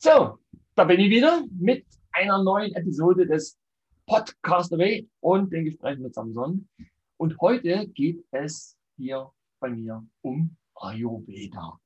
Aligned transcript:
So, 0.00 0.38
da 0.76 0.84
bin 0.84 1.00
ich 1.00 1.10
wieder 1.10 1.42
mit 1.50 1.84
einer 2.12 2.40
neuen 2.40 2.72
Episode 2.76 3.26
des 3.26 3.58
Podcast 4.06 4.72
Away 4.72 5.08
und 5.18 5.52
den 5.52 5.64
Gesprächen 5.64 6.02
mit 6.02 6.14
Samson. 6.14 6.68
Und 7.16 7.40
heute 7.40 7.88
geht 7.88 8.24
es 8.30 8.76
hier 8.96 9.28
bei 9.58 9.70
mir 9.70 10.06
um 10.20 10.56
Ayurveda. 10.76 11.80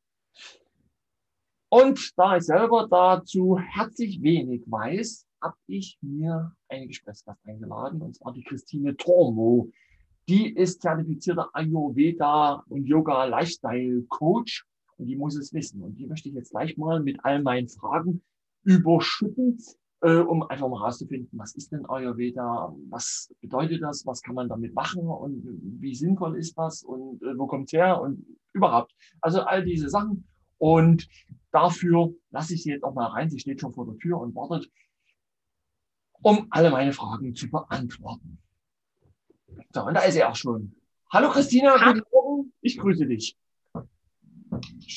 Und 1.71 2.13
da 2.19 2.37
ich 2.37 2.43
selber 2.43 2.87
dazu 2.87 3.59
herzlich 3.59 4.21
wenig 4.21 4.63
weiß, 4.67 5.27
habe 5.41 5.57
ich 5.67 5.97
mir 6.03 6.55
eine 6.69 6.89
Gesprächsgast 6.89 7.41
eingeladen, 7.47 8.03
und 8.03 8.15
zwar 8.15 8.35
die 8.35 8.45
Christine 8.45 8.95
Tormo. 8.95 9.71
Die 10.29 10.55
ist 10.55 10.83
zertifizierter 10.83 11.49
Ayurveda 11.55 12.63
und 12.69 12.85
Yoga 12.85 13.25
Lifestyle 13.25 14.03
Coach 14.11 14.67
und 15.03 15.09
die 15.09 15.17
muss 15.17 15.35
es 15.37 15.53
wissen. 15.53 15.83
Und 15.83 15.99
die 15.99 16.07
möchte 16.07 16.29
ich 16.29 16.35
jetzt 16.37 16.53
gleich 16.53 16.77
mal 16.77 17.03
mit 17.03 17.25
all 17.25 17.43
meinen 17.43 17.69
Fragen 17.69 18.23
überschütten, 18.63 19.59
äh, 20.01 20.19
um 20.19 20.45
einfach 20.45 20.69
mal 20.69 20.79
herauszufinden, 20.79 21.37
was 21.37 21.57
ist 21.57 21.73
denn 21.73 21.85
Ayurveda, 21.87 22.73
was 22.89 23.35
bedeutet 23.41 23.83
das, 23.83 24.07
was 24.07 24.23
kann 24.23 24.37
man 24.37 24.49
damit 24.49 24.75
machen 24.75 25.05
und 25.09 25.43
wie 25.81 25.97
sinnvoll 25.97 26.39
ist 26.39 26.57
das 26.57 26.85
und 26.85 27.21
äh, 27.23 27.37
wo 27.37 27.49
kommt 27.49 27.67
es 27.67 27.73
her 27.73 28.01
und 28.01 28.25
überhaupt. 28.53 28.95
Also 29.21 29.41
all 29.41 29.65
diese 29.65 29.89
Sachen. 29.89 30.29
Und 30.59 31.09
dafür 31.51 32.15
lasse 32.31 32.55
ich 32.55 32.63
sie 32.63 32.71
jetzt 32.71 32.85
auch 32.85 32.95
mal 32.95 33.09
rein. 33.09 33.29
Sie 33.29 33.41
steht 33.41 33.61
schon 33.61 33.73
vor 33.73 33.87
der 33.87 33.97
Tür 33.97 34.21
und 34.21 34.37
wartet, 34.37 34.71
um 36.23 36.47
alle 36.51 36.71
meine 36.71 36.93
Fragen 36.93 37.35
zu 37.35 37.51
beantworten. 37.51 38.39
So, 39.75 39.85
und 39.85 39.95
da 39.95 40.03
ist 40.03 40.15
sie 40.15 40.23
auch 40.23 40.37
schon. 40.37 40.77
Hallo 41.11 41.29
Christina, 41.31 41.75
guten 41.75 42.03
Morgen. 42.13 42.53
Ich 42.61 42.79
grüße 42.79 43.05
dich. 43.07 43.37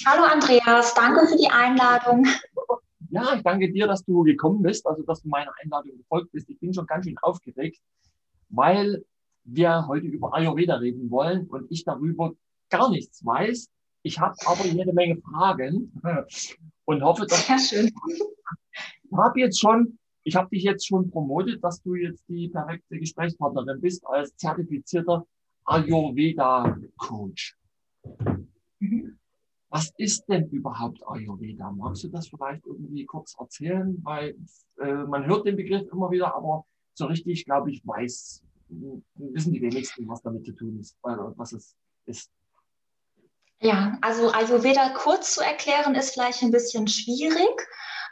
Hallo 0.06 0.24
Andreas, 0.24 0.94
danke 0.94 1.28
für 1.28 1.38
die 1.38 1.50
Einladung. 1.50 2.26
Ja, 3.10 3.34
ich 3.36 3.44
danke 3.44 3.72
dir, 3.72 3.88
dass 3.88 4.04
du 4.04 4.24
gekommen 4.24 4.62
bist, 4.62 4.86
also 4.86 5.04
dass 5.04 5.22
du 5.22 5.30
meiner 5.30 5.54
Einladung 5.62 5.98
gefolgt 5.98 6.32
bist. 6.32 6.50
Ich 6.50 6.60
bin 6.60 6.74
schon 6.74 6.86
ganz 6.86 7.06
schön 7.06 7.18
aufgeregt, 7.20 7.80
weil 8.50 9.06
wir 9.46 9.88
heute 9.88 10.08
über 10.08 10.34
Ayurveda 10.34 10.76
reden 10.76 11.10
wollen 11.10 11.48
und 11.48 11.72
ich 11.72 11.84
darüber 11.86 12.34
gar 12.70 12.90
nichts 12.90 13.24
weiß. 13.24 13.70
Ich 14.04 14.20
habe 14.20 14.36
aber 14.46 14.66
jede 14.66 14.94
Menge 14.94 15.18
Fragen 15.22 15.92
und 16.86 17.04
hoffe, 17.04 17.26
dass 17.26 17.48
Sehr 17.48 17.60
schön. 17.60 17.94
ich 19.04 19.18
habe 19.18 19.40
jetzt 19.40 19.60
schon, 19.60 19.98
ich 20.24 20.36
habe 20.36 20.50
dich 20.50 20.64
jetzt 20.64 20.86
schon 20.86 21.10
promotet, 21.10 21.64
dass 21.64 21.82
du 21.82 21.96
jetzt 21.96 22.24
die 22.28 22.50
perfekte 22.50 23.00
Gesprächspartnerin 23.00 23.82
bist 23.82 24.06
als 24.06 24.36
zertifizierter 24.36 25.26
Ayurveda 25.66 26.78
Coach. 26.98 27.56
Mhm. 28.80 29.18
Was 29.76 29.92
ist 29.98 30.24
denn 30.30 30.48
überhaupt 30.52 31.06
Ayurveda? 31.06 31.70
Magst 31.70 32.06
du 32.06 32.08
das 32.08 32.30
vielleicht 32.30 32.66
irgendwie 32.66 33.04
kurz 33.04 33.36
erzählen? 33.38 34.00
Weil 34.04 34.38
äh, 34.80 35.04
man 35.04 35.26
hört 35.26 35.46
den 35.46 35.58
Begriff 35.58 35.86
immer 35.92 36.10
wieder, 36.12 36.34
aber 36.34 36.64
so 36.94 37.08
richtig, 37.08 37.44
glaube 37.44 37.72
ich, 37.72 37.86
weiß, 37.86 38.42
wissen 39.16 39.52
die 39.52 39.62
wenigsten, 39.62 40.08
was 40.08 40.22
damit 40.22 40.46
zu 40.46 40.54
tun 40.54 40.80
ist, 40.80 40.96
äh, 41.04 41.18
was 41.36 41.52
es 41.52 41.76
ist. 42.06 42.32
Ja, 43.60 43.98
also 44.00 44.32
Ayurveda 44.32 44.94
kurz 44.94 45.34
zu 45.34 45.42
erklären 45.44 45.94
ist 45.94 46.14
vielleicht 46.14 46.42
ein 46.42 46.52
bisschen 46.52 46.88
schwierig, 46.88 47.68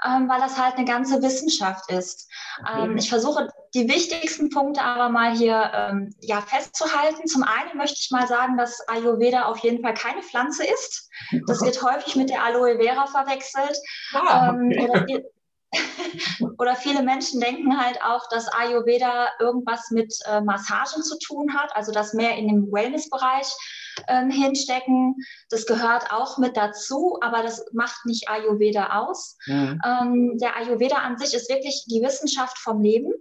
ähm, 0.05 0.27
weil 0.27 0.41
das 0.41 0.61
halt 0.61 0.75
eine 0.75 0.85
ganze 0.85 1.21
Wissenschaft 1.21 1.89
ist. 1.89 2.29
Okay. 2.59 2.87
Ähm, 2.87 2.97
ich 2.97 3.07
versuche 3.07 3.47
die 3.73 3.87
wichtigsten 3.87 4.49
Punkte 4.49 4.81
aber 4.81 5.09
mal 5.09 5.35
hier 5.35 5.71
ähm, 5.73 6.13
ja, 6.21 6.41
festzuhalten. 6.41 7.27
Zum 7.27 7.43
einen 7.43 7.77
möchte 7.77 7.97
ich 7.99 8.11
mal 8.11 8.27
sagen, 8.27 8.57
dass 8.57 8.87
Ayurveda 8.87 9.45
auf 9.45 9.59
jeden 9.59 9.81
Fall 9.81 9.95
keine 9.95 10.21
Pflanze 10.21 10.63
ist. 10.65 11.09
Das 11.47 11.61
wird 11.61 11.81
häufig 11.81 12.15
mit 12.15 12.29
der 12.29 12.43
Aloe 12.43 12.77
Vera 12.77 13.07
verwechselt. 13.07 13.77
Ah, 14.13 14.49
ähm, 14.49 14.71
okay. 14.71 14.89
oder, 14.89 15.05
oder, 16.59 16.75
viele 16.75 17.01
Menschen 17.01 17.39
denken 17.39 17.79
halt 17.79 17.99
auch, 18.03 18.29
dass 18.29 18.47
Ayurveda 18.47 19.29
irgendwas 19.39 19.89
mit 19.89 20.13
äh, 20.25 20.41
Massagen 20.41 21.01
zu 21.01 21.17
tun 21.17 21.55
hat, 21.55 21.75
also 21.75 21.91
das 21.91 22.13
mehr 22.13 22.37
in 22.37 22.47
dem 22.47 22.71
Wellnessbereich 22.71 23.47
ähm, 24.07 24.29
hinstecken. 24.29 25.15
Das 25.49 25.65
gehört 25.65 26.11
auch 26.11 26.37
mit 26.37 26.57
dazu, 26.57 27.17
aber 27.21 27.41
das 27.41 27.65
macht 27.73 28.05
nicht 28.05 28.29
Ayurveda 28.29 28.99
aus. 28.99 29.37
Mhm. 29.47 29.81
Ähm, 29.83 30.37
der 30.39 30.55
Ayurveda 30.57 30.97
an 30.97 31.17
sich 31.17 31.33
ist 31.33 31.49
wirklich 31.49 31.85
die 31.87 32.01
Wissenschaft 32.01 32.57
vom 32.59 32.81
Leben. 32.81 33.11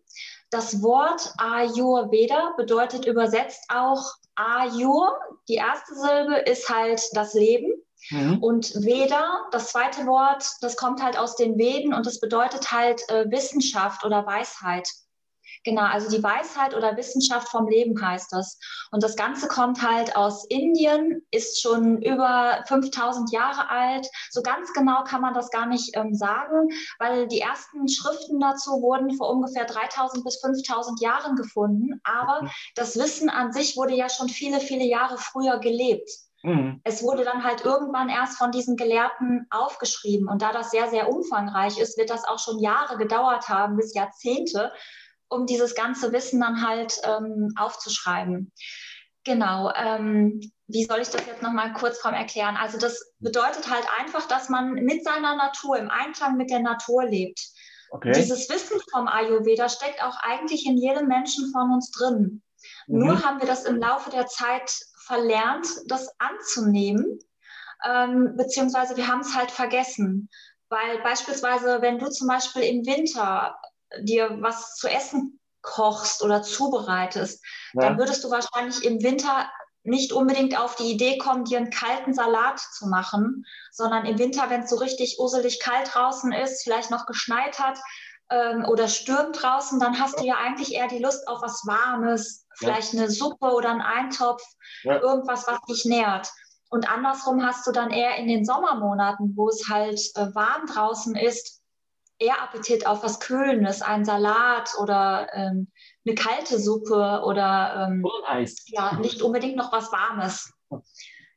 Das 0.53 0.83
Wort 0.83 1.33
Ayurveda 1.39 2.53
bedeutet 2.59 3.07
übersetzt 3.07 3.65
auch 3.69 4.05
Ayur. 4.35 5.19
Die 5.49 5.55
erste 5.55 5.95
Silbe 5.95 6.37
ist 6.41 6.69
halt 6.69 7.03
das 7.15 7.33
Leben. 7.33 7.73
Mhm. 8.11 8.37
Und 8.43 8.75
Veda, 8.75 9.47
das 9.51 9.69
zweite 9.69 10.07
Wort, 10.07 10.45
das 10.61 10.77
kommt 10.77 11.03
halt 11.03 11.19
aus 11.19 11.37
den 11.37 11.57
Veden 11.57 11.95
und 11.95 12.05
das 12.05 12.21
bedeutet 12.21 12.71
halt 12.71 13.01
äh, 13.09 13.31
Wissenschaft 13.31 14.05
oder 14.05 14.27
Weisheit. 14.27 14.87
Genau, 15.65 15.83
also 15.83 16.11
die 16.11 16.23
Weisheit 16.23 16.75
oder 16.75 16.97
Wissenschaft 16.97 17.49
vom 17.49 17.69
Leben 17.69 18.01
heißt 18.01 18.33
das. 18.33 18.59
Und 18.91 19.03
das 19.03 19.15
Ganze 19.15 19.47
kommt 19.47 19.83
halt 19.83 20.17
aus 20.17 20.45
Indien, 20.47 21.25
ist 21.31 21.61
schon 21.61 22.03
über 22.03 22.65
5000 22.67 23.31
Jahre 23.33 23.71
alt. 23.71 24.09
So 24.31 24.43
ganz 24.43 24.73
genau 24.73 25.05
kann 25.05 25.21
man 25.21 25.35
das 25.35 25.51
gar 25.51 25.67
nicht 25.67 25.97
ähm, 25.97 26.15
sagen, 26.15 26.69
weil 26.99 27.29
die 27.29 27.41
ersten 27.41 27.89
Schriften 27.89 28.41
dazu 28.41 28.83
wurden 28.83 29.17
vor 29.17 29.31
ungefähr 29.31 29.65
3000 29.65 30.25
bis 30.25 30.41
5000 30.41 31.01
Jahren 31.01 31.37
gefunden. 31.37 32.01
Aber 32.03 32.51
das 32.75 32.99
Wissen 32.99 33.31
an 33.31 33.53
sich 33.53 33.77
wurde 33.77 33.95
ja 33.95 34.09
schon 34.09 34.29
viele, 34.29 34.59
viele 34.59 34.85
Jahre 34.85 35.17
früher 35.17 35.59
gelebt. 35.59 36.11
Mhm. 36.43 36.81
Es 36.85 37.03
wurde 37.03 37.25
dann 37.25 37.45
halt 37.45 37.65
irgendwann 37.65 38.09
erst 38.09 38.37
von 38.37 38.51
diesen 38.51 38.77
Gelehrten 38.77 39.47
aufgeschrieben. 39.51 40.29
Und 40.29 40.43
da 40.43 40.53
das 40.53 40.71
sehr, 40.71 40.89
sehr 40.89 41.09
umfangreich 41.09 41.79
ist, 41.79 41.97
wird 41.99 42.11
das 42.11 42.25
auch 42.25 42.39
schon 42.39 42.59
Jahre 42.59 42.97
gedauert 42.97 43.49
haben, 43.49 43.77
bis 43.77 43.95
Jahrzehnte, 43.95 44.73
um 45.33 45.47
dieses 45.47 45.75
ganze 45.75 46.13
Wissen 46.13 46.41
dann 46.41 46.67
halt 46.67 46.95
ähm, 47.05 47.53
aufzuschreiben. 47.57 48.53
Genau. 49.25 49.73
Ähm, 49.75 50.41
wie 50.67 50.85
soll 50.85 51.01
ich 51.01 51.09
das 51.09 51.27
jetzt 51.27 51.43
nochmal 51.43 51.73
kurz 51.75 51.99
vom 51.99 52.15
erklären? 52.15 52.57
Also 52.57 52.79
das 52.79 53.13
bedeutet 53.19 53.71
halt 53.71 53.87
einfach, 54.01 54.27
dass 54.27 54.49
man 54.49 54.73
mit 54.73 55.05
seiner 55.05 55.37
Natur, 55.37 55.79
im 55.79 55.91
Einklang 55.91 56.37
mit 56.37 56.51
der 56.51 56.61
Natur 56.61 57.05
lebt. 57.05 57.41
Okay. 57.91 58.13
Dieses 58.13 58.49
Wissen 58.49 58.81
vom 58.91 59.07
Ayurveda 59.07 59.69
steckt 59.69 60.03
auch 60.03 60.17
eigentlich 60.23 60.67
in 60.67 60.79
jedem 60.79 61.09
Menschen 61.09 61.53
von 61.53 61.73
uns 61.73 61.91
drin. 61.91 62.43
Mhm. 62.87 62.99
Nur 62.99 63.23
haben 63.23 63.41
wir 63.41 63.47
das 63.47 63.65
im 63.65 63.77
Laufe 63.77 64.11
der 64.11 64.27
Zeit 64.27 64.73
verlernt, 65.05 65.67
das 65.87 66.09
anzunehmen, 66.19 67.19
ähm, 67.85 68.35
beziehungsweise 68.37 68.97
wir 68.97 69.09
haben 69.09 69.21
es 69.21 69.35
halt 69.35 69.51
vergessen. 69.51 70.29
Weil 70.69 71.03
beispielsweise, 71.03 71.83
wenn 71.83 71.99
du 71.99 72.09
zum 72.09 72.29
Beispiel 72.29 72.63
im 72.63 72.87
Winter 72.87 73.59
dir 74.01 74.39
was 74.41 74.77
zu 74.77 74.89
essen 74.89 75.39
kochst 75.63 76.23
oder 76.23 76.43
zubereitest, 76.43 77.43
ja. 77.75 77.83
dann 77.83 77.99
würdest 77.99 78.25
du 78.25 78.31
wahrscheinlich 78.31 78.85
im 78.85 79.03
Winter 79.03 79.49
nicht 79.85 80.13
unbedingt 80.13 80.59
auf 80.59 80.77
die 80.77 80.93
Idee 80.93 81.19
kommen, 81.19 81.45
dir 81.45 81.59
einen 81.59 81.71
kalten 81.71 82.15
Salat 82.15 82.61
zu 82.61 82.87
machen, 82.87 83.45
sondern 83.73 84.05
im 84.07 84.19
Winter, 84.19 84.49
wenn 84.49 84.63
es 84.63 84.71
so 84.71 84.77
richtig 84.77 85.19
uselig 85.19 85.61
kalt 85.61 85.93
draußen 85.93 86.33
ist, 86.33 86.63
vielleicht 86.63 86.91
noch 86.91 87.07
geschneit 87.07 87.59
hat 87.59 87.79
ähm, 88.31 88.65
oder 88.65 88.87
stürmt 88.87 89.43
draußen, 89.43 89.81
dann 89.81 89.99
hast 89.99 90.21
du 90.21 90.25
ja 90.25 90.37
eigentlich 90.37 90.75
eher 90.75 90.89
die 90.89 91.01
Lust 91.01 91.27
auf 91.27 91.43
was 91.43 91.67
Warmes, 91.67 92.47
vielleicht 92.57 92.93
ja. 92.93 93.01
eine 93.01 93.11
Suppe 93.11 93.53
oder 93.53 93.71
einen 93.71 93.81
Eintopf, 93.81 94.43
ja. 94.85 95.01
irgendwas, 95.01 95.47
was 95.47 95.61
dich 95.69 95.85
nährt. 95.85 96.31
Und 96.71 96.91
andersrum 96.91 97.45
hast 97.45 97.67
du 97.67 97.73
dann 97.73 97.91
eher 97.91 98.17
in 98.17 98.29
den 98.29 98.45
Sommermonaten, 98.45 99.37
wo 99.37 99.49
es 99.49 99.69
halt 99.69 100.01
äh, 100.15 100.35
warm 100.35 100.67
draußen 100.67 101.17
ist, 101.17 101.62
eher 102.23 102.41
Appetit 102.41 102.87
auf 102.87 103.03
was 103.03 103.21
Kühlendes, 103.21 103.83
einen 103.83 104.05
Salat 104.05 104.71
oder 104.81 105.29
ähm, 105.33 105.71
eine 106.07 106.15
kalte 106.15 106.59
Suppe 106.59 107.23
oder 107.25 107.89
ähm, 107.89 108.05
ja, 108.67 108.97
nicht 108.99 109.23
unbedingt 109.23 109.57
noch 109.57 109.73
was 109.73 109.91
Warmes. 109.93 110.53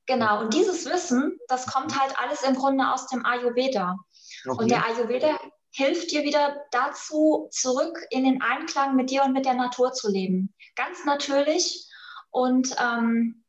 Genau, 0.06 0.42
und 0.42 0.54
dieses 0.54 0.86
Wissen, 0.86 1.40
das 1.48 1.66
kommt 1.66 2.00
halt 2.00 2.14
alles 2.20 2.44
im 2.44 2.56
Grunde 2.56 2.92
aus 2.92 3.08
dem 3.08 3.26
Ayurveda. 3.26 3.96
Okay. 4.48 4.58
Und 4.62 4.70
der 4.70 4.86
Ayurveda 4.86 5.40
hilft 5.72 6.12
dir 6.12 6.24
wieder 6.24 6.56
dazu, 6.72 7.50
zurück 7.52 8.00
in 8.12 8.24
den 8.24 8.42
Einklang 8.42 8.96
mit 8.96 9.10
dir 9.10 9.24
und 9.24 9.34
mit 9.34 9.46
der 9.46 9.56
Natur 9.56 9.92
zu 9.92 10.10
leben. 10.10 10.54
Ganz 10.76 11.04
natürlich. 11.06 11.90
Und 12.30 12.76
ähm, 12.80 13.44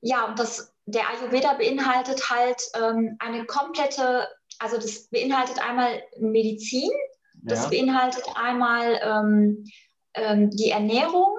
ja, 0.00 0.26
und 0.26 0.38
das, 0.38 0.72
der 0.84 1.08
Ayurveda 1.08 1.54
beinhaltet 1.54 2.30
halt 2.30 2.62
ähm, 2.74 3.16
eine 3.18 3.44
komplette 3.44 4.28
also 4.58 4.76
das 4.76 5.08
beinhaltet 5.08 5.58
einmal 5.58 6.02
Medizin, 6.18 6.90
das 7.42 7.64
ja. 7.64 7.68
beinhaltet 7.70 8.24
einmal 8.34 9.00
ähm, 9.02 9.64
ähm, 10.14 10.50
die 10.50 10.70
Ernährung, 10.70 11.36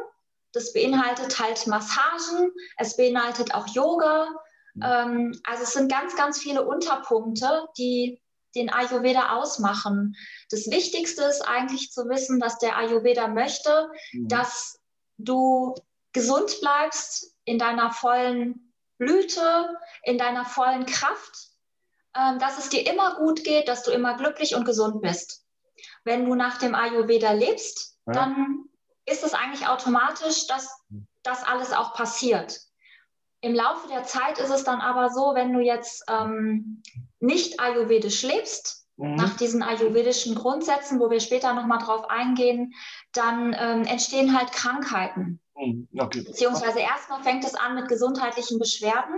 das 0.54 0.74
beinhaltet 0.74 1.40
halt 1.40 1.68
Massagen, 1.68 2.52
es 2.78 2.96
beinhaltet 2.96 3.54
auch 3.54 3.68
Yoga. 3.68 4.28
Mhm. 4.76 4.84
Ähm, 4.84 5.42
also 5.44 5.64
es 5.64 5.74
sind 5.74 5.92
ganz, 5.92 6.16
ganz 6.16 6.40
viele 6.40 6.66
Unterpunkte, 6.66 7.68
die 7.78 8.22
den 8.56 8.72
Ayurveda 8.72 9.36
ausmachen. 9.36 10.16
Das 10.50 10.68
Wichtigste 10.72 11.24
ist 11.24 11.42
eigentlich 11.42 11.92
zu 11.92 12.10
wissen, 12.10 12.40
dass 12.40 12.58
der 12.58 12.78
Ayurveda 12.78 13.28
möchte, 13.28 13.90
mhm. 14.14 14.28
dass 14.28 14.80
du 15.18 15.76
gesund 16.14 16.60
bleibst 16.62 17.36
in 17.46 17.60
deiner 17.60 17.92
vollen 17.92 18.74
Blüte, 18.98 19.78
in 20.04 20.18
deiner 20.18 20.46
vollen 20.46 20.86
Kraft 20.86 21.47
dass 22.40 22.58
es 22.58 22.70
dir 22.70 22.90
immer 22.90 23.16
gut 23.16 23.44
geht, 23.44 23.68
dass 23.68 23.84
du 23.84 23.92
immer 23.92 24.16
glücklich 24.18 24.56
und 24.56 24.66
gesund 24.66 25.02
bist. 25.02 25.46
Wenn 26.04 26.26
du 26.26 26.36
nach 26.36 26.58
dem 26.58 26.76
Ayurveda 26.76 27.32
lebst, 27.32 27.98
ja. 28.06 28.14
dann 28.14 28.66
ist 29.06 29.24
es 29.24 29.34
eigentlich 29.34 29.68
automatisch, 29.68 30.48
dass 30.48 30.84
das 31.24 31.44
alles 31.44 31.74
auch 31.74 31.94
passiert. 31.94 32.60
Im 33.42 33.54
Laufe 33.54 33.88
der 33.88 34.04
Zeit 34.04 34.40
ist 34.40 34.50
es 34.50 34.64
dann 34.64 34.82
aber 34.82 35.10
so, 35.10 35.34
wenn 35.36 35.54
du 35.54 35.60
jetzt 35.60 36.04
ähm, 36.10 36.82
nicht 37.20 37.60
ayurvedisch 37.60 38.24
lebst, 38.24 38.88
mhm. 38.98 39.16
nach 39.16 39.38
diesen 39.38 39.64
ayurvedischen 39.64 40.36
Grundsätzen, 40.36 41.00
wo 41.00 41.10
wir 41.10 41.20
später 41.20 41.54
nochmal 41.54 41.80
drauf 41.80 42.10
eingehen, 42.10 42.74
dann 43.14 43.56
ähm, 43.58 43.84
entstehen 43.84 44.38
halt 44.38 44.52
Krankheiten. 44.52 45.40
Mhm. 45.56 45.88
Okay. 45.98 46.22
Beziehungsweise 46.22 46.80
erstmal 46.80 47.22
fängt 47.24 47.44
es 47.44 47.56
an 47.56 47.76
mit 47.76 47.88
gesundheitlichen 47.88 48.60
Beschwerden. 48.60 49.16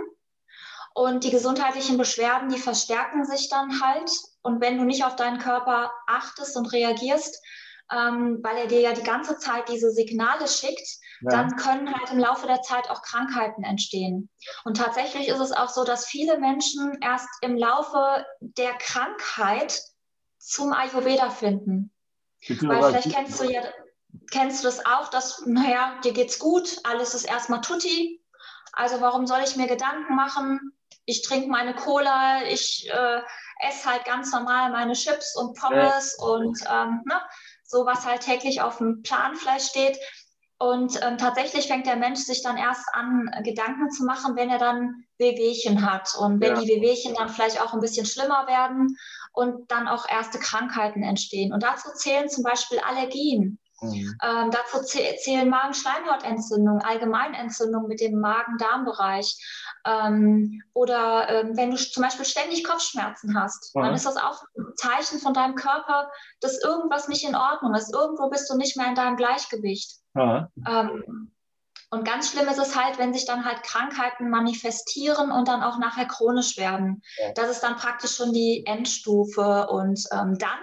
Und 0.94 1.24
die 1.24 1.30
gesundheitlichen 1.30 1.98
Beschwerden, 1.98 2.48
die 2.48 2.58
verstärken 2.58 3.24
sich 3.24 3.48
dann 3.48 3.80
halt. 3.80 4.10
Und 4.42 4.60
wenn 4.60 4.78
du 4.78 4.84
nicht 4.84 5.04
auf 5.04 5.16
deinen 5.16 5.38
Körper 5.38 5.92
achtest 6.06 6.56
und 6.56 6.72
reagierst, 6.72 7.40
ähm, 7.92 8.38
weil 8.42 8.56
er 8.56 8.66
dir 8.66 8.80
ja 8.80 8.92
die 8.92 9.02
ganze 9.02 9.38
Zeit 9.38 9.68
diese 9.68 9.90
Signale 9.90 10.46
schickt, 10.46 10.86
ja. 11.22 11.30
dann 11.30 11.56
können 11.56 11.92
halt 11.92 12.10
im 12.12 12.18
Laufe 12.18 12.46
der 12.46 12.62
Zeit 12.62 12.88
auch 12.88 13.02
Krankheiten 13.02 13.64
entstehen. 13.64 14.30
Und 14.64 14.76
tatsächlich 14.76 15.28
ist 15.28 15.40
es 15.40 15.52
auch 15.52 15.68
so, 15.68 15.84
dass 15.84 16.06
viele 16.06 16.38
Menschen 16.38 16.98
erst 17.02 17.28
im 17.42 17.56
Laufe 17.56 18.24
der 18.40 18.72
Krankheit 18.74 19.82
zum 20.38 20.72
Ayurveda 20.72 21.30
finden. 21.30 21.92
Weil 22.48 22.82
vielleicht 22.82 23.14
kennst 23.14 23.40
du 23.40 23.44
ja, 23.44 23.62
kennst 24.30 24.62
du 24.62 24.68
das 24.68 24.86
auch, 24.86 25.08
dass, 25.08 25.44
naja, 25.46 26.00
dir 26.02 26.12
geht's 26.12 26.38
gut, 26.38 26.78
alles 26.84 27.14
ist 27.14 27.24
erstmal 27.24 27.60
tutti. 27.60 28.24
Also 28.72 29.00
warum 29.00 29.26
soll 29.26 29.40
ich 29.44 29.56
mir 29.56 29.66
Gedanken 29.66 30.14
machen? 30.14 30.72
Ich 31.10 31.22
trinke 31.22 31.48
meine 31.48 31.74
Cola, 31.74 32.44
ich 32.44 32.88
äh, 32.88 33.20
esse 33.68 33.90
halt 33.90 34.04
ganz 34.04 34.32
normal 34.32 34.70
meine 34.70 34.94
Chips 34.94 35.36
und 35.36 35.58
Pommes 35.58 36.16
ja. 36.18 36.26
und 36.26 36.58
ähm, 36.70 37.02
ne, 37.04 37.20
so, 37.64 37.86
was 37.86 38.06
halt 38.06 38.22
täglich 38.22 38.62
auf 38.62 38.78
dem 38.78 39.02
Plan 39.02 39.34
vielleicht 39.34 39.70
steht. 39.70 39.98
Und 40.58 41.00
ähm, 41.02 41.16
tatsächlich 41.16 41.68
fängt 41.68 41.86
der 41.86 41.96
Mensch 41.96 42.20
sich 42.20 42.42
dann 42.42 42.58
erst 42.58 42.84
an, 42.92 43.30
Gedanken 43.44 43.90
zu 43.90 44.04
machen, 44.04 44.36
wenn 44.36 44.50
er 44.50 44.58
dann 44.58 45.04
Wehwehchen 45.16 45.90
hat 45.90 46.14
und 46.18 46.40
wenn 46.40 46.56
ja. 46.56 46.60
die 46.60 46.68
Wehwehchen 46.68 47.14
dann 47.14 47.30
vielleicht 47.30 47.62
auch 47.62 47.72
ein 47.72 47.80
bisschen 47.80 48.04
schlimmer 48.04 48.46
werden 48.46 48.96
und 49.32 49.70
dann 49.70 49.88
auch 49.88 50.06
erste 50.08 50.38
Krankheiten 50.38 51.02
entstehen. 51.02 51.52
Und 51.52 51.62
dazu 51.62 51.88
zählen 51.94 52.28
zum 52.28 52.44
Beispiel 52.44 52.78
Allergien. 52.80 53.58
Mhm. 53.80 54.16
Ähm, 54.22 54.50
dazu 54.50 54.82
zählen 54.82 55.48
Magenschleimhautentzündungen, 55.48 56.82
Allgemeinentzündungen 56.82 57.88
mit 57.88 58.00
dem 58.00 58.20
Magen-Darm-Bereich. 58.20 59.36
Ähm, 59.86 60.62
oder 60.74 61.28
ähm, 61.30 61.56
wenn 61.56 61.70
du 61.70 61.76
zum 61.76 62.02
Beispiel 62.02 62.26
ständig 62.26 62.64
Kopfschmerzen 62.64 63.38
hast, 63.40 63.74
mhm. 63.74 63.82
dann 63.82 63.94
ist 63.94 64.04
das 64.04 64.16
auch 64.16 64.42
ein 64.56 64.76
Zeichen 64.76 65.18
von 65.18 65.32
deinem 65.32 65.54
Körper, 65.54 66.10
dass 66.40 66.62
irgendwas 66.62 67.08
nicht 67.08 67.26
in 67.26 67.34
Ordnung 67.34 67.74
ist. 67.74 67.92
Irgendwo 67.92 68.28
bist 68.28 68.50
du 68.50 68.56
nicht 68.56 68.76
mehr 68.76 68.88
in 68.88 68.94
deinem 68.94 69.16
Gleichgewicht. 69.16 69.98
Mhm. 70.12 71.30
und 71.90 72.04
ganz 72.04 72.32
schlimm 72.32 72.48
ist 72.48 72.58
es 72.58 72.76
halt, 72.76 72.98
wenn 72.98 73.14
sich 73.14 73.26
dann 73.26 73.44
halt 73.44 73.62
Krankheiten 73.62 74.28
manifestieren 74.28 75.30
und 75.30 75.46
dann 75.46 75.62
auch 75.62 75.78
nachher 75.78 76.06
chronisch 76.06 76.56
werden. 76.56 77.00
Das 77.36 77.48
ist 77.48 77.60
dann 77.60 77.76
praktisch 77.76 78.16
schon 78.16 78.32
die 78.32 78.64
Endstufe. 78.66 79.68
Und 79.68 80.04
ähm, 80.10 80.36
dann 80.36 80.58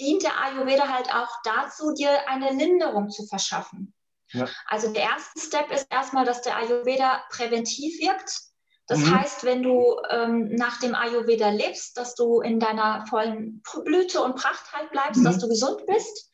dient 0.00 0.22
der 0.22 0.40
Ayurveda 0.40 0.88
halt 0.88 1.12
auch 1.14 1.30
dazu, 1.44 1.92
dir 1.92 2.28
eine 2.28 2.50
Linderung 2.52 3.10
zu 3.10 3.26
verschaffen. 3.26 3.94
Ja. 4.32 4.48
Also 4.66 4.92
der 4.92 5.02
erste 5.02 5.40
Step 5.40 5.70
ist 5.70 5.86
erstmal, 5.90 6.24
dass 6.24 6.42
der 6.42 6.56
Ayurveda 6.56 7.22
präventiv 7.30 8.00
wirkt. 8.00 8.32
Das 8.86 9.00
mhm. 9.00 9.18
heißt, 9.18 9.44
wenn 9.44 9.62
du 9.62 9.96
ähm, 10.08 10.54
nach 10.54 10.80
dem 10.80 10.94
Ayurveda 10.94 11.50
lebst, 11.50 11.96
dass 11.96 12.14
du 12.14 12.40
in 12.40 12.58
deiner 12.58 13.06
vollen 13.06 13.62
Blüte 13.84 14.22
und 14.22 14.36
Pracht 14.36 14.72
halt 14.72 14.90
bleibst, 14.90 15.20
mhm. 15.20 15.24
dass 15.24 15.38
du 15.38 15.48
gesund 15.48 15.84
bist. 15.86 16.30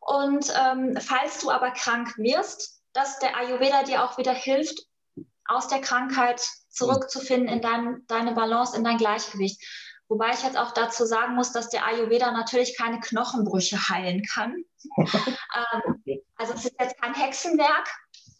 Und 0.00 0.52
ähm, 0.56 0.96
falls 1.00 1.40
du 1.40 1.50
aber 1.50 1.72
krank 1.72 2.16
wirst, 2.16 2.80
dass 2.92 3.18
der 3.18 3.36
Ayurveda 3.36 3.82
dir 3.82 4.04
auch 4.04 4.18
wieder 4.18 4.32
hilft, 4.32 4.78
aus 5.46 5.68
der 5.68 5.80
Krankheit 5.80 6.40
zurückzufinden 6.70 7.48
in 7.48 7.60
dein, 7.60 8.04
deine 8.06 8.32
Balance, 8.32 8.76
in 8.76 8.84
dein 8.84 8.98
Gleichgewicht. 8.98 9.60
Wobei 10.08 10.30
ich 10.30 10.42
jetzt 10.42 10.56
auch 10.56 10.72
dazu 10.72 11.04
sagen 11.04 11.34
muss, 11.34 11.52
dass 11.52 11.68
der 11.68 11.84
Ayurveda 11.84 12.30
natürlich 12.30 12.76
keine 12.76 13.00
Knochenbrüche 13.00 13.88
heilen 13.88 14.22
kann. 14.22 14.54
ähm, 14.98 16.20
also 16.36 16.54
es 16.54 16.64
ist 16.64 16.76
jetzt 16.80 17.00
kein 17.00 17.14
Hexenwerk. 17.14 17.88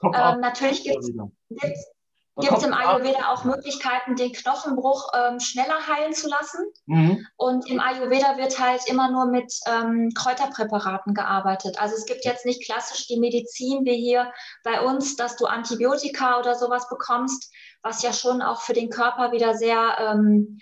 Ähm, 0.02 0.40
natürlich 0.40 0.84
gibt 0.84 2.58
es 2.58 2.64
im 2.64 2.74
Ayurveda 2.74 3.32
auch 3.32 3.44
Möglichkeiten, 3.44 4.14
den 4.14 4.32
Knochenbruch 4.32 5.10
ähm, 5.14 5.40
schneller 5.40 5.86
heilen 5.88 6.12
zu 6.12 6.28
lassen? 6.28 6.66
Mhm. 6.84 7.26
Und 7.36 7.68
im 7.68 7.80
Ayurveda 7.80 8.36
wird 8.36 8.58
halt 8.60 8.82
immer 8.86 9.10
nur 9.10 9.26
mit 9.26 9.52
ähm, 9.66 10.10
Kräuterpräparaten 10.14 11.14
gearbeitet. 11.14 11.80
Also 11.80 11.96
es 11.96 12.04
gibt 12.04 12.24
jetzt 12.24 12.44
nicht 12.44 12.64
klassisch 12.64 13.06
die 13.06 13.18
Medizin 13.18 13.84
wie 13.84 13.96
hier 13.96 14.30
bei 14.64 14.82
uns, 14.82 15.16
dass 15.16 15.36
du 15.36 15.46
Antibiotika 15.46 16.38
oder 16.38 16.54
sowas 16.54 16.88
bekommst, 16.88 17.50
was 17.82 18.02
ja 18.02 18.12
schon 18.12 18.42
auch 18.42 18.60
für 18.60 18.74
den 18.74 18.90
Körper 18.90 19.32
wieder 19.32 19.54
sehr 19.54 19.96
ähm, 19.98 20.58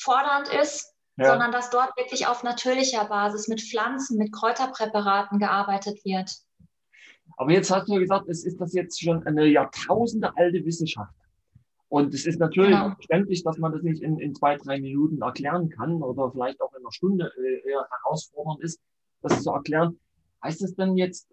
fordernd 0.00 0.48
ist, 0.48 0.94
ja. 1.16 1.30
sondern 1.30 1.52
dass 1.52 1.70
dort 1.70 1.96
wirklich 1.96 2.26
auf 2.26 2.42
natürlicher 2.42 3.04
Basis 3.06 3.48
mit 3.48 3.60
Pflanzen, 3.60 4.18
mit 4.18 4.32
Kräuterpräparaten 4.32 5.38
gearbeitet 5.38 6.04
wird. 6.04 6.30
Aber 7.36 7.52
jetzt 7.52 7.70
hast 7.70 7.88
du 7.88 7.94
gesagt, 7.94 8.28
es 8.28 8.44
ist 8.44 8.60
das 8.60 8.74
jetzt 8.74 9.00
schon 9.00 9.26
eine 9.26 9.46
Jahrtausende 9.46 10.36
alte 10.36 10.64
Wissenschaft. 10.64 11.14
Und 11.88 12.14
es 12.14 12.24
ist 12.24 12.38
natürlich 12.38 12.70
genau. 12.70 12.94
verständlich, 12.94 13.42
dass 13.42 13.58
man 13.58 13.72
das 13.72 13.82
nicht 13.82 14.02
in, 14.02 14.18
in, 14.20 14.34
zwei, 14.34 14.56
drei 14.56 14.80
Minuten 14.80 15.22
erklären 15.22 15.70
kann 15.70 16.02
oder 16.02 16.30
vielleicht 16.30 16.60
auch 16.60 16.72
in 16.74 16.82
einer 16.82 16.92
Stunde 16.92 17.32
äh, 17.36 17.68
eher 17.68 17.84
herausfordernd 17.90 18.62
ist, 18.62 18.80
das 19.22 19.42
zu 19.42 19.50
erklären. 19.50 19.98
Heißt 20.42 20.62
das 20.62 20.74
denn 20.76 20.96
jetzt 20.96 21.28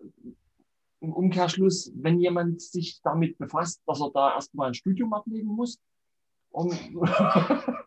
im 0.99 1.13
Umkehrschluss, 1.13 1.91
wenn 1.95 2.19
jemand 2.19 2.61
sich 2.61 2.99
damit 3.03 3.37
befasst, 3.37 3.83
dass 3.85 4.01
er 4.01 4.09
da 4.11 4.33
erstmal 4.33 4.69
ein 4.69 4.73
Studium 4.73 5.13
ablegen 5.13 5.47
muss? 5.47 5.79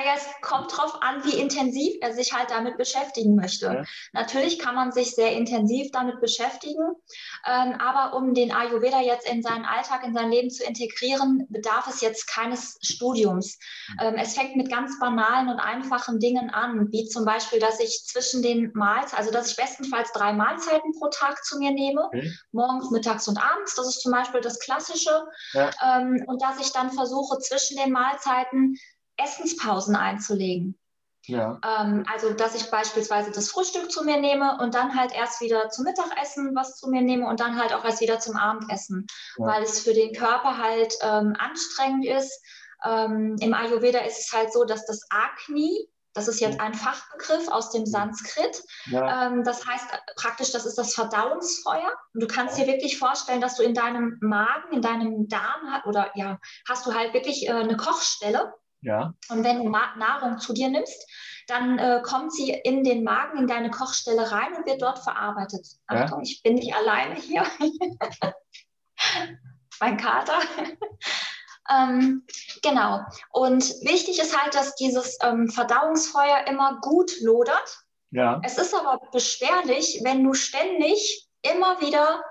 Naja, 0.00 0.14
es 0.16 0.26
kommt 0.40 0.72
darauf 0.72 1.02
an, 1.02 1.24
wie 1.24 1.38
intensiv 1.38 1.94
er 2.00 2.14
sich 2.14 2.32
halt 2.32 2.50
damit 2.50 2.78
beschäftigen 2.78 3.34
möchte. 3.34 3.66
Ja. 3.66 3.84
Natürlich 4.12 4.58
kann 4.58 4.74
man 4.74 4.92
sich 4.92 5.14
sehr 5.14 5.32
intensiv 5.32 5.90
damit 5.92 6.20
beschäftigen, 6.20 6.94
ähm, 7.46 7.74
aber 7.78 8.16
um 8.16 8.32
den 8.32 8.52
Ayurveda 8.52 9.00
jetzt 9.00 9.30
in 9.30 9.42
seinen 9.42 9.66
Alltag, 9.66 10.04
in 10.06 10.14
sein 10.14 10.30
Leben 10.30 10.50
zu 10.50 10.64
integrieren, 10.64 11.46
bedarf 11.50 11.86
es 11.86 12.00
jetzt 12.00 12.26
keines 12.28 12.78
Studiums. 12.82 13.58
Ähm, 14.00 14.14
es 14.16 14.34
fängt 14.34 14.56
mit 14.56 14.70
ganz 14.70 14.98
banalen 14.98 15.48
und 15.48 15.60
einfachen 15.60 16.18
Dingen 16.18 16.48
an, 16.48 16.90
wie 16.92 17.06
zum 17.06 17.26
Beispiel, 17.26 17.58
dass 17.58 17.78
ich 17.78 18.04
zwischen 18.06 18.42
den 18.42 18.70
Mahlzeiten, 18.72 19.18
also 19.18 19.30
dass 19.30 19.50
ich 19.50 19.56
bestenfalls 19.56 20.12
drei 20.12 20.32
Mahlzeiten 20.32 20.92
pro 20.98 21.08
Tag 21.08 21.44
zu 21.44 21.58
mir 21.58 21.72
nehme, 21.72 22.06
okay. 22.06 22.32
morgens, 22.52 22.90
mittags 22.90 23.28
und 23.28 23.36
abends. 23.36 23.74
Das 23.74 23.86
ist 23.86 24.00
zum 24.00 24.12
Beispiel 24.12 24.40
das 24.40 24.60
Klassische. 24.60 25.26
Ja. 25.52 25.70
Ähm, 25.84 26.24
und 26.26 26.40
dass 26.40 26.58
ich 26.58 26.72
dann 26.72 26.90
versuche, 26.90 27.38
zwischen 27.38 27.76
den 27.76 27.92
Mahlzeiten 27.92 28.76
Essenspausen 29.22 29.96
einzulegen. 29.96 30.76
Ja. 31.26 31.60
Ähm, 31.64 32.04
also, 32.12 32.32
dass 32.32 32.54
ich 32.54 32.70
beispielsweise 32.70 33.30
das 33.30 33.50
Frühstück 33.50 33.90
zu 33.90 34.04
mir 34.04 34.20
nehme 34.20 34.58
und 34.60 34.74
dann 34.74 34.98
halt 34.98 35.12
erst 35.14 35.40
wieder 35.40 35.68
zum 35.70 35.84
Mittagessen 35.84 36.54
was 36.54 36.76
zu 36.76 36.88
mir 36.88 37.02
nehme 37.02 37.26
und 37.26 37.40
dann 37.40 37.60
halt 37.60 37.72
auch 37.72 37.84
erst 37.84 38.00
wieder 38.00 38.18
zum 38.20 38.36
Abendessen, 38.36 39.06
ja. 39.38 39.46
weil 39.46 39.62
es 39.62 39.80
für 39.80 39.94
den 39.94 40.14
Körper 40.14 40.58
halt 40.58 40.94
ähm, 41.02 41.34
anstrengend 41.38 42.06
ist. 42.06 42.42
Ähm, 42.84 43.36
Im 43.40 43.54
Ayurveda 43.54 44.00
ist 44.00 44.26
es 44.26 44.32
halt 44.32 44.52
so, 44.52 44.64
dass 44.64 44.86
das 44.86 45.06
Agni, 45.10 45.88
das 46.14 46.26
ist 46.26 46.40
jetzt 46.40 46.58
ein 46.58 46.74
Fachbegriff 46.74 47.48
aus 47.48 47.70
dem 47.70 47.84
Sanskrit. 47.84 48.62
Ja. 48.86 49.26
Ähm, 49.26 49.44
das 49.44 49.66
heißt 49.66 49.86
praktisch, 50.16 50.50
das 50.52 50.64
ist 50.64 50.78
das 50.78 50.94
Verdauungsfeuer. 50.94 51.92
Und 52.14 52.22
du 52.22 52.26
kannst 52.26 52.56
dir 52.56 52.66
wirklich 52.66 52.98
vorstellen, 52.98 53.42
dass 53.42 53.56
du 53.56 53.62
in 53.62 53.74
deinem 53.74 54.16
Magen, 54.20 54.72
in 54.72 54.82
deinem 54.82 55.28
Darm 55.28 55.82
oder 55.84 56.10
ja, 56.14 56.38
hast 56.66 56.86
du 56.86 56.94
halt 56.94 57.12
wirklich 57.12 57.46
äh, 57.46 57.52
eine 57.52 57.76
Kochstelle. 57.76 58.54
Ja. 58.82 59.14
Und 59.28 59.44
wenn 59.44 59.62
du 59.62 59.68
Nahrung 59.68 60.38
zu 60.38 60.52
dir 60.52 60.68
nimmst, 60.68 61.06
dann 61.46 61.78
äh, 61.78 62.00
kommt 62.02 62.32
sie 62.32 62.50
in 62.50 62.84
den 62.84 63.02
Magen, 63.02 63.38
in 63.38 63.46
deine 63.46 63.70
Kochstelle 63.70 64.30
rein 64.30 64.54
und 64.54 64.66
wird 64.66 64.82
dort 64.82 65.00
verarbeitet. 65.00 65.66
Ja. 65.90 66.04
Achtung, 66.04 66.22
ich 66.22 66.42
bin 66.42 66.54
nicht 66.54 66.74
alleine 66.74 67.14
hier. 67.16 67.44
mein 69.80 69.96
Kater. 69.96 70.38
ähm, 71.70 72.24
genau. 72.62 73.00
Und 73.32 73.64
wichtig 73.82 74.20
ist 74.20 74.40
halt, 74.40 74.54
dass 74.54 74.76
dieses 74.76 75.18
ähm, 75.22 75.48
Verdauungsfeuer 75.48 76.46
immer 76.46 76.78
gut 76.80 77.10
lodert. 77.20 77.78
Ja. 78.10 78.40
Es 78.44 78.58
ist 78.58 78.74
aber 78.74 79.00
beschwerlich, 79.12 80.00
wenn 80.04 80.22
du 80.22 80.34
ständig 80.34 81.28
immer 81.42 81.80
wieder 81.80 82.22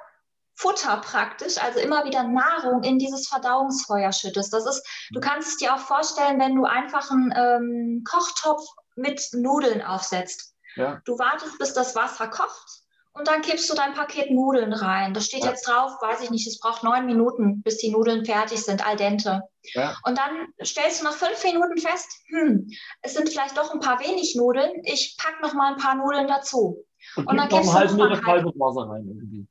Futter 0.60 0.98
praktisch, 0.98 1.58
also 1.58 1.80
immer 1.80 2.04
wieder 2.04 2.24
Nahrung 2.24 2.84
in 2.84 3.00
dieses 3.00 3.30
Verdauungsfeuer 3.30 4.12
schüttest. 4.12 4.52
Das 4.52 4.66
ist, 4.66 4.86
du 5.12 5.20
mhm. 5.20 5.24
kannst 5.24 5.48
es 5.48 5.58
dir 5.58 5.74
auch 5.74 5.80
vorstellen, 5.80 6.38
wenn 6.40 6.56
du 6.56 6.66
einfach 6.66 7.10
einen 7.12 7.34
ähm, 7.34 8.04
Kochtopf 8.04 8.66
mit 8.98 9.22
Nudeln 9.32 9.82
aufsetzt. 9.82 10.54
Ja. 10.76 11.02
Du 11.06 11.18
wartest, 11.18 11.58
bis 11.60 11.74
das 11.74 11.96
Wasser 11.96 12.28
kocht 12.28 12.84
und 13.14 13.28
dann 13.28 13.42
kippst 13.42 13.70
du 13.70 13.74
dein 13.74 13.94
Paket 13.94 14.32
Nudeln 14.32 14.74
rein. 14.74 15.14
Da 15.14 15.22
steht 15.22 15.44
ja. 15.44 15.52
jetzt 15.52 15.68
drauf, 15.68 15.94
weiß 16.02 16.22
ich 16.22 16.30
nicht, 16.30 16.46
es 16.46 16.60
braucht 16.60 16.84
neun 16.84 17.06
Minuten, 17.06 17.62
bis 17.62 17.78
die 17.78 17.92
Nudeln 17.92 18.26
fertig 18.26 18.64
sind, 18.64 18.86
al 18.86 18.98
dente. 18.98 19.42
Ja. 19.74 19.96
Und 20.04 20.18
dann 20.18 20.48
stellst 20.64 21.00
du 21.00 21.06
nach 21.06 21.14
fünf 21.14 21.42
Minuten 21.44 21.78
fest, 21.78 22.08
hm, 22.28 22.68
es 23.02 23.14
sind 23.14 23.30
vielleicht 23.30 23.58
doch 23.58 23.74
ein 23.74 23.80
paar 23.80 24.00
wenig 24.02 24.36
Nudeln, 24.36 24.72
ich 24.84 25.18
packe 25.18 25.42
noch 25.42 25.54
mal 25.54 25.74
ein 25.74 25.80
paar 25.80 25.96
Nudeln 25.96 26.28
dazu. 26.28 26.86
Und, 27.16 27.28
und 27.28 27.38
dann 27.38 27.50
kippst 27.50 27.66
du 27.66 27.72
noch 27.72 27.80
halben 27.80 27.98
Liter 27.98 28.22
kaltes 28.22 28.54
Wasser 28.60 28.90
rein. 28.90 29.06
Irgendwie. 29.08 29.48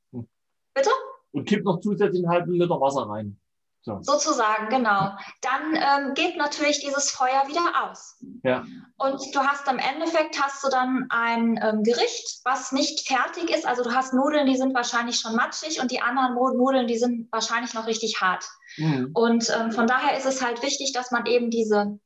Bitte? 0.79 0.91
Und 1.33 1.49
kipp 1.49 1.65
noch 1.65 1.81
zusätzlich 1.81 2.25
einen 2.25 2.33
halben 2.33 2.53
Liter 2.53 2.81
Wasser 2.81 3.09
rein. 3.09 3.39
So. 3.83 3.99
Sozusagen, 4.03 4.69
genau. 4.69 5.13
Dann 5.41 5.75
ähm, 5.75 6.15
geht 6.15 6.37
natürlich 6.37 6.81
dieses 6.81 7.11
Feuer 7.11 7.47
wieder 7.47 7.85
aus. 7.85 8.17
Ja. 8.43 8.65
Und 8.97 9.35
du 9.35 9.41
hast 9.41 9.69
am 9.69 9.79
Endeffekt 9.79 10.41
hast 10.43 10.65
du 10.65 10.69
dann 10.69 11.07
ein 11.11 11.59
ähm, 11.63 11.85
Gericht, 11.85 12.41
was 12.45 12.73
nicht 12.73 13.07
fertig 13.07 13.51
ist. 13.51 13.67
Also 13.67 13.85
du 13.85 13.95
hast 13.95 14.13
Nudeln, 14.15 14.47
die 14.47 14.57
sind 14.57 14.75
wahrscheinlich 14.75 15.21
schon 15.21 15.37
matschig 15.37 15.81
und 15.81 15.91
die 15.91 16.03
anderen 16.03 16.35
Nudeln, 16.35 16.87
die 16.87 16.99
sind 16.99 17.33
wahrscheinlich 17.33 17.73
noch 17.75 17.87
richtig 17.87 18.21
hart. 18.21 18.45
Mhm. 18.77 19.11
Und 19.15 19.49
ähm, 19.57 19.73
von 19.73 19.87
daher 19.87 20.19
ist 20.19 20.27
es 20.27 20.45
halt 20.45 20.63
wichtig, 20.63 20.93
dass 20.93 21.11
man 21.11 21.27
eben 21.27 21.51
diese 21.51 21.99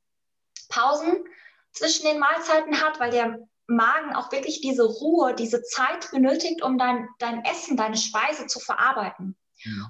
Pausen 0.68 1.24
zwischen 1.72 2.06
den 2.06 2.18
Mahlzeiten 2.18 2.80
hat, 2.80 3.00
weil 3.00 3.10
der 3.10 3.38
Magen 3.76 4.14
auch 4.14 4.32
wirklich 4.32 4.60
diese 4.60 4.84
Ruhe, 4.84 5.34
diese 5.34 5.62
Zeit 5.62 6.10
benötigt, 6.10 6.62
um 6.62 6.78
dein, 6.78 7.08
dein 7.18 7.44
Essen, 7.44 7.76
deine 7.76 7.96
Speise 7.96 8.46
zu 8.46 8.60
verarbeiten. 8.60 9.36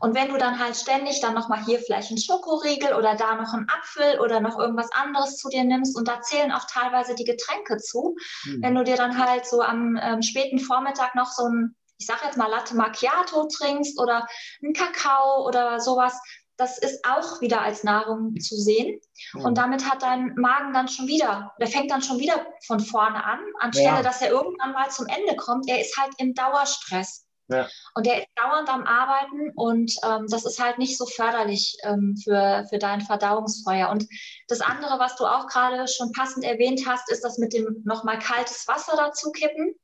Und 0.01 0.15
wenn 0.15 0.29
du 0.29 0.37
dann 0.37 0.59
halt 0.59 0.77
ständig 0.77 1.21
dann 1.21 1.35
nochmal 1.35 1.65
hier 1.65 1.79
vielleicht 1.79 2.11
einen 2.11 2.21
Schokoriegel 2.21 2.95
oder 2.95 3.15
da 3.17 3.35
noch 3.37 3.55
einen 3.55 3.69
Apfel 3.69 4.21
oder 4.21 4.41
noch 4.41 4.59
irgendwas 4.59 4.91
anderes 4.93 5.37
zu 5.37 5.49
dir 5.49 5.65
nimmst 5.65 5.97
und 5.97 6.09
da 6.09 6.21
zählen 6.21 6.53
auch 6.53 6.67
teilweise 6.71 7.15
die 7.15 7.25
Getränke 7.25 7.79
zu, 7.79 8.15
mhm. 8.45 8.62
wenn 8.62 8.75
du 8.75 8.85
dir 8.85 8.97
dann 8.97 9.19
halt 9.19 9.47
so 9.47 9.62
am 9.62 9.99
ähm, 10.01 10.23
späten 10.23 10.59
Vormittag 10.59 11.15
noch 11.15 11.33
so 11.33 11.47
ein, 11.47 11.75
ich 11.99 12.07
sag 12.07 12.23
jetzt 12.25 12.37
mal 12.37 12.49
Latte 12.51 12.77
Macchiato 12.77 13.49
trinkst 13.49 13.99
oder 13.99 14.27
einen 14.62 14.75
Kakao 14.75 15.47
oder 15.47 15.81
sowas, 15.81 16.21
das 16.56 16.78
ist 16.78 17.04
auch 17.04 17.40
wieder 17.40 17.62
als 17.62 17.85
Nahrung 17.85 18.38
zu 18.38 18.56
sehen. 18.56 19.00
Mhm. 19.35 19.44
Und 19.44 19.59
damit 19.59 19.90
hat 19.90 20.02
dein 20.02 20.35
Magen 20.37 20.73
dann 20.73 20.88
schon 20.88 21.06
wieder, 21.06 21.52
der 21.59 21.68
fängt 21.68 21.90
dann 21.90 22.02
schon 22.02 22.18
wieder 22.18 22.47
von 22.66 22.80
vorne 22.80 23.25
an, 23.25 23.40
anstelle 23.59 23.97
ja. 23.97 24.02
dass 24.02 24.23
er 24.23 24.30
irgendwann 24.30 24.73
mal 24.73 24.90
zum 24.90 25.06
Ende 25.06 25.37
kommt. 25.37 25.68
Er 25.68 25.80
ist 25.80 25.97
halt 25.97 26.12
im 26.18 26.35
Dauerstress. 26.35 27.26
Ja. 27.49 27.68
Und 27.94 28.06
der 28.06 28.21
ist 28.21 28.28
dauernd 28.37 28.68
am 28.68 28.85
Arbeiten 28.85 29.50
und 29.54 29.92
ähm, 30.04 30.26
das 30.28 30.44
ist 30.44 30.62
halt 30.62 30.78
nicht 30.78 30.97
so 30.97 31.06
förderlich 31.06 31.76
ähm, 31.82 32.16
für, 32.23 32.64
für 32.68 32.78
dein 32.78 33.00
Verdauungsfeuer. 33.00 33.90
Und 33.90 34.06
das 34.49 34.61
andere, 34.61 34.99
was 34.99 35.16
du 35.16 35.26
auch 35.26 35.47
gerade 35.49 35.87
schon 35.88 36.12
passend 36.12 36.44
erwähnt 36.44 36.87
hast, 36.87 37.11
ist 37.11 37.25
das 37.25 37.38
mit 37.38 37.52
dem 37.52 37.82
nochmal 37.85 38.18
kaltes 38.18 38.66
Wasser 38.68 38.97
dazu 38.97 39.32
kippen. 39.32 39.75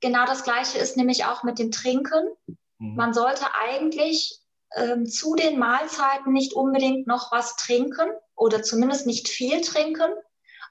Genau 0.00 0.26
das 0.26 0.44
gleiche 0.44 0.78
ist 0.78 0.96
nämlich 0.96 1.24
auch 1.24 1.42
mit 1.42 1.58
dem 1.58 1.70
Trinken. 1.70 2.24
Mhm. 2.78 2.94
Man 2.94 3.14
sollte 3.14 3.46
eigentlich 3.60 4.41
ähm, 4.76 5.06
zu 5.06 5.34
den 5.34 5.58
Mahlzeiten 5.58 6.32
nicht 6.32 6.54
unbedingt 6.54 7.06
noch 7.06 7.32
was 7.32 7.56
trinken 7.56 8.10
oder 8.34 8.62
zumindest 8.62 9.06
nicht 9.06 9.28
viel 9.28 9.60
trinken 9.60 10.10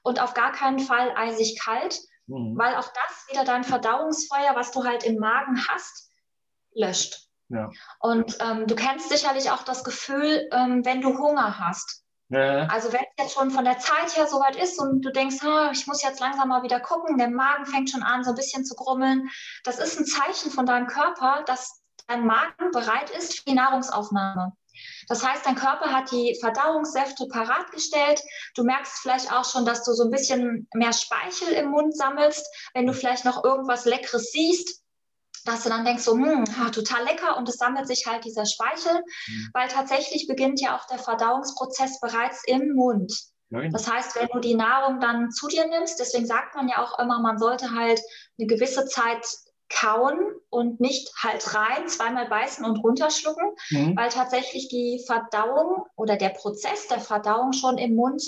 und 0.02 0.20
auf 0.20 0.34
gar 0.34 0.52
keinen 0.52 0.80
Fall 0.80 1.12
eisig 1.16 1.58
kalt, 1.60 2.00
mhm. 2.26 2.56
weil 2.56 2.74
auch 2.76 2.88
das 2.88 3.26
wieder 3.30 3.44
dein 3.44 3.64
Verdauungsfeuer, 3.64 4.54
was 4.54 4.72
du 4.72 4.84
halt 4.84 5.04
im 5.04 5.18
Magen 5.18 5.66
hast, 5.68 6.10
löscht. 6.74 7.28
Ja. 7.48 7.70
Und 8.00 8.38
ähm, 8.40 8.66
du 8.66 8.74
kennst 8.74 9.10
sicherlich 9.10 9.50
auch 9.50 9.62
das 9.62 9.84
Gefühl, 9.84 10.48
ähm, 10.52 10.84
wenn 10.84 11.02
du 11.02 11.18
Hunger 11.18 11.58
hast. 11.58 12.02
Ja. 12.30 12.66
Also 12.68 12.90
wenn 12.94 13.00
es 13.00 13.24
jetzt 13.24 13.34
schon 13.34 13.50
von 13.50 13.64
der 13.64 13.78
Zeit 13.78 14.16
her 14.16 14.26
soweit 14.26 14.56
ist 14.56 14.80
und 14.80 15.02
du 15.02 15.12
denkst, 15.12 15.36
ich 15.72 15.86
muss 15.86 16.02
jetzt 16.02 16.18
langsam 16.18 16.48
mal 16.48 16.62
wieder 16.62 16.80
gucken, 16.80 17.18
der 17.18 17.28
Magen 17.28 17.66
fängt 17.66 17.90
schon 17.90 18.02
an, 18.02 18.24
so 18.24 18.30
ein 18.30 18.36
bisschen 18.36 18.64
zu 18.64 18.74
grummeln, 18.74 19.28
das 19.64 19.78
ist 19.78 19.98
ein 19.98 20.06
Zeichen 20.06 20.50
von 20.50 20.64
deinem 20.64 20.86
Körper, 20.86 21.42
dass 21.46 21.81
dein 22.06 22.26
Magen 22.26 22.70
bereit 22.72 23.10
ist 23.10 23.38
für 23.38 23.44
die 23.44 23.54
Nahrungsaufnahme. 23.54 24.52
Das 25.08 25.26
heißt, 25.26 25.44
dein 25.44 25.54
Körper 25.54 25.92
hat 25.92 26.10
die 26.10 26.36
Verdauungssäfte 26.40 27.26
parat 27.28 27.70
gestellt. 27.72 28.22
Du 28.54 28.64
merkst 28.64 29.00
vielleicht 29.00 29.32
auch 29.32 29.44
schon, 29.44 29.64
dass 29.64 29.84
du 29.84 29.92
so 29.92 30.04
ein 30.04 30.10
bisschen 30.10 30.68
mehr 30.74 30.92
Speichel 30.92 31.48
im 31.48 31.70
Mund 31.70 31.96
sammelst. 31.96 32.46
Wenn 32.74 32.86
du 32.86 32.94
vielleicht 32.94 33.24
noch 33.24 33.44
irgendwas 33.44 33.84
Leckeres 33.84 34.30
siehst, 34.32 34.82
dass 35.44 35.64
du 35.64 35.68
dann 35.68 35.84
denkst, 35.84 36.04
so, 36.04 36.12
hm, 36.12 36.44
total 36.72 37.04
lecker 37.04 37.36
und 37.36 37.48
es 37.48 37.56
sammelt 37.56 37.86
sich 37.86 38.06
halt 38.06 38.24
dieser 38.24 38.46
Speichel, 38.46 38.94
mhm. 39.26 39.50
weil 39.52 39.68
tatsächlich 39.68 40.26
beginnt 40.28 40.60
ja 40.60 40.76
auch 40.76 40.86
der 40.86 40.98
Verdauungsprozess 40.98 42.00
bereits 42.00 42.42
im 42.46 42.74
Mund. 42.74 43.12
Nein. 43.50 43.72
Das 43.72 43.90
heißt, 43.90 44.14
wenn 44.16 44.28
du 44.28 44.38
die 44.38 44.54
Nahrung 44.54 45.00
dann 45.00 45.30
zu 45.30 45.48
dir 45.48 45.66
nimmst, 45.66 45.98
deswegen 45.98 46.26
sagt 46.26 46.54
man 46.54 46.68
ja 46.68 46.82
auch 46.82 46.98
immer, 46.98 47.20
man 47.20 47.38
sollte 47.38 47.72
halt 47.72 48.00
eine 48.38 48.46
gewisse 48.46 48.86
Zeit 48.86 49.26
kauen 49.74 50.18
und 50.50 50.80
nicht 50.80 51.12
halt 51.22 51.54
rein, 51.54 51.88
zweimal 51.88 52.28
beißen 52.28 52.64
und 52.64 52.78
runterschlucken, 52.78 53.52
mhm. 53.70 53.96
weil 53.96 54.10
tatsächlich 54.10 54.68
die 54.68 55.02
Verdauung 55.06 55.86
oder 55.96 56.16
der 56.16 56.30
Prozess 56.30 56.88
der 56.88 57.00
Verdauung 57.00 57.52
schon 57.52 57.78
im 57.78 57.94
Mund 57.94 58.22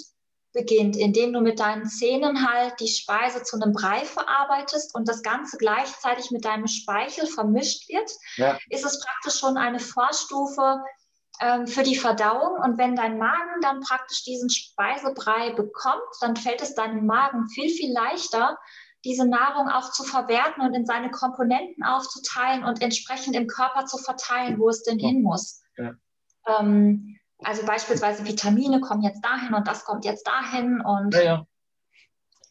beginnt, 0.53 0.97
indem 0.97 1.33
du 1.33 1.41
mit 1.41 1.59
deinen 1.59 1.87
Zähnen 1.87 2.49
halt 2.49 2.79
die 2.81 2.89
Speise 2.89 3.43
zu 3.43 3.57
einem 3.57 3.73
Brei 3.73 4.05
verarbeitest 4.05 4.95
und 4.95 5.09
das 5.09 5.23
Ganze 5.23 5.59
gleichzeitig 5.59 6.31
mit 6.31 6.45
deinem 6.45 6.69
Speichel 6.69 7.27
vermischt 7.27 7.89
wird, 7.89 8.11
ja. 8.37 8.59
ist 8.71 8.85
es 8.85 9.01
praktisch 9.01 9.41
schon 9.41 9.57
eine 9.57 9.81
Vorstufe 9.81 10.81
ähm, 11.41 11.67
für 11.67 11.83
die 11.83 11.97
Verdauung. 11.97 12.57
Und 12.63 12.79
wenn 12.79 12.95
dein 12.95 13.19
Magen 13.19 13.61
dann 13.63 13.81
praktisch 13.81 14.23
diesen 14.23 14.49
Speisebrei 14.49 15.51
bekommt, 15.51 16.03
dann 16.21 16.37
fällt 16.37 16.63
es 16.63 16.75
deinem 16.75 17.05
Magen 17.05 17.49
viel, 17.49 17.69
viel 17.69 17.93
leichter, 17.93 18.57
diese 19.05 19.27
Nahrung 19.29 19.69
auch 19.69 19.91
zu 19.93 20.03
verwerten 20.03 20.63
und 20.63 20.75
in 20.75 20.87
seine 20.87 21.11
Komponenten 21.11 21.85
aufzuteilen 21.85 22.65
und 22.65 22.83
entsprechend 22.83 23.37
im 23.37 23.47
Körper 23.47 23.85
zu 23.85 23.99
verteilen, 23.99 24.59
wo 24.59 24.69
es 24.69 24.83
denn 24.83 24.99
hin 24.99 25.23
muss. 25.23 25.63
Ja. 25.77 25.93
Ähm, 26.49 27.19
also 27.39 27.67
beispielsweise 27.67 28.25
Vitamine 28.25 28.81
kommen 28.81 29.03
jetzt 29.03 29.25
dahin 29.25 29.55
und 29.55 29.69
das 29.69 29.85
kommt 29.85 30.05
jetzt 30.05 30.27
dahin 30.27 30.81
und 30.81 31.15
ja, 31.15 31.23
ja. 31.23 31.47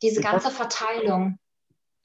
diese 0.02 0.22
ganze 0.22 0.52
Verteilung. 0.52 1.40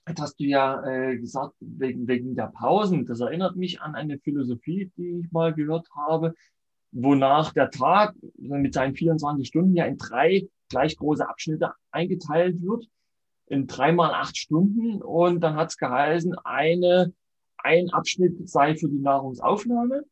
Das 0.06 0.16
hast 0.20 0.40
du 0.40 0.44
ja 0.44 0.82
äh, 0.86 1.18
gesagt, 1.18 1.54
wegen, 1.60 2.08
wegen 2.08 2.34
der 2.34 2.46
Pausen. 2.46 3.04
Das 3.04 3.20
erinnert 3.20 3.56
mich 3.56 3.82
an 3.82 3.94
eine 3.94 4.18
Philosophie, 4.18 4.90
die 4.96 5.20
ich 5.20 5.32
mal 5.32 5.52
gehört 5.52 5.86
habe, 5.94 6.34
wonach 6.92 7.52
der 7.52 7.70
Tag 7.70 8.14
mit 8.38 8.72
seinen 8.72 8.94
24 8.94 9.46
Stunden 9.46 9.74
ja 9.74 9.84
in 9.84 9.98
drei 9.98 10.48
gleich 10.70 10.96
große 10.96 11.28
Abschnitte 11.28 11.72
eingeteilt 11.90 12.62
wird, 12.62 12.88
in 13.50 13.66
dreimal 13.66 14.12
acht 14.12 14.36
Stunden. 14.36 15.02
Und 15.02 15.40
dann 15.40 15.56
hat 15.56 15.70
es 15.70 15.76
geheißen, 15.76 16.36
eine, 16.44 17.12
ein 17.58 17.90
Abschnitt 17.90 18.48
sei 18.48 18.76
für 18.76 18.88
die 18.88 19.00
Nahrungsaufnahme, 19.00 20.04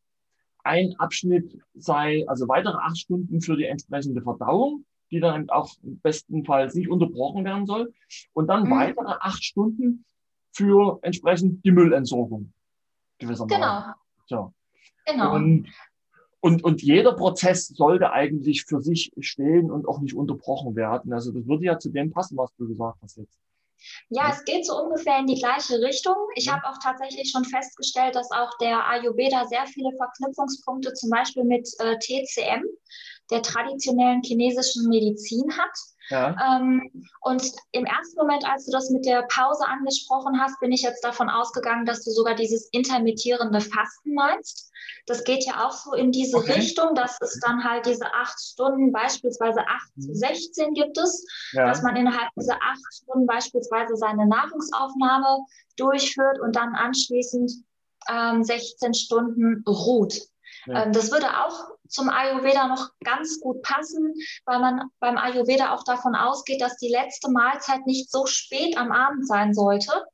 ein 0.65 0.95
Abschnitt 0.99 1.59
sei, 1.75 2.25
also 2.27 2.49
weitere 2.49 2.77
acht 2.77 2.99
Stunden 2.99 3.41
für 3.41 3.57
die 3.57 3.65
entsprechende 3.65 4.23
Verdauung, 4.23 4.85
die 5.11 5.21
dann 5.21 5.49
auch 5.51 5.73
bestenfalls 5.83 6.75
nicht 6.75 6.89
unterbrochen 6.89 7.45
werden 7.45 7.67
soll. 7.67 7.93
Und 8.33 8.49
dann 8.49 8.65
mhm. 8.65 8.71
weitere 8.71 9.15
acht 9.21 9.45
Stunden 9.45 10.05
für 10.53 10.99
entsprechend 11.03 11.65
die 11.65 11.71
Müllentsorgung. 11.71 12.53
Genau. 13.19 13.83
So. 14.27 14.53
Genau. 15.07 15.35
Und, 15.35 15.69
und, 16.47 16.63
und 16.63 16.81
jeder 16.81 17.13
Prozess 17.13 17.67
sollte 17.67 18.13
eigentlich 18.13 18.67
für 18.67 18.81
sich 18.81 19.11
stehen 19.19 19.69
und 19.69 19.89
auch 19.89 19.99
nicht 19.99 20.15
unterbrochen 20.15 20.77
werden. 20.77 21.13
Also 21.13 21.33
das 21.33 21.45
würde 21.49 21.65
ja 21.65 21.77
zu 21.77 21.91
dem 21.91 22.13
passen, 22.13 22.39
was 22.39 22.55
du 22.55 22.69
gesagt 22.69 22.99
hast 23.03 23.17
jetzt. 23.17 23.37
Ja, 24.11 24.31
es 24.31 24.45
geht 24.45 24.65
so 24.65 24.81
ungefähr 24.81 25.19
in 25.19 25.27
die 25.27 25.41
gleiche 25.41 25.81
Richtung. 25.81 26.15
Ich 26.37 26.49
habe 26.49 26.65
auch 26.67 26.79
tatsächlich 26.81 27.33
schon 27.33 27.45
festgestellt, 27.45 28.15
dass 28.15 28.31
auch 28.31 28.57
der 28.61 28.89
Ayurveda 28.89 29.45
sehr 29.47 29.67
viele 29.67 29.91
Verknüpfungspunkte 29.97 30.93
zum 30.95 31.11
Beispiel 31.11 31.43
mit 31.43 31.69
äh, 31.81 31.99
TCM, 31.99 32.63
der 33.31 33.43
traditionellen 33.43 34.23
chinesischen 34.23 34.89
Medizin 34.89 35.51
hat. 35.57 35.77
Ja. 36.09 36.37
Ähm, 36.41 37.09
und 37.23 37.43
im 37.73 37.85
ersten 37.85 38.17
Moment, 38.17 38.49
als 38.49 38.67
du 38.67 38.73
das 38.73 38.91
mit 38.91 39.05
der 39.05 39.23
Pause 39.23 39.67
angesprochen 39.67 40.41
hast, 40.41 40.61
bin 40.61 40.71
ich 40.71 40.83
jetzt 40.83 41.03
davon 41.05 41.29
ausgegangen, 41.29 41.85
dass 41.85 42.05
du 42.05 42.11
sogar 42.11 42.35
dieses 42.35 42.69
intermittierende 42.71 43.61
Fasten 43.61 44.15
meinst. 44.15 44.71
Das 45.07 45.25
geht 45.25 45.45
ja 45.45 45.67
auch 45.67 45.73
so 45.73 45.95
in 45.95 46.13
diese 46.13 46.37
okay. 46.37 46.53
Richtung, 46.55 46.95
dass 46.95 47.19
es 47.21 47.41
dann 47.45 47.65
halt 47.65 47.87
diese 47.87 48.07
acht 48.13 48.41
Stunden, 48.41 48.93
beispielsweise 48.93 49.61
acht 49.61 49.91
zu 50.01 50.15
16 50.15 50.71
mhm. 50.71 50.75
gibt 50.75 50.99
es, 50.99 51.27
ja. 51.53 51.67
dass 51.67 51.83
man 51.83 51.97
innerhalb 51.97 52.29
dieser 52.37 52.55
acht 52.55 52.95
Stunden 53.03 53.27
beispielsweise 53.27 53.97
seine 53.97 54.27
Nahrungsaufnahme 54.27 55.45
durchführt 55.77 56.39
und 56.41 56.55
dann 56.55 56.75
anschließend 56.75 57.53
ähm, 58.09 58.45
16 58.45 58.95
Stunden 58.95 59.65
ruht. 59.67 60.21
Ja. 60.67 60.85
Ähm, 60.85 60.93
das 60.93 61.11
würde 61.11 61.45
auch 61.45 61.71
zum 61.89 62.09
Ayurveda 62.09 62.67
noch 62.69 62.91
ganz 63.05 63.41
gut 63.41 63.63
passen, 63.63 64.15
weil 64.45 64.59
man 64.59 64.91
beim 65.01 65.17
Ayurveda 65.17 65.75
auch 65.75 65.85
davon 65.85 66.15
ausgeht, 66.15 66.61
dass 66.61 66.77
die 66.77 66.89
letzte 66.89 67.31
Mahlzeit 67.31 67.87
nicht 67.87 68.11
so 68.11 68.27
spät 68.27 68.77
am 68.77 68.93
Abend 68.93 69.27
sein 69.27 69.55
sollte. 69.55 70.07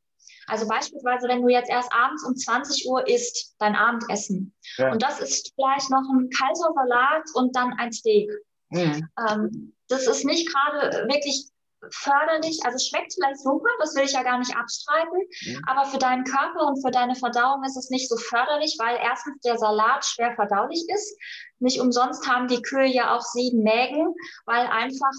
Also 0.47 0.66
beispielsweise, 0.66 1.28
wenn 1.28 1.42
du 1.42 1.49
jetzt 1.49 1.71
erst 1.71 1.92
abends 1.92 2.25
um 2.25 2.37
20 2.37 2.87
Uhr 2.88 3.06
isst, 3.09 3.54
dein 3.59 3.76
Abendessen. 3.76 4.54
Ja. 4.76 4.92
Und 4.92 5.02
das 5.02 5.21
ist 5.21 5.52
vielleicht 5.54 5.90
noch 5.90 6.02
ein 6.12 6.28
kalter 6.30 6.73
Salat 6.75 7.23
und 7.35 7.54
dann 7.56 7.73
ein 7.75 7.92
Steak. 7.92 8.30
Mhm. 8.71 9.09
Ähm, 9.28 9.75
das 9.88 10.06
ist 10.06 10.25
nicht 10.25 10.52
gerade 10.52 11.06
wirklich 11.09 11.51
förderlich, 11.90 12.60
also 12.64 12.76
es 12.76 12.88
schmeckt 12.88 13.14
vielleicht 13.14 13.40
super, 13.40 13.68
das 13.80 13.94
will 13.94 14.04
ich 14.04 14.12
ja 14.12 14.22
gar 14.22 14.38
nicht 14.38 14.56
abstreiten, 14.56 15.18
mhm. 15.46 15.60
aber 15.66 15.86
für 15.86 15.98
deinen 15.98 16.24
Körper 16.24 16.66
und 16.66 16.80
für 16.82 16.90
deine 16.90 17.14
Verdauung 17.14 17.64
ist 17.64 17.76
es 17.76 17.90
nicht 17.90 18.08
so 18.08 18.16
förderlich, 18.16 18.76
weil 18.78 18.96
erstens 19.02 19.40
der 19.40 19.58
Salat 19.58 20.04
schwer 20.04 20.34
verdaulich 20.34 20.84
ist. 20.88 21.16
Nicht 21.58 21.80
umsonst 21.80 22.28
haben 22.28 22.48
die 22.48 22.62
Kühe 22.62 22.86
ja 22.86 23.16
auch 23.16 23.22
sieben 23.22 23.62
Mägen, 23.62 24.14
weil 24.46 24.66
einfach 24.66 25.12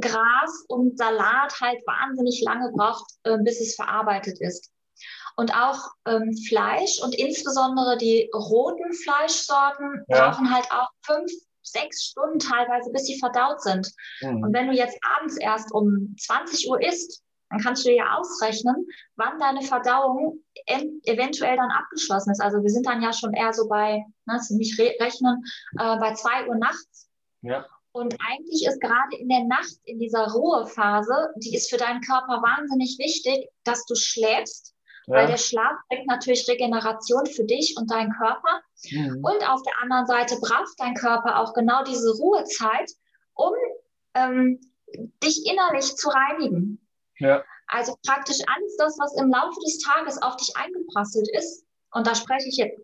Gras 0.00 0.64
und 0.68 0.98
Salat 0.98 1.60
halt 1.60 1.80
wahnsinnig 1.86 2.42
lange 2.42 2.72
braucht, 2.72 3.04
äh, 3.24 3.38
bis 3.38 3.60
es 3.60 3.76
verarbeitet 3.76 4.40
ist. 4.40 4.70
Und 5.36 5.54
auch 5.54 5.78
ähm, 6.06 6.36
Fleisch 6.48 7.00
und 7.02 7.14
insbesondere 7.14 7.96
die 7.96 8.30
roten 8.32 8.92
Fleischsorten 8.92 10.04
ja. 10.08 10.30
brauchen 10.30 10.54
halt 10.54 10.70
auch 10.70 10.88
fünf, 11.02 11.30
sechs 11.64 12.04
Stunden 12.04 12.38
teilweise, 12.38 12.90
bis 12.92 13.06
sie 13.06 13.18
verdaut 13.18 13.62
sind. 13.62 13.90
Mhm. 14.20 14.42
Und 14.42 14.52
wenn 14.52 14.68
du 14.68 14.74
jetzt 14.74 14.98
abends 15.16 15.36
erst 15.38 15.72
um 15.72 16.14
20 16.18 16.68
Uhr 16.68 16.82
isst, 16.82 17.22
dann 17.50 17.60
kannst 17.60 17.84
du 17.84 17.90
dir 17.90 17.96
ja 17.96 18.16
ausrechnen, 18.16 18.86
wann 19.16 19.38
deine 19.38 19.62
Verdauung 19.62 20.42
eventuell 20.66 21.56
dann 21.56 21.70
abgeschlossen 21.70 22.30
ist. 22.30 22.40
Also 22.40 22.62
wir 22.62 22.70
sind 22.70 22.86
dann 22.86 23.02
ja 23.02 23.12
schon 23.12 23.32
eher 23.32 23.52
so 23.52 23.68
bei, 23.68 24.04
ne, 24.26 24.40
nicht 24.50 24.78
re 24.78 24.94
rechnen, 25.00 25.42
äh, 25.78 25.96
bei 25.98 26.14
zwei 26.14 26.48
Uhr 26.48 26.56
nachts. 26.56 27.08
Ja. 27.42 27.66
Und 27.92 28.16
eigentlich 28.28 28.66
ist 28.66 28.80
gerade 28.80 29.16
in 29.16 29.28
der 29.28 29.44
Nacht, 29.44 29.76
in 29.84 30.00
dieser 30.00 30.26
Ruhephase, 30.32 31.32
die 31.36 31.54
ist 31.54 31.70
für 31.70 31.76
deinen 31.76 32.00
Körper 32.00 32.42
wahnsinnig 32.42 32.96
wichtig, 32.98 33.48
dass 33.62 33.84
du 33.86 33.94
schläfst 33.94 34.73
ja. 35.06 35.14
Weil 35.14 35.26
der 35.26 35.36
Schlaf 35.36 35.76
bringt 35.88 36.06
natürlich 36.06 36.48
Regeneration 36.48 37.26
für 37.26 37.44
dich 37.44 37.74
und 37.76 37.90
deinen 37.90 38.12
Körper. 38.12 38.62
Mhm. 38.90 39.22
Und 39.22 39.48
auf 39.48 39.62
der 39.62 39.82
anderen 39.82 40.06
Seite 40.06 40.36
braucht 40.40 40.74
dein 40.78 40.94
Körper 40.94 41.40
auch 41.40 41.52
genau 41.54 41.84
diese 41.84 42.10
Ruhezeit, 42.16 42.90
um 43.34 43.52
ähm, 44.14 44.60
dich 45.22 45.46
innerlich 45.46 45.94
zu 45.96 46.08
reinigen. 46.08 46.80
Ja. 47.18 47.44
Also 47.66 47.96
praktisch 48.06 48.38
alles 48.46 48.76
das, 48.76 48.98
was 48.98 49.16
im 49.20 49.30
Laufe 49.30 49.58
des 49.60 49.78
Tages 49.78 50.20
auf 50.22 50.36
dich 50.36 50.56
eingeprasselt 50.56 51.28
ist. 51.32 51.64
Und 51.92 52.06
da 52.06 52.14
spreche 52.14 52.48
ich 52.48 52.56
jetzt, 52.56 52.80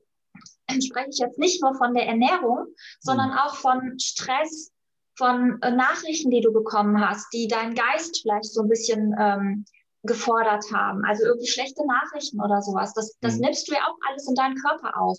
spreche 0.86 1.10
ich 1.10 1.18
jetzt 1.18 1.38
nicht 1.38 1.62
nur 1.62 1.74
von 1.74 1.94
der 1.94 2.06
Ernährung, 2.06 2.66
sondern 3.00 3.30
mhm. 3.30 3.38
auch 3.38 3.54
von 3.54 3.98
Stress, 3.98 4.72
von 5.16 5.60
äh, 5.62 5.70
Nachrichten, 5.70 6.30
die 6.30 6.40
du 6.40 6.52
bekommen 6.52 7.06
hast, 7.06 7.32
die 7.32 7.48
deinen 7.48 7.74
Geist 7.74 8.20
vielleicht 8.22 8.52
so 8.52 8.62
ein 8.62 8.68
bisschen 8.68 9.14
ähm, 9.18 9.64
gefordert 10.02 10.64
haben. 10.72 11.04
Also 11.04 11.24
irgendwie 11.24 11.48
schlechte 11.48 11.86
Nachrichten 11.86 12.40
oder 12.40 12.62
sowas. 12.62 12.94
Das, 12.94 13.16
das 13.20 13.34
mhm. 13.34 13.40
nimmst 13.40 13.68
du 13.68 13.74
ja 13.74 13.80
auch 13.80 13.96
alles 14.08 14.26
in 14.28 14.34
deinen 14.34 14.56
Körper 14.56 14.98
auf. 14.98 15.18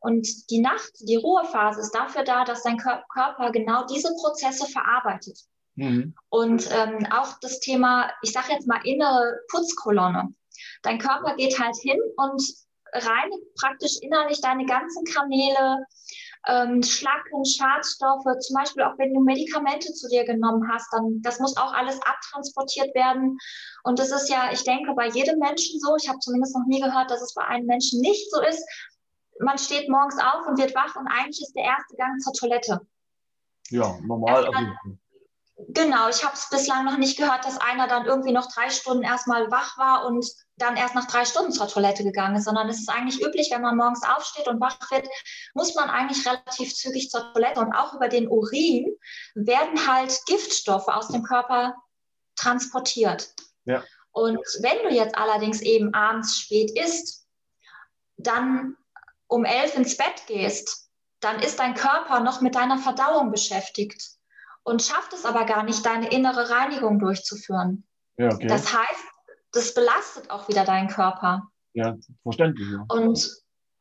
Und 0.00 0.50
die 0.50 0.60
Nacht, 0.60 0.90
die 1.00 1.16
Ruhephase 1.16 1.80
ist 1.80 1.94
dafür 1.94 2.24
da, 2.24 2.44
dass 2.44 2.62
dein 2.62 2.78
Körper 2.78 3.52
genau 3.52 3.86
diese 3.86 4.12
Prozesse 4.20 4.66
verarbeitet. 4.66 5.38
Mhm. 5.76 6.14
Und 6.28 6.68
ähm, 6.72 7.06
auch 7.10 7.38
das 7.40 7.60
Thema, 7.60 8.10
ich 8.22 8.32
sage 8.32 8.52
jetzt 8.52 8.66
mal 8.66 8.80
innere 8.84 9.38
Putzkolonne. 9.50 10.34
Dein 10.82 10.98
Körper 10.98 11.36
geht 11.36 11.58
halt 11.58 11.76
hin 11.76 11.98
und 12.16 12.42
reinigt 12.92 13.54
praktisch 13.60 13.98
innerlich 14.00 14.40
deine 14.40 14.64
ganzen 14.64 15.04
Kanäle, 15.04 15.84
ähm, 16.46 16.82
Schlacken, 16.82 17.44
Schadstoffe, 17.44 18.38
zum 18.40 18.54
Beispiel 18.54 18.84
auch 18.84 18.96
wenn 18.98 19.12
du 19.12 19.20
Medikamente 19.20 19.92
zu 19.92 20.08
dir 20.08 20.24
genommen 20.24 20.68
hast, 20.72 20.92
dann 20.92 21.20
das 21.22 21.40
muss 21.40 21.56
auch 21.56 21.72
alles 21.72 22.00
abtransportiert 22.02 22.94
werden. 22.94 23.38
Und 23.82 23.98
das 23.98 24.10
ist 24.10 24.28
ja, 24.28 24.50
ich 24.52 24.62
denke, 24.64 24.94
bei 24.94 25.08
jedem 25.08 25.38
Menschen 25.38 25.80
so. 25.80 25.96
Ich 25.96 26.08
habe 26.08 26.18
zumindest 26.20 26.56
noch 26.56 26.66
nie 26.66 26.80
gehört, 26.80 27.10
dass 27.10 27.22
es 27.22 27.34
bei 27.34 27.44
einem 27.44 27.66
Menschen 27.66 28.00
nicht 28.00 28.30
so 28.30 28.40
ist. 28.42 28.64
Man 29.40 29.58
steht 29.58 29.88
morgens 29.88 30.18
auf 30.18 30.46
und 30.46 30.58
wird 30.58 30.74
wach 30.74 30.96
und 30.96 31.08
eigentlich 31.08 31.42
ist 31.42 31.54
der 31.54 31.64
erste 31.64 31.96
Gang 31.96 32.20
zur 32.20 32.32
Toilette. 32.32 32.80
Ja, 33.70 33.98
normal. 34.02 34.46
Also, 34.46 34.70
genau, 35.68 36.08
ich 36.08 36.24
habe 36.24 36.34
es 36.34 36.48
bislang 36.48 36.84
noch 36.84 36.96
nicht 36.96 37.18
gehört, 37.18 37.44
dass 37.44 37.60
einer 37.60 37.88
dann 37.88 38.06
irgendwie 38.06 38.32
noch 38.32 38.50
drei 38.52 38.70
Stunden 38.70 39.02
erstmal 39.02 39.50
wach 39.50 39.76
war 39.78 40.06
und 40.06 40.24
dann 40.56 40.76
erst 40.76 40.94
nach 40.94 41.06
drei 41.06 41.24
Stunden 41.24 41.52
zur 41.52 41.68
Toilette 41.68 42.02
gegangen 42.02 42.36
ist, 42.36 42.44
sondern 42.44 42.68
es 42.68 42.80
ist 42.80 42.88
eigentlich 42.88 43.22
üblich, 43.22 43.50
wenn 43.50 43.62
man 43.62 43.76
morgens 43.76 44.02
aufsteht 44.02 44.48
und 44.48 44.60
wach 44.60 44.78
wird, 44.90 45.06
muss 45.54 45.74
man 45.74 45.90
eigentlich 45.90 46.26
relativ 46.26 46.74
zügig 46.74 47.10
zur 47.10 47.32
Toilette 47.32 47.60
und 47.60 47.74
auch 47.74 47.94
über 47.94 48.08
den 48.08 48.28
Urin 48.28 48.96
werden 49.34 49.86
halt 49.86 50.18
Giftstoffe 50.26 50.88
aus 50.88 51.08
dem 51.08 51.22
Körper 51.22 51.74
transportiert. 52.36 53.34
Ja. 53.64 53.84
Und 54.12 54.38
wenn 54.60 54.88
du 54.88 54.94
jetzt 54.94 55.16
allerdings 55.16 55.60
eben 55.60 55.92
abends 55.92 56.38
spät 56.38 56.70
isst, 56.78 57.26
dann 58.16 58.76
um 59.26 59.44
elf 59.44 59.76
ins 59.76 59.96
Bett 59.96 60.26
gehst, 60.26 60.88
dann 61.20 61.40
ist 61.40 61.58
dein 61.58 61.74
Körper 61.74 62.20
noch 62.20 62.40
mit 62.40 62.54
deiner 62.54 62.78
Verdauung 62.78 63.30
beschäftigt 63.30 64.02
und 64.62 64.82
schafft 64.82 65.12
es 65.12 65.24
aber 65.24 65.44
gar 65.44 65.64
nicht, 65.64 65.84
deine 65.84 66.10
innere 66.10 66.48
Reinigung 66.50 66.98
durchzuführen. 66.98 67.86
Ja, 68.16 68.32
okay. 68.32 68.46
Das 68.46 68.72
heißt, 68.72 69.04
das 69.56 69.74
belastet 69.74 70.30
auch 70.30 70.48
wieder 70.48 70.64
deinen 70.64 70.88
Körper. 70.88 71.48
Ja, 71.74 71.96
verständlich. 72.22 72.68
Ja. 72.70 72.84
Und 72.88 73.28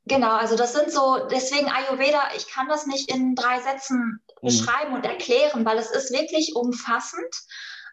genau, 0.05 0.35
also 0.35 0.55
das 0.55 0.73
sind 0.73 0.91
so, 0.91 1.27
deswegen 1.29 1.69
Ayurveda, 1.69 2.21
ich 2.35 2.47
kann 2.47 2.67
das 2.67 2.85
nicht 2.85 3.11
in 3.13 3.35
drei 3.35 3.61
Sätzen 3.61 4.19
mhm. 4.41 4.47
beschreiben 4.47 4.93
und 4.93 5.05
erklären, 5.05 5.65
weil 5.65 5.77
es 5.77 5.91
ist 5.91 6.11
wirklich 6.11 6.55
umfassend. 6.55 7.35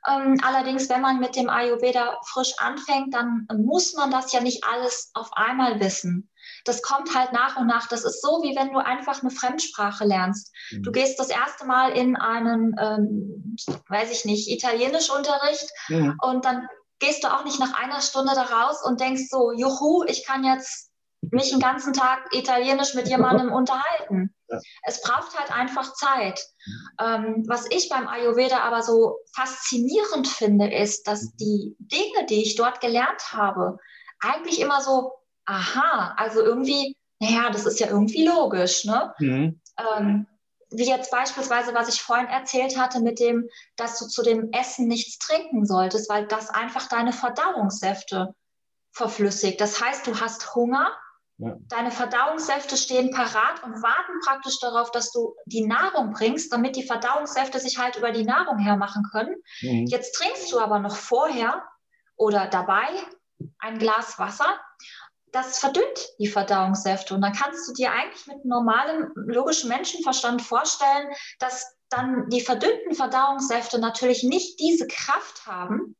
Ähm, 0.09 0.41
allerdings, 0.43 0.89
wenn 0.89 1.01
man 1.01 1.21
mit 1.21 1.37
dem 1.37 1.49
Ayurveda 1.49 2.19
frisch 2.27 2.55
anfängt, 2.59 3.15
dann 3.15 3.47
muss 3.57 3.95
man 3.95 4.11
das 4.11 4.33
ja 4.33 4.41
nicht 4.41 4.65
alles 4.65 5.11
auf 5.15 5.31
einmal 5.35 5.79
wissen. 5.79 6.29
Das 6.65 6.83
kommt 6.83 7.15
halt 7.15 7.33
nach 7.33 7.57
und 7.57 7.69
nach. 7.69 7.89
Das 7.89 8.05
ist 8.05 8.21
so, 8.21 8.43
wie 8.43 8.57
wenn 8.57 8.73
du 8.73 8.79
einfach 8.79 9.21
eine 9.21 9.31
Fremdsprache 9.31 10.05
lernst. 10.05 10.53
Mhm. 10.73 10.83
Du 10.83 10.91
gehst 10.91 11.21
das 11.21 11.29
erste 11.29 11.67
Mal 11.67 11.93
in 11.93 12.17
einen, 12.17 12.75
ähm, 12.81 13.57
weiß 13.89 14.11
ich 14.11 14.25
nicht, 14.25 14.51
Italienischunterricht 14.51 15.71
mhm. 15.89 16.17
und 16.21 16.45
dann 16.45 16.67
gehst 17.03 17.25
du 17.25 17.29
auch 17.29 17.45
nicht 17.45 17.59
nach 17.59 17.75
einer 17.75 18.01
Stunde 18.01 18.33
da 18.35 18.43
raus 18.43 18.83
und 18.85 19.01
denkst 19.01 19.25
so, 19.29 19.53
juhu, 19.53 20.05
ich 20.07 20.25
kann 20.25 20.45
jetzt 20.45 20.91
mich 21.21 21.51
den 21.51 21.61
ganzen 21.61 21.93
Tag 21.93 22.33
italienisch 22.33 22.95
mit 22.95 23.09
jemandem 23.09 23.53
unterhalten. 23.53 24.35
Es 24.85 25.03
braucht 25.03 25.39
halt 25.39 25.53
einfach 25.53 25.95
Zeit. 25.95 26.45
Ähm, 27.01 27.45
was 27.49 27.67
ich 27.71 27.89
beim 27.89 28.07
Ayurveda 28.07 28.59
aber 28.61 28.83
so 28.83 29.17
faszinierend 29.35 30.29
finde, 30.29 30.73
ist, 30.73 31.07
dass 31.07 31.23
mhm. 31.23 31.37
die 31.41 31.77
Dinge, 31.79 32.27
die 32.29 32.43
ich 32.43 32.55
dort 32.55 32.81
gelernt 32.81 33.33
habe, 33.33 33.79
eigentlich 34.21 34.61
immer 34.61 34.81
so, 34.81 35.13
aha, 35.47 36.15
also 36.17 36.41
irgendwie, 36.41 36.97
naja, 37.19 37.51
das 37.51 37.67
ist 37.67 37.81
ja 37.81 37.89
irgendwie 37.89 38.27
logisch. 38.27 38.85
Ne? 38.85 39.15
Mhm. 39.19 39.61
Ähm, 39.97 40.27
wie 40.75 40.87
jetzt 40.87 41.11
beispielsweise, 41.11 41.75
was 41.75 41.89
ich 41.89 42.03
vorhin 42.03 42.27
erzählt 42.27 42.79
hatte, 42.79 43.01
mit 43.01 43.21
dem, 43.21 43.49
dass 43.77 43.99
du 43.99 44.07
zu 44.07 44.23
dem 44.23 44.51
Essen 44.53 44.89
nichts 44.89 45.19
trinken 45.19 45.67
solltest, 45.67 46.09
weil 46.09 46.27
das 46.27 46.51
einfach 46.51 46.89
deine 46.89 47.13
Verdauungssäfte 47.13 48.35
verflüssigt. 48.93 49.61
Das 49.61 49.81
heißt, 49.81 50.07
du 50.07 50.21
hast 50.21 50.55
Hunger, 50.55 50.93
ja. 51.39 51.57
deine 51.69 51.91
Verdauungssäfte 51.91 52.77
stehen 52.77 53.11
parat 53.11 53.63
und 53.65 53.83
warten 53.83 54.21
praktisch 54.25 54.61
darauf, 54.61 54.91
dass 54.91 55.11
du 55.13 55.35
die 55.47 55.67
Nahrung 55.67 56.13
bringst, 56.13 56.53
damit 56.53 56.77
die 56.77 56.87
Verdauungssäfte 56.87 57.59
sich 57.59 57.79
halt 57.79 57.97
über 57.97 58.13
die 58.13 58.25
Nahrung 58.25 58.59
hermachen 58.59 59.05
können. 59.11 59.35
Mhm. 59.61 59.87
Jetzt 59.87 60.13
trinkst 60.13 60.53
du 60.53 60.61
aber 60.61 60.79
noch 60.79 60.97
vorher 60.97 61.65
oder 62.17 62.47
dabei 62.47 62.89
ein 63.59 63.79
Glas 63.79 64.19
Wasser 64.19 64.61
das 65.33 65.59
verdünnt 65.59 66.09
die 66.19 66.27
Verdauungssäfte. 66.29 67.15
Und 67.15 67.23
dann 67.23 67.33
kannst 67.33 67.69
du 67.69 67.73
dir 67.73 67.91
eigentlich 67.91 68.27
mit 68.27 68.45
normalem 68.45 69.11
logischen 69.15 69.69
Menschenverstand 69.69 70.43
vorstellen, 70.43 71.09
dass 71.39 71.75
dann 71.89 72.29
die 72.29 72.41
verdünnten 72.41 72.95
Verdauungssäfte 72.95 73.79
natürlich 73.79 74.23
nicht 74.23 74.61
diese 74.61 74.87
Kraft 74.87 75.47
haben 75.47 75.97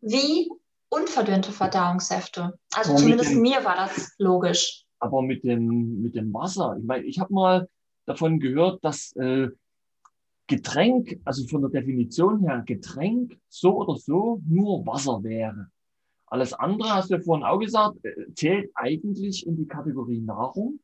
wie 0.00 0.50
unverdünnte 0.90 1.52
Verdauungssäfte. 1.52 2.58
Also 2.74 2.92
aber 2.92 3.00
zumindest 3.00 3.30
dem, 3.30 3.40
mir 3.40 3.64
war 3.64 3.76
das 3.76 4.12
logisch. 4.18 4.84
Aber 4.98 5.22
mit 5.22 5.42
dem, 5.42 6.02
mit 6.02 6.14
dem 6.14 6.32
Wasser, 6.32 6.76
ich 6.78 6.84
meine, 6.84 7.04
ich 7.04 7.18
habe 7.18 7.32
mal 7.32 7.68
davon 8.06 8.38
gehört, 8.38 8.84
dass 8.84 9.12
äh, 9.16 9.48
Getränk, 10.46 11.20
also 11.24 11.46
von 11.48 11.62
der 11.62 11.80
Definition 11.80 12.40
her, 12.40 12.62
Getränk 12.66 13.38
so 13.48 13.78
oder 13.78 13.96
so 13.96 14.42
nur 14.46 14.86
Wasser 14.86 15.22
wäre. 15.22 15.68
Alles 16.26 16.52
andere, 16.52 16.94
hast 16.94 17.10
du 17.10 17.14
ja 17.14 17.20
vorhin 17.20 17.44
auch 17.44 17.58
gesagt, 17.58 18.04
äh, 18.04 18.32
zählt 18.34 18.70
eigentlich 18.74 19.46
in 19.46 19.56
die 19.56 19.66
Kategorie 19.66 20.20
Nahrung. 20.20 20.80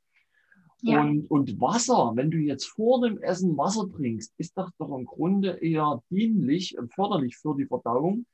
Ja. 0.83 1.00
Und, 1.00 1.31
und 1.31 1.61
Wasser, 1.61 2.12
wenn 2.14 2.31
du 2.31 2.38
jetzt 2.38 2.66
vor 2.66 3.03
dem 3.03 3.18
Essen 3.22 3.57
Wasser 3.57 3.87
trinkst, 3.90 4.33
ist 4.38 4.57
das 4.57 4.70
doch 4.79 4.96
im 4.96 5.05
Grunde 5.05 5.59
eher 5.61 6.03
dienlich, 6.09 6.79
und 6.79 6.92
förderlich 6.94 7.37
für 7.37 7.55
die 7.55 7.66
Verdauung, 7.66 8.26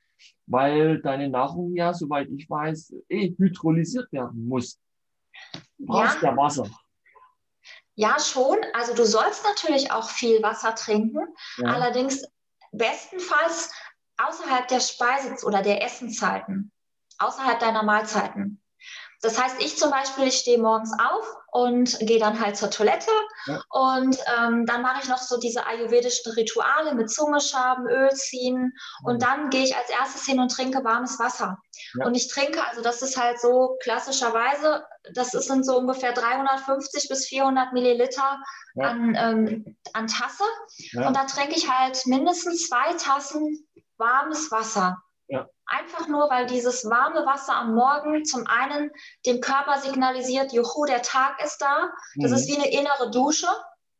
weil 0.46 1.00
deine 1.02 1.28
Nahrung 1.28 1.74
ja, 1.74 1.92
soweit 1.92 2.28
ich 2.30 2.48
weiß, 2.48 2.94
eh 3.08 3.34
hydrolysiert 3.36 4.12
werden 4.12 4.46
muss. 4.46 4.78
Brauchst 5.78 6.22
ja. 6.22 6.30
ja 6.30 6.36
Wasser. 6.36 6.70
Ja, 7.96 8.16
schon. 8.20 8.58
Also 8.74 8.94
du 8.94 9.04
sollst 9.04 9.44
natürlich 9.44 9.90
auch 9.90 10.08
viel 10.08 10.42
Wasser 10.42 10.74
trinken. 10.74 11.18
Ja. 11.58 11.72
Allerdings 11.72 12.22
bestenfalls 12.70 13.72
außerhalb 14.18 14.68
der 14.68 14.80
Speise- 14.80 15.44
oder 15.46 15.62
der 15.62 15.82
Essenzeiten 15.82 16.70
außerhalb 17.18 17.58
deiner 17.60 17.82
Mahlzeiten. 17.82 18.60
Das 19.22 19.42
heißt, 19.42 19.56
ich 19.60 19.78
zum 19.78 19.90
Beispiel, 19.90 20.26
ich 20.26 20.36
stehe 20.36 20.58
morgens 20.58 20.92
auf 20.98 21.26
und 21.50 21.98
gehe 22.00 22.18
dann 22.18 22.38
halt 22.38 22.56
zur 22.56 22.70
Toilette 22.70 23.10
ja. 23.46 23.62
und 23.70 24.16
ähm, 24.38 24.66
dann 24.66 24.82
mache 24.82 25.00
ich 25.02 25.08
noch 25.08 25.18
so 25.18 25.38
diese 25.38 25.66
ayurvedischen 25.66 26.32
Rituale 26.32 26.94
mit 26.94 27.10
Zunge 27.10 27.40
schaben, 27.40 27.86
Öl 27.88 28.10
ziehen 28.10 28.74
und 29.04 29.14
mhm. 29.14 29.18
dann 29.18 29.50
gehe 29.50 29.64
ich 29.64 29.74
als 29.74 29.88
erstes 29.88 30.26
hin 30.26 30.38
und 30.38 30.50
trinke 30.50 30.84
warmes 30.84 31.18
Wasser. 31.18 31.58
Ja. 31.94 32.06
Und 32.06 32.14
ich 32.14 32.28
trinke, 32.28 32.62
also 32.68 32.82
das 32.82 33.00
ist 33.00 33.16
halt 33.16 33.40
so 33.40 33.78
klassischerweise, 33.82 34.84
das 35.14 35.30
sind 35.30 35.64
so 35.64 35.78
ungefähr 35.78 36.12
350 36.12 37.08
bis 37.08 37.26
400 37.26 37.72
Milliliter 37.72 38.38
ja. 38.74 38.90
an, 38.90 39.16
ähm, 39.18 39.76
an 39.94 40.08
Tasse 40.08 40.44
und 40.94 41.16
da 41.16 41.24
trinke 41.24 41.54
ich 41.56 41.70
halt 41.70 42.04
mindestens 42.06 42.68
zwei 42.68 42.92
Tassen 42.94 43.66
warmes 43.96 44.50
Wasser. 44.52 44.98
Einfach 45.66 46.06
nur, 46.06 46.30
weil 46.30 46.46
dieses 46.46 46.88
warme 46.88 47.26
Wasser 47.26 47.56
am 47.56 47.74
Morgen 47.74 48.24
zum 48.24 48.46
einen 48.46 48.90
dem 49.26 49.40
Körper 49.40 49.80
signalisiert, 49.80 50.52
juhu, 50.52 50.84
der 50.84 51.02
Tag 51.02 51.42
ist 51.44 51.58
da. 51.58 51.90
Das 52.16 52.30
mhm. 52.30 52.36
ist 52.36 52.48
wie 52.48 52.56
eine 52.56 52.70
innere 52.70 53.10
Dusche. 53.10 53.48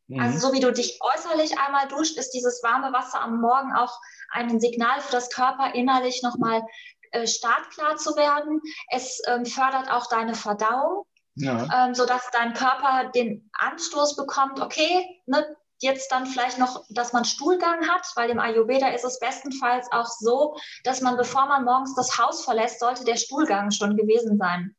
Mhm. 0.06 0.20
Also 0.20 0.38
so 0.48 0.52
wie 0.52 0.60
du 0.60 0.72
dich 0.72 1.00
äußerlich 1.00 1.58
einmal 1.58 1.88
duscht, 1.88 2.16
ist 2.16 2.30
dieses 2.30 2.62
warme 2.62 2.92
Wasser 2.92 3.20
am 3.20 3.40
Morgen 3.40 3.72
auch 3.72 3.98
ein 4.30 4.60
Signal 4.60 5.00
für 5.00 5.12
das 5.12 5.30
Körper 5.30 5.74
innerlich 5.74 6.22
nochmal 6.22 6.62
äh, 7.10 7.26
startklar 7.26 7.96
zu 7.96 8.16
werden. 8.16 8.60
Es 8.90 9.20
ähm, 9.26 9.44
fördert 9.44 9.90
auch 9.90 10.08
deine 10.08 10.34
Verdauung. 10.34 11.04
Ja. 11.38 11.68
Ähm, 11.74 11.94
sodass 11.94 12.30
dein 12.32 12.54
Körper 12.54 13.10
den 13.14 13.50
Anstoß 13.52 14.16
bekommt, 14.16 14.58
okay, 14.60 15.06
ne, 15.26 15.56
jetzt 15.80 16.10
dann 16.10 16.26
vielleicht 16.26 16.58
noch, 16.58 16.84
dass 16.90 17.12
man 17.12 17.24
Stuhlgang 17.24 17.88
hat, 17.88 18.06
weil 18.14 18.30
im 18.30 18.38
Ayurveda 18.38 18.88
ist 18.88 19.04
es 19.04 19.18
bestenfalls 19.18 19.90
auch 19.92 20.06
so, 20.06 20.56
dass 20.84 21.00
man, 21.00 21.16
bevor 21.16 21.46
man 21.46 21.64
morgens 21.64 21.94
das 21.94 22.18
Haus 22.18 22.44
verlässt, 22.44 22.80
sollte 22.80 23.04
der 23.04 23.16
Stuhlgang 23.16 23.70
schon 23.70 23.96
gewesen 23.96 24.38
sein. 24.38 24.74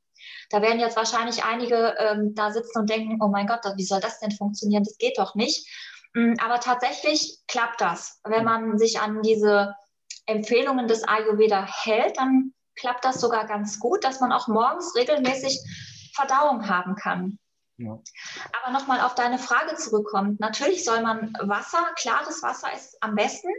Da 0.49 0.61
werden 0.61 0.79
jetzt 0.79 0.97
wahrscheinlich 0.97 1.43
einige 1.43 1.95
ähm, 1.99 2.33
da 2.33 2.51
sitzen 2.51 2.79
und 2.79 2.89
denken, 2.89 3.21
oh 3.21 3.27
mein 3.27 3.47
Gott, 3.47 3.61
wie 3.75 3.85
soll 3.85 3.99
das 3.99 4.19
denn 4.19 4.31
funktionieren? 4.31 4.83
Das 4.83 4.97
geht 4.97 5.17
doch 5.17 5.35
nicht. 5.35 5.67
Mm, 6.13 6.33
aber 6.43 6.59
tatsächlich 6.59 7.39
klappt 7.47 7.81
das. 7.81 8.19
Wenn 8.23 8.45
man 8.45 8.77
sich 8.77 8.99
an 8.99 9.21
diese 9.21 9.75
Empfehlungen 10.25 10.87
des 10.87 11.07
Ayurveda 11.07 11.65
hält, 11.65 12.17
dann 12.17 12.53
klappt 12.75 13.05
das 13.05 13.19
sogar 13.19 13.45
ganz 13.45 13.79
gut, 13.79 14.03
dass 14.03 14.19
man 14.19 14.31
auch 14.31 14.47
morgens 14.47 14.95
regelmäßig 14.95 15.59
Verdauung 16.15 16.67
haben 16.67 16.95
kann. 16.95 17.37
Aber 17.79 18.71
nochmal 18.71 19.01
auf 19.01 19.15
deine 19.15 19.37
Frage 19.37 19.75
zurückkommt. 19.75 20.39
Natürlich 20.39 20.83
soll 20.83 21.01
man 21.01 21.33
Wasser, 21.41 21.85
klares 21.95 22.41
Wasser 22.41 22.73
ist 22.73 22.97
am 23.01 23.15
besten. 23.15 23.49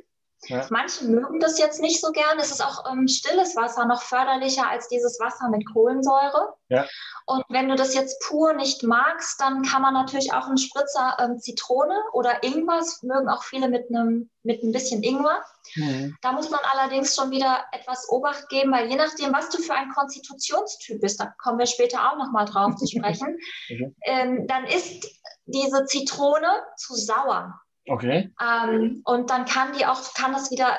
Ja. 0.47 0.67
Manche 0.71 1.05
mögen 1.05 1.41
das 1.41 1.59
jetzt 1.59 1.81
nicht 1.81 2.01
so 2.01 2.13
gern. 2.13 2.39
Es 2.39 2.51
ist 2.51 2.65
auch 2.65 2.91
ähm, 2.91 3.09
stilles 3.09 3.57
Wasser 3.57 3.87
noch 3.87 4.03
förderlicher 4.03 4.69
als 4.69 4.89
dieses 4.89 5.19
Wasser 5.19 5.49
mit 5.49 5.67
Kohlensäure. 5.73 6.55
Ja. 6.69 6.87
Und 7.27 7.45
wenn 7.49 7.69
du 7.69 7.75
das 7.75 7.95
jetzt 7.95 8.23
pur 8.23 8.53
nicht 8.53 8.83
magst, 8.83 9.41
dann 9.41 9.63
kann 9.63 9.83
man 9.83 9.95
natürlich 9.95 10.33
auch 10.33 10.47
einen 10.47 10.59
Spritzer 10.59 11.17
ähm, 11.19 11.39
Zitrone 11.41 11.97
oder 12.13 12.43
Ingwer, 12.45 12.79
das 12.79 13.03
mögen 13.03 13.29
auch 13.29 13.43
viele 13.43 13.69
mit 13.69 13.89
einem 13.89 14.31
mit 14.45 14.63
ein 14.63 14.73
bisschen 14.73 15.03
Ingwer. 15.03 15.43
Mhm. 15.75 16.17
Da 16.23 16.33
muss 16.33 16.51
man 16.51 16.61
allerdings 16.73 17.15
schon 17.15 17.31
wieder 17.31 17.65
etwas 17.73 18.09
Obacht 18.09 18.49
geben, 18.49 18.73
weil 18.73 18.89
je 18.89 18.97
nachdem, 18.97 19.33
was 19.33 19.51
du 19.51 19.61
für 19.61 19.75
ein 19.75 19.91
Konstitutionstyp 19.91 21.01
bist, 21.01 21.21
da 21.21 21.35
kommen 21.43 21.59
wir 21.59 21.67
später 21.67 22.11
auch 22.11 22.17
nochmal 22.17 22.47
drauf 22.47 22.77
zu 22.77 22.87
sprechen, 22.87 23.37
mhm. 23.69 23.95
ähm, 24.03 24.47
dann 24.47 24.65
ist 24.65 25.07
diese 25.47 25.85
Zitrone 25.85 26.63
zu 26.77 26.95
sauer. 26.95 27.61
Okay. 27.89 28.33
Ähm, 28.41 29.03
und 29.05 29.31
dann 29.31 29.45
kann 29.45 29.73
die 29.73 29.87
auch, 29.87 30.15
kann 30.15 30.33
das 30.33 30.51
wieder 30.51 30.79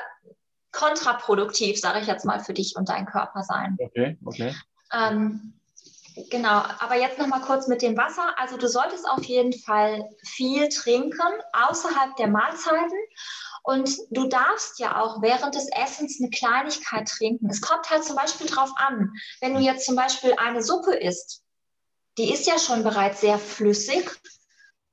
kontraproduktiv, 0.72 1.80
sage 1.80 2.00
ich 2.00 2.06
jetzt 2.06 2.24
mal, 2.24 2.40
für 2.40 2.54
dich 2.54 2.76
und 2.76 2.88
deinen 2.88 3.06
Körper 3.06 3.42
sein. 3.42 3.76
Okay, 3.80 4.16
okay. 4.24 4.54
Ähm, 4.92 5.54
genau, 6.30 6.62
aber 6.78 6.96
jetzt 6.96 7.18
noch 7.18 7.26
mal 7.26 7.40
kurz 7.40 7.66
mit 7.66 7.82
dem 7.82 7.96
Wasser. 7.96 8.38
Also 8.38 8.56
du 8.56 8.68
solltest 8.68 9.08
auf 9.08 9.24
jeden 9.24 9.52
Fall 9.52 10.08
viel 10.22 10.68
trinken 10.68 11.20
außerhalb 11.52 12.16
der 12.16 12.28
Mahlzeiten. 12.28 12.98
Und 13.62 13.90
du 14.10 14.26
darfst 14.26 14.78
ja 14.78 15.00
auch 15.00 15.20
während 15.20 15.54
des 15.54 15.68
Essens 15.72 16.18
eine 16.18 16.30
Kleinigkeit 16.30 17.08
trinken. 17.08 17.50
Es 17.50 17.60
kommt 17.60 17.90
halt 17.90 18.04
zum 18.04 18.16
Beispiel 18.16 18.46
drauf 18.46 18.70
an, 18.76 19.12
wenn 19.40 19.54
du 19.54 19.60
jetzt 19.60 19.84
zum 19.84 19.96
Beispiel 19.96 20.34
eine 20.38 20.62
Suppe 20.62 20.94
isst, 20.94 21.42
die 22.16 22.32
ist 22.32 22.46
ja 22.46 22.58
schon 22.58 22.82
bereits 22.82 23.20
sehr 23.20 23.38
flüssig 23.38 24.10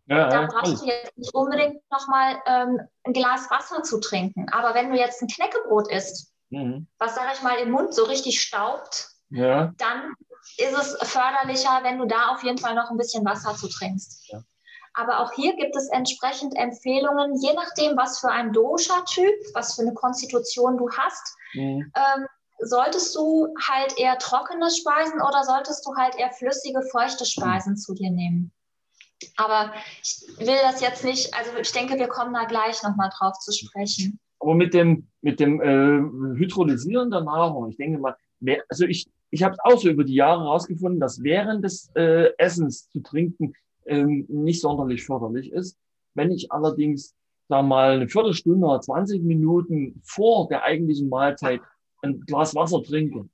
ja, 0.08 0.30
da 0.30 0.46
brauchst 0.46 0.82
du 0.82 0.86
jetzt 0.86 1.18
nicht 1.18 1.34
unbedingt 1.34 1.82
nochmal 1.92 2.38
ähm, 2.46 2.82
ein 3.04 3.14
Glas 3.14 3.50
Wasser 3.52 3.84
zu 3.84 4.00
trinken. 4.00 4.48
Aber 4.52 4.74
wenn 4.74 4.90
du 4.90 4.98
jetzt 4.98 5.22
ein 5.22 5.28
Knäckebrot 5.28 5.92
isst, 5.92 6.34
mhm. 6.50 6.88
was, 6.98 7.16
sage 7.16 7.30
ich 7.34 7.42
mal, 7.42 7.58
im 7.58 7.72
Mund 7.72 7.94
so 7.94 8.06
richtig 8.06 8.42
staubt, 8.42 9.10
ja. 9.30 9.74
dann 9.78 10.14
ist 10.58 10.78
es 10.78 10.98
förderlicher, 11.10 11.80
wenn 11.84 11.98
du 11.98 12.06
da 12.06 12.30
auf 12.30 12.44
jeden 12.44 12.58
Fall 12.58 12.74
noch 12.74 12.90
ein 12.90 12.98
bisschen 12.98 13.26
Wasser 13.26 13.56
zu 13.56 13.68
trinkst. 13.68 14.30
Ja. 14.30 14.42
Aber 14.94 15.20
auch 15.20 15.32
hier 15.34 15.56
gibt 15.56 15.76
es 15.76 15.90
entsprechend 15.90 16.56
Empfehlungen, 16.56 17.40
je 17.40 17.54
nachdem, 17.54 17.96
was 17.98 18.20
für 18.20 18.32
ein 18.32 18.52
Dosha-Typ, 18.54 19.36
was 19.54 19.76
für 19.76 19.82
eine 19.82 19.94
Konstitution 19.94 20.78
du 20.78 20.90
hast. 20.90 21.36
Mhm. 21.54 21.92
Ähm, 21.96 22.28
solltest 22.60 23.16
du 23.16 23.54
halt 23.68 23.98
eher 24.00 24.18
trockene 24.18 24.72
Speisen 24.72 25.22
oder 25.22 25.44
solltest 25.44 25.86
du 25.86 25.96
halt 25.96 26.16
eher 26.16 26.32
flüssige, 26.32 26.82
feuchte 26.92 27.26
Speisen 27.26 27.74
mhm. 27.74 27.78
zu 27.78 27.94
dir 27.94 28.10
nehmen? 28.10 28.52
Aber 29.36 29.74
ich 30.02 30.22
will 30.38 30.58
das 30.62 30.82
jetzt 30.82 31.04
nicht, 31.04 31.34
also 31.34 31.52
ich 31.60 31.72
denke, 31.72 31.98
wir 31.98 32.08
kommen 32.08 32.34
da 32.34 32.46
gleich 32.46 32.82
nochmal 32.84 33.10
drauf 33.18 33.38
zu 33.40 33.52
sprechen. 33.52 34.20
Aber 34.40 34.54
mit 34.54 34.74
dem, 34.74 35.08
mit 35.22 35.40
dem 35.40 35.62
äh, 35.62 36.38
Hydrolysieren 36.38 37.10
der 37.10 37.22
Nahrung, 37.22 37.70
ich 37.70 37.78
denke 37.78 38.00
mal, 38.00 38.16
also 38.70 38.86
ich, 38.86 39.08
ich 39.32 39.44
habe 39.44 39.54
es 39.54 39.60
auch 39.64 39.80
so 39.80 39.90
über 39.90 40.04
die 40.04 40.14
Jahre 40.14 40.42
herausgefunden, 40.42 41.00
dass 41.00 41.24
während 41.24 41.64
des 41.64 41.90
äh, 41.96 42.32
Essens 42.38 42.90
zu 42.90 43.00
trinken 43.00 43.54
ähm, 43.86 44.26
nicht 44.30 44.62
sonderlich 44.62 45.04
förderlich 45.04 45.52
ist. 45.52 45.78
Wenn 46.14 46.32
ich 46.32 46.52
allerdings, 46.52 47.16
da 47.48 47.62
mal, 47.62 47.94
eine 47.94 48.10
Viertelstunde 48.10 48.66
oder 48.68 48.82
20 48.82 49.24
Minuten 49.24 50.02
vor 50.04 50.48
der 50.50 50.64
eigentlichen 50.64 51.10
Mahlzeit 51.10 51.62
ein 52.04 52.22
Glas 52.22 52.54
Wasser 52.54 52.84
trinke, 52.84 53.28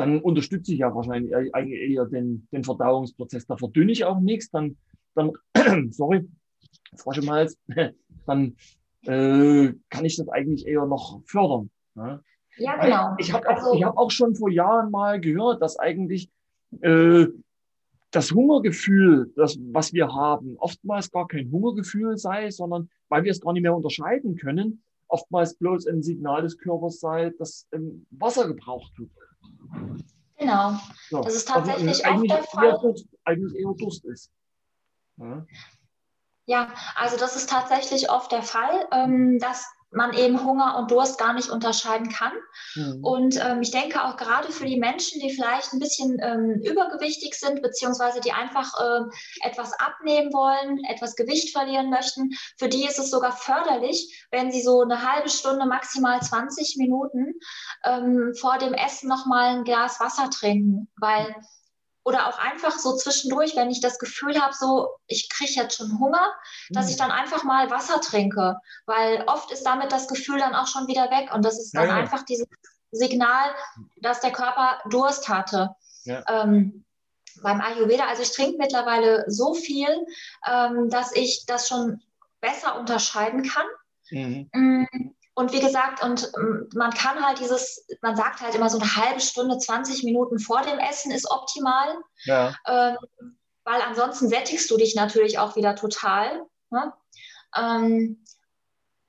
dann 0.00 0.20
unterstütze 0.22 0.72
ich 0.72 0.78
ja 0.78 0.94
wahrscheinlich 0.94 1.30
eher 1.30 2.06
den, 2.06 2.48
den 2.52 2.64
Verdauungsprozess. 2.64 3.46
Da 3.46 3.58
verdünne 3.58 3.92
ich 3.92 4.04
auch 4.04 4.18
nichts, 4.18 4.50
dann, 4.50 4.78
dann 5.14 5.32
sorry, 5.92 6.26
Frosch 6.96 7.18
im 7.18 7.30
Hals, 7.30 7.58
dann 8.26 8.56
äh, 9.02 9.74
kann 9.90 10.04
ich 10.04 10.16
das 10.16 10.28
eigentlich 10.28 10.66
eher 10.66 10.86
noch 10.86 11.20
fördern. 11.26 11.70
Ja, 11.96 12.20
ja 12.56 12.76
genau. 12.76 13.14
Ich 13.18 13.30
habe 13.30 13.46
auch, 13.46 13.56
also, 13.56 13.84
hab 13.84 13.98
auch 13.98 14.10
schon 14.10 14.34
vor 14.34 14.50
Jahren 14.50 14.90
mal 14.90 15.20
gehört, 15.20 15.60
dass 15.60 15.78
eigentlich 15.78 16.30
äh, 16.80 17.26
das 18.10 18.32
Hungergefühl, 18.32 19.30
das, 19.36 19.58
was 19.70 19.92
wir 19.92 20.08
haben, 20.08 20.56
oftmals 20.56 21.10
gar 21.10 21.28
kein 21.28 21.50
Hungergefühl 21.52 22.16
sei, 22.16 22.50
sondern 22.50 22.88
weil 23.10 23.24
wir 23.24 23.32
es 23.32 23.40
gar 23.42 23.52
nicht 23.52 23.62
mehr 23.62 23.76
unterscheiden 23.76 24.36
können, 24.36 24.82
oftmals 25.08 25.56
bloß 25.56 25.86
ein 25.88 26.02
Signal 26.02 26.40
des 26.40 26.56
Körpers 26.56 27.00
sei, 27.00 27.32
dass 27.38 27.68
ähm, 27.72 28.06
Wasser 28.10 28.48
gebraucht 28.48 28.98
wird. 28.98 29.10
Genau. 30.38 30.72
Ja. 31.10 31.20
Das 31.20 31.34
ist 31.34 31.50
also, 31.50 31.70
tatsächlich 31.70 32.06
also, 32.06 32.18
auch 32.18 32.26
der 32.26 32.44
Fall. 32.44 32.66
Eher 32.66 32.94
eigentlich 33.24 33.54
eher 33.54 33.74
Durst 33.74 34.04
ist. 34.06 34.30
Ja. 35.16 35.46
ja. 36.46 36.68
also 36.96 37.16
das 37.16 37.36
ist 37.36 37.50
tatsächlich 37.50 38.10
oft 38.10 38.32
der 38.32 38.42
Fall, 38.42 38.86
ähm, 38.92 39.38
dass 39.38 39.66
man 39.92 40.12
eben 40.14 40.44
Hunger 40.44 40.76
und 40.78 40.90
Durst 40.90 41.18
gar 41.18 41.32
nicht 41.32 41.50
unterscheiden 41.50 42.08
kann. 42.08 42.32
Mhm. 42.74 43.04
Und 43.04 43.36
ähm, 43.44 43.62
ich 43.62 43.70
denke 43.70 44.04
auch 44.04 44.16
gerade 44.16 44.52
für 44.52 44.66
die 44.66 44.78
Menschen, 44.78 45.20
die 45.20 45.34
vielleicht 45.34 45.72
ein 45.72 45.80
bisschen 45.80 46.18
ähm, 46.22 46.60
übergewichtig 46.62 47.34
sind, 47.34 47.62
beziehungsweise 47.62 48.20
die 48.20 48.32
einfach 48.32 48.72
äh, 48.80 49.46
etwas 49.46 49.72
abnehmen 49.74 50.32
wollen, 50.32 50.82
etwas 50.84 51.16
Gewicht 51.16 51.52
verlieren 51.52 51.90
möchten, 51.90 52.30
für 52.56 52.68
die 52.68 52.86
ist 52.86 52.98
es 52.98 53.10
sogar 53.10 53.32
förderlich, 53.32 54.26
wenn 54.30 54.52
sie 54.52 54.62
so 54.62 54.80
eine 54.82 55.10
halbe 55.10 55.28
Stunde, 55.28 55.66
maximal 55.66 56.20
20 56.20 56.76
Minuten 56.76 57.34
ähm, 57.84 58.32
vor 58.38 58.58
dem 58.58 58.74
Essen 58.74 59.08
nochmal 59.08 59.56
ein 59.56 59.64
Glas 59.64 60.00
Wasser 60.00 60.30
trinken, 60.30 60.88
weil 60.96 61.34
oder 62.04 62.28
auch 62.28 62.38
einfach 62.38 62.78
so 62.78 62.96
zwischendurch, 62.96 63.56
wenn 63.56 63.70
ich 63.70 63.80
das 63.80 63.98
Gefühl 63.98 64.40
habe, 64.40 64.54
so 64.54 64.88
ich 65.06 65.28
kriege 65.28 65.52
jetzt 65.52 65.76
schon 65.76 65.98
Hunger, 65.98 66.32
dass 66.70 66.88
ich 66.88 66.96
mhm. 66.96 67.00
dann 67.00 67.10
einfach 67.10 67.44
mal 67.44 67.70
Wasser 67.70 68.00
trinke, 68.00 68.56
weil 68.86 69.24
oft 69.26 69.50
ist 69.50 69.64
damit 69.64 69.92
das 69.92 70.08
Gefühl 70.08 70.38
dann 70.38 70.54
auch 70.54 70.66
schon 70.66 70.86
wieder 70.86 71.10
weg 71.10 71.32
und 71.34 71.44
das 71.44 71.58
ist 71.58 71.74
dann 71.74 71.88
ja, 71.88 71.96
ja. 71.96 72.02
einfach 72.02 72.24
dieses 72.24 72.46
Signal, 72.90 73.50
dass 74.00 74.20
der 74.20 74.32
Körper 74.32 74.80
Durst 74.88 75.28
hatte. 75.28 75.70
Ja. 76.04 76.24
Ähm, 76.28 76.84
beim 77.42 77.60
Ayurveda, 77.60 78.06
also 78.06 78.22
ich 78.22 78.32
trinke 78.32 78.56
mittlerweile 78.58 79.24
so 79.28 79.54
viel, 79.54 79.88
ähm, 80.46 80.90
dass 80.90 81.14
ich 81.14 81.44
das 81.46 81.68
schon 81.68 82.02
besser 82.40 82.78
unterscheiden 82.78 83.42
kann. 83.44 83.66
Mhm. 84.10 85.14
Und 85.40 85.54
wie 85.54 85.60
gesagt, 85.60 86.02
und 86.02 86.30
ähm, 86.36 86.68
man 86.74 86.90
kann 86.90 87.24
halt 87.24 87.40
dieses, 87.40 87.86
man 88.02 88.14
sagt 88.14 88.42
halt 88.42 88.54
immer 88.54 88.68
so 88.68 88.78
eine 88.78 88.94
halbe 88.94 89.20
Stunde, 89.20 89.56
20 89.56 90.04
Minuten 90.04 90.38
vor 90.38 90.60
dem 90.60 90.78
Essen 90.78 91.12
ist 91.12 91.30
optimal. 91.30 91.96
Ja. 92.24 92.54
Ähm, 92.66 92.98
weil 93.64 93.80
ansonsten 93.80 94.28
sättigst 94.28 94.70
du 94.70 94.76
dich 94.76 94.94
natürlich 94.94 95.38
auch 95.38 95.56
wieder 95.56 95.76
total. 95.76 96.44
Ne? 96.68 96.92
Ähm, 97.56 98.22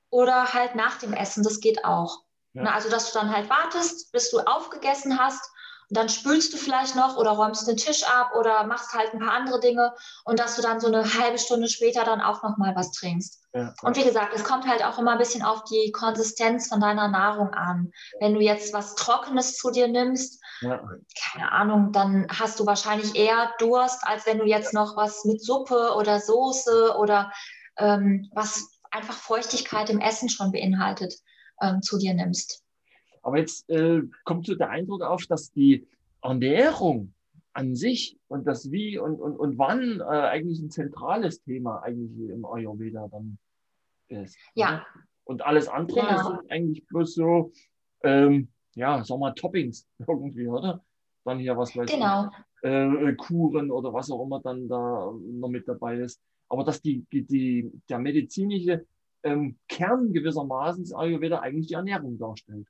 oder 0.08 0.54
halt 0.54 0.74
nach 0.74 0.98
dem 1.00 1.12
Essen, 1.12 1.44
das 1.44 1.60
geht 1.60 1.84
auch. 1.84 2.22
Ja. 2.54 2.62
Also, 2.62 2.88
dass 2.88 3.12
du 3.12 3.18
dann 3.18 3.30
halt 3.30 3.50
wartest, 3.50 4.10
bis 4.12 4.30
du 4.30 4.38
aufgegessen 4.40 5.18
hast 5.18 5.50
dann 5.92 6.08
spülst 6.08 6.52
du 6.52 6.56
vielleicht 6.56 6.96
noch 6.96 7.16
oder 7.16 7.32
räumst 7.32 7.68
den 7.68 7.76
Tisch 7.76 8.04
ab 8.04 8.32
oder 8.38 8.64
machst 8.64 8.94
halt 8.94 9.12
ein 9.12 9.20
paar 9.20 9.32
andere 9.32 9.60
Dinge 9.60 9.92
und 10.24 10.38
dass 10.38 10.56
du 10.56 10.62
dann 10.62 10.80
so 10.80 10.86
eine 10.86 11.04
halbe 11.18 11.38
Stunde 11.38 11.68
später 11.68 12.04
dann 12.04 12.20
auch 12.20 12.42
noch 12.42 12.56
mal 12.56 12.74
was 12.74 12.92
trinkst. 12.92 13.42
Ja. 13.52 13.74
Und 13.82 13.96
wie 13.96 14.04
gesagt, 14.04 14.32
es 14.34 14.44
kommt 14.44 14.66
halt 14.66 14.82
auch 14.82 14.98
immer 14.98 15.12
ein 15.12 15.18
bisschen 15.18 15.42
auf 15.42 15.64
die 15.64 15.92
Konsistenz 15.92 16.68
von 16.68 16.80
deiner 16.80 17.08
Nahrung 17.08 17.50
an. 17.50 17.92
Wenn 18.20 18.34
du 18.34 18.40
jetzt 18.40 18.72
was 18.72 18.94
Trockenes 18.94 19.56
zu 19.56 19.70
dir 19.70 19.88
nimmst, 19.88 20.42
ja. 20.62 20.82
keine 21.30 21.52
Ahnung, 21.52 21.92
dann 21.92 22.26
hast 22.30 22.58
du 22.58 22.64
wahrscheinlich 22.64 23.14
eher 23.14 23.52
Durst, 23.58 24.00
als 24.06 24.24
wenn 24.24 24.38
du 24.38 24.46
jetzt 24.46 24.72
noch 24.72 24.96
was 24.96 25.24
mit 25.24 25.44
Suppe 25.44 25.94
oder 25.96 26.20
Soße 26.20 26.96
oder 26.96 27.32
ähm, 27.76 28.30
was 28.32 28.70
einfach 28.90 29.14
Feuchtigkeit 29.14 29.90
im 29.90 30.00
Essen 30.00 30.30
schon 30.30 30.52
beinhaltet, 30.52 31.14
ähm, 31.60 31.82
zu 31.82 31.98
dir 31.98 32.14
nimmst. 32.14 32.61
Aber 33.22 33.38
jetzt 33.38 33.68
äh, 33.70 34.02
kommt 34.24 34.46
so 34.46 34.54
der 34.54 34.70
Eindruck 34.70 35.02
auf, 35.02 35.26
dass 35.26 35.52
die 35.52 35.86
Ernährung 36.22 37.14
an 37.52 37.74
sich 37.74 38.18
und 38.28 38.46
das 38.46 38.70
Wie 38.70 38.98
und, 38.98 39.20
und, 39.20 39.36
und 39.36 39.58
wann 39.58 40.00
äh, 40.00 40.04
eigentlich 40.04 40.60
ein 40.60 40.70
zentrales 40.70 41.42
Thema 41.42 41.82
eigentlich 41.82 42.30
im 42.30 42.44
Ayurveda 42.44 43.08
dann 43.08 43.38
ist. 44.08 44.36
Ja. 44.54 44.74
Oder? 44.74 44.86
Und 45.24 45.42
alles 45.42 45.68
andere 45.68 46.00
genau. 46.00 46.28
sind 46.28 46.50
eigentlich 46.50 46.86
bloß 46.86 47.14
so, 47.14 47.52
ähm, 48.02 48.48
ja, 48.74 49.04
sag 49.04 49.18
mal, 49.18 49.32
Toppings 49.32 49.86
irgendwie, 50.06 50.48
oder? 50.48 50.82
Dann 51.24 51.38
hier 51.38 51.56
was 51.56 51.76
weiß 51.76 51.90
genau. 51.90 52.30
ich, 52.62 52.68
äh, 52.68 53.14
Kuren 53.14 53.70
oder 53.70 53.92
was 53.92 54.10
auch 54.10 54.24
immer 54.24 54.40
dann 54.40 54.68
da 54.68 55.12
noch 55.12 55.48
mit 55.48 55.68
dabei 55.68 55.98
ist. 55.98 56.20
Aber 56.48 56.64
dass 56.64 56.82
die, 56.82 57.06
die, 57.12 57.70
der 57.88 57.98
medizinische 57.98 58.84
ähm, 59.22 59.56
Kern 59.68 60.12
gewissermaßen 60.12 60.82
des 60.82 60.92
Ayurveda 60.92 61.38
eigentlich 61.38 61.68
die 61.68 61.74
Ernährung 61.74 62.18
darstellt. 62.18 62.66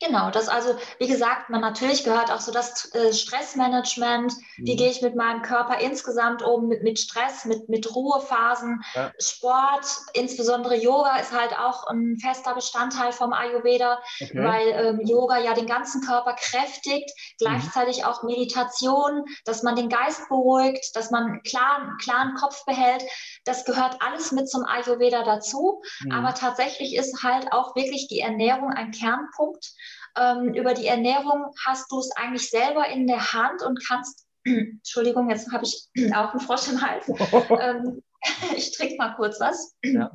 Genau, 0.00 0.30
das 0.30 0.48
also, 0.48 0.76
wie 0.98 1.06
gesagt, 1.06 1.50
man 1.50 1.60
natürlich 1.60 2.02
gehört 2.02 2.30
auch 2.30 2.40
so 2.40 2.50
das 2.50 2.92
äh, 2.94 3.12
Stressmanagement. 3.12 4.32
Mhm. 4.56 4.66
Wie 4.66 4.76
gehe 4.76 4.90
ich 4.90 5.02
mit 5.02 5.14
meinem 5.14 5.42
Körper 5.42 5.78
insgesamt 5.78 6.42
um, 6.42 6.66
mit, 6.68 6.82
mit 6.82 6.98
Stress, 6.98 7.44
mit, 7.44 7.68
mit 7.68 7.94
Ruhephasen, 7.94 8.82
ja. 8.94 9.12
Sport, 9.18 9.86
insbesondere 10.12 10.76
Yoga 10.76 11.16
ist 11.18 11.32
halt 11.32 11.56
auch 11.56 11.86
ein 11.86 12.18
fester 12.20 12.54
Bestandteil 12.54 13.12
vom 13.12 13.32
Ayurveda, 13.32 14.02
okay. 14.20 14.44
weil 14.44 14.68
ähm, 14.68 15.00
Yoga 15.06 15.38
ja 15.38 15.54
den 15.54 15.66
ganzen 15.66 16.02
Körper 16.02 16.34
kräftigt, 16.34 17.10
gleichzeitig 17.38 17.98
mhm. 17.98 18.04
auch 18.04 18.24
Meditation, 18.24 19.24
dass 19.44 19.62
man 19.62 19.76
den 19.76 19.88
Geist 19.88 20.28
beruhigt, 20.28 20.94
dass 20.96 21.12
man 21.12 21.24
einen 21.24 21.42
klaren, 21.42 21.96
klaren 21.98 22.34
Kopf 22.34 22.64
behält. 22.64 23.04
Das 23.44 23.64
gehört 23.64 24.02
alles 24.02 24.32
mit 24.32 24.50
zum 24.50 24.64
Ayurveda 24.64 25.22
dazu. 25.22 25.82
Mhm. 26.00 26.12
Aber 26.12 26.34
tatsächlich 26.34 26.96
ist 26.96 27.22
halt 27.22 27.52
auch 27.52 27.76
wirklich 27.76 28.08
die 28.08 28.20
Ernährung 28.20 28.70
ein 28.70 28.90
Kernpunkt. 28.90 29.72
Ähm, 30.16 30.54
über 30.54 30.74
die 30.74 30.86
Ernährung 30.86 31.52
hast 31.66 31.90
du 31.90 31.98
es 31.98 32.10
eigentlich 32.12 32.48
selber 32.48 32.88
in 32.88 33.06
der 33.06 33.32
Hand 33.32 33.62
und 33.62 33.84
kannst, 33.86 34.26
Entschuldigung, 34.44 35.30
jetzt 35.30 35.50
habe 35.52 35.64
ich 35.64 35.88
auch 36.14 36.32
einen 36.32 36.40
Frosch 36.40 36.68
im 36.68 36.80
Hals. 36.80 37.08
ähm, 37.60 38.02
ich 38.56 38.72
trinke 38.76 38.96
mal 38.96 39.14
kurz 39.14 39.40
was. 39.40 39.74
Ja. 39.84 40.10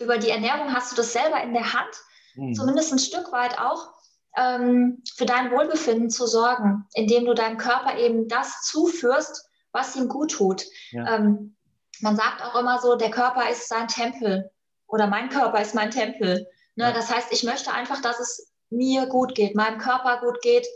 Über 0.00 0.18
die 0.18 0.30
Ernährung 0.30 0.72
hast 0.74 0.92
du 0.92 0.96
das 0.96 1.12
selber 1.12 1.42
in 1.42 1.52
der 1.54 1.72
Hand, 1.72 1.94
mhm. 2.34 2.54
zumindest 2.54 2.92
ein 2.92 2.98
Stück 2.98 3.32
weit 3.32 3.58
auch, 3.58 3.92
ähm, 4.36 5.02
für 5.16 5.26
dein 5.26 5.50
Wohlbefinden 5.50 6.10
zu 6.10 6.26
sorgen, 6.26 6.86
indem 6.94 7.24
du 7.24 7.34
deinem 7.34 7.56
Körper 7.56 7.96
eben 7.98 8.28
das 8.28 8.62
zuführst, 8.62 9.48
was 9.72 9.96
ihm 9.96 10.08
gut 10.08 10.32
tut. 10.32 10.64
Ja. 10.90 11.16
Ähm, 11.16 11.56
man 12.00 12.16
sagt 12.16 12.42
auch 12.42 12.56
immer 12.56 12.80
so, 12.80 12.96
der 12.96 13.10
Körper 13.10 13.48
ist 13.48 13.68
sein 13.68 13.86
Tempel 13.88 14.50
oder 14.86 15.06
mein 15.06 15.28
Körper 15.28 15.60
ist 15.60 15.74
mein 15.74 15.90
Tempel. 15.90 16.46
Ne? 16.76 16.92
Das 16.92 17.14
heißt, 17.14 17.32
ich 17.32 17.44
möchte 17.44 17.72
einfach, 17.72 18.00
dass 18.02 18.20
es 18.20 18.52
mir 18.70 19.06
gut 19.06 19.34
geht, 19.34 19.54
meinem 19.54 19.78
Körper 19.78 20.20
gut 20.20 20.40
geht. 20.42 20.66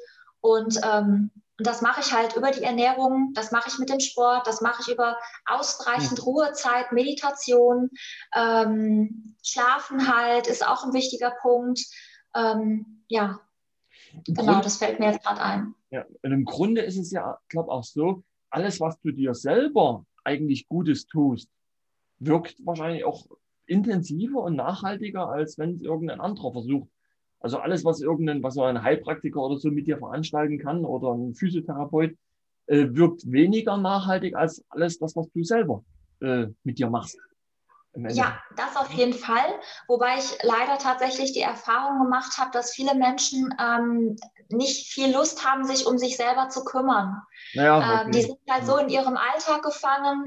Und, 0.41 0.81
ähm, 0.85 1.31
das 1.59 1.83
mache 1.83 2.01
ich 2.01 2.13
halt 2.13 2.37
über 2.37 2.53
die 2.53 2.63
Ernährung, 2.63 3.33
das 3.35 3.51
mache 3.51 3.69
ich 3.69 3.79
mit 3.79 3.89
dem 3.89 3.99
Sport, 3.99 4.47
das 4.47 4.61
mache 4.61 4.83
ich 4.83 4.95
über 4.95 5.19
ausreichend 5.45 6.25
Ruhezeit, 6.25 6.93
Meditation, 6.93 7.91
ähm, 8.35 9.35
Schlafen 9.43 10.15
halt 10.15 10.47
ist 10.47 10.67
auch 10.67 10.85
ein 10.85 10.93
wichtiger 10.93 11.33
Punkt. 11.43 11.81
Ähm, 12.35 13.03
ja, 13.09 13.41
Im 14.13 14.35
genau, 14.35 14.53
Grund, 14.53 14.65
das 14.67 14.77
fällt 14.77 15.01
mir 15.01 15.11
jetzt 15.11 15.25
gerade 15.25 15.41
ein. 15.41 15.75
Ja, 15.91 16.05
und 16.23 16.33
im 16.33 16.45
Grunde 16.45 16.83
ist 16.83 16.97
es 16.97 17.11
ja, 17.11 17.39
glaube 17.49 17.73
auch 17.73 17.85
so, 17.85 18.23
alles, 18.51 18.79
was 18.81 19.01
du 19.01 19.11
dir 19.11 19.35
selber 19.35 20.05
eigentlich 20.25 20.69
Gutes 20.69 21.07
tust, 21.07 21.49
wirkt 22.19 22.55
wahrscheinlich 22.65 23.05
auch 23.05 23.27
intensiver 23.69 24.43
und 24.43 24.57
nachhaltiger, 24.57 25.29
als 25.29 25.59
wenn 25.59 25.75
es 25.75 25.83
irgendein 25.83 26.21
anderer 26.21 26.53
versucht. 26.53 26.89
Also 27.41 27.59
alles, 27.59 27.85
was 27.85 28.01
irgendein, 28.01 28.43
was 28.43 28.55
so 28.55 28.65
ein 28.65 28.83
Heilpraktiker 28.83 29.41
oder 29.41 29.59
so 29.59 29.71
mit 29.71 29.87
dir 29.87 29.99
veranstalten 29.99 30.59
kann 30.59 30.85
oder 30.85 31.13
ein 31.13 31.35
Physiotherapeut, 31.35 32.17
äh, 32.67 32.89
wirkt 32.91 33.31
weniger 33.31 33.77
nachhaltig 33.77 34.35
als 34.35 34.65
alles 34.69 34.99
das, 34.99 35.15
was 35.15 35.31
du 35.31 35.45
selber 35.45 35.85
äh, 36.21 36.47
mit 36.65 36.79
dir 36.79 36.91
machst. 36.91 37.19
Ja, 37.95 38.39
das 38.55 38.77
auf 38.77 38.93
jeden 38.93 39.15
Fall. 39.15 39.59
Wobei 39.89 40.19
ich 40.19 40.39
leider 40.43 40.79
tatsächlich 40.79 41.33
die 41.33 41.41
Erfahrung 41.41 42.05
gemacht 42.05 42.39
habe, 42.39 42.51
dass 42.53 42.73
viele 42.73 42.95
Menschen 42.95 43.53
ähm, 43.61 44.17
nicht 44.51 44.93
viel 44.93 45.13
Lust 45.13 45.45
haben, 45.45 45.65
sich 45.65 45.87
um 45.87 45.99
sich 45.99 46.17
selber 46.17 46.49
zu 46.49 46.65
kümmern. 46.65 47.23
Ja, 47.53 47.79
okay. 47.79 48.03
ähm, 48.05 48.13
die 48.13 48.23
sind 48.23 48.39
halt 48.49 48.67
so 48.67 48.77
in 48.77 48.89
ihrem 48.89 49.17
Alltag 49.17 49.63
gefangen, 49.63 50.25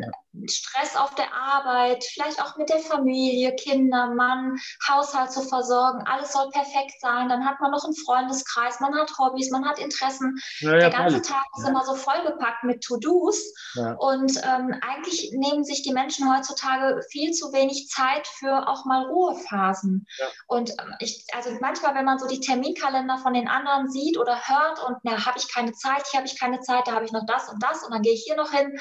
Stress 0.48 0.96
auf 0.96 1.14
der 1.16 1.34
Arbeit, 1.34 2.04
vielleicht 2.14 2.42
auch 2.42 2.56
mit 2.58 2.70
der 2.70 2.80
Familie, 2.80 3.54
Kinder, 3.56 4.14
Mann, 4.14 4.58
Haushalt 4.88 5.32
zu 5.32 5.42
versorgen. 5.42 6.04
Alles 6.06 6.32
soll 6.32 6.50
perfekt 6.52 6.94
sein. 7.00 7.30
Dann 7.30 7.46
hat 7.46 7.60
man 7.60 7.72
noch 7.72 7.84
einen 7.84 7.96
Freundeskreis, 7.96 8.80
man 8.80 8.96
hat 8.96 9.12
Hobbys, 9.18 9.52
man 9.52 9.68
hat 9.68 9.80
Interessen. 9.80 10.40
Ja, 10.60 10.78
der 10.78 10.90
ganze 10.90 11.18
voll. 11.18 11.22
Tag 11.22 11.46
ist 11.58 11.68
immer 11.68 11.86
so 11.86 11.96
vollgepackt 11.96 12.64
mit 12.64 12.82
To-Dos. 12.84 13.54
Und 13.98 14.38
ähm, 14.44 14.80
eigentlich 14.82 15.32
nehmen 15.34 15.64
sich 15.64 15.84
die 15.84 15.94
Menschen 15.94 16.34
heutzutage 16.34 17.02
viel 17.10 17.32
zu 17.32 17.52
wenig 17.52 17.88
Zeit 17.90 18.28
für 18.28 18.68
auch 18.68 18.86
mal 18.86 19.06
Ruhephasen. 19.06 20.06
Und 20.48 20.72
ähm, 20.72 20.96
ich, 21.00 21.26
also 21.34 21.52
manchmal, 21.60 21.96
wenn 21.96 22.06
man 22.06 22.20
so 22.20 22.28
die 22.28 22.40
Terminkalender 22.40 23.18
von 23.18 23.34
den 23.34 23.48
anderen 23.48 23.90
sieht 23.90 24.18
oder 24.18 24.36
hört 24.48 24.84
und 24.88 24.98
na, 25.04 25.26
habe 25.26 25.38
ich 25.38 25.54
keine 25.54 25.74
Zeit, 25.74 26.06
hier 26.10 26.20
habe 26.20 26.28
ich 26.28 26.40
keine 26.40 26.62
Zeit, 26.62 26.88
da 26.88 26.94
habe 26.94 27.06
ich 27.06 27.12
noch 27.12 27.26
das 27.26 27.50
und 27.50 27.62
das 27.62 27.84
und 27.84 27.94
dann 27.94 28.02
gehe 28.02 28.14
ich 28.14 28.24
hier 28.26 28.36
noch 28.36 28.52
hin. 28.52 28.80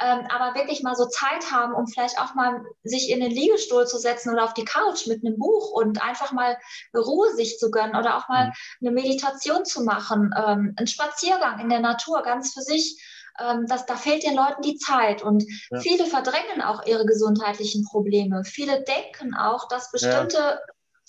Ähm, 0.00 0.26
aber 0.30 0.54
wirklich 0.54 0.82
mal 0.82 0.94
so 0.94 1.06
Zeit 1.06 1.50
haben, 1.50 1.74
um 1.74 1.86
vielleicht 1.88 2.20
auch 2.20 2.34
mal 2.34 2.64
sich 2.84 3.10
in 3.10 3.20
den 3.20 3.32
Liegestuhl 3.32 3.86
zu 3.86 3.98
setzen 3.98 4.32
oder 4.32 4.44
auf 4.44 4.54
die 4.54 4.64
Couch 4.64 5.08
mit 5.08 5.24
einem 5.24 5.38
Buch 5.38 5.72
und 5.72 6.00
einfach 6.02 6.30
mal 6.30 6.56
Ruhe 6.96 7.34
sich 7.34 7.58
zu 7.58 7.70
gönnen 7.70 7.96
oder 7.96 8.16
auch 8.16 8.28
mal 8.28 8.46
mhm. 8.46 8.52
eine 8.88 8.90
Meditation 8.92 9.64
zu 9.64 9.82
machen, 9.82 10.32
ähm, 10.36 10.74
einen 10.76 10.86
Spaziergang 10.86 11.58
in 11.58 11.68
der 11.68 11.80
Natur 11.80 12.22
ganz 12.22 12.54
für 12.54 12.62
sich. 12.62 13.02
Ähm, 13.40 13.66
das, 13.66 13.86
da 13.86 13.96
fehlt 13.96 14.22
den 14.22 14.36
Leuten 14.36 14.62
die 14.62 14.76
Zeit 14.76 15.22
und 15.22 15.44
ja. 15.70 15.80
viele 15.80 16.06
verdrängen 16.06 16.62
auch 16.62 16.86
ihre 16.86 17.04
gesundheitlichen 17.04 17.84
Probleme. 17.84 18.44
Viele 18.44 18.84
denken 18.84 19.34
auch, 19.34 19.66
dass 19.68 19.90
bestimmte 19.90 20.38
ja. 20.38 20.58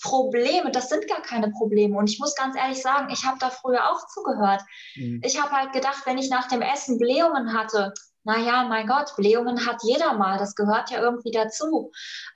Probleme, 0.02 0.70
das 0.70 0.88
sind 0.88 1.06
gar 1.08 1.22
keine 1.22 1.50
Probleme. 1.50 1.96
Und 1.96 2.10
ich 2.10 2.18
muss 2.18 2.34
ganz 2.34 2.56
ehrlich 2.56 2.80
sagen, 2.80 3.10
ich 3.12 3.24
habe 3.24 3.38
da 3.38 3.50
früher 3.50 3.90
auch 3.90 4.06
zugehört. 4.08 4.62
Mhm. 4.96 5.20
Ich 5.24 5.40
habe 5.40 5.52
halt 5.52 5.72
gedacht, 5.72 6.02
wenn 6.06 6.18
ich 6.18 6.30
nach 6.30 6.48
dem 6.48 6.62
Essen 6.62 6.98
Blähungen 6.98 7.52
hatte, 7.52 7.92
naja, 8.24 8.64
mein 8.64 8.86
Gott, 8.86 9.14
Blähungen 9.16 9.66
hat 9.66 9.82
jeder 9.82 10.12
mal, 10.14 10.38
das 10.38 10.54
gehört 10.54 10.90
ja 10.90 11.00
irgendwie 11.00 11.30
dazu. 11.30 11.90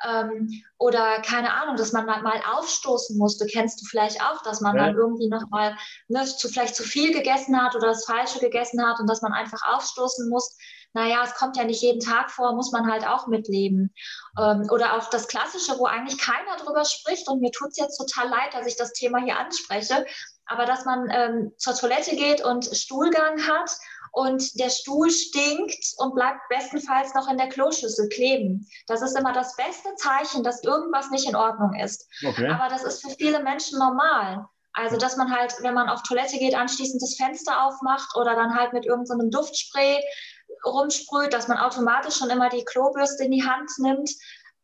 Ähm, 0.06 0.48
oder 0.78 1.20
keine 1.20 1.52
Ahnung, 1.52 1.76
dass 1.76 1.92
man 1.92 2.06
mal 2.06 2.42
aufstoßen 2.54 3.18
musste, 3.18 3.46
kennst 3.46 3.80
du 3.80 3.86
vielleicht 3.86 4.22
auch, 4.22 4.42
dass 4.42 4.60
man 4.60 4.76
ja. 4.76 4.86
dann 4.86 4.96
irgendwie 4.96 5.28
nochmal 5.28 5.76
ne, 6.08 6.24
zu, 6.24 6.48
vielleicht 6.48 6.74
zu 6.74 6.82
viel 6.82 7.12
gegessen 7.12 7.60
hat 7.60 7.74
oder 7.74 7.88
das 7.88 8.06
Falsche 8.06 8.38
gegessen 8.38 8.84
hat 8.84 8.98
und 8.98 9.08
dass 9.08 9.20
man 9.20 9.32
einfach 9.32 9.60
aufstoßen 9.66 10.28
muss. 10.30 10.56
Naja, 10.94 11.22
es 11.24 11.34
kommt 11.34 11.56
ja 11.56 11.64
nicht 11.64 11.82
jeden 11.82 12.00
Tag 12.00 12.30
vor, 12.30 12.54
muss 12.54 12.70
man 12.70 12.90
halt 12.90 13.06
auch 13.06 13.26
mitleben. 13.26 13.92
Ähm, 14.40 14.66
oder 14.70 14.96
auch 14.96 15.10
das 15.10 15.26
Klassische, 15.26 15.78
wo 15.78 15.86
eigentlich 15.86 16.18
keiner 16.18 16.56
drüber 16.56 16.84
spricht 16.84 17.28
und 17.28 17.40
mir 17.40 17.50
tut 17.50 17.70
es 17.70 17.76
jetzt 17.76 17.98
total 17.98 18.28
leid, 18.30 18.54
dass 18.54 18.66
ich 18.66 18.76
das 18.76 18.92
Thema 18.92 19.18
hier 19.18 19.36
anspreche, 19.36 20.06
aber 20.46 20.66
dass 20.66 20.84
man 20.84 21.08
ähm, 21.10 21.52
zur 21.58 21.74
Toilette 21.74 22.14
geht 22.16 22.44
und 22.44 22.64
Stuhlgang 22.64 23.44
hat 23.46 23.70
und 24.14 24.58
der 24.60 24.70
Stuhl 24.70 25.10
stinkt 25.10 25.94
und 25.98 26.14
bleibt 26.14 26.40
bestenfalls 26.48 27.14
noch 27.14 27.28
in 27.28 27.36
der 27.36 27.48
Kloschüssel 27.48 28.08
kleben. 28.08 28.66
Das 28.86 29.02
ist 29.02 29.18
immer 29.18 29.32
das 29.32 29.56
beste 29.56 29.94
Zeichen, 29.96 30.44
dass 30.44 30.62
irgendwas 30.62 31.10
nicht 31.10 31.28
in 31.28 31.34
Ordnung 31.34 31.74
ist. 31.74 32.08
Okay. 32.24 32.48
Aber 32.48 32.68
das 32.68 32.84
ist 32.84 33.02
für 33.02 33.10
viele 33.10 33.42
Menschen 33.42 33.78
normal. 33.78 34.46
Also, 34.72 34.96
dass 34.96 35.16
man 35.16 35.36
halt, 35.36 35.54
wenn 35.60 35.74
man 35.74 35.88
auf 35.88 36.02
Toilette 36.02 36.38
geht, 36.38 36.54
anschließend 36.54 37.02
das 37.02 37.16
Fenster 37.16 37.64
aufmacht 37.64 38.14
oder 38.16 38.34
dann 38.36 38.56
halt 38.56 38.72
mit 38.72 38.86
irgendeinem 38.86 39.32
so 39.32 39.40
Duftspray 39.40 40.00
rumsprüht, 40.64 41.32
dass 41.32 41.48
man 41.48 41.58
automatisch 41.58 42.16
schon 42.16 42.30
immer 42.30 42.48
die 42.48 42.64
Klobürste 42.64 43.24
in 43.24 43.32
die 43.32 43.44
Hand 43.44 43.70
nimmt. 43.78 44.10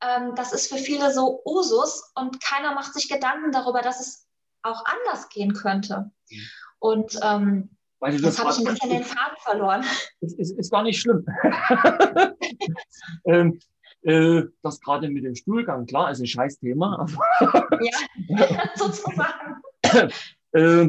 Ähm, 0.00 0.34
das 0.36 0.52
ist 0.52 0.68
für 0.68 0.78
viele 0.78 1.12
so 1.12 1.42
Usus 1.44 2.12
und 2.14 2.40
keiner 2.42 2.72
macht 2.72 2.94
sich 2.94 3.08
Gedanken 3.08 3.50
darüber, 3.50 3.82
dass 3.82 4.00
es 4.00 4.26
auch 4.62 4.84
anders 4.84 5.28
gehen 5.28 5.54
könnte. 5.54 6.10
Mhm. 6.28 6.48
Und 6.78 7.20
ähm, 7.22 7.76
weil 8.00 8.20
das 8.20 8.38
habe 8.38 8.50
ich 8.50 8.58
ein 8.58 8.64
bisschen 8.64 8.90
den 8.90 9.04
Faden 9.04 9.36
verloren. 9.38 9.84
Ist, 10.20 10.38
ist, 10.38 10.58
ist 10.58 10.70
gar 10.70 10.82
nicht 10.82 11.00
schlimm. 11.00 11.24
ähm, 13.26 13.58
Äh, 14.02 14.44
das 14.62 14.80
gerade 14.80 15.10
mit 15.10 15.24
dem 15.24 15.34
Stuhlgang, 15.34 15.86
klar, 15.86 16.10
ist 16.10 16.20
ein 16.20 16.26
scheiß 16.26 16.58
Thema. 16.58 17.06
ja, 17.40 18.68
sozusagen. 18.74 19.62
äh, 20.52 20.88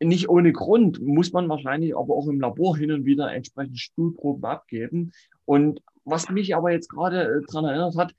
nicht 0.00 0.28
ohne 0.28 0.52
Grund 0.52 1.00
muss 1.00 1.32
man 1.32 1.48
wahrscheinlich 1.48 1.96
aber 1.96 2.14
auch 2.14 2.26
im 2.26 2.40
Labor 2.40 2.76
hin 2.76 2.90
und 2.90 3.04
wieder 3.04 3.32
entsprechend 3.32 3.78
Stuhlproben 3.78 4.44
abgeben. 4.44 5.12
Und 5.44 5.80
was 6.04 6.28
mich 6.28 6.56
aber 6.56 6.72
jetzt 6.72 6.88
gerade 6.88 7.22
äh, 7.22 7.42
daran 7.46 7.66
erinnert 7.66 7.96
hat, 7.96 8.14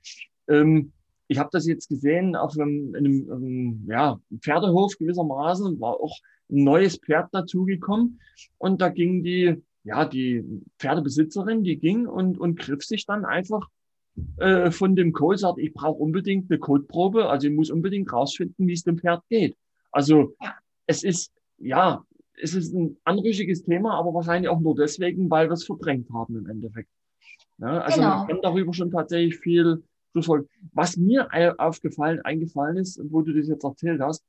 ähm, 0.48 0.92
ich 1.30 1.38
habe 1.38 1.50
das 1.52 1.66
jetzt 1.66 1.88
gesehen 1.88 2.34
auf 2.34 2.58
einem, 2.58 2.94
einem, 2.94 3.30
einem 3.30 3.86
ja, 3.90 4.18
Pferdehof 4.40 4.96
gewissermaßen, 4.98 5.78
war 5.78 6.00
auch 6.00 6.16
ein 6.50 6.64
neues 6.64 6.96
Pferd 6.96 7.28
dazugekommen 7.32 8.20
und 8.58 8.80
da 8.80 8.88
ging 8.88 9.22
die, 9.22 9.62
ja, 9.84 10.04
die 10.04 10.44
Pferdebesitzerin, 10.78 11.64
die 11.64 11.78
ging 11.78 12.06
und, 12.06 12.38
und 12.38 12.58
griff 12.58 12.84
sich 12.84 13.06
dann 13.06 13.24
einfach 13.24 13.68
äh, 14.38 14.70
von 14.70 14.96
dem 14.96 15.12
Code, 15.12 15.38
sagt, 15.38 15.58
ich 15.58 15.72
brauche 15.72 16.02
unbedingt 16.02 16.50
eine 16.50 16.58
Codeprobe, 16.58 17.28
also 17.28 17.48
ich 17.48 17.54
muss 17.54 17.70
unbedingt 17.70 18.12
rausfinden, 18.12 18.66
wie 18.66 18.72
es 18.72 18.82
dem 18.82 18.98
Pferd 18.98 19.22
geht. 19.28 19.56
Also 19.92 20.34
es 20.86 21.04
ist, 21.04 21.32
ja, 21.58 22.04
es 22.40 22.54
ist 22.54 22.74
ein 22.74 22.96
anrüchiges 23.04 23.64
Thema, 23.64 23.94
aber 23.98 24.14
wahrscheinlich 24.14 24.48
auch 24.48 24.60
nur 24.60 24.74
deswegen, 24.74 25.30
weil 25.30 25.48
wir 25.48 25.54
es 25.54 25.64
verdrängt 25.64 26.10
haben 26.12 26.36
im 26.36 26.46
Endeffekt. 26.46 26.88
Ja, 27.58 27.80
also 27.80 28.00
genau. 28.00 28.18
man 28.18 28.26
kann 28.28 28.38
darüber 28.42 28.72
schon 28.72 28.90
tatsächlich 28.90 29.38
viel 29.38 29.82
schlussfolgern. 30.12 30.48
Was 30.72 30.96
mir 30.96 31.28
aufgefallen, 31.58 32.20
eingefallen 32.22 32.76
ist, 32.76 33.00
wo 33.10 33.22
du 33.22 33.32
das 33.32 33.48
jetzt 33.48 33.64
erzählt 33.64 34.00
hast, 34.00 34.24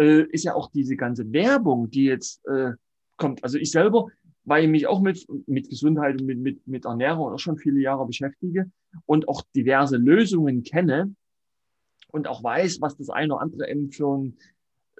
äh, 0.00 0.22
ist 0.30 0.44
ja 0.44 0.54
auch 0.54 0.70
diese 0.70 0.96
ganze 0.96 1.30
Werbung, 1.32 1.90
die 1.90 2.04
jetzt 2.04 2.44
äh, 2.46 2.72
kommt. 3.16 3.44
Also 3.44 3.58
ich 3.58 3.70
selber, 3.70 4.06
weil 4.44 4.64
ich 4.64 4.70
mich 4.70 4.86
auch 4.86 5.00
mit, 5.00 5.26
mit 5.46 5.68
Gesundheit 5.68 6.20
und 6.20 6.26
mit, 6.26 6.38
mit, 6.38 6.66
mit 6.66 6.84
Ernährung 6.86 7.32
auch 7.32 7.38
schon 7.38 7.58
viele 7.58 7.80
Jahre 7.80 8.06
beschäftige 8.06 8.70
und 9.04 9.28
auch 9.28 9.42
diverse 9.54 9.98
Lösungen 9.98 10.62
kenne 10.62 11.14
und 12.08 12.26
auch 12.26 12.42
weiß, 12.42 12.80
was 12.80 12.96
das 12.96 13.10
eine 13.10 13.34
oder 13.34 13.42
andere 13.42 13.70
eben 13.70 13.90
für 13.92 14.16
ein, 14.16 14.36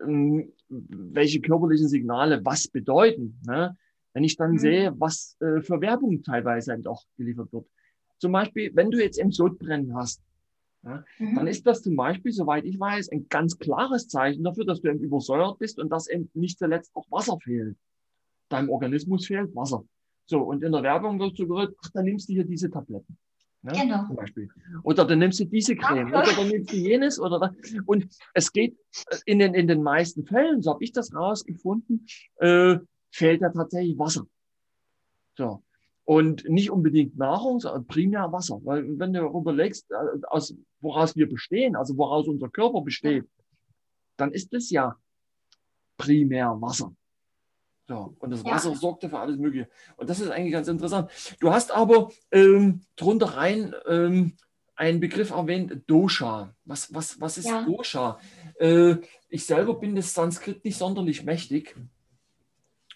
ähm, 0.02 0.52
welche 0.68 1.40
körperlichen 1.40 1.88
Signale 1.88 2.44
was 2.44 2.68
bedeuten. 2.68 3.40
Ne? 3.46 3.76
Wenn 4.12 4.24
ich 4.24 4.36
dann 4.36 4.52
mhm. 4.52 4.58
sehe, 4.58 4.94
was 4.98 5.36
äh, 5.40 5.62
für 5.62 5.80
Werbung 5.80 6.22
teilweise 6.22 6.74
eben 6.74 6.86
auch 6.86 7.04
geliefert 7.16 7.52
wird. 7.52 7.66
Zum 8.18 8.32
Beispiel, 8.32 8.70
wenn 8.74 8.90
du 8.90 9.02
jetzt 9.02 9.18
im 9.18 9.32
Sodbrennen 9.32 9.96
hast, 9.96 10.20
ja, 10.82 11.04
mhm. 11.18 11.34
dann 11.34 11.46
ist 11.46 11.66
das 11.66 11.82
zum 11.82 11.94
Beispiel, 11.96 12.32
soweit 12.32 12.64
ich 12.64 12.78
weiß, 12.80 13.10
ein 13.10 13.28
ganz 13.28 13.58
klares 13.58 14.08
Zeichen 14.08 14.44
dafür, 14.44 14.64
dass 14.64 14.80
du 14.80 14.88
eben 14.88 15.00
übersäuert 15.00 15.58
bist 15.58 15.78
und 15.78 15.90
dass 15.90 16.08
eben 16.08 16.30
nicht 16.34 16.58
zuletzt 16.58 16.90
auch 16.94 17.10
Wasser 17.10 17.38
fehlt. 17.42 17.76
Deinem 18.48 18.70
Organismus 18.70 19.26
fehlt 19.26 19.54
Wasser. 19.54 19.84
So, 20.26 20.40
und 20.40 20.62
in 20.62 20.72
der 20.72 20.82
Werbung 20.82 21.18
wird 21.18 21.36
so 21.36 21.46
gerührt, 21.46 21.74
ach, 21.84 21.90
dann 21.92 22.04
nimmst 22.04 22.28
du 22.28 22.32
hier 22.32 22.44
diese 22.44 22.70
Tabletten. 22.70 23.18
Ne, 23.62 23.72
genau. 23.72 24.06
Zum 24.06 24.16
Beispiel. 24.16 24.48
Oder 24.84 25.04
dann 25.04 25.18
nimmst 25.18 25.38
du 25.40 25.44
diese 25.44 25.76
Creme 25.76 26.08
oder 26.08 26.32
dann 26.34 26.48
nimmst 26.48 26.72
du 26.72 26.76
jenes 26.76 27.20
oder 27.20 27.38
das. 27.38 27.50
Und 27.84 28.08
es 28.32 28.50
geht 28.52 28.78
in 29.26 29.38
den, 29.38 29.54
in 29.54 29.66
den 29.66 29.82
meisten 29.82 30.24
Fällen, 30.24 30.62
so 30.62 30.72
habe 30.72 30.82
ich 30.82 30.92
das 30.92 31.14
rausgefunden, 31.14 32.06
äh, 32.36 32.78
fehlt 33.10 33.42
ja 33.42 33.50
tatsächlich 33.50 33.98
Wasser. 33.98 34.26
So. 35.36 35.62
Und 36.10 36.48
nicht 36.48 36.72
unbedingt 36.72 37.16
Nahrung, 37.16 37.60
sondern 37.60 37.86
primär 37.86 38.32
Wasser. 38.32 38.60
Weil 38.64 38.98
wenn 38.98 39.12
du 39.12 39.20
überlegst, 39.28 39.88
äh, 39.92 40.26
aus, 40.26 40.52
woraus 40.80 41.14
wir 41.14 41.28
bestehen, 41.28 41.76
also 41.76 41.96
woraus 41.96 42.26
unser 42.26 42.48
Körper 42.48 42.80
besteht, 42.80 43.26
dann 44.16 44.32
ist 44.32 44.52
es 44.52 44.70
ja 44.70 44.96
primär 45.96 46.48
Wasser. 46.60 46.92
So, 47.86 48.16
und 48.18 48.30
das 48.30 48.44
Wasser 48.44 48.70
ja. 48.70 48.74
sorgt 48.74 49.04
für 49.04 49.18
alles 49.20 49.38
Mögliche. 49.38 49.68
Und 49.98 50.10
das 50.10 50.18
ist 50.18 50.30
eigentlich 50.30 50.50
ganz 50.50 50.66
interessant. 50.66 51.12
Du 51.38 51.52
hast 51.52 51.70
aber 51.70 52.10
ähm, 52.32 52.80
drunter 52.96 53.36
rein 53.36 53.72
ähm, 53.86 54.32
einen 54.74 54.98
Begriff 54.98 55.30
erwähnt, 55.30 55.80
Dosha. 55.86 56.52
Was, 56.64 56.92
was, 56.92 57.20
was 57.20 57.38
ist 57.38 57.46
ja. 57.46 57.62
Dosha? 57.62 58.18
Äh, 58.58 58.96
ich 59.28 59.46
selber 59.46 59.74
bin 59.74 59.94
des 59.94 60.12
Sanskrit 60.12 60.64
nicht 60.64 60.76
sonderlich 60.76 61.22
mächtig. 61.22 61.76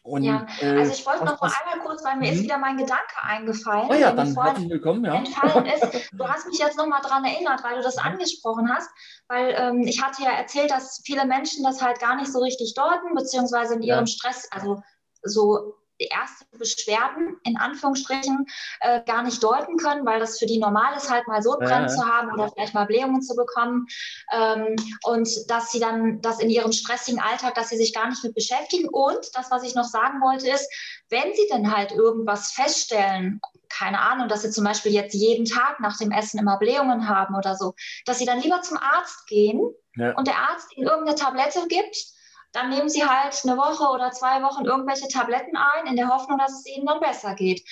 Und, 0.05 0.23
ja, 0.23 0.47
äh, 0.61 0.79
also 0.79 0.93
ich 0.93 1.07
wollte 1.07 1.25
noch 1.25 1.41
mal 1.41 1.51
einmal 1.63 1.83
kurz, 1.83 2.05
weil 2.05 2.19
mir 2.19 2.31
ist 2.31 2.41
mhm. 2.41 2.45
wieder 2.45 2.59
mein 2.59 2.77
Gedanke 2.77 3.23
eingefallen. 3.23 3.89
Oh 3.91 3.95
ja, 3.95 4.13
dann 4.13 4.35
herzlich 4.35 4.69
willkommen. 4.69 5.03
Ja. 5.03 5.15
Entfallen 5.15 5.65
ist. 5.65 6.11
Du 6.13 6.29
hast 6.29 6.47
mich 6.47 6.59
jetzt 6.59 6.77
noch 6.77 6.87
mal 6.87 7.01
daran 7.01 7.25
erinnert, 7.25 7.65
weil 7.65 7.77
du 7.77 7.83
das 7.83 7.97
angesprochen 7.97 8.71
hast, 8.71 8.91
weil 9.29 9.55
ähm, 9.57 9.81
ich 9.81 10.03
hatte 10.03 10.23
ja 10.23 10.33
erzählt, 10.33 10.71
dass 10.71 11.01
viele 11.07 11.25
Menschen 11.25 11.65
das 11.65 11.81
halt 11.81 12.01
gar 12.01 12.17
nicht 12.17 12.31
so 12.31 12.41
richtig 12.41 12.75
deuten, 12.75 13.15
beziehungsweise 13.15 13.77
in 13.77 13.83
ihrem 13.83 14.05
ja. 14.05 14.07
Stress, 14.07 14.47
also 14.53 14.83
so 15.23 15.75
erste 16.07 16.45
Beschwerden 16.57 17.37
in 17.45 17.57
Anführungsstrichen 17.57 18.47
äh, 18.81 19.01
gar 19.05 19.23
nicht 19.23 19.43
deuten 19.43 19.77
können, 19.77 20.07
weil 20.07 20.21
das 20.21 20.39
für 20.39 20.47
die 20.47 20.59
normal 20.59 20.97
ist, 20.97 21.11
halt 21.11 21.27
mal 21.29 21.43
Sodbrennen 21.43 21.89
ja. 21.89 21.95
zu 21.95 22.07
haben 22.07 22.33
oder 22.33 22.51
vielleicht 22.51 22.75
mal 22.75 22.87
Blähungen 22.87 23.23
zu 23.23 23.35
bekommen 23.35 23.87
ähm, 24.33 24.77
und 25.05 25.29
dass 25.49 25.73
sie 25.73 25.81
dann 25.81 26.21
das 26.21 26.41
in 26.41 26.51
ihrem 26.51 26.73
stressigen 26.73 27.21
Alltag, 27.21 27.55
dass 27.55 27.69
sie 27.69 27.77
sich 27.77 27.95
gar 27.95 28.09
nicht 28.09 28.23
mit 28.25 28.35
beschäftigen 28.35 28.89
und 28.89 29.19
das, 29.35 29.51
was 29.51 29.63
ich 29.63 29.75
noch 29.75 29.85
sagen 29.85 30.21
wollte, 30.21 30.49
ist, 30.49 30.69
wenn 31.11 31.35
sie 31.35 31.47
dann 31.51 31.75
halt 31.75 31.93
irgendwas 31.93 32.53
feststellen, 32.53 33.41
keine 33.69 34.01
Ahnung, 34.01 34.29
dass 34.29 34.43
sie 34.43 34.51
zum 34.51 34.65
Beispiel 34.65 34.93
jetzt 34.93 35.15
jeden 35.15 35.47
Tag 35.47 35.81
nach 35.81 35.99
dem 35.99 36.11
Essen 36.11 36.39
immer 36.39 36.59
Blähungen 36.59 37.09
haben 37.09 37.35
oder 37.35 37.57
so, 37.57 37.75
dass 38.05 38.19
sie 38.19 38.27
dann 38.27 38.41
lieber 38.41 38.63
zum 38.63 38.79
Arzt 38.79 39.27
gehen 39.27 39.61
ja. 39.97 40.17
und 40.17 40.27
der 40.27 40.39
Arzt 40.39 40.77
ihnen 40.77 40.87
irgendeine 40.87 41.19
Tablette 41.19 41.67
gibt 41.69 41.97
dann 42.55 42.71
nehmen 42.71 42.89
sie 42.89 43.05
halt 43.05 43.39
eine 43.45 43.57
Woche 43.57 43.85
oder 43.91 44.13
zwei 44.13 44.43
Wochen 44.43 44.65
irgendwelche 44.65 45.09
Tabletten 45.09 45.57
ein, 45.57 45.87
in 45.87 45.97
der 45.97 46.09
Hoffnung, 46.09 46.39
dass 46.39 46.53
es 46.53 46.67
ihnen 46.67 46.87
dann 46.87 47.01
besser 47.01 47.35
geht. 47.35 47.63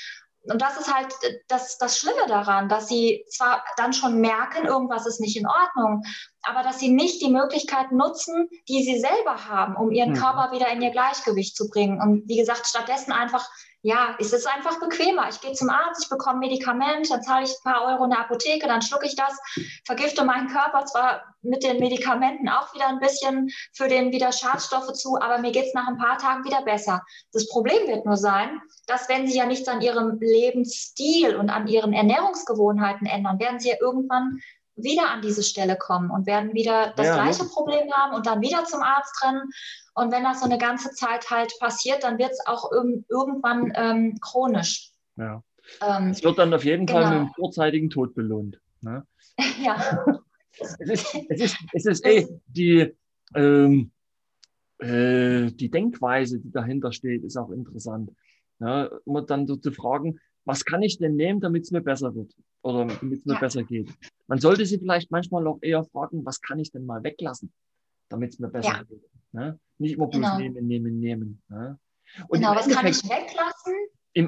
Und 0.51 0.61
das 0.61 0.77
ist 0.77 0.93
halt 0.93 1.15
das, 1.47 1.79
das 1.79 1.99
Schlimme 1.99 2.27
daran, 2.27 2.69
dass 2.69 2.89
sie 2.89 3.25
zwar 3.31 3.63
dann 3.77 3.93
schon 3.93 4.21
merken, 4.21 4.67
irgendwas 4.67 5.07
ist 5.07 5.21
nicht 5.21 5.37
in 5.37 5.47
Ordnung, 5.47 6.03
aber 6.43 6.65
dass 6.65 6.81
sie 6.81 6.91
nicht 6.91 7.23
die 7.23 7.31
Möglichkeiten 7.31 7.97
nutzen, 7.97 8.49
die 8.69 8.83
sie 8.83 8.99
selber 8.99 9.49
haben, 9.49 9.77
um 9.77 9.93
ihren 9.93 10.11
mhm. 10.11 10.17
Körper 10.17 10.51
wieder 10.51 10.69
in 10.69 10.83
ihr 10.83 10.91
Gleichgewicht 10.91 11.57
zu 11.57 11.69
bringen. 11.69 12.01
Und 12.01 12.29
wie 12.29 12.37
gesagt, 12.37 12.67
stattdessen 12.67 13.13
einfach 13.13 13.49
ja, 13.85 14.17
es 14.21 14.33
ist 14.33 14.47
einfach 14.47 14.79
bequemer. 14.79 15.29
Ich 15.29 15.41
gehe 15.41 15.53
zum 15.53 15.69
Arzt, 15.69 16.05
ich 16.05 16.09
bekomme 16.09 16.39
Medikament, 16.39 17.11
dann 17.11 17.23
zahle 17.23 17.45
ich 17.45 17.51
ein 17.51 17.73
paar 17.73 17.85
Euro 17.85 18.05
in 18.05 18.11
der 18.11 18.21
Apotheke, 18.21 18.69
dann 18.69 18.81
schlucke 18.81 19.07
ich 19.07 19.17
das, 19.17 19.37
vergifte 19.85 20.25
meinen 20.25 20.49
Körper 20.49 20.85
zwar 20.85 21.23
mit 21.43 21.65
den 21.65 21.81
Medikamenten 21.81 22.49
auch 22.49 22.73
wieder 22.75 22.87
ein 22.87 23.01
bisschen 23.01 23.51
für 23.73 23.89
den 23.89 24.13
wieder 24.13 24.31
Schadstoffe 24.31 24.93
zu, 24.93 25.21
aber 25.21 25.39
mir 25.39 25.51
geht 25.51 25.67
es 25.67 25.75
nach 25.75 25.89
ein 25.89 25.99
paar 25.99 26.17
Tagen 26.17 26.45
wieder 26.45 26.63
besser. 26.63 27.03
Das 27.33 27.49
Problem 27.49 27.89
wird 27.89 28.07
nur 28.07 28.17
sein, 28.17 28.61
dass 28.87 29.09
wenn 29.09 29.27
Sie 29.27 29.37
ja 29.37 29.47
nichts 29.47 29.67
an 29.67 29.81
Ihrem 29.81 30.19
Lebensstil 30.21 31.35
und 31.35 31.51
an 31.51 31.67
Ihren 31.67 31.93
Ernährungsgewohnheiten 31.93 33.09
ändern, 33.09 33.41
werden 33.41 33.59
Sie 33.59 33.71
ja 33.71 33.77
irgendwann 33.81 34.41
wieder 34.77 35.11
an 35.11 35.23
diese 35.23 35.43
Stelle 35.43 35.77
kommen 35.77 36.11
und 36.11 36.27
werden 36.27 36.55
wieder 36.55 36.93
das 36.97 37.07
ja, 37.07 37.15
gleiche 37.15 37.45
Problem 37.45 37.93
haben 37.93 38.15
und 38.15 38.27
dann 38.27 38.41
wieder 38.41 38.65
zum 38.65 38.83
Arzt 38.83 39.23
rennen. 39.23 39.51
Und 39.95 40.13
wenn 40.13 40.25
das 40.25 40.41
so 40.41 40.47
eine 40.47 40.59
ganze 40.59 40.91
Zeit 40.91 41.31
halt 41.31 41.53
passiert, 41.61 42.03
dann 42.03 42.19
wird 42.19 42.31
es 42.31 42.47
auch 42.47 42.71
irgendwann 42.73 43.73
ähm, 43.75 44.19
chronisch. 44.21 44.91
Ja. 45.17 45.43
Ähm, 45.81 46.11
es 46.11 46.23
wird 46.23 46.39
dann 46.39 46.53
auf 46.55 46.65
jeden 46.65 46.87
genau. 46.87 47.01
Fall 47.01 47.11
mit 47.11 47.19
einem 47.19 47.35
vorzeitigen 47.35 47.91
Tod 47.91 48.15
belohnt. 48.15 48.61
Ne? 48.81 49.07
ja. 49.63 50.05
es 50.59 50.79
ist, 50.81 51.17
es 51.29 51.41
ist, 51.41 51.57
es 51.73 51.87
ist 51.87 52.07
eh 52.07 52.27
die, 52.47 52.95
ähm, 53.35 53.91
äh, 54.79 55.51
die 55.53 55.71
Denkweise, 55.71 56.41
die 56.41 56.51
dahinter 56.51 56.93
steht, 56.93 57.25
ist 57.25 57.37
auch 57.37 57.51
interessant. 57.51 58.11
Ne? 58.59 58.91
Immer 59.07 59.23
dann 59.23 59.47
so 59.47 59.57
zu 59.57 59.73
fragen, 59.73 60.19
was 60.45 60.65
kann 60.65 60.83
ich 60.83 60.99
denn 60.99 61.17
nehmen, 61.17 61.41
damit 61.41 61.65
es 61.65 61.71
mir 61.71 61.83
besser 61.83 62.15
wird 62.15 62.35
oder 62.63 62.87
damit 62.87 63.21
es 63.21 63.25
mir 63.25 63.35
ja. 63.35 63.41
besser 63.41 63.63
geht. 63.63 63.91
Man 64.27 64.39
sollte 64.39 64.67
sie 64.67 64.79
vielleicht 64.79 65.11
manchmal 65.11 65.47
auch 65.47 65.59
eher 65.63 65.85
fragen, 65.85 66.25
was 66.25 66.41
kann 66.41 66.59
ich 66.59 66.73
denn 66.73 66.87
mal 66.87 67.03
weglassen, 67.05 67.53
damit 68.13 68.33
es 68.33 68.39
mir 68.39 68.49
besser 68.49 68.69
ja. 68.69 68.83
geht. 68.83 69.03
Ne? 69.33 69.59
Nicht 69.79 69.95
immer 69.95 70.07
bloß 70.07 70.21
genau. 70.21 70.39
nehmen, 70.39 70.67
nehmen, 70.67 71.01
nehmen. 71.01 71.43
Ne? 71.49 71.79
Und 72.29 72.41
genau, 72.41 72.55
was 72.55 72.69
kann 72.69 72.87
ich 72.87 73.03
weglassen? 73.05 73.75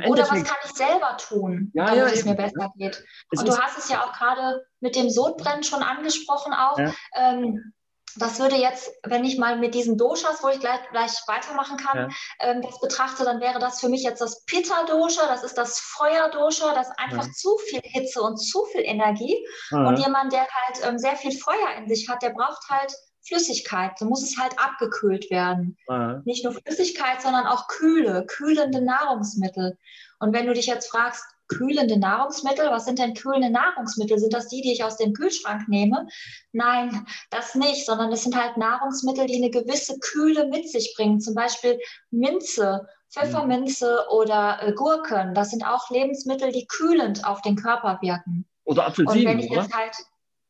Oder 0.09 0.23
was 0.23 0.45
kann 0.45 0.57
ich 0.65 0.73
selber 0.73 1.17
tun, 1.19 1.71
ja, 1.75 1.85
damit 1.85 1.99
ja, 1.99 2.07
es 2.07 2.21
eben, 2.21 2.31
mir 2.31 2.37
besser 2.37 2.73
geht? 2.77 3.05
Und 3.31 3.47
du 3.47 3.55
hast 3.55 3.77
es 3.77 3.91
ja 3.91 4.03
auch 4.03 4.15
gerade 4.15 4.65
mit 4.81 4.97
dem 4.97 5.11
Sodbrennen 5.11 5.63
schon 5.63 5.83
angesprochen 5.83 6.55
auch. 6.55 6.79
Ähm, 7.15 7.75
das 8.17 8.39
würde 8.39 8.57
jetzt, 8.57 8.91
wenn 9.03 9.25
ich 9.25 9.39
mal 9.39 9.59
mit 9.59 9.75
diesen 9.75 9.99
Doshas, 9.99 10.43
wo 10.43 10.49
ich 10.49 10.61
gleich, 10.61 10.81
gleich 10.91 11.13
weitermachen 11.27 11.77
kann, 11.77 11.99
ja. 11.99 12.09
ähm, 12.41 12.63
das 12.63 12.81
betrachte, 12.81 13.25
dann 13.25 13.41
wäre 13.41 13.59
das 13.59 13.81
für 13.81 13.89
mich 13.89 14.05
jetzt 14.05 14.21
das 14.21 14.45
Pitta-Dosha, 14.45 15.27
das 15.27 15.43
ist 15.43 15.59
das 15.59 15.81
Feuer-Dosha, 15.81 16.75
das 16.75 16.91
einfach 16.97 17.27
ja. 17.27 17.33
zu 17.33 17.59
viel 17.69 17.83
Hitze 17.83 18.23
und 18.23 18.37
zu 18.39 18.65
viel 18.67 18.83
Energie. 18.83 19.45
Ja. 19.71 19.89
Und 19.89 19.99
jemand, 19.99 20.33
der 20.33 20.43
halt 20.43 20.87
ähm, 20.87 20.99
sehr 20.99 21.17
viel 21.17 21.37
Feuer 21.37 21.77
in 21.77 21.89
sich 21.89 22.09
hat, 22.09 22.23
der 22.23 22.31
braucht 22.31 22.69
halt 22.71 22.95
Flüssigkeit, 23.27 23.99
so 23.99 24.05
muss 24.05 24.23
es 24.23 24.39
halt 24.39 24.59
abgekühlt 24.59 25.31
werden. 25.31 25.77
Nicht 26.25 26.45
nur 26.45 26.55
Flüssigkeit, 26.55 27.23
sondern 27.23 27.47
auch 27.47 27.69
kühle, 27.69 28.27
kühlende 28.27 28.83
Nahrungsmittel. 28.83 29.79
Und 30.21 30.33
wenn 30.33 30.47
du 30.47 30.53
dich 30.53 30.67
jetzt 30.67 30.91
fragst, 30.91 31.25
kühlende 31.49 31.99
Nahrungsmittel. 31.99 32.71
Was 32.71 32.85
sind 32.85 32.99
denn 32.99 33.15
kühlende 33.15 33.51
Nahrungsmittel? 33.51 34.19
Sind 34.19 34.33
das 34.33 34.49
die, 34.49 34.63
die 34.63 34.73
ich 34.73 34.85
aus 34.85 34.97
dem 34.97 35.13
Kühlschrank 35.13 35.69
nehme? 35.69 36.07
Nein, 36.53 37.07
das 37.31 37.55
nicht, 37.55 37.85
sondern 37.87 38.13
es 38.13 38.23
sind 38.23 38.37
halt 38.37 38.57
Nahrungsmittel, 38.57 39.27
die 39.27 39.37
eine 39.37 39.51
gewisse 39.51 39.99
Kühle 39.99 40.49
mit 40.49 40.69
sich 40.69 40.95
bringen. 40.97 41.21
Zum 41.21 41.35
Beispiel 41.35 41.79
Minze, 42.11 42.89
Pfefferminze 43.11 44.07
oder 44.11 44.59
äh, 44.63 44.73
Gurken. 44.73 45.35
Das 45.35 45.51
sind 45.51 45.65
auch 45.67 45.91
Lebensmittel, 45.91 46.51
die 46.53 46.67
kühlend 46.67 47.25
auf 47.25 47.43
den 47.43 47.57
Körper 47.57 47.99
wirken. 48.01 48.47
Oder 48.65 48.87
Apfelsinen, 48.87 49.27
Und 49.27 49.33
wenn 49.33 49.39
ich 49.39 49.51
jetzt 49.51 49.75
halt, 49.75 49.95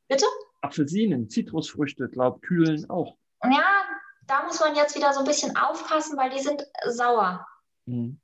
bitte? 0.09 0.27
Apfelsinen, 0.65 1.29
Zitrusfrüchte, 1.29 2.09
glaub, 2.09 2.43
kühlen 2.43 2.89
auch. 2.91 3.17
Ja, 3.43 3.65
da 4.27 4.45
muss 4.45 4.61
man 4.61 4.75
jetzt 4.75 4.97
wieder 4.97 5.12
so 5.12 5.21
ein 5.21 5.27
bisschen 5.27 5.57
aufpassen, 5.57 6.17
weil 6.17 6.31
die 6.31 6.41
sind 6.41 6.67
sauer. 6.87 7.47
Mhm. 7.87 8.21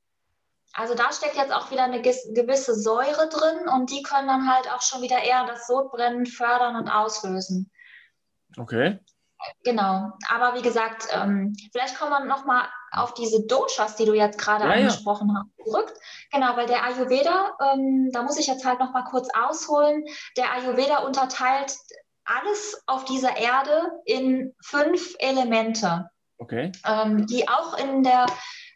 Also 0.73 0.95
da 0.95 1.13
steckt 1.13 1.37
jetzt 1.37 1.53
auch 1.53 1.71
wieder 1.71 1.85
eine 1.85 2.01
gewisse 2.01 2.75
Säure 2.75 3.29
drin 3.29 3.69
und 3.69 3.91
die 3.91 4.03
können 4.03 4.29
dann 4.29 4.53
halt 4.53 4.71
auch 4.73 4.83
schon 4.83 5.03
wieder 5.03 5.23
eher 5.23 5.45
das 5.47 5.67
Sodbrennen 5.67 6.27
fördern 6.27 6.77
und 6.77 6.89
auslösen. 6.89 7.71
Okay. 8.57 9.01
Genau. 9.65 10.13
Aber 10.29 10.55
wie 10.57 10.63
gesagt, 10.63 11.09
ähm, 11.13 11.57
vielleicht 11.73 11.99
kommen 11.99 12.11
wir 12.11 12.25
nochmal 12.25 12.69
auf 12.93 13.15
diese 13.15 13.47
Doshas, 13.47 13.97
die 13.97 14.05
du 14.05 14.15
jetzt 14.15 14.39
gerade 14.39 14.65
Ja, 14.65 14.71
ja. 14.71 14.77
angesprochen 14.81 15.35
hast, 15.35 15.49
zurück. 15.65 15.93
Genau, 16.33 16.57
weil 16.57 16.67
der 16.67 16.85
Ayurveda, 16.85 17.57
ähm, 17.73 18.11
da 18.13 18.23
muss 18.23 18.39
ich 18.39 18.47
jetzt 18.47 18.65
halt 18.65 18.81
nochmal 18.81 19.05
kurz 19.05 19.29
ausholen. 19.35 20.05
Der 20.37 20.53
Ayurveda 20.53 20.99
unterteilt 20.99 21.75
alles 22.39 22.83
auf 22.87 23.05
dieser 23.05 23.37
Erde 23.37 23.91
in 24.05 24.55
fünf 24.65 25.15
Elemente, 25.19 26.09
Okay. 26.39 26.73
ähm, 26.87 27.27
die 27.27 27.49
auch 27.49 27.77
in 27.79 28.03
der 28.03 28.27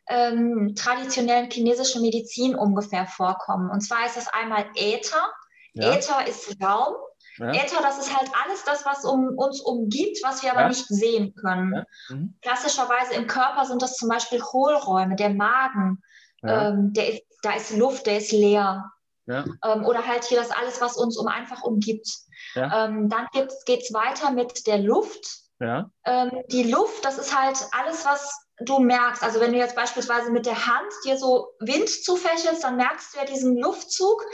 ähm, 0.08 0.74
traditionellen 0.76 1.50
chinesischen 1.50 2.02
Medizin 2.02 2.54
ungefähr 2.54 3.06
vorkommen. 3.06 3.70
Und 3.70 3.80
zwar 3.80 4.04
ist 4.06 4.16
das 4.16 4.28
einmal 4.28 4.66
Äther. 4.74 5.32
Ja. 5.72 5.94
Äther 5.94 6.26
ist 6.26 6.56
Raum. 6.62 6.94
Ja. 7.38 7.50
Äther, 7.52 7.80
das 7.82 7.98
ist 7.98 8.16
halt 8.16 8.30
alles 8.44 8.64
das, 8.64 8.84
was 8.84 9.04
um, 9.04 9.36
uns 9.36 9.60
umgibt, 9.60 10.18
was 10.22 10.42
wir 10.42 10.52
aber 10.52 10.62
Ja. 10.62 10.68
nicht 10.68 10.86
sehen 10.86 11.34
können. 11.34 11.84
Mhm. 12.10 12.36
Klassischerweise 12.42 13.14
im 13.14 13.26
Körper 13.26 13.64
sind 13.64 13.82
das 13.82 13.96
zum 13.96 14.08
Beispiel 14.08 14.42
Hohlräume, 14.42 15.16
der 15.16 15.30
Magen, 15.30 16.02
ähm, 16.46 16.92
der 16.92 17.14
ist, 17.14 17.22
da 17.42 17.52
ist 17.54 17.76
Luft, 17.76 18.06
der 18.06 18.18
ist 18.18 18.32
leer. 18.32 18.90
Ähm, 19.26 19.84
oder 19.86 20.06
halt 20.06 20.24
hier 20.24 20.38
das 20.38 20.50
alles, 20.50 20.82
was 20.82 20.96
uns 20.98 21.16
um 21.16 21.26
einfach 21.26 21.62
umgibt. 21.62 22.06
Ja. 22.54 22.86
Ähm, 22.86 23.08
dann 23.08 23.26
geht 23.32 23.82
es 23.82 23.92
weiter 23.92 24.30
mit 24.30 24.66
der 24.66 24.78
Luft. 24.78 25.40
Ja. 25.60 25.90
Ähm, 26.04 26.42
die 26.50 26.64
Luft, 26.64 27.04
das 27.04 27.18
ist 27.18 27.38
halt 27.38 27.58
alles, 27.72 28.04
was 28.04 28.32
du 28.60 28.78
merkst. 28.78 29.22
Also 29.22 29.40
wenn 29.40 29.52
du 29.52 29.58
jetzt 29.58 29.76
beispielsweise 29.76 30.30
mit 30.30 30.46
der 30.46 30.66
Hand 30.66 30.90
dir 31.04 31.16
so 31.16 31.48
Wind 31.60 31.88
zufächelst, 31.88 32.62
dann 32.64 32.76
merkst 32.76 33.14
du 33.14 33.18
ja 33.18 33.24
diesen 33.24 33.56
Luftzug. 33.56 34.24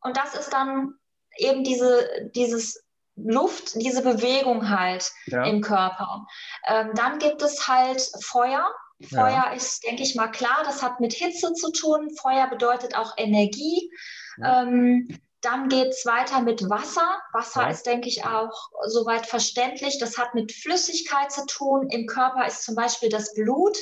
Und 0.00 0.16
das 0.16 0.34
ist 0.34 0.52
dann 0.52 0.94
eben 1.36 1.64
diese, 1.64 2.30
dieses 2.34 2.82
Luft, 3.16 3.74
diese 3.76 4.02
Bewegung 4.02 4.68
halt 4.68 5.10
Ja. 5.26 5.44
im 5.44 5.60
Körper. 5.62 6.26
Ähm, 6.66 6.92
dann 6.94 7.18
gibt 7.18 7.42
es 7.42 7.66
halt 7.66 8.00
Feuer. 8.22 8.70
Feuer 9.10 9.52
ist, 9.54 9.84
denke 9.84 10.02
ich 10.02 10.14
mal, 10.14 10.28
klar, 10.28 10.62
das 10.64 10.82
hat 10.82 11.00
mit 11.00 11.12
Hitze 11.12 11.52
zu 11.52 11.70
tun. 11.70 12.10
Feuer 12.16 12.46
bedeutet 12.48 12.96
auch 12.96 13.12
Energie. 13.18 13.90
Ja. 14.38 14.62
Ähm, 14.62 15.20
dann 15.46 15.68
geht 15.68 15.88
es 15.88 16.04
weiter 16.04 16.42
mit 16.42 16.68
Wasser. 16.68 17.20
Wasser 17.32 17.62
Ja. 17.62 17.70
ist, 17.70 17.86
denke 17.86 18.08
ich, 18.08 18.24
auch 18.24 18.70
soweit 18.86 19.26
verständlich. 19.26 19.98
Das 19.98 20.18
hat 20.18 20.34
mit 20.34 20.52
Flüssigkeit 20.52 21.30
zu 21.30 21.46
tun. 21.46 21.88
Im 21.90 22.06
Körper 22.06 22.46
ist 22.46 22.64
zum 22.64 22.74
Beispiel 22.74 23.08
das 23.08 23.32
Blut, 23.34 23.78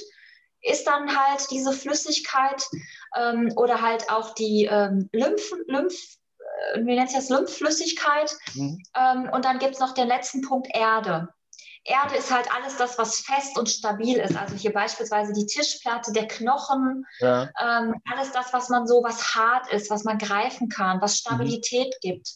ist 0.60 0.86
dann 0.86 1.16
halt 1.16 1.50
diese 1.50 1.72
Flüssigkeit 1.72 2.66
ähm, 3.16 3.52
oder 3.56 3.80
halt 3.80 4.10
auch 4.10 4.34
die 4.34 4.68
ähm, 4.70 5.08
Lymph, 5.12 5.52
Lymph, 5.66 5.94
äh, 6.74 6.80
wie 6.84 6.96
nennt 6.96 7.10
sich 7.10 7.18
das, 7.18 7.30
Lymphflüssigkeit. 7.30 8.36
Mhm. 8.54 8.82
Ähm, 8.96 9.30
und 9.32 9.44
dann 9.44 9.58
gibt 9.58 9.74
es 9.74 9.80
noch 9.80 9.94
den 9.94 10.08
letzten 10.08 10.42
Punkt 10.42 10.68
Erde. 10.74 11.28
Erde 11.84 12.16
ist 12.16 12.32
halt 12.32 12.48
alles 12.54 12.76
das, 12.76 12.98
was 12.98 13.20
fest 13.20 13.58
und 13.58 13.68
stabil 13.68 14.16
ist. 14.18 14.36
Also 14.36 14.54
hier 14.56 14.72
beispielsweise 14.72 15.32
die 15.32 15.46
Tischplatte, 15.46 16.12
der 16.12 16.26
Knochen, 16.26 17.06
Ja. 17.20 17.50
ähm, 17.60 17.94
alles 18.10 18.32
das, 18.32 18.52
was 18.52 18.68
man 18.70 18.86
so, 18.86 19.02
was 19.02 19.34
hart 19.34 19.70
ist, 19.72 19.90
was 19.90 20.04
man 20.04 20.18
greifen 20.18 20.68
kann, 20.68 21.00
was 21.02 21.18
Stabilität 21.18 21.94
gibt. 22.00 22.30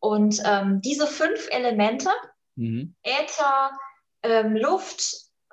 Und 0.00 0.40
ähm, 0.44 0.80
diese 0.82 1.06
fünf 1.06 1.48
Elemente, 1.50 2.10
Mhm. 2.56 2.94
Äther, 3.04 3.70
ähm, 4.24 4.56
Luft, 4.56 5.00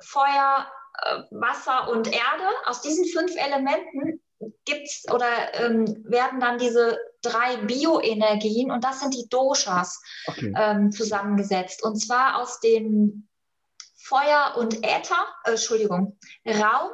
Feuer, 0.01 0.67
äh, 1.03 1.21
Wasser 1.29 1.89
und 1.89 2.07
Erde, 2.07 2.49
aus 2.65 2.81
diesen 2.81 3.05
fünf 3.05 3.35
Elementen 3.35 4.21
gibt's 4.65 5.05
oder 5.11 5.53
ähm, 5.53 5.85
werden 6.07 6.39
dann 6.39 6.57
diese 6.57 6.97
drei 7.29 7.57
Bioenergien 7.57 8.71
und 8.71 8.83
das 8.83 8.99
sind 8.99 9.13
die 9.13 9.27
Doshas 9.29 10.01
Okay. 10.27 10.53
ähm, 10.57 10.91
zusammengesetzt. 10.91 11.83
Und 11.83 11.95
zwar 11.99 12.37
aus 12.41 12.59
dem 12.59 13.27
Feuer 13.97 14.53
und 14.57 14.83
Äther, 14.85 15.25
äh, 15.45 15.51
Entschuldigung, 15.51 16.17
Raum, 16.45 16.91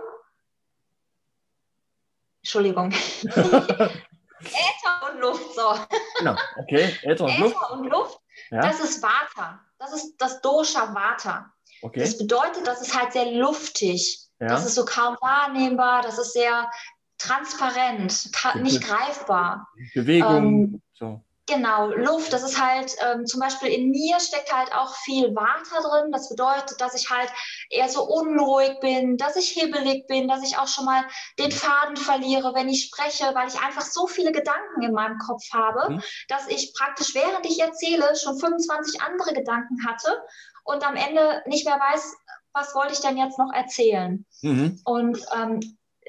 Entschuldigung, 2.44 2.92
Äther 3.24 5.12
und 5.12 5.20
Luft, 5.20 5.54
so. 5.56 5.76
genau. 6.18 6.36
Okay. 6.60 6.98
Äther 7.04 7.26
und 7.26 7.38
Luft. 7.40 7.56
Äther 7.56 7.72
und 7.74 7.86
Luft, 7.90 8.20
Ja. 8.50 8.62
das 8.62 8.80
ist 8.80 9.02
Vata. 9.04 9.60
Das 9.78 9.94
ist 9.94 10.16
das 10.18 10.42
Dosha 10.42 10.94
Vata. 10.94 11.52
Okay. 11.84 12.00
Das 12.00 12.18
bedeutet, 12.18 12.66
das 12.66 12.82
ist 12.82 12.98
halt 13.00 13.14
sehr 13.14 13.32
luftig. 13.32 14.20
Ja. 14.40 14.48
Das 14.48 14.66
ist 14.66 14.76
so 14.76 14.86
kaum 14.86 15.18
wahrnehmbar, 15.22 16.02
das 16.02 16.18
ist 16.18 16.34
sehr 16.34 16.70
transparent, 17.22 18.30
nicht 18.62 18.84
greifbar. 18.84 19.68
Bewegung. 19.94 20.38
ähm, 20.38 20.82
so. 20.94 21.22
Genau, 21.48 21.88
Luft, 21.90 22.32
das 22.32 22.44
ist 22.44 22.62
halt, 22.62 22.96
ähm, 23.04 23.26
zum 23.26 23.42
Beispiel 23.42 23.70
in 23.70 23.90
mir 23.90 24.20
steckt 24.22 24.54
halt 24.54 24.74
auch 24.74 24.96
viel 24.96 25.36
Vata 25.36 25.82
drin. 25.82 26.12
Das 26.12 26.30
bedeutet, 26.30 26.80
dass 26.80 26.94
ich 26.94 27.10
halt 27.10 27.30
eher 27.70 27.90
so 27.90 28.04
unruhig 28.04 28.80
bin, 28.80 29.18
dass 29.18 29.36
ich 29.36 29.50
hibbelig 29.50 30.08
bin, 30.08 30.28
dass 30.30 30.44
ich 30.44 30.58
auch 30.58 30.68
schon 30.68 30.86
mal 30.86 31.04
den 31.40 31.52
Faden 31.52 31.98
verliere, 31.98 32.54
wenn 32.54 32.70
ich 32.70 32.86
spreche, 32.86 33.34
weil 33.34 33.50
ich 33.50 33.60
einfach 33.60 33.82
so 33.82 34.08
viele 34.08 34.32
Gedanken 34.32 34.82
in 34.82 34.94
meinem 34.94 35.18
Kopf 35.18 35.44
habe, 35.52 35.96
Mhm. 35.96 36.02
dass 36.30 36.48
ich 36.48 36.74
praktisch, 36.78 37.14
während 37.16 37.46
ich 37.46 37.60
erzähle, 37.60 38.16
schon 38.16 38.40
25 38.40 39.02
andere 39.02 39.34
Gedanken 39.34 39.86
hatte 39.86 40.22
und 40.64 40.88
am 40.88 40.96
Ende 40.96 41.42
nicht 41.48 41.66
mehr 41.66 41.80
weiß, 41.80 42.16
was 42.54 42.76
wollte 42.76 42.94
ich 42.94 43.00
denn 43.02 43.18
jetzt 43.18 43.40
noch 43.40 43.52
erzählen. 43.54 44.26
Mhm. 44.42 44.80
Und 44.86 45.20
ähm, 45.34 45.60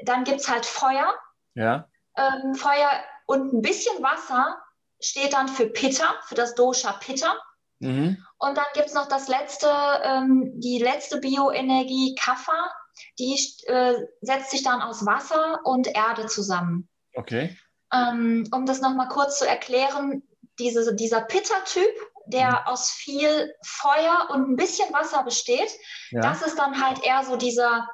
dann 0.05 0.25
gibt 0.25 0.41
es 0.41 0.49
halt 0.49 0.67
Feuer, 0.67 1.13
Ja. 1.55 1.89
ähm, 2.17 2.55
Feuer 2.55 2.91
und 3.27 3.53
ein 3.53 3.63
bisschen 3.63 4.03
Wasser 4.03 4.61
steht 5.01 5.33
dann 5.33 5.49
für 5.49 5.67
Pitta, 5.67 6.15
für 6.27 6.35
das 6.35 6.55
Dosha 6.55 6.93
Pitta. 6.93 7.37
Mhm. 7.81 8.25
Und 8.39 8.57
dann 8.57 8.67
gibt 8.75 8.87
es 8.87 8.95
noch 8.95 9.09
das 9.09 9.29
letzte, 9.29 9.69
ähm, 10.05 10.53
die 10.61 10.79
letzte 10.79 11.19
Bioenergie 11.19 12.15
Kapha, 12.15 12.71
die 13.19 13.35
äh, 13.67 13.95
setzt 14.21 14.51
sich 14.51 14.63
dann 14.63 14.81
aus 14.83 15.05
Wasser 15.05 15.61
und 15.65 15.89
Erde 15.89 16.27
zusammen. 16.27 16.89
Okay. 17.15 17.57
Ähm, 17.93 18.49
um 18.53 18.65
das 18.67 18.81
nochmal 18.81 19.09
kurz 19.09 19.39
zu 19.39 19.47
erklären, 19.49 20.23
diese, 20.59 20.95
dieser 20.95 21.23
Pitta-Typ, 21.23 21.91
der 22.27 22.51
Mhm. 22.51 22.67
aus 22.67 22.91
viel 22.91 23.53
Feuer 23.67 24.29
und 24.31 24.51
ein 24.51 24.57
bisschen 24.57 24.93
Wasser 24.93 25.25
besteht, 25.25 25.71
Ja. 26.11 26.21
das 26.21 26.43
ist 26.43 26.57
dann 26.59 26.81
halt 26.85 27.03
eher 27.05 27.25
so 27.25 27.37
dieser, 27.37 27.89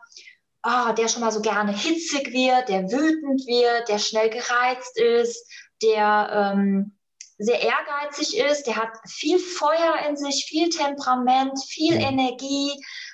ah, 0.62 0.92
der 0.92 1.08
schon 1.08 1.20
mal 1.22 1.32
so 1.32 1.40
gerne 1.40 1.72
hitzig 1.72 2.32
wird, 2.32 2.68
der 2.68 2.90
wütend 2.90 3.46
wird, 3.46 3.88
der 3.88 3.98
schnell 3.98 4.30
gereizt 4.30 4.98
ist, 4.98 5.46
der 5.82 6.52
ähm, 6.54 6.98
sehr 7.38 7.60
ehrgeizig 7.60 8.36
ist, 8.36 8.66
der 8.66 8.76
hat 8.76 8.90
viel 9.06 9.38
Feuer 9.38 9.96
in 10.08 10.16
sich, 10.16 10.46
viel 10.48 10.68
Temperament, 10.70 11.58
viel 11.68 11.94
Mhm. 11.94 12.00
Energie. 12.00 12.72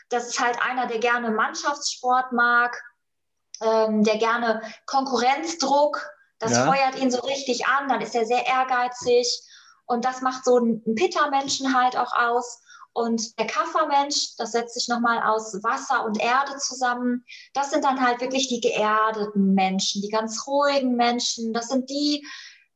Das 0.08 0.28
ist 0.28 0.40
halt 0.40 0.56
einer, 0.62 0.86
der 0.86 0.98
gerne 0.98 1.30
Mannschaftssport 1.30 2.32
mag, 2.32 2.74
ähm, 3.60 4.02
der 4.02 4.16
gerne 4.16 4.62
Konkurrenzdruck, 4.86 6.00
das 6.38 6.52
Ja. 6.52 6.66
feuert 6.66 6.96
ihn 6.96 7.10
so 7.10 7.20
richtig 7.20 7.66
an, 7.66 7.88
dann 7.88 8.00
ist 8.00 8.14
er 8.14 8.24
sehr 8.24 8.46
ehrgeizig 8.46 9.28
und 9.86 10.04
das 10.04 10.22
macht 10.22 10.44
so 10.44 10.56
einen 10.56 10.82
Pitta-Menschen 10.94 11.78
halt 11.78 11.96
auch 11.96 12.12
aus. 12.14 12.62
Und 12.94 13.38
der 13.38 13.46
Kaffermensch, 13.48 14.36
das 14.38 14.52
setzt 14.52 14.74
sich 14.74 14.88
nochmal 14.88 15.20
aus 15.22 15.52
Wasser 15.64 16.04
und 16.04 16.20
Erde 16.20 16.56
zusammen. 16.58 17.24
Das 17.52 17.70
sind 17.70 17.84
dann 17.84 18.00
halt 18.00 18.20
wirklich 18.20 18.48
die 18.48 18.60
geerdeten 18.60 19.52
Menschen, 19.52 20.00
die 20.00 20.08
ganz 20.08 20.46
ruhigen 20.46 20.94
Menschen. 20.94 21.52
Das 21.52 21.68
sind 21.68 21.90
die, 21.90 22.24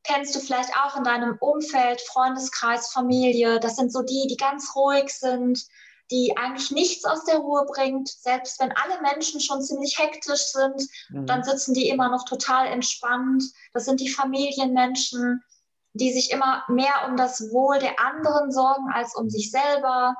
kennst 0.02 0.34
du 0.34 0.40
vielleicht 0.40 0.70
auch 0.76 0.96
in 0.96 1.04
deinem 1.04 1.36
Umfeld, 1.38 2.00
Freundeskreis, 2.00 2.90
Familie. 2.90 3.60
Das 3.60 3.76
sind 3.76 3.92
so 3.92 4.02
die, 4.02 4.26
die 4.28 4.36
ganz 4.36 4.74
ruhig 4.74 5.08
sind, 5.08 5.64
die 6.10 6.36
eigentlich 6.36 6.72
nichts 6.72 7.04
aus 7.04 7.24
der 7.24 7.36
Ruhe 7.36 7.64
bringt. 7.66 8.08
Selbst 8.08 8.58
wenn 8.60 8.72
alle 8.72 9.00
Menschen 9.02 9.40
schon 9.40 9.62
ziemlich 9.62 9.98
hektisch 9.98 10.46
sind, 10.46 10.82
Mhm. 11.10 11.26
dann 11.26 11.44
sitzen 11.44 11.74
die 11.74 11.88
immer 11.90 12.08
noch 12.08 12.24
total 12.24 12.66
entspannt. 12.66 13.44
Das 13.72 13.84
sind 13.84 14.00
die 14.00 14.08
Familienmenschen, 14.08 15.44
die 15.92 16.12
sich 16.12 16.30
immer 16.30 16.64
mehr 16.68 17.06
um 17.08 17.16
das 17.16 17.50
Wohl 17.52 17.78
der 17.78 17.98
anderen 18.00 18.50
sorgen 18.52 18.90
als 18.92 19.14
um 19.16 19.28
sich 19.30 19.50
selber. 19.50 20.14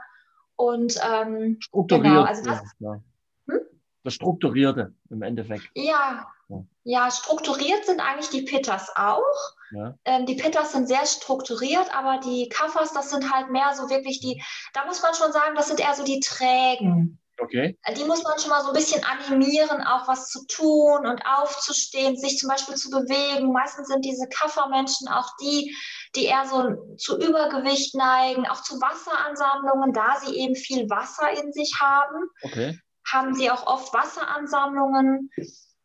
Und 0.56 0.98
ähm, 1.08 1.58
Strukturiert. 1.60 2.04
genau, 2.06 2.22
also 2.24 2.42
das- 2.44 2.62
ja. 2.78 3.00
Hm? 3.48 3.60
Das 4.04 4.14
Strukturierte 4.14 4.94
im 5.10 5.22
Endeffekt. 5.22 5.68
ja, 5.74 6.26
Ja. 6.48 6.64
ja, 6.84 7.10
strukturiert 7.10 7.84
sind 7.84 8.00
eigentlich 8.00 8.30
die 8.30 8.42
Pittas 8.42 8.90
auch. 8.96 9.22
Ja. 9.70 9.94
Ähm, 10.06 10.24
die 10.24 10.34
Pittas 10.36 10.72
sind 10.72 10.88
sehr 10.88 11.04
strukturiert, 11.04 11.94
aber 11.94 12.18
die 12.20 12.48
Kaffers, 12.48 12.92
das 12.94 13.10
sind 13.10 13.30
halt 13.32 13.50
mehr 13.50 13.74
so 13.74 13.90
wirklich 13.90 14.20
die, 14.20 14.42
da 14.72 14.86
muss 14.86 15.02
man 15.02 15.12
schon 15.14 15.30
sagen, 15.32 15.54
das 15.56 15.68
sind 15.68 15.78
eher 15.80 15.94
so 15.94 16.04
die 16.04 16.20
Trägen. 16.20 17.17
Okay. 17.38 17.78
Die 17.96 18.04
muss 18.04 18.22
man 18.24 18.38
schon 18.38 18.50
mal 18.50 18.62
so 18.62 18.68
ein 18.68 18.74
bisschen 18.74 19.02
animieren, 19.04 19.82
auch 19.82 20.08
was 20.08 20.28
zu 20.28 20.44
tun 20.46 21.06
und 21.06 21.22
aufzustehen, 21.24 22.16
sich 22.16 22.38
zum 22.38 22.48
Beispiel 22.48 22.74
zu 22.74 22.90
bewegen. 22.90 23.52
Meistens 23.52 23.88
sind 23.88 24.04
diese 24.04 24.28
Kaffermenschen 24.28 25.08
auch 25.08 25.28
die, 25.40 25.74
die 26.16 26.24
eher 26.24 26.46
so 26.46 26.96
zu 26.96 27.18
Übergewicht 27.18 27.94
neigen, 27.94 28.46
auch 28.46 28.62
zu 28.62 28.80
Wasseransammlungen, 28.80 29.92
da 29.92 30.18
sie 30.24 30.36
eben 30.36 30.56
viel 30.56 30.88
Wasser 30.90 31.30
in 31.30 31.52
sich 31.52 31.78
haben. 31.80 32.28
Okay. 32.42 32.78
Haben 33.06 33.34
sie 33.34 33.50
auch 33.50 33.66
oft 33.66 33.94
Wasseransammlungen. 33.94 35.30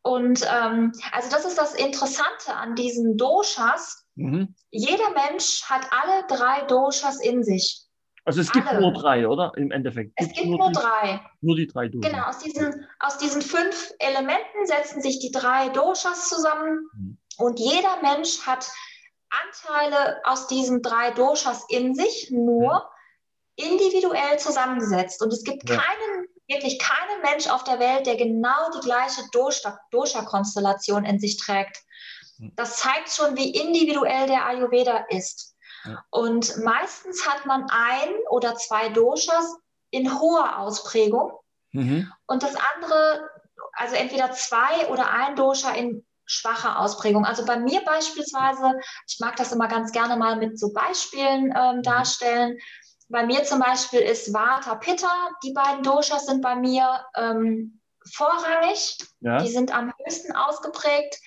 Und 0.01 0.45
ähm, 0.51 0.91
also 1.11 1.29
das 1.29 1.45
ist 1.45 1.57
das 1.57 1.75
Interessante 1.75 2.53
an 2.53 2.75
diesen 2.75 3.15
Doshas. 3.15 4.05
Mhm. 4.15 4.53
Jeder 4.69 5.11
Mensch 5.11 5.63
hat 5.63 5.87
alle 5.91 6.25
drei 6.27 6.65
Doshas 6.65 7.21
in 7.21 7.43
sich. 7.43 7.82
Also 8.25 8.39
es 8.39 8.51
gibt 8.51 8.67
Alle. 8.67 8.79
nur 8.79 8.93
drei, 8.93 9.27
oder? 9.27 9.51
Im 9.57 9.71
Endeffekt. 9.71 10.13
Es 10.15 10.31
gibt 10.31 10.47
nur, 10.47 10.57
nur 10.57 10.69
die, 10.69 10.79
drei. 10.79 11.21
Nur 11.41 11.55
die 11.57 11.67
drei 11.67 11.89
Doshas. 11.89 12.11
Genau, 12.11 12.25
aus 12.25 12.37
diesen, 12.39 12.87
aus 12.99 13.17
diesen 13.17 13.41
fünf 13.41 13.91
Elementen 13.99 14.65
setzen 14.65 15.01
sich 15.01 15.19
die 15.19 15.31
drei 15.31 15.69
Doshas 15.69 16.29
zusammen 16.29 16.89
mhm. 16.93 17.17
und 17.37 17.59
jeder 17.59 18.01
Mensch 18.01 18.41
hat 18.45 18.71
Anteile 19.29 20.21
aus 20.23 20.47
diesen 20.47 20.81
drei 20.81 21.11
Doshas 21.11 21.65
in 21.69 21.95
sich, 21.95 22.29
nur 22.31 22.89
mhm. 23.57 23.71
individuell 23.71 24.39
zusammengesetzt. 24.39 25.21
Und 25.21 25.33
es 25.33 25.43
gibt 25.43 25.69
ja. 25.69 25.75
keinen, 25.75 26.27
wirklich 26.47 26.79
keinen 26.79 27.21
Mensch 27.23 27.47
auf 27.47 27.63
der 27.65 27.79
Welt, 27.79 28.05
der 28.05 28.15
genau 28.15 28.71
die 28.75 28.85
gleiche 28.85 29.21
Dosha-Konstellation 29.91 31.03
in 31.03 31.19
sich 31.19 31.37
trägt. 31.37 31.77
Mhm. 32.37 32.53
Das 32.55 32.77
zeigt 32.77 33.09
schon, 33.09 33.35
wie 33.35 33.51
individuell 33.51 34.27
der 34.27 34.45
Ayurveda 34.45 35.05
ist. 35.09 35.52
Und 36.09 36.57
meistens 36.63 37.27
hat 37.27 37.45
man 37.45 37.67
ein 37.69 38.09
oder 38.29 38.55
zwei 38.55 38.89
Doshas 38.89 39.57
in 39.89 40.19
hoher 40.19 40.59
Ausprägung 40.59 41.31
mhm. 41.71 42.11
und 42.25 42.43
das 42.43 42.55
andere, 42.75 43.29
also 43.73 43.95
entweder 43.95 44.31
zwei 44.31 44.87
oder 44.87 45.11
ein 45.11 45.35
Dosha 45.35 45.71
in 45.71 46.05
schwacher 46.25 46.79
Ausprägung. 46.79 47.25
Also 47.25 47.45
bei 47.45 47.57
mir 47.57 47.81
beispielsweise, 47.81 48.79
ich 49.07 49.19
mag 49.19 49.35
das 49.35 49.51
immer 49.51 49.67
ganz 49.67 49.91
gerne 49.91 50.15
mal 50.17 50.37
mit 50.37 50.57
so 50.57 50.71
Beispielen 50.73 51.53
ähm, 51.55 51.77
mhm. 51.77 51.83
darstellen. 51.83 52.57
Bei 53.09 53.25
mir 53.25 53.43
zum 53.43 53.59
Beispiel 53.59 53.99
ist 53.99 54.33
Vata 54.33 54.75
Pitta, 54.75 55.29
die 55.43 55.53
beiden 55.53 55.83
Doshas 55.83 56.25
sind 56.25 56.41
bei 56.41 56.55
mir 56.55 57.05
ähm, 57.15 57.81
vorrangig, 58.11 58.97
ja. 59.19 59.37
die 59.37 59.51
sind 59.51 59.75
am 59.75 59.93
höchsten 59.99 60.35
ausgeprägt. 60.35 61.19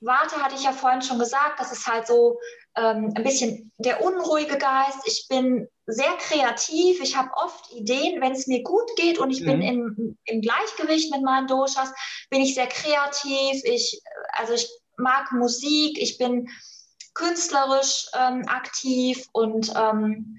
Warte 0.00 0.36
hatte 0.36 0.54
ich 0.54 0.64
ja 0.64 0.72
vorhin 0.72 1.02
schon 1.02 1.18
gesagt, 1.18 1.58
das 1.58 1.72
ist 1.72 1.86
halt 1.86 2.06
so 2.06 2.38
ähm, 2.76 3.12
ein 3.14 3.24
bisschen 3.24 3.72
der 3.78 4.04
unruhige 4.04 4.58
Geist. 4.58 5.00
Ich 5.06 5.26
bin 5.28 5.68
sehr 5.86 6.12
kreativ. 6.18 7.00
Ich 7.00 7.16
habe 7.16 7.30
oft 7.34 7.72
Ideen, 7.72 8.20
wenn 8.20 8.32
es 8.32 8.46
mir 8.46 8.62
gut 8.62 8.88
geht 8.96 9.18
und 9.18 9.30
ich 9.30 9.40
mhm. 9.40 9.46
bin 9.46 9.62
im, 9.62 10.18
im 10.24 10.40
Gleichgewicht 10.40 11.10
mit 11.12 11.22
meinen 11.22 11.46
Doshas, 11.46 11.92
bin 12.30 12.42
ich 12.42 12.54
sehr 12.54 12.66
kreativ. 12.66 13.62
Ich, 13.64 14.00
also 14.32 14.54
ich 14.54 14.68
mag 14.96 15.32
Musik. 15.32 15.98
Ich 15.98 16.18
bin 16.18 16.48
künstlerisch 17.14 18.08
ähm, 18.14 18.46
aktiv 18.46 19.26
und 19.32 19.72
ähm, 19.74 20.38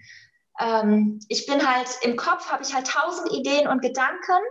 ähm, 0.59 1.19
ich 1.27 1.45
bin 1.45 1.67
halt 1.67 1.87
im 2.01 2.15
Kopf, 2.15 2.51
habe 2.51 2.63
ich 2.63 2.73
halt 2.73 2.87
tausend 2.87 3.31
Ideen 3.31 3.67
und 3.67 3.81
Gedanken. 3.81 4.41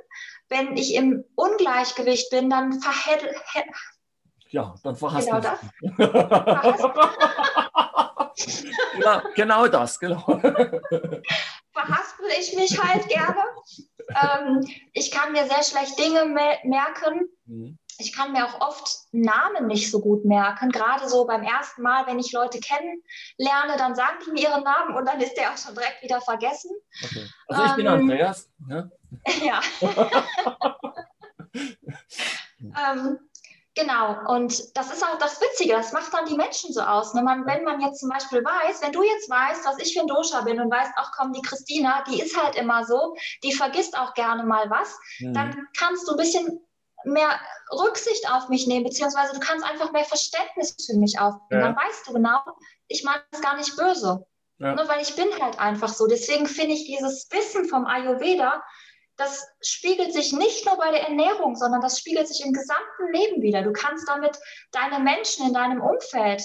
Wenn 0.49 0.77
ich 0.77 0.95
im 0.95 1.25
Ungleichgewicht 1.35 2.31
bin, 2.31 2.51
dann 2.51 2.81
verhält, 2.81 3.35
ja, 4.51 4.75
dann 4.83 4.97
verhaspel 4.97 5.41
genau 5.41 5.41
das. 5.41 5.61
ja, 9.01 9.23
genau 9.35 9.67
das, 9.69 9.99
genau. 9.99 10.25
Verhaspel 11.73 12.27
ich 12.39 12.55
mich 12.55 12.83
halt 12.83 13.09
gerne. 13.09 13.43
Ähm, 14.09 14.67
ich 14.93 15.11
kann 15.11 15.33
mir 15.33 15.47
sehr 15.47 15.63
schlecht 15.63 15.99
Dinge 15.99 16.27
me 16.27 16.59
merken. 16.65 17.29
Mhm. 17.47 17.79
Ich 17.99 18.15
kann 18.15 18.33
mir 18.33 18.45
auch 18.45 18.61
oft 18.61 18.89
Namen 19.13 19.69
nicht 19.69 19.91
so 19.91 20.01
gut 20.01 20.25
merken. 20.25 20.71
Gerade 20.71 21.09
so 21.09 21.27
beim 21.27 21.43
ersten 21.43 21.81
Mal, 21.83 22.07
wenn 22.07 22.19
ich 22.19 22.31
Leute 22.33 22.61
kennenlerne, 22.61 23.79
dann 23.79 23.95
sagen 23.95 24.19
die 24.27 24.33
mir 24.33 24.43
ihren 24.51 24.65
Namen 24.65 24.95
und 24.97 25.07
dann 25.07 25.21
ist 25.21 25.35
der 25.35 25.51
auch 25.51 25.57
schon 25.57 25.75
direkt 25.75 26.03
wieder 26.03 26.21
vergessen. 26.21 26.71
Okay. 27.03 27.27
Also 27.49 27.65
ich 27.65 27.71
ähm, 27.71 27.77
bin 27.77 27.89
Andreas. 27.89 28.51
Ja. 28.69 28.91
ja. 29.45 29.61
ähm, 32.61 33.19
Genau, 33.77 34.17
und 34.29 34.75
das 34.75 34.91
ist 34.91 35.05
auch 35.05 35.19
das 35.19 35.39
Witzige, 35.39 35.75
das 35.75 35.93
macht 35.93 36.13
dann 36.15 36.25
die 36.25 36.35
Menschen 36.35 36.73
so 36.73 36.81
aus. 36.81 37.13
Ne? 37.13 37.23
Man, 37.23 37.45
wenn 37.45 37.63
man 37.63 37.79
jetzt 37.83 38.01
zum 38.01 38.09
Beispiel 38.09 38.43
weiß, 38.43 38.81
wenn 38.81 38.93
du 38.93 39.03
jetzt 39.03 39.29
weißt, 39.29 39.67
was 39.67 39.79
ich 39.79 39.93
für 39.93 40.01
ein 40.01 40.07
Dosha 40.07 40.41
bin 40.41 40.59
und 40.59 40.71
weißt, 40.71 40.93
ach 40.97 41.13
komm, 41.15 41.35
die 41.35 41.43
Christina, 41.43 42.03
die 42.09 42.23
ist 42.23 42.43
halt 42.43 42.57
immer 42.57 42.87
so, 42.87 43.15
die 43.45 43.53
vergisst 43.53 43.97
auch 43.99 44.15
gerne 44.15 44.45
mal 44.45 44.71
was, 44.71 44.99
mhm. 45.19 45.35
dann 45.35 45.69
kannst 45.77 46.09
du 46.09 46.13
ein 46.13 46.17
bisschen 46.17 46.59
mehr 47.05 47.39
Rücksicht 47.71 48.33
auf 48.33 48.49
mich 48.49 48.67
nehmen, 48.67 48.85
beziehungsweise 48.85 49.35
du 49.35 49.41
kannst 49.41 49.63
einfach 49.63 49.93
mehr 49.93 50.05
Verständnis 50.05 50.75
für 50.87 50.97
mich 50.97 51.19
aufnehmen. 51.19 51.61
Ja. 51.61 51.67
Dann 51.67 51.77
weißt 51.77 52.09
du 52.09 52.15
genau, 52.15 52.41
ich 52.89 53.05
meine 53.05 53.23
es 53.31 53.43
gar 53.43 53.57
nicht 53.59 53.77
böse. 53.77 54.25
Ja. 54.59 54.75
Ne, 54.75 54.89
weil 54.89 55.03
ich 55.03 55.15
bin 55.17 55.29
halt 55.39 55.59
einfach 55.59 55.91
so. 55.91 56.07
Deswegen 56.07 56.47
finde 56.47 56.73
ich 56.73 56.87
dieses 56.87 57.29
Wissen 57.31 57.67
vom 57.67 57.85
Ayurveda 57.85 58.63
das 59.17 59.47
spiegelt 59.63 60.13
sich 60.13 60.33
nicht 60.33 60.67
nur 60.67 60.77
bei 60.77 60.91
der 60.91 61.09
Ernährung, 61.09 61.57
sondern 61.57 61.81
das 61.81 61.99
spiegelt 61.99 62.29
sich 62.29 62.45
im 62.45 62.53
gesamten 62.53 63.13
Leben 63.13 63.43
wieder. 63.43 63.63
Du 63.63 63.73
kannst 63.73 64.09
damit 64.09 64.39
deine 64.73 65.03
Menschen 65.03 65.47
in 65.47 65.55
deinem 65.55 65.81
Umfeld 65.81 66.43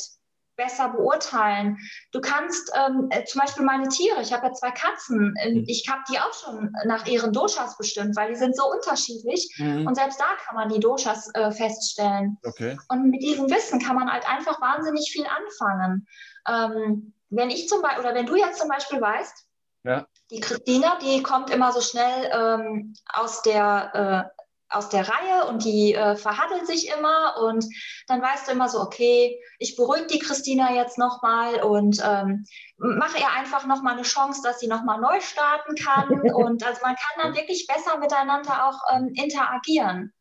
besser 0.56 0.90
beurteilen. 0.90 1.78
Du 2.12 2.22
kannst 2.22 2.72
ähm, 2.76 3.08
äh, 3.10 3.24
zum 3.26 3.42
Beispiel 3.42 3.66
meine 3.66 3.88
Tiere, 3.88 4.22
ich 4.22 4.32
habe 4.32 4.48
ja 4.48 4.54
zwei 4.54 4.72
Katzen, 4.72 5.34
äh, 5.42 5.54
mhm. 5.54 5.64
ich 5.68 5.88
habe 5.90 6.02
die 6.10 6.20
auch 6.20 6.34
schon 6.34 6.72
nach 6.86 7.08
ihren 7.08 7.34
Doshas 7.34 7.78
bestimmt, 7.78 8.16
weil 8.16 8.30
die 8.30 8.38
sind 8.38 8.56
so 8.56 8.70
unterschiedlich 8.70 9.54
mhm. 9.58 9.88
und 9.88 9.96
selbst 9.96 10.20
da 10.20 10.26
kann 10.46 10.56
man 10.56 10.70
die 10.70 10.80
Doshas 10.80 11.34
äh, 11.34 11.52
feststellen. 11.52 12.38
Okay. 12.44 12.78
Und 12.90 13.10
mit 13.10 13.24
diesem 13.24 13.50
Wissen 13.50 13.80
kann 13.80 13.96
man 13.96 14.12
halt 14.12 14.28
einfach 14.30 14.62
wahnsinnig 14.62 15.12
viel 15.12 15.26
anfangen. 15.26 16.08
Ähm, 16.48 17.14
wenn 17.30 17.50
ich 17.50 17.68
zum 17.68 17.82
Beispiel, 17.82 18.02
oder 18.02 18.14
wenn 18.14 18.26
du 18.26 18.36
jetzt 18.36 18.60
zum 18.60 18.70
Beispiel 18.70 19.02
weißt, 19.02 19.48
ja. 19.84 20.06
Die 20.32 20.40
Christina, 20.40 20.98
die 21.02 21.22
kommt 21.22 21.50
immer 21.50 21.72
so 21.72 21.82
schnell 21.82 22.30
ähm, 22.34 22.94
aus 23.14 23.42
der 23.42 24.30
äh, 24.34 24.42
aus 24.72 24.90
der 24.90 25.08
Reihe 25.08 25.48
und 25.48 25.66
die 25.66 25.94
äh, 25.94 26.16
verhaddelt 26.16 26.66
sich 26.66 26.90
immer 26.90 27.36
und 27.42 27.66
dann 28.08 28.22
weißt 28.22 28.48
du 28.48 28.54
immer 28.54 28.70
so, 28.70 28.80
okay, 28.80 29.38
ich 29.60 29.76
beruhige 29.76 30.08
die 30.08 30.20
Christina 30.20 30.74
jetzt 30.74 30.98
nochmal 30.98 31.62
und 31.62 32.02
ähm, 32.04 32.46
mache 32.78 33.20
ihr 33.20 33.30
einfach 33.38 33.66
nochmal 33.66 33.94
eine 33.94 34.04
Chance, 34.04 34.42
dass 34.44 34.60
sie 34.60 34.68
nochmal 34.68 35.00
neu 35.00 35.20
starten 35.20 35.76
kann 35.76 36.10
und 36.34 36.66
also 36.66 36.80
man 36.84 36.96
kann 36.96 37.24
dann 37.24 37.36
wirklich 37.36 37.68
besser 37.68 37.98
miteinander 37.98 38.68
auch 38.68 38.80
ähm, 38.96 39.12
interagieren. 39.14 40.14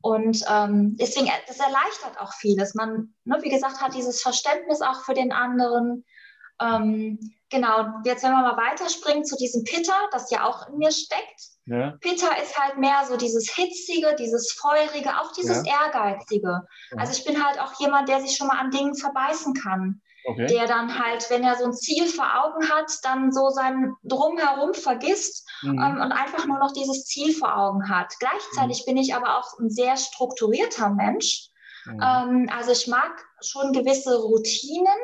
Und 0.00 0.44
ähm, 0.50 0.96
deswegen, 1.00 1.30
das 1.46 1.58
erleichtert 1.58 2.20
auch 2.20 2.34
vieles. 2.34 2.74
Man, 2.74 3.14
ne, 3.24 3.38
wie 3.40 3.48
gesagt, 3.48 3.80
hat 3.80 3.94
dieses 3.94 4.20
Verständnis 4.20 4.82
auch 4.82 5.02
für 5.04 5.14
den 5.14 5.32
anderen. 5.32 6.04
Ähm, 6.60 7.18
Genau, 7.54 7.84
jetzt 8.04 8.24
wenn 8.24 8.32
wir 8.32 8.42
mal 8.42 8.56
weiterspringen 8.56 9.24
zu 9.24 9.36
diesem 9.36 9.62
Pitta, 9.62 9.94
das 10.10 10.28
ja 10.32 10.44
auch 10.44 10.68
in 10.68 10.78
mir 10.78 10.90
steckt. 10.90 11.40
Ja. 11.66 11.92
Pitta 12.00 12.34
ist 12.42 12.58
halt 12.58 12.78
mehr 12.78 13.04
so 13.08 13.16
dieses 13.16 13.48
Hitzige, 13.54 14.16
dieses 14.18 14.50
Feurige, 14.52 15.10
auch 15.20 15.30
dieses 15.32 15.64
ja. 15.64 15.84
Ehrgeizige. 15.84 16.62
Also 16.96 17.12
ich 17.12 17.24
bin 17.24 17.44
halt 17.44 17.60
auch 17.60 17.78
jemand, 17.78 18.08
der 18.08 18.20
sich 18.20 18.36
schon 18.36 18.48
mal 18.48 18.58
an 18.58 18.72
Dingen 18.72 18.96
verbeißen 18.96 19.54
kann. 19.54 20.00
Okay. 20.26 20.46
Der 20.46 20.66
dann 20.66 20.98
halt, 20.98 21.30
wenn 21.30 21.44
er 21.44 21.54
so 21.54 21.64
ein 21.66 21.74
Ziel 21.74 22.08
vor 22.08 22.26
Augen 22.42 22.68
hat, 22.70 22.90
dann 23.02 23.30
so 23.30 23.50
sein 23.50 23.94
Drumherum 24.02 24.74
vergisst 24.74 25.46
mhm. 25.62 25.78
ähm, 25.78 26.00
und 26.00 26.12
einfach 26.12 26.46
nur 26.46 26.58
noch 26.58 26.72
dieses 26.72 27.04
Ziel 27.04 27.34
vor 27.34 27.56
Augen 27.56 27.88
hat. 27.88 28.14
Gleichzeitig 28.18 28.80
mhm. 28.80 28.86
bin 28.86 28.96
ich 28.96 29.14
aber 29.14 29.38
auch 29.38 29.58
ein 29.60 29.70
sehr 29.70 29.96
strukturierter 29.96 30.88
Mensch. 30.88 31.50
Mhm. 31.84 32.00
Ähm, 32.02 32.50
also 32.50 32.72
ich 32.72 32.88
mag 32.88 33.12
schon 33.42 33.72
gewisse 33.72 34.16
Routinen, 34.16 34.96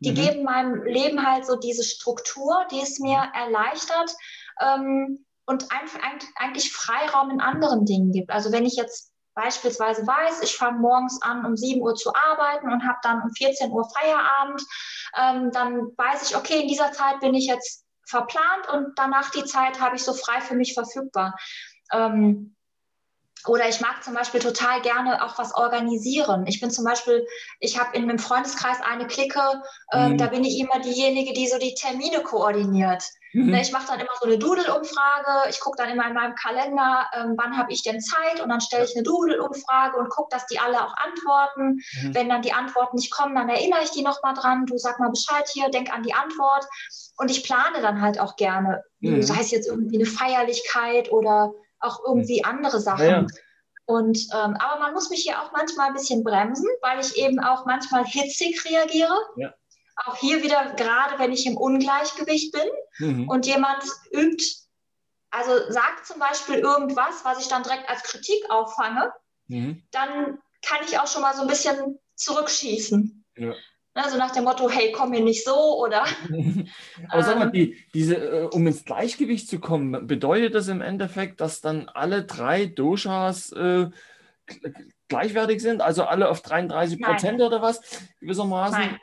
die 0.00 0.10
mhm. 0.10 0.14
geben 0.14 0.44
meinem 0.44 0.82
Leben 0.84 1.26
halt 1.26 1.46
so 1.46 1.56
diese 1.56 1.84
Struktur, 1.84 2.66
die 2.70 2.80
es 2.80 2.98
mir 2.98 3.18
erleichtert 3.34 4.14
ähm, 4.60 5.24
und 5.46 5.70
einfach, 5.70 6.00
eigentlich 6.36 6.72
Freiraum 6.72 7.30
in 7.30 7.40
anderen 7.40 7.84
Dingen 7.84 8.12
gibt. 8.12 8.30
Also 8.30 8.52
wenn 8.52 8.66
ich 8.66 8.76
jetzt 8.76 9.12
beispielsweise 9.34 10.06
weiß, 10.06 10.42
ich 10.42 10.56
fange 10.56 10.80
morgens 10.80 11.20
an, 11.22 11.44
um 11.44 11.56
7 11.56 11.80
Uhr 11.82 11.94
zu 11.94 12.12
arbeiten 12.14 12.72
und 12.72 12.86
habe 12.86 12.98
dann 13.02 13.22
um 13.22 13.30
14 13.30 13.70
Uhr 13.70 13.88
Feierabend, 13.90 14.62
ähm, 15.16 15.50
dann 15.52 15.92
weiß 15.96 16.28
ich, 16.28 16.36
okay, 16.36 16.62
in 16.62 16.68
dieser 16.68 16.92
Zeit 16.92 17.20
bin 17.20 17.34
ich 17.34 17.46
jetzt 17.46 17.84
verplant 18.08 18.68
und 18.72 18.98
danach 18.98 19.30
die 19.30 19.44
Zeit 19.44 19.80
habe 19.80 19.96
ich 19.96 20.02
so 20.02 20.14
frei 20.14 20.40
für 20.40 20.54
mich 20.54 20.74
verfügbar. 20.74 21.36
Ähm, 21.92 22.55
oder 23.48 23.68
ich 23.68 23.80
mag 23.80 24.02
zum 24.02 24.14
Beispiel 24.14 24.40
total 24.40 24.80
gerne 24.82 25.24
auch 25.24 25.38
was 25.38 25.54
organisieren. 25.54 26.46
Ich 26.46 26.60
bin 26.60 26.70
zum 26.70 26.84
Beispiel, 26.84 27.26
ich 27.60 27.78
habe 27.78 27.96
in 27.96 28.04
einem 28.04 28.18
Freundeskreis 28.18 28.78
eine 28.80 29.06
Clique, 29.06 29.62
ähm, 29.92 30.12
mhm. 30.12 30.18
da 30.18 30.26
bin 30.26 30.44
ich 30.44 30.58
immer 30.58 30.80
diejenige, 30.80 31.32
die 31.32 31.46
so 31.46 31.58
die 31.58 31.74
Termine 31.74 32.22
koordiniert. 32.22 33.04
Mhm. 33.36 33.50
Ne, 33.50 33.60
ich 33.60 33.72
mache 33.72 33.86
dann 33.88 34.00
immer 34.00 34.10
so 34.18 34.26
eine 34.26 34.38
Doodle-Umfrage. 34.38 35.50
Ich 35.50 35.60
gucke 35.60 35.76
dann 35.76 35.90
immer 35.90 36.06
in 36.08 36.14
meinem 36.14 36.34
Kalender, 36.34 37.06
ähm, 37.14 37.34
wann 37.36 37.56
habe 37.56 37.70
ich 37.70 37.82
denn 37.82 38.00
Zeit 38.00 38.40
und 38.40 38.48
dann 38.48 38.62
stelle 38.62 38.84
ich 38.84 38.96
eine 38.96 39.02
Doodle-Umfrage 39.02 39.98
und 39.98 40.08
gucke, 40.08 40.28
dass 40.30 40.46
die 40.46 40.58
alle 40.58 40.82
auch 40.82 40.94
antworten. 40.96 41.80
Mhm. 42.02 42.14
Wenn 42.14 42.28
dann 42.30 42.42
die 42.42 42.54
Antworten 42.54 42.96
nicht 42.96 43.12
kommen, 43.12 43.34
dann 43.34 43.50
erinnere 43.50 43.82
ich 43.82 43.90
die 43.90 44.02
nochmal 44.02 44.34
dran. 44.34 44.64
Du 44.64 44.78
sag 44.78 44.98
mal 45.00 45.10
Bescheid 45.10 45.46
hier, 45.52 45.68
denk 45.68 45.92
an 45.92 46.02
die 46.02 46.14
Antwort. 46.14 46.66
Und 47.18 47.30
ich 47.30 47.44
plane 47.44 47.82
dann 47.82 48.00
halt 48.00 48.18
auch 48.18 48.36
gerne, 48.36 48.82
mhm. 49.00 49.22
sei 49.22 49.40
es 49.40 49.50
jetzt 49.50 49.68
irgendwie 49.68 49.96
eine 49.96 50.06
Feierlichkeit 50.06 51.12
oder 51.12 51.52
auch 51.80 52.00
irgendwie 52.04 52.44
andere 52.44 52.80
Sachen. 52.80 53.06
Ja, 53.06 53.20
ja. 53.22 53.26
Und, 53.86 54.18
ähm, 54.32 54.56
aber 54.56 54.80
man 54.80 54.94
muss 54.94 55.10
mich 55.10 55.22
hier 55.22 55.40
auch 55.40 55.52
manchmal 55.52 55.88
ein 55.88 55.94
bisschen 55.94 56.24
bremsen, 56.24 56.68
weil 56.82 56.98
ich 57.00 57.16
eben 57.16 57.38
auch 57.38 57.66
manchmal 57.66 58.04
hitzig 58.04 58.64
reagiere. 58.64 59.16
Ja. 59.36 59.54
Auch 60.04 60.16
hier 60.16 60.42
wieder, 60.42 60.74
gerade 60.74 61.18
wenn 61.18 61.32
ich 61.32 61.46
im 61.46 61.56
Ungleichgewicht 61.56 62.52
bin 62.52 62.68
mhm. 62.98 63.28
und 63.28 63.46
jemand 63.46 63.84
übt, 64.10 64.44
also 65.30 65.70
sagt 65.70 66.06
zum 66.06 66.18
Beispiel 66.18 66.56
irgendwas, 66.56 67.24
was 67.24 67.40
ich 67.40 67.48
dann 67.48 67.62
direkt 67.62 67.88
als 67.88 68.02
Kritik 68.02 68.50
auffange, 68.50 69.12
mhm. 69.46 69.86
dann 69.92 70.38
kann 70.62 70.78
ich 70.86 70.98
auch 70.98 71.06
schon 71.06 71.22
mal 71.22 71.34
so 71.34 71.42
ein 71.42 71.48
bisschen 71.48 71.98
zurückschießen. 72.16 73.24
Ja. 73.36 73.54
Also 73.96 74.18
nach 74.18 74.30
dem 74.30 74.44
Motto, 74.44 74.68
hey, 74.68 74.92
komm 74.92 75.10
mir 75.10 75.22
nicht 75.22 75.42
so 75.42 75.82
oder. 75.82 76.04
Aber 77.08 77.22
sag 77.22 77.38
mal, 77.38 77.46
ähm, 77.46 77.52
die, 77.52 77.76
diese, 77.94 78.16
äh, 78.16 78.44
um 78.44 78.66
ins 78.66 78.84
Gleichgewicht 78.84 79.48
zu 79.48 79.58
kommen, 79.58 80.06
bedeutet 80.06 80.54
das 80.54 80.68
im 80.68 80.82
Endeffekt, 80.82 81.40
dass 81.40 81.62
dann 81.62 81.88
alle 81.88 82.24
drei 82.24 82.66
Doshas 82.66 83.52
äh, 83.52 83.88
gleichwertig 85.08 85.62
sind? 85.62 85.80
Also 85.80 86.04
alle 86.04 86.28
auf 86.28 86.42
33 86.42 87.00
Prozent 87.00 87.40
oder 87.40 87.62
was? 87.62 87.80
Gewissermaßen? 88.20 88.78
Nein. 88.78 89.00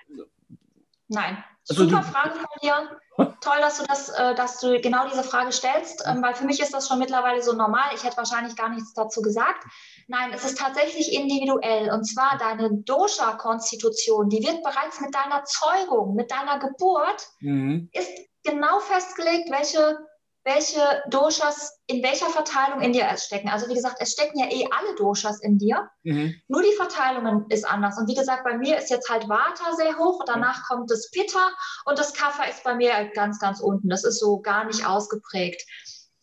Nein. 1.08 1.44
Also 1.68 1.86
Super 1.86 2.04
Frage 2.04 2.36
von 2.36 2.46
dir. 2.62 3.00
Toll, 3.16 3.60
dass 3.60 3.78
du 3.78 3.84
das, 3.86 4.10
äh, 4.10 4.36
dass 4.36 4.60
du 4.60 4.80
genau 4.80 5.08
diese 5.08 5.24
Frage 5.24 5.52
stellst, 5.52 6.04
ähm, 6.08 6.24
weil 6.24 6.34
für 6.34 6.46
mich 6.46 6.60
ist 6.60 6.74
das 6.74 6.88
schon 6.88 7.00
mittlerweile 7.00 7.42
so 7.44 7.54
normal. 7.54 7.92
Ich 7.94 8.04
hätte 8.04 8.18
wahrscheinlich 8.18 8.56
gar 8.56 8.70
nichts 8.70 8.94
dazu 8.94 9.22
gesagt. 9.22 9.64
Nein, 10.08 10.32
es 10.34 10.44
ist 10.46 10.58
tatsächlich 10.58 11.14
individuell. 11.14 11.92
Und 11.92 12.06
zwar 12.06 12.38
deine 12.38 12.72
Dosha-Konstitution, 12.72 14.30
die 14.30 14.44
wird 14.44 14.64
bereits 14.64 15.00
mit 15.02 15.14
deiner 15.14 15.44
Zeugung, 15.44 16.16
mit 16.16 16.32
deiner 16.32 16.60
Geburt, 16.60 17.28
mhm. 17.40 17.90
ist 17.92 18.10
genau 18.44 18.80
festgelegt, 18.80 19.52
welche 19.52 19.98
welche 20.44 21.04
Doshas 21.10 21.80
in 21.88 22.04
welcher 22.04 22.28
Verteilung 22.28 22.82
in 22.82 22.94
dir 22.94 23.06
stecken. 23.18 23.50
Also 23.50 23.70
wie 23.70 23.74
gesagt, 23.74 23.98
es 24.00 24.12
stecken 24.12 24.40
ja 24.40 24.48
eh 24.48 24.68
alle 24.72 24.96
Doshas 24.96 25.42
in 25.42 25.58
dir. 25.58 25.90
Mhm. 26.04 26.36
Nur 26.48 26.62
die 26.62 26.76
Verteilung 26.76 27.46
ist 27.50 27.66
anders. 27.66 27.98
Und 27.98 28.10
wie 28.10 28.16
gesagt, 28.16 28.44
bei 28.44 28.58
mir 28.58 28.78
ist 28.78 28.90
jetzt 28.90 29.10
halt 29.10 29.30
Vata 29.30 29.74
sehr 29.76 29.98
hoch, 29.98 30.24
danach 30.26 30.68
kommt 30.68 30.92
das 30.92 31.10
Pitta 31.12 31.52
und 31.86 31.98
das 31.98 32.14
Kapha 32.14 32.44
ist 32.44 32.64
bei 32.64 32.76
mir 32.76 33.10
ganz, 33.14 33.40
ganz 33.40 33.62
unten. 33.62 33.90
Das 33.90 34.04
ist 34.04 34.20
so 34.20 34.40
gar 34.40 34.66
nicht 34.66 34.86
ausgeprägt. 34.86 35.62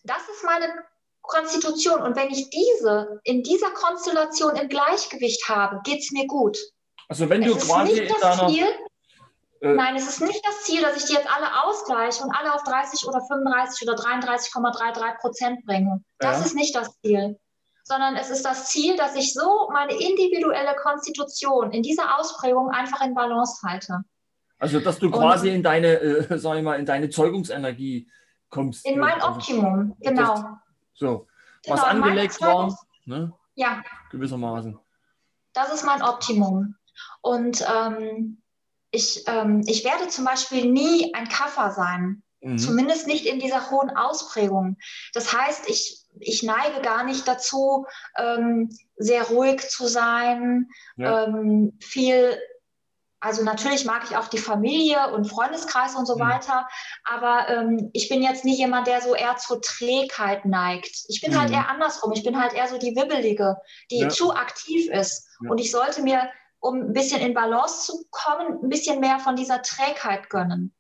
Das 0.05 0.23
ist 0.29 0.45
meine 0.45 0.67
Konstitution. 1.23 2.03
Und 2.03 2.17
wenn 2.17 2.31
ich 2.31 2.51
diese 2.51 3.21
in 3.25 3.43
dieser 3.43 3.71
Konstellation 3.71 4.57
im 4.57 4.69
Gleichgewicht 4.69 5.49
habe, 5.49 5.81
geht 5.85 6.01
es 6.01 6.11
mir 6.11 6.27
gut. 6.27 6.59
Also 7.09 7.29
wenn 7.29 7.43
du 7.43 7.55
es 7.55 7.67
quasi 7.67 7.93
ist 7.93 8.01
nicht 8.01 8.23
das 8.23 8.39
Ziel, 8.47 8.65
äh, 8.65 8.90
Nein, 9.63 9.95
es 9.95 10.09
ist 10.09 10.23
nicht 10.23 10.43
das 10.47 10.63
Ziel, 10.63 10.81
dass 10.81 10.97
ich 10.97 11.05
die 11.05 11.13
jetzt 11.13 11.29
alle 11.31 11.65
ausgleiche 11.65 12.23
und 12.25 12.31
alle 12.31 12.55
auf 12.55 12.63
30 12.65 13.07
oder 13.07 13.21
35 13.21 13.87
oder 13.87 13.99
33,33 13.99 15.19
Prozent 15.21 15.67
bringe. 15.67 16.03
Das 16.19 16.39
ja. 16.39 16.47
ist 16.47 16.55
nicht 16.55 16.75
das 16.75 16.99
Ziel. 17.01 17.39
Sondern 17.85 18.17
es 18.17 18.31
ist 18.31 18.45
das 18.45 18.69
Ziel, 18.69 18.97
dass 18.97 19.17
ich 19.17 19.35
so 19.35 19.69
meine 19.73 19.93
individuelle 19.93 20.75
Konstitution 20.77 21.73
in 21.73 21.83
dieser 21.83 22.19
Ausprägung 22.19 22.71
einfach 22.71 23.05
in 23.05 23.15
Balance 23.15 23.61
halte. 23.67 24.03
Also, 24.59 24.81
dass 24.81 24.99
du 24.99 25.11
quasi 25.11 25.49
und, 25.49 25.57
in 25.57 25.63
deine, 25.63 25.89
äh, 25.89 26.39
sag 26.39 26.57
ich 26.57 26.63
mal, 26.63 26.79
in 26.79 26.87
deine 26.87 27.11
Zeugungsenergie 27.11 28.09
kommst. 28.49 28.87
In 28.87 28.99
mein 28.99 29.15
also, 29.15 29.29
Optimum, 29.29 29.97
genau. 30.01 30.35
Das, 30.35 30.45
so, 30.95 31.27
genau, 31.63 31.77
was 31.77 31.85
angelegt 31.85 32.41
war, 32.41 32.79
ne? 33.05 33.33
ja. 33.55 33.83
gewissermaßen. 34.11 34.79
Das 35.53 35.73
ist 35.73 35.85
mein 35.85 36.03
Optimum. 36.03 36.77
Und 37.23 37.65
ähm, 37.75 38.40
ich, 38.91 39.25
ähm, 39.27 39.63
ich 39.67 39.85
werde 39.85 40.09
zum 40.09 40.25
Beispiel 40.25 40.67
nie 40.67 41.15
ein 41.15 41.29
Kaffer 41.29 41.71
sein. 41.73 42.23
Mhm. 42.41 42.59
Zumindest 42.59 43.07
nicht 43.07 43.27
in 43.27 43.39
dieser 43.39 43.71
hohen 43.71 43.91
Ausprägung. 43.91 44.77
Das 45.13 45.33
heißt, 45.33 45.69
ich, 45.69 46.01
ich 46.19 46.43
neige 46.43 46.81
gar 46.83 47.05
nicht 47.05 47.29
dazu, 47.29 47.87
ähm, 48.19 48.71
sehr 48.97 49.25
ruhig 49.25 49.69
zu 49.69 49.87
sein, 49.87 50.69
ja. 50.97 51.25
ähm, 51.25 51.77
viel 51.81 52.39
also 53.21 53.45
natürlich 53.45 53.85
mag 53.85 54.05
ich 54.09 54.17
auch 54.17 54.29
die 54.29 54.39
Familie 54.39 55.13
und 55.13 55.27
Freundeskreis 55.27 55.95
und 55.95 56.07
so 56.07 56.17
mhm. 56.17 56.21
weiter, 56.21 56.67
aber 57.05 57.49
ähm, 57.51 57.91
ich 57.93 58.09
bin 58.09 58.23
jetzt 58.23 58.47
nicht 58.47 58.59
jemand, 58.59 58.87
der 58.87 59.03
so 59.03 59.15
eher 59.15 59.37
zur 59.37 59.61
Trägheit 59.61 60.47
neigt. 60.47 61.05
Ich 61.09 61.21
bin 61.21 61.39
halt 61.39 61.51
mhm. 61.51 61.57
halt 61.57 61.67
eher 61.67 61.71
andersrum. 61.71 62.13
Ich 62.13 62.25
bin 62.25 62.41
halt 62.41 62.55
eher 62.55 62.67
so 62.69 62.79
die 62.79 62.97
Wibbelige, 62.97 63.57
die 63.91 64.01
ja. 64.01 64.09
zu 64.09 64.35
aktiv 64.35 64.91
ist. 64.91 65.29
Ja. 65.43 65.51
Und 65.51 65.59
ich 65.59 65.71
sollte 65.71 66.03
mir 66.03 66.31
um 66.61 66.77
ein 66.77 66.93
bisschen 66.93 67.21
in 67.21 67.35
Balance 67.35 67.87
zu 67.87 68.05
kommen, 68.11 68.63
ein 68.63 68.69
bisschen 68.69 69.01
mehr 69.01 69.19
von 69.19 69.37
dieser 69.37 69.63
Trägheit 69.63 70.29
gönnen. 70.31 70.75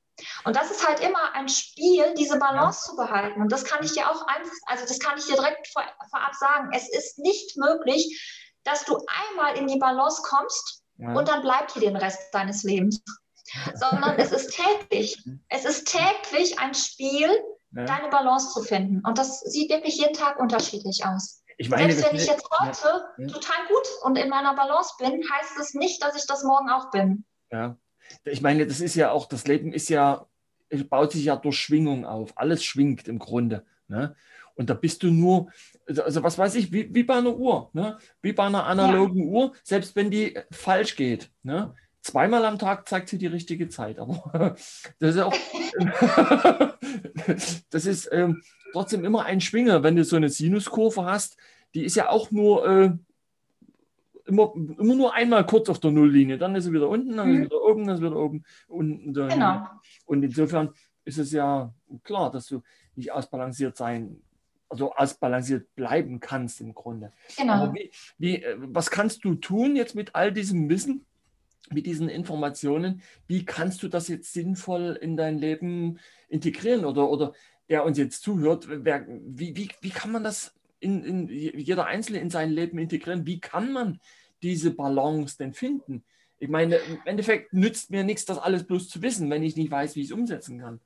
Und 0.44 0.56
das 0.56 0.70
ist 0.70 0.86
halt 0.86 1.00
immer 1.00 1.34
ein 1.34 1.48
Spiel, 1.48 2.14
diese 2.14 2.38
Balance 2.38 2.90
zu 2.90 2.96
behalten. 2.96 3.40
Und 3.40 3.50
das 3.50 3.64
kann 3.64 3.82
ich 3.82 3.92
dir 3.92 4.10
auch 4.10 4.26
einfach, 4.26 4.52
also 4.66 4.84
das 4.86 4.98
kann 4.98 5.18
ich 5.18 5.24
dir 5.24 5.36
direkt 5.36 5.66
vor, 5.68 5.82
vorab 6.10 6.34
sagen. 6.34 6.70
Es 6.74 6.88
ist 6.88 7.18
nicht 7.18 7.56
möglich, 7.56 8.54
dass 8.64 8.84
du 8.84 8.98
einmal 9.30 9.56
in 9.56 9.66
die 9.66 9.78
Balance 9.78 10.22
kommst 10.22 10.82
ja. 10.98 11.14
und 11.14 11.28
dann 11.28 11.42
bleibt 11.42 11.72
hier 11.72 11.82
den 11.82 11.96
Rest 11.96 12.32
deines 12.32 12.62
Lebens. 12.62 13.02
Sondern 13.74 14.16
es 14.18 14.30
ist 14.30 14.54
täglich. 14.54 15.22
Es 15.48 15.64
ist 15.64 15.88
täglich 15.90 16.58
ein 16.58 16.74
Spiel, 16.74 17.30
ja. 17.72 17.84
deine 17.84 18.08
Balance 18.08 18.52
zu 18.52 18.62
finden. 18.62 19.02
Und 19.04 19.18
das 19.18 19.40
sieht 19.40 19.70
wirklich 19.70 19.96
jeden 19.96 20.14
Tag 20.14 20.38
unterschiedlich 20.38 21.04
aus. 21.04 21.39
Meine, 21.68 21.92
Selbst 21.92 22.12
wenn 22.12 22.18
ich 22.18 22.26
jetzt 22.26 22.48
heute 22.58 23.04
ja. 23.18 23.26
total 23.26 23.66
gut 23.68 23.86
und 24.02 24.16
in 24.16 24.28
meiner 24.28 24.54
Balance 24.54 24.94
bin, 24.98 25.22
heißt 25.30 25.58
es 25.60 25.74
nicht, 25.74 26.02
dass 26.02 26.16
ich 26.16 26.26
das 26.26 26.42
morgen 26.42 26.70
auch 26.70 26.90
bin. 26.90 27.24
Ja, 27.52 27.76
ich 28.24 28.40
meine, 28.40 28.66
das 28.66 28.80
ist 28.80 28.94
ja 28.94 29.10
auch, 29.10 29.26
das 29.26 29.46
Leben 29.46 29.72
ist 29.72 29.88
ja, 29.88 30.26
baut 30.88 31.12
sich 31.12 31.24
ja 31.24 31.36
durch 31.36 31.56
Schwingung 31.56 32.06
auf. 32.06 32.32
Alles 32.36 32.64
schwingt 32.64 33.08
im 33.08 33.18
Grunde. 33.18 33.64
Ne? 33.88 34.16
Und 34.54 34.70
da 34.70 34.74
bist 34.74 35.02
du 35.02 35.08
nur, 35.08 35.50
also, 35.86 36.02
also 36.02 36.22
was 36.22 36.38
weiß 36.38 36.54
ich, 36.56 36.72
wie, 36.72 36.94
wie 36.94 37.02
bei 37.02 37.14
einer 37.14 37.36
Uhr, 37.36 37.70
ne? 37.72 37.98
wie 38.22 38.32
bei 38.32 38.44
einer 38.44 38.66
analogen 38.66 39.24
ja. 39.24 39.30
Uhr, 39.30 39.52
selbst 39.62 39.96
wenn 39.96 40.10
die 40.10 40.38
falsch 40.50 40.96
geht. 40.96 41.30
Ne? 41.42 41.74
Zweimal 42.02 42.44
am 42.46 42.58
Tag 42.58 42.88
zeigt 42.88 43.08
sie 43.08 43.18
die 43.18 43.26
richtige 43.26 43.68
Zeit. 43.68 43.98
Aber 43.98 44.56
das 44.98 45.16
ist 45.16 45.20
auch, 45.20 45.34
das 47.70 47.86
ist 47.86 48.08
ähm, 48.12 48.42
trotzdem 48.72 49.04
immer 49.04 49.24
ein 49.24 49.40
Schwinger, 49.40 49.82
wenn 49.82 49.96
du 49.96 50.04
so 50.04 50.16
eine 50.16 50.30
Sinuskurve 50.30 51.04
hast, 51.04 51.36
die 51.74 51.84
ist 51.84 51.96
ja 51.96 52.08
auch 52.08 52.30
nur 52.30 52.66
äh, 52.66 52.92
immer, 54.26 54.52
immer 54.54 54.94
nur 54.94 55.14
einmal 55.14 55.44
kurz 55.44 55.68
auf 55.68 55.78
der 55.78 55.90
Nulllinie. 55.90 56.38
Dann 56.38 56.54
ist 56.54 56.64
sie 56.64 56.72
wieder 56.72 56.88
unten, 56.88 57.16
dann 57.16 57.28
mhm. 57.28 57.34
ist 57.34 57.38
sie 57.38 57.44
wieder 57.46 57.62
oben, 57.62 57.86
dann 57.86 57.94
ist 57.94 58.00
sie 58.00 58.06
wieder 58.06 58.16
oben. 58.16 58.44
Unten, 58.68 59.12
genau. 59.12 59.66
Und 60.06 60.22
insofern 60.22 60.70
ist 61.04 61.18
es 61.18 61.32
ja 61.32 61.72
klar, 62.02 62.30
dass 62.30 62.46
du 62.46 62.62
nicht 62.94 63.12
ausbalanciert 63.12 63.76
sein, 63.76 64.22
also 64.68 64.94
ausbalanciert 64.94 65.74
bleiben 65.74 66.20
kannst 66.20 66.60
im 66.60 66.74
Grunde. 66.74 67.12
Genau. 67.36 67.74
Wie, 67.74 67.90
wie, 68.18 68.42
äh, 68.42 68.56
was 68.58 68.90
kannst 68.90 69.24
du 69.24 69.34
tun 69.34 69.76
jetzt 69.76 69.94
mit 69.94 70.14
all 70.14 70.32
diesem 70.32 70.68
Wissen? 70.68 71.04
Mit 71.72 71.86
diesen 71.86 72.08
Informationen, 72.08 73.02
wie 73.26 73.44
kannst 73.44 73.82
du 73.82 73.88
das 73.88 74.08
jetzt 74.08 74.32
sinnvoll 74.32 74.98
in 75.00 75.16
dein 75.16 75.38
Leben 75.38 75.98
integrieren 76.28 76.84
oder, 76.84 77.08
oder 77.08 77.32
der 77.68 77.84
uns 77.84 77.98
jetzt 77.98 78.22
zuhört, 78.22 78.66
wer, 78.68 79.06
wie, 79.08 79.56
wie, 79.56 79.70
wie 79.80 79.90
kann 79.90 80.10
man 80.10 80.24
das 80.24 80.54
in, 80.80 81.04
in 81.04 81.28
jeder 81.28 81.86
Einzelne 81.86 82.18
in 82.18 82.30
sein 82.30 82.50
Leben 82.50 82.78
integrieren? 82.78 83.26
Wie 83.26 83.40
kann 83.40 83.72
man 83.72 84.00
diese 84.42 84.72
Balance 84.72 85.38
denn 85.38 85.54
finden? 85.54 86.04
Ich 86.38 86.48
meine, 86.48 86.76
im 86.76 86.98
Endeffekt 87.04 87.52
nützt 87.52 87.90
mir 87.90 88.02
nichts, 88.02 88.24
das 88.24 88.38
alles 88.38 88.66
bloß 88.66 88.88
zu 88.88 89.02
wissen, 89.02 89.30
wenn 89.30 89.42
ich 89.42 89.56
nicht 89.56 89.70
weiß, 89.70 89.94
wie 89.94 90.00
ich 90.00 90.06
es 90.06 90.12
umsetzen 90.12 90.58
kann. 90.58 90.80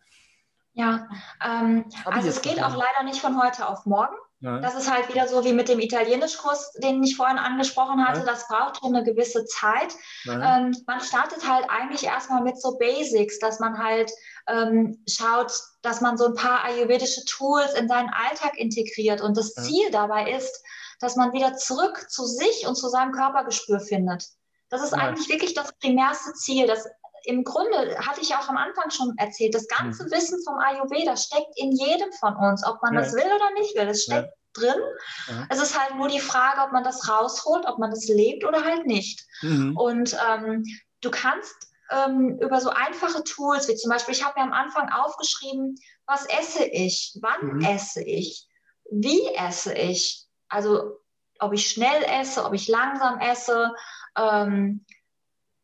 Ja, 0.73 1.09
ähm, 1.43 1.85
also 2.05 2.29
es 2.29 2.43
geht 2.43 2.61
auch 2.61 2.77
leider 2.77 3.05
nicht 3.05 3.21
von 3.21 3.41
heute 3.41 3.69
auf 3.69 3.87
morgen. 3.87 4.17
Ja. 4.45 4.59
Das 4.59 4.75
ist 4.75 4.93
halt 4.93 5.09
wieder 5.09 5.27
so 5.27 5.43
wie 5.43 5.55
mit 5.55 5.71
dem 5.71 5.81
Italienischkurs, 5.81 6.73
den 6.73 7.03
ich 7.03 7.17
vorhin 7.17 7.39
angesprochen 7.39 8.07
hatte. 8.07 8.21
Ja. 8.21 8.27
Das 8.27 8.47
braucht 8.47 8.79
schon 8.79 8.95
eine 8.95 9.03
gewisse 9.03 9.47
Zeit. 9.47 9.95
Ja. 10.25 10.59
Ähm, 10.59 10.77
man 10.87 11.01
startet 11.01 11.49
halt 11.49 11.65
eigentlich 11.71 12.05
erstmal 12.05 12.43
mit 12.43 12.61
so 12.61 12.77
Basics, 12.77 13.39
dass 13.39 13.59
man 13.59 13.83
halt 13.83 14.13
ähm, 14.47 15.03
schaut, 15.09 15.51
dass 15.81 16.03
man 16.03 16.19
so 16.19 16.27
ein 16.27 16.35
paar 16.35 16.63
ayurvedische 16.63 17.25
Tools 17.25 17.73
in 17.73 17.89
seinen 17.89 18.11
Alltag 18.11 18.59
integriert. 18.59 19.23
Und 19.23 19.39
das 19.39 19.55
Ziel 19.55 19.91
dabei 19.91 20.31
ist, 20.31 20.63
dass 21.01 21.17
man 21.17 21.33
wieder 21.33 21.57
zurück 21.57 22.05
zu 22.11 22.27
sich 22.27 22.67
und 22.67 22.77
zu 22.77 22.91
seinem 22.91 23.13
Körpergespür 23.13 23.81
findet. 23.81 24.29
Das 24.69 24.83
ist 24.83 24.93
eigentlich 24.93 25.31
wirklich 25.31 25.55
das 25.55 25.73
primärste 25.81 26.35
Ziel. 26.35 26.67
Das 26.67 26.87
im 27.25 27.45
Grunde 27.45 27.99
hatte 27.99 28.21
ich 28.21 28.35
auch 28.35 28.49
am 28.49 28.57
Anfang 28.57 28.91
schon 28.91 29.15
erzählt, 29.17 29.55
das 29.55 29.67
ganze 29.69 30.05
mhm. 30.05 30.11
Wissen 30.11 30.43
vom 30.45 30.59
Ayurveda 30.59 31.17
steckt 31.17 31.57
in 31.57 31.73
jedem 31.73 32.13
von 32.13 32.37
uns, 32.37 32.67
ob 32.67 32.83
man 32.83 32.95
ja. 32.95 33.01
das 33.01 33.15
will 33.15 33.25
oder 33.25 33.51
nicht 33.59 33.75
will. 33.75 33.89
Es 33.89 34.05
steckt 34.05 34.29
ja. 34.29 34.61
drin. 34.61 34.81
Ja. 35.29 35.47
Es 35.49 35.61
ist 35.61 35.79
halt 35.79 35.97
nur 35.97 36.09
die 36.09 36.21
Frage, 36.21 36.61
ob 36.63 36.73
man 36.73 36.85
das 36.85 37.09
rausholt, 37.09 37.67
ob 37.67 37.79
man 37.79 37.91
das 37.91 38.07
lebt 38.09 38.45
oder 38.45 38.65
halt 38.65 38.87
nicht. 38.87 39.25
Mhm. 39.43 39.77
Und 39.77 40.17
ähm, 40.29 40.65
du 41.01 41.11
kannst 41.11 41.55
ähm, 41.91 42.39
über 42.41 42.61
so 42.61 42.71
einfache 42.71 43.25
Tools, 43.25 43.69
wie 43.69 43.77
zum 43.77 43.91
Beispiel, 43.91 44.15
ich 44.15 44.25
habe 44.25 44.39
mir 44.39 44.47
am 44.47 44.53
Anfang 44.53 44.91
aufgeschrieben, 44.91 45.77
was 46.07 46.27
esse 46.27 46.65
ich, 46.65 47.19
wann 47.23 47.57
mhm. 47.57 47.65
esse 47.65 48.03
ich, 48.03 48.47
wie 48.91 49.27
esse 49.35 49.73
ich, 49.75 50.27
also 50.49 50.99
ob 51.39 51.53
ich 51.53 51.69
schnell 51.69 52.03
esse, 52.05 52.45
ob 52.45 52.53
ich 52.53 52.69
langsam 52.69 53.19
esse, 53.19 53.73
ähm, 54.17 54.85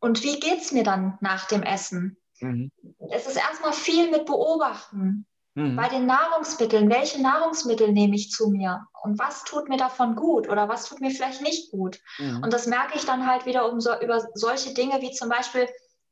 und 0.01 0.23
wie 0.23 0.39
geht 0.39 0.61
es 0.61 0.71
mir 0.71 0.83
dann 0.83 1.17
nach 1.21 1.47
dem 1.47 1.63
Essen? 1.63 2.17
Mhm. 2.41 2.71
Es 3.09 3.27
ist 3.27 3.37
erstmal 3.37 3.73
viel 3.73 4.11
mit 4.11 4.25
Beobachten. 4.25 5.25
Mhm. 5.53 5.75
Bei 5.75 5.87
den 5.87 6.05
Nahrungsmitteln, 6.05 6.89
welche 6.89 7.21
Nahrungsmittel 7.21 7.91
nehme 7.91 8.15
ich 8.15 8.31
zu 8.31 8.49
mir? 8.49 8.87
und 9.03 9.19
was 9.19 9.43
tut 9.43 9.69
mir 9.69 9.77
davon 9.77 10.15
gut 10.15 10.49
oder 10.49 10.69
was 10.69 10.85
tut 10.85 11.01
mir 11.01 11.11
vielleicht 11.11 11.41
nicht 11.41 11.71
gut. 11.71 11.99
Mhm. 12.19 12.43
Und 12.43 12.53
das 12.53 12.67
merke 12.67 12.95
ich 12.95 13.05
dann 13.05 13.27
halt 13.27 13.45
wieder 13.45 13.71
um 13.71 13.81
so, 13.81 13.99
über 13.99 14.25
solche 14.35 14.73
Dinge 14.73 15.01
wie 15.01 15.11
zum 15.11 15.29
Beispiel, 15.29 15.67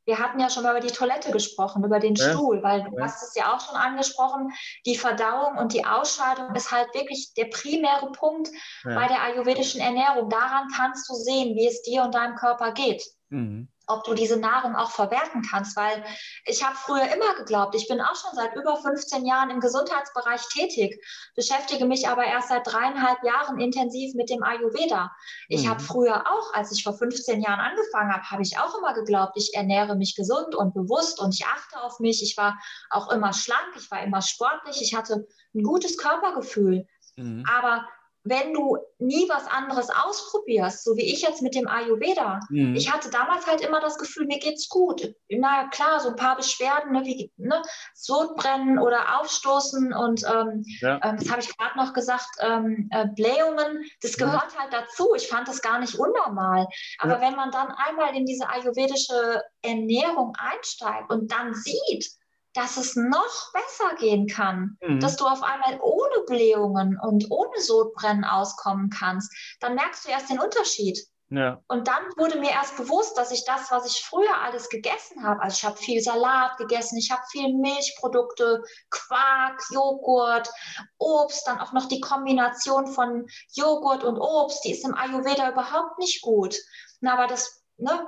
wir 0.06 0.18
hatten 0.18 0.40
ja 0.40 0.50
schon 0.50 0.64
mal 0.64 0.76
über 0.76 0.86
die 0.86 0.92
Toilette 0.92 1.30
gesprochen, 1.30 1.84
über 1.84 2.00
den 2.00 2.14
ja. 2.14 2.32
Stuhl, 2.32 2.62
weil 2.62 2.82
du 2.82 2.96
ja. 2.96 3.04
hast 3.04 3.22
es 3.22 3.34
ja 3.34 3.54
auch 3.54 3.60
schon 3.60 3.76
angesprochen, 3.76 4.50
die 4.86 4.96
Verdauung 4.96 5.56
und 5.58 5.72
die 5.72 5.84
Ausscheidung 5.84 6.54
ist 6.54 6.72
halt 6.72 6.92
wirklich 6.94 7.32
der 7.36 7.46
primäre 7.46 8.10
Punkt 8.12 8.48
ja. 8.84 8.94
bei 8.94 9.06
der 9.06 9.22
ayurvedischen 9.22 9.80
Ernährung. 9.80 10.28
Daran 10.28 10.68
kannst 10.74 11.08
du 11.08 11.14
sehen, 11.14 11.54
wie 11.54 11.66
es 11.66 11.82
dir 11.82 12.02
und 12.02 12.14
deinem 12.14 12.34
Körper 12.34 12.72
geht. 12.72 13.04
Mhm 13.28 13.68
ob 13.90 14.04
du 14.04 14.14
diese 14.14 14.38
Nahrung 14.38 14.76
auch 14.76 14.90
verwerten 14.90 15.42
kannst, 15.48 15.76
weil 15.76 16.04
ich 16.46 16.64
habe 16.64 16.76
früher 16.76 17.12
immer 17.12 17.34
geglaubt, 17.36 17.74
ich 17.74 17.88
bin 17.88 18.00
auch 18.00 18.16
schon 18.16 18.34
seit 18.34 18.54
über 18.54 18.76
15 18.76 19.26
Jahren 19.26 19.50
im 19.50 19.60
Gesundheitsbereich 19.60 20.42
tätig, 20.48 21.02
beschäftige 21.34 21.86
mich 21.86 22.08
aber 22.08 22.24
erst 22.24 22.48
seit 22.48 22.66
dreieinhalb 22.66 23.22
Jahren 23.24 23.60
intensiv 23.60 24.14
mit 24.14 24.30
dem 24.30 24.42
Ayurveda. 24.42 25.10
Ich 25.48 25.64
mhm. 25.64 25.70
habe 25.70 25.80
früher 25.80 26.24
auch, 26.26 26.54
als 26.54 26.72
ich 26.72 26.82
vor 26.82 26.94
15 26.94 27.40
Jahren 27.40 27.60
angefangen 27.60 28.12
habe, 28.12 28.30
habe 28.30 28.42
ich 28.42 28.58
auch 28.58 28.76
immer 28.78 28.94
geglaubt, 28.94 29.32
ich 29.36 29.54
ernähre 29.54 29.96
mich 29.96 30.14
gesund 30.16 30.54
und 30.54 30.74
bewusst 30.74 31.20
und 31.20 31.34
ich 31.34 31.46
achte 31.46 31.82
auf 31.82 32.00
mich. 32.00 32.22
Ich 32.22 32.36
war 32.36 32.58
auch 32.90 33.10
immer 33.10 33.32
schlank, 33.32 33.74
ich 33.76 33.90
war 33.90 34.02
immer 34.02 34.22
sportlich, 34.22 34.80
ich 34.82 34.94
hatte 34.94 35.26
ein 35.54 35.62
gutes 35.62 35.96
Körpergefühl. 35.98 36.86
Mhm. 37.16 37.44
Aber 37.48 37.86
wenn 38.22 38.52
du 38.52 38.76
nie 38.98 39.26
was 39.28 39.46
anderes 39.46 39.88
ausprobierst, 39.88 40.84
so 40.84 40.96
wie 40.96 41.12
ich 41.12 41.22
jetzt 41.22 41.40
mit 41.40 41.54
dem 41.54 41.66
Ayurveda. 41.66 42.40
Mhm. 42.50 42.74
Ich 42.74 42.92
hatte 42.92 43.10
damals 43.10 43.46
halt 43.46 43.62
immer 43.62 43.80
das 43.80 43.96
Gefühl, 43.96 44.26
mir 44.26 44.38
geht's 44.38 44.68
gut. 44.68 45.14
Na 45.30 45.68
klar, 45.68 46.00
so 46.00 46.10
ein 46.10 46.16
paar 46.16 46.36
Beschwerden, 46.36 46.92
ne, 46.92 47.04
wie 47.04 47.32
ne, 47.36 47.62
Sodbrennen 47.94 48.78
oder 48.78 49.20
Aufstoßen 49.20 49.94
und 49.94 50.22
ähm, 50.24 50.64
ja. 50.80 51.00
ähm, 51.02 51.16
das 51.18 51.30
habe 51.30 51.40
ich 51.40 51.56
gerade 51.56 51.78
noch 51.78 51.94
gesagt, 51.94 52.28
ähm, 52.40 52.88
äh, 52.92 53.06
Blähungen, 53.08 53.84
das 54.02 54.18
gehört 54.18 54.54
mhm. 54.54 54.58
halt 54.60 54.72
dazu. 54.72 55.14
Ich 55.16 55.28
fand 55.28 55.48
das 55.48 55.62
gar 55.62 55.78
nicht 55.78 55.94
unnormal. 55.94 56.66
Aber 56.98 57.14
ja. 57.14 57.20
wenn 57.22 57.36
man 57.36 57.50
dann 57.50 57.68
einmal 57.68 58.14
in 58.14 58.26
diese 58.26 58.48
ayurvedische 58.48 59.42
Ernährung 59.62 60.34
einsteigt 60.36 61.10
und 61.10 61.32
dann 61.32 61.54
sieht, 61.54 62.19
dass 62.54 62.76
es 62.76 62.96
noch 62.96 63.52
besser 63.52 63.94
gehen 63.98 64.26
kann, 64.26 64.76
mhm. 64.80 65.00
dass 65.00 65.16
du 65.16 65.26
auf 65.26 65.42
einmal 65.42 65.78
ohne 65.80 66.24
Blähungen 66.26 66.98
und 67.00 67.30
ohne 67.30 67.60
Sodbrennen 67.60 68.24
auskommen 68.24 68.90
kannst, 68.90 69.32
dann 69.60 69.74
merkst 69.74 70.04
du 70.04 70.10
erst 70.10 70.30
den 70.30 70.40
Unterschied. 70.40 70.98
Ja. 71.32 71.62
Und 71.68 71.86
dann 71.86 72.02
wurde 72.16 72.40
mir 72.40 72.50
erst 72.50 72.76
bewusst, 72.76 73.16
dass 73.16 73.30
ich 73.30 73.44
das, 73.44 73.70
was 73.70 73.86
ich 73.86 74.04
früher 74.04 74.36
alles 74.42 74.68
gegessen 74.68 75.22
habe, 75.22 75.40
also 75.40 75.54
ich 75.54 75.64
habe 75.64 75.76
viel 75.76 76.02
Salat 76.02 76.56
gegessen, 76.56 76.98
ich 76.98 77.12
habe 77.12 77.22
viel 77.30 77.54
Milchprodukte, 77.56 78.64
Quark, 78.90 79.62
Joghurt, 79.70 80.50
Obst, 80.98 81.46
dann 81.46 81.60
auch 81.60 81.72
noch 81.72 81.86
die 81.86 82.00
Kombination 82.00 82.88
von 82.88 83.26
Joghurt 83.52 84.02
und 84.02 84.18
Obst, 84.18 84.64
die 84.64 84.72
ist 84.72 84.84
im 84.84 84.96
Ayurveda 84.96 85.52
überhaupt 85.52 85.98
nicht 85.98 86.20
gut. 86.20 86.56
Na, 87.00 87.12
aber 87.12 87.28
das 87.28 87.62
ne, 87.80 88.06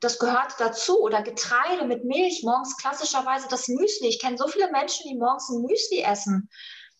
das 0.00 0.18
gehört 0.18 0.54
dazu. 0.58 1.00
Oder 1.00 1.22
Getreide 1.22 1.86
mit 1.86 2.04
Milch, 2.04 2.42
morgens 2.44 2.76
klassischerweise 2.76 3.48
das 3.48 3.68
Müsli. 3.68 4.08
Ich 4.08 4.20
kenne 4.20 4.36
so 4.36 4.48
viele 4.48 4.70
Menschen, 4.70 5.08
die 5.08 5.16
morgens 5.16 5.48
ein 5.50 5.62
Müsli 5.62 6.00
essen. 6.00 6.48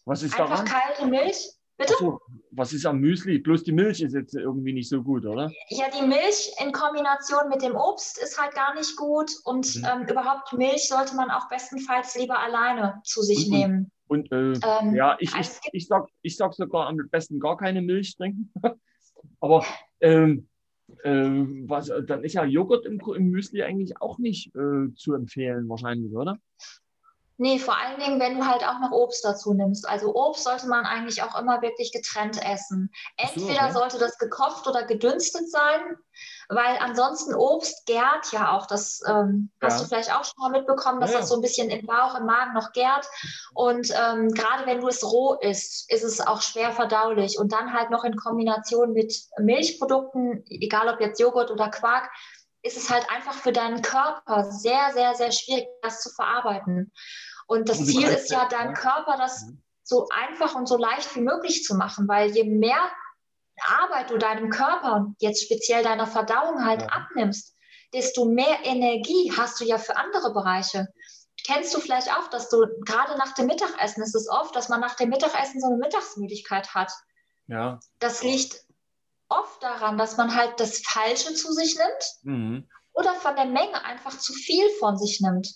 Was 0.05 0.22
ist 0.22 0.38
Einfach 0.38 0.64
daran? 0.64 0.66
kalte 0.66 1.07
Milch. 1.07 1.51
Bitte? 1.78 1.95
So, 1.99 2.20
was 2.51 2.72
ist 2.72 2.84
am 2.86 2.99
Müsli? 2.99 3.38
Bloß 3.38 3.64
die 3.64 3.72
Milch 3.72 4.03
ist 4.03 4.14
jetzt 4.14 4.34
irgendwie 4.34 4.72
nicht 4.72 4.88
so 4.88 5.03
gut, 5.03 5.24
oder? 5.24 5.51
Ja, 5.68 5.86
die 5.90 6.07
Milch 6.07 6.53
in 6.62 6.70
Kombination 6.72 7.49
mit 7.49 7.62
dem 7.62 7.74
Obst 7.74 8.18
ist 8.18 8.40
halt 8.40 8.55
gar 8.55 8.74
nicht 8.74 8.95
gut. 8.97 9.30
Und 9.45 9.76
mhm. 9.76 9.84
ähm, 9.84 10.09
überhaupt 10.09 10.53
Milch 10.53 10.86
sollte 10.86 11.16
man 11.16 11.30
auch 11.30 11.49
bestenfalls 11.49 12.14
lieber 12.16 12.38
alleine 12.38 13.01
zu 13.05 13.22
sich 13.22 13.47
und, 13.47 13.51
nehmen. 13.51 13.93
Und, 14.07 14.30
äh, 14.30 14.53
ähm, 14.53 14.95
ja, 14.95 15.16
ich, 15.18 15.34
ich, 15.34 15.49
ich, 15.72 15.86
sag, 15.88 16.07
ich 16.20 16.36
sag 16.36 16.53
sogar 16.53 16.86
am 16.88 16.99
besten 17.11 17.40
gar 17.40 17.57
keine 17.57 17.80
Milch 17.80 18.16
trinken. 18.16 18.53
Aber 19.40 19.64
ähm, 20.01 20.49
äh, 21.03 21.30
was, 21.66 21.91
dann 22.07 22.24
ist 22.24 22.35
ja 22.35 22.45
Joghurt 22.45 22.87
im, 22.87 23.01
im 23.01 23.30
Müsli 23.30 23.62
eigentlich 23.62 24.01
auch 24.01 24.18
nicht 24.18 24.55
äh, 24.55 24.93
zu 24.95 25.14
empfehlen, 25.14 25.68
wahrscheinlich, 25.68 26.14
oder? 26.14 26.39
Nee, 27.39 27.59
vor 27.59 27.76
allen 27.76 27.99
Dingen, 27.99 28.20
wenn 28.20 28.39
du 28.39 28.47
halt 28.47 28.62
auch 28.62 28.78
noch 28.78 28.93
Obst 28.93 29.24
dazu 29.24 29.53
nimmst. 29.53 29.89
Also 29.89 30.14
Obst 30.14 30.45
sollte 30.45 30.68
man 30.68 30.85
eigentlich 30.85 31.22
auch 31.22 31.37
immer 31.41 31.61
wirklich 31.61 31.91
getrennt 31.91 32.39
essen. 32.45 32.89
Entweder 33.16 33.45
so, 33.45 33.59
okay. 33.62 33.72
sollte 33.72 33.99
das 33.99 34.16
gekocht 34.18 34.68
oder 34.68 34.87
gedünstet 34.87 35.51
sein, 35.51 35.80
weil 36.55 36.78
ansonsten 36.80 37.34
Obst 37.34 37.86
gärt 37.86 38.32
ja 38.32 38.53
auch. 38.53 38.66
Das 38.66 39.00
ähm, 39.07 39.50
ja. 39.61 39.68
hast 39.68 39.82
du 39.82 39.86
vielleicht 39.86 40.14
auch 40.14 40.24
schon 40.24 40.34
mal 40.38 40.50
mitbekommen, 40.50 41.00
dass 41.00 41.12
ja, 41.12 41.18
das 41.18 41.28
so 41.28 41.36
ein 41.36 41.40
bisschen 41.40 41.70
im 41.70 41.86
Bauch, 41.86 42.18
im 42.18 42.26
Magen 42.26 42.55
noch 42.55 42.72
gärt. 42.72 43.07
Und 43.55 43.90
ähm, 43.90 44.28
gerade 44.28 44.66
wenn 44.66 44.80
du 44.80 44.88
es 44.88 45.03
roh 45.05 45.34
isst, 45.40 45.90
ist 45.90 46.05
es 46.05 46.20
auch 46.20 46.42
schwer 46.42 46.72
verdaulich. 46.72 47.38
Und 47.38 47.53
dann 47.53 47.72
halt 47.72 47.90
noch 47.90 48.05
in 48.05 48.16
Kombination 48.16 48.92
mit 48.92 49.14
Milchprodukten, 49.38 50.44
egal 50.46 50.88
ob 50.88 51.00
jetzt 51.00 51.20
Joghurt 51.20 51.50
oder 51.50 51.70
Quark, 51.70 52.11
ist 52.62 52.76
es 52.76 52.90
halt 52.90 53.07
einfach 53.11 53.34
für 53.34 53.53
deinen 53.53 53.82
Körper 53.82 54.44
sehr, 54.44 54.92
sehr, 54.92 55.14
sehr 55.14 55.32
schwierig, 55.32 55.66
das 55.82 56.00
zu 56.00 56.11
verarbeiten. 56.11 56.92
Und 57.46 57.68
das 57.68 57.84
Ziel 57.84 58.09
ist 58.09 58.30
ja, 58.30 58.48
deinem 58.48 58.74
Körper 58.74 59.16
das 59.18 59.42
mhm. 59.42 59.62
so 59.82 60.09
einfach 60.11 60.55
und 60.55 60.66
so 60.66 60.76
leicht 60.76 61.14
wie 61.16 61.20
möglich 61.20 61.64
zu 61.64 61.74
machen, 61.74 62.09
weil 62.09 62.30
je 62.30 62.44
mehr 62.44 62.90
Arbeit 63.66 64.10
du 64.10 64.18
deinem 64.18 64.50
Körper 64.50 64.94
und 64.94 65.16
jetzt 65.18 65.44
speziell 65.44 65.82
deiner 65.82 66.06
Verdauung 66.06 66.64
halt 66.64 66.82
ja. 66.82 66.88
abnimmst, 66.88 67.56
desto 67.92 68.24
mehr 68.24 68.64
Energie 68.64 69.32
hast 69.36 69.60
du 69.60 69.64
ja 69.64 69.78
für 69.78 69.96
andere 69.96 70.32
Bereiche. 70.32 70.88
Kennst 71.44 71.74
du 71.74 71.80
vielleicht 71.80 72.10
auch, 72.16 72.28
dass 72.28 72.48
du 72.48 72.66
gerade 72.84 73.16
nach 73.18 73.34
dem 73.34 73.46
Mittagessen 73.46 74.02
ist 74.02 74.14
es 74.14 74.28
oft, 74.28 74.54
dass 74.54 74.68
man 74.68 74.80
nach 74.80 74.94
dem 74.94 75.08
Mittagessen 75.08 75.60
so 75.60 75.66
eine 75.66 75.76
Mittagsmüdigkeit 75.76 76.74
hat. 76.74 76.92
Ja. 77.48 77.80
Das 77.98 78.22
liegt 78.22 78.64
oft 79.28 79.62
daran, 79.62 79.98
dass 79.98 80.16
man 80.16 80.34
halt 80.34 80.60
das 80.60 80.78
Falsche 80.78 81.34
zu 81.34 81.52
sich 81.52 81.76
nimmt 81.76 82.04
mhm. 82.22 82.68
oder 82.92 83.14
von 83.14 83.34
der 83.34 83.46
Menge 83.46 83.84
einfach 83.84 84.16
zu 84.16 84.32
viel 84.32 84.68
von 84.78 84.96
sich 84.96 85.20
nimmt. 85.20 85.48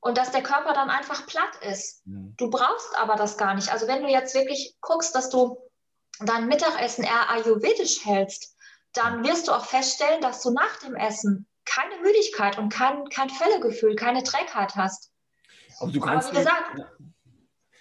Und 0.00 0.18
dass 0.18 0.30
der 0.30 0.42
Körper 0.42 0.72
dann 0.72 0.90
einfach 0.90 1.26
platt 1.26 1.56
ist. 1.62 2.06
Mhm. 2.06 2.34
Du 2.36 2.50
brauchst 2.50 2.96
aber 2.96 3.16
das 3.16 3.38
gar 3.38 3.54
nicht. 3.54 3.72
Also 3.72 3.86
wenn 3.86 4.02
du 4.02 4.08
jetzt 4.08 4.34
wirklich 4.34 4.76
guckst, 4.80 5.14
dass 5.14 5.30
du 5.30 5.56
dein 6.20 6.46
Mittagessen 6.46 7.04
eher 7.04 7.30
ayurvedisch 7.30 8.04
hältst, 8.04 8.56
dann 8.92 9.24
wirst 9.24 9.48
du 9.48 9.52
auch 9.52 9.64
feststellen, 9.64 10.20
dass 10.20 10.42
du 10.42 10.50
nach 10.50 10.76
dem 10.78 10.94
Essen 10.94 11.46
keine 11.64 11.96
Müdigkeit 12.00 12.58
und 12.58 12.70
kein, 12.70 13.08
kein 13.08 13.28
Völlegefühl, 13.28 13.96
keine 13.96 14.22
Trägheit 14.22 14.74
hast. 14.76 15.10
Aber 15.80 15.92
du 15.92 16.00
kannst, 16.00 16.28
aber 16.28 16.38
wie 16.38 16.44
gesagt, 16.44 16.86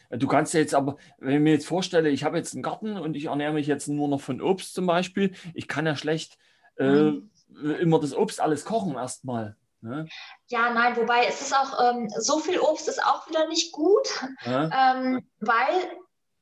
Du 0.10 0.28
kannst 0.28 0.54
ja 0.54 0.60
jetzt 0.60 0.76
aber, 0.76 0.98
wenn 1.18 1.36
ich 1.36 1.42
mir 1.42 1.54
jetzt 1.54 1.68
vorstelle, 1.68 2.10
ich 2.10 2.24
habe 2.24 2.38
jetzt 2.38 2.54
einen 2.54 2.64
Garten 2.64 2.98
und 2.98 3.16
ich 3.16 3.26
ernähre 3.26 3.54
mich 3.54 3.68
jetzt 3.68 3.88
nur 3.88 4.08
noch 4.08 4.22
von 4.22 4.42
Obst 4.42 4.74
zum 4.74 4.86
Beispiel, 4.86 5.34
ich 5.54 5.68
kann 5.68 5.86
ja 5.86 5.96
schlecht 5.96 6.38
äh, 6.78 6.86
mhm. 6.86 7.32
immer 7.80 8.00
das 8.00 8.14
Obst 8.14 8.40
alles 8.40 8.66
kochen 8.66 8.96
erstmal. 8.96 9.56
Ne? 9.82 10.08
Ja, 10.48 10.74
nein, 10.74 10.96
wobei 10.96 11.26
es 11.28 11.42
ist 11.42 11.56
auch, 11.56 11.90
ähm, 11.90 12.10
so 12.18 12.40
viel 12.40 12.60
Obst 12.60 12.88
ist 12.88 13.04
auch 13.04 13.28
wieder 13.28 13.48
nicht 13.48 13.72
gut, 13.72 14.08
ja. 14.46 14.96
ähm, 14.96 15.28
weil 15.40 15.92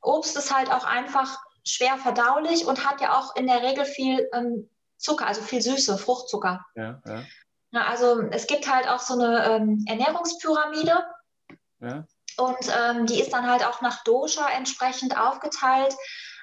Obst 0.02 0.38
ist 0.38 0.56
halt 0.56 0.70
auch 0.72 0.86
einfach 0.86 1.40
schwer 1.64 1.98
verdaulich 1.98 2.66
und 2.66 2.86
hat 2.86 3.02
ja 3.02 3.18
auch 3.18 3.36
in 3.36 3.48
der 3.48 3.62
Regel 3.64 3.86
viel 3.86 4.30
ähm, 4.34 4.70
Zucker, 4.98 5.28
also 5.28 5.42
viel 5.42 5.62
Süße, 5.62 5.98
Fruchtzucker. 5.98 6.66
Ja, 6.76 7.02
ja. 7.06 7.24
Na, 7.72 7.88
also 7.88 8.22
es 8.30 8.48
gibt 8.48 8.72
halt 8.72 8.88
auch 8.88 9.00
so 9.00 9.16
eine 9.16 9.46
ähm, 9.46 9.84
Ernährungspyramide. 9.88 11.06
Ja. 11.80 12.06
Und 12.38 12.72
ähm, 12.78 13.06
die 13.06 13.20
ist 13.20 13.34
dann 13.34 13.50
halt 13.50 13.66
auch 13.66 13.82
nach 13.82 14.04
Dosha 14.04 14.48
entsprechend 14.50 15.18
aufgeteilt. 15.20 15.96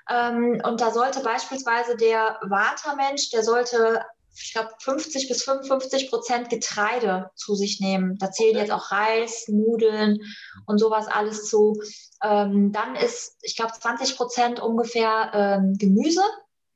Ähm, 0.08 0.60
und 0.64 0.80
da 0.80 0.90
sollte 0.90 1.20
beispielsweise 1.20 1.96
der 1.96 2.38
Vata-Mensch, 2.42 3.30
der 3.30 3.44
sollte, 3.44 4.04
ich 4.43 4.53
glaube, 4.53 4.70
50 4.78 5.28
bis 5.28 5.43
55 5.45 6.11
Prozent 6.11 6.51
Getreide 6.51 7.30
zu 7.34 7.55
sich 7.55 7.80
nehmen. 7.80 8.16
Da 8.18 8.30
zählen 8.30 8.57
jetzt 8.57 8.72
auch 8.72 8.91
Reis, 8.91 9.47
Nudeln 9.49 10.18
und 10.66 10.78
sowas 10.78 11.07
alles 11.07 11.49
zu. 11.49 11.80
Ähm, 12.22 12.72
dann 12.72 12.97
ist, 12.97 13.36
ich 13.43 13.57
glaube, 13.57 13.72
20 13.72 14.16
Prozent 14.16 14.61
ungefähr 14.61 15.30
ähm, 15.34 15.76
Gemüse. 15.78 16.22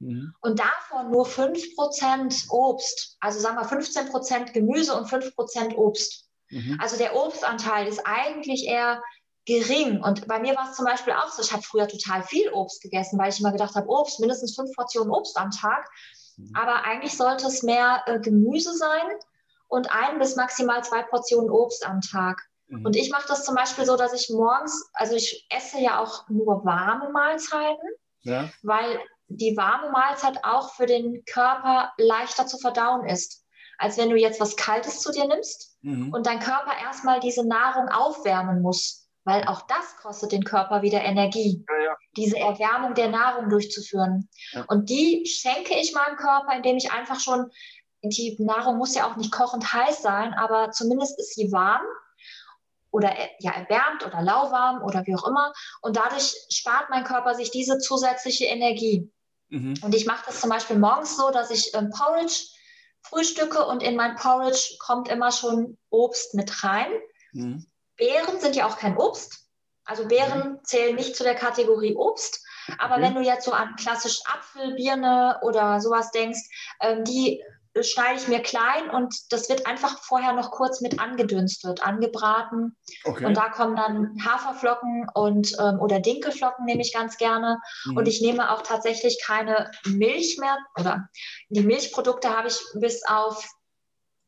Mhm. 0.01 0.35
Und 0.41 0.61
davon 0.61 1.11
nur 1.11 1.27
5% 1.27 2.51
Obst. 2.51 3.17
Also 3.21 3.41
sagen 3.41 3.57
wir 3.57 3.67
15% 3.67 4.53
Gemüse 4.53 4.95
und 4.95 5.09
5% 5.09 5.75
Obst. 5.77 6.29
Mhm. 6.51 6.79
Also 6.81 6.97
der 6.97 7.17
Obstanteil 7.17 7.87
ist 7.87 8.03
eigentlich 8.05 8.67
eher 8.67 9.03
gering. 9.47 10.03
Und 10.03 10.27
bei 10.27 10.39
mir 10.39 10.55
war 10.57 10.71
es 10.71 10.77
zum 10.77 10.85
Beispiel 10.85 11.12
auch 11.12 11.31
so, 11.31 11.43
ich 11.43 11.53
habe 11.53 11.62
früher 11.62 11.89
total 11.89 12.23
viel 12.23 12.51
Obst 12.53 12.83
gegessen, 12.83 13.19
weil 13.19 13.31
ich 13.31 13.41
immer 13.41 13.53
gedacht 13.53 13.75
habe, 13.75 13.89
Obst, 13.89 14.21
mindestens 14.21 14.55
fünf 14.55 14.73
Portionen 14.75 15.12
Obst 15.12 15.37
am 15.37 15.51
Tag. 15.51 15.89
Mhm. 16.37 16.53
Aber 16.55 16.85
eigentlich 16.85 17.16
sollte 17.16 17.47
es 17.47 17.62
mehr 17.62 18.03
äh, 18.07 18.20
Gemüse 18.20 18.74
sein 18.74 19.07
und 19.68 19.91
ein 19.95 20.18
bis 20.18 20.37
maximal 20.37 20.82
zwei 20.85 21.03
Portionen 21.03 21.51
Obst 21.51 21.87
am 21.87 22.01
Tag. 22.01 22.41
Mhm. 22.68 22.87
Und 22.87 22.97
ich 22.97 23.11
mache 23.11 23.28
das 23.28 23.45
zum 23.45 23.55
Beispiel 23.55 23.85
so, 23.85 23.97
dass 23.97 24.12
ich 24.12 24.30
morgens, 24.30 24.91
also 24.95 25.14
ich 25.14 25.47
esse 25.51 25.78
ja 25.80 25.99
auch 25.99 26.28
nur 26.28 26.64
warme 26.64 27.11
Mahlzeiten, 27.11 27.89
ja. 28.22 28.49
weil 28.62 29.01
die 29.28 29.57
warme 29.57 29.91
Mahlzeit 29.91 30.45
auch 30.45 30.74
für 30.74 30.87
den 30.87 31.24
Körper 31.24 31.93
leichter 31.97 32.47
zu 32.47 32.59
verdauen 32.59 33.07
ist 33.07 33.45
als 33.78 33.99
wenn 33.99 34.11
du 34.11 34.16
jetzt 34.16 34.41
was 34.41 34.57
Kaltes 34.57 35.01
zu 35.01 35.12
dir 35.12 35.26
nimmst 35.26 35.76
mhm. 35.82 36.12
und 36.12 36.26
dein 36.26 36.41
Körper 36.41 36.72
erstmal 36.82 37.20
diese 37.20 37.47
Nahrung 37.47 37.89
aufwärmen 37.89 38.62
muss, 38.62 39.04
weil 39.25 39.45
auch 39.45 39.62
das 39.62 39.97
kostet 40.01 40.33
den 40.33 40.45
Körper 40.45 40.83
wieder 40.83 41.03
Energie. 41.03 41.64
Ja, 41.68 41.85
ja, 41.85 41.97
diese 42.16 42.39
Erwärmung 42.39 42.95
der 42.95 43.09
Nahrung 43.09 43.49
durchzuführen. 43.49 44.29
Ja. 44.53 44.64
Und 44.68 44.91
die 44.91 45.27
schenke 45.27 45.75
ich 45.75 45.95
meinem 45.95 46.16
Körper, 46.16 46.55
indem 46.55 46.77
ich 46.77 46.93
einfach 46.93 47.18
schon, 47.20 47.51
die 48.03 48.37
Nahrung 48.39 48.77
muss 48.77 48.95
ja 48.95 49.11
auch 49.11 49.16
nicht 49.16 49.33
kochend 49.33 49.72
heiß 49.72 50.03
sein, 50.03 50.35
aber 50.35 50.70
zumindest 50.70 51.18
ist 51.18 51.35
sie 51.35 51.51
warm 51.53 51.83
oder 52.91 53.12
ja, 53.41 53.51
erwärmt 53.53 54.07
oder 54.07 54.22
lauwarm 54.22 54.83
oder 54.83 55.05
wie 55.07 55.16
auch 55.16 55.27
immer. 55.27 55.53
Und 55.81 55.97
dadurch 55.97 56.35
spart 56.51 56.91
mein 56.91 57.05
Körper 57.05 57.35
sich 57.35 57.51
diese 57.51 57.79
zusätzliche 57.79 58.45
Energie. 58.45 59.11
Mhm. 59.49 59.75
Und 59.83 59.95
ich 59.95 60.07
mache 60.07 60.25
das 60.27 60.41
zum 60.41 60.51
Beispiel 60.51 60.79
morgens 60.79 61.16
so, 61.16 61.31
dass 61.31 61.51
ich 61.51 61.75
ähm, 61.75 61.91
Porridge 61.91 62.47
frühstücke 63.03 63.66
und 63.66 63.83
in 63.83 63.97
mein 63.97 64.16
Porridge 64.16 64.77
kommt 64.79 65.09
immer 65.09 65.33
schon 65.33 65.77
Obst 65.91 66.35
mit 66.35 66.62
rein. 66.62 66.87
Mhm. 67.33 67.66
Beeren 67.97 68.40
sind 68.40 68.57
ja 68.57 68.66
auch 68.66 68.78
kein 68.78 68.97
Obst. 68.97 69.49
Also 69.84 70.09
Beeren 70.09 70.53
mhm. 70.53 70.64
zählen 70.64 70.97
nicht 70.97 71.16
zu 71.16 71.22
der 71.22 71.34
Kategorie 71.34 71.95
Obst. 71.95 72.45
Aber 72.78 72.95
okay. 72.95 73.03
wenn 73.03 73.14
du 73.14 73.20
jetzt 73.20 73.45
so 73.45 73.53
an 73.53 73.76
klassisch 73.76 74.20
Apfel, 74.26 74.74
Birne 74.74 75.38
oder 75.42 75.80
sowas 75.80 76.11
denkst, 76.11 76.40
ähm, 76.80 77.05
die 77.05 77.42
schneide 77.82 78.20
ich 78.20 78.28
mir 78.28 78.40
klein 78.40 78.88
und 78.90 79.32
das 79.32 79.49
wird 79.49 79.66
einfach 79.66 79.99
vorher 79.99 80.32
noch 80.32 80.53
kurz 80.53 80.80
mit 80.80 81.01
angedünstet, 81.01 81.82
angebraten. 81.82 82.76
Okay. 83.03 83.26
Und 83.26 83.36
da 83.36 83.49
kommen 83.49 83.74
dann 83.74 84.16
Haferflocken 84.24 85.09
und 85.12 85.57
ähm, 85.59 85.80
oder 85.80 85.99
Dinkelflocken 85.99 86.64
nehme 86.66 86.82
ich 86.82 86.92
ganz 86.92 87.16
gerne. 87.16 87.59
Mhm. 87.84 87.97
Und 87.97 88.07
ich 88.07 88.20
nehme 88.20 88.53
auch 88.53 88.62
tatsächlich 88.62 89.20
keine 89.24 89.72
Milch 89.86 90.38
mehr 90.38 90.57
oder 90.78 91.09
die 91.49 91.62
Milchprodukte 91.62 92.30
habe 92.30 92.49
ich 92.49 92.59
bis 92.74 93.05
auf 93.07 93.45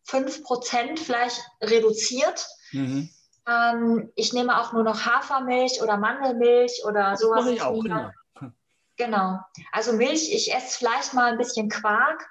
5% 0.09 0.99
vielleicht 0.99 1.41
reduziert. 1.63 2.47
Mhm. 2.73 3.11
Ähm, 3.47 4.11
ich 4.15 4.33
nehme 4.33 4.61
auch 4.61 4.73
nur 4.73 4.83
noch 4.83 5.07
Hafermilch 5.07 5.83
oder 5.83 5.97
Mandelmilch 5.97 6.83
oder 6.85 7.11
das 7.11 7.21
sowas. 7.21 7.47
Ich 7.47 7.63
auch, 7.63 7.83
genau. 7.83 8.11
genau. 8.97 9.41
Also 9.73 9.93
Milch, 9.93 10.33
ich 10.33 10.55
esse 10.55 10.79
vielleicht 10.79 11.15
mal 11.15 11.33
ein 11.33 11.39
bisschen 11.39 11.69
Quark 11.69 12.27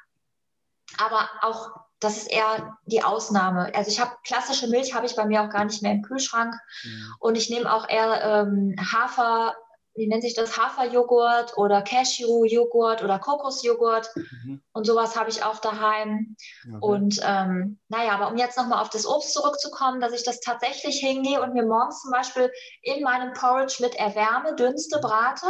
aber 0.97 1.29
auch 1.41 1.71
das 1.99 2.17
ist 2.17 2.31
eher 2.31 2.77
die 2.85 3.03
Ausnahme. 3.03 3.73
Also 3.73 3.89
ich 3.89 3.99
habe 3.99 4.11
klassische 4.23 4.67
Milch 4.67 4.93
habe 4.93 5.05
ich 5.05 5.15
bei 5.15 5.25
mir 5.25 5.41
auch 5.41 5.49
gar 5.49 5.65
nicht 5.65 5.81
mehr 5.81 5.93
im 5.93 6.01
Kühlschrank 6.01 6.53
mhm. 6.83 7.13
und 7.19 7.37
ich 7.37 7.49
nehme 7.49 7.71
auch 7.71 7.87
eher 7.87 8.21
ähm, 8.23 8.75
Hafer, 8.79 9.55
wie 9.95 10.07
nennt 10.07 10.23
sich 10.23 10.33
das, 10.33 10.57
Haferjoghurt 10.57 11.57
oder 11.57 11.81
Cashewjoghurt 11.81 13.03
oder 13.03 13.17
Kokosjoghurt 13.17 14.09
mhm. 14.15 14.61
und 14.73 14.85
sowas 14.85 15.15
habe 15.15 15.29
ich 15.29 15.43
auch 15.43 15.59
daheim. 15.59 16.35
Okay. 16.65 16.77
Und 16.81 17.19
ähm, 17.23 17.79
naja, 17.87 18.11
aber 18.11 18.29
um 18.29 18.37
jetzt 18.37 18.57
nochmal 18.57 18.81
auf 18.81 18.89
das 18.89 19.07
Obst 19.07 19.33
zurückzukommen, 19.33 20.01
dass 20.01 20.13
ich 20.13 20.23
das 20.23 20.41
tatsächlich 20.41 20.99
hingehe 20.99 21.41
und 21.41 21.53
mir 21.53 21.65
morgens 21.65 22.01
zum 22.01 22.11
Beispiel 22.11 22.51
in 22.81 23.03
meinem 23.03 23.33
Porridge 23.33 23.77
mit 23.79 23.95
erwärme, 23.95 24.55
dünste, 24.55 24.99
brate 24.99 25.47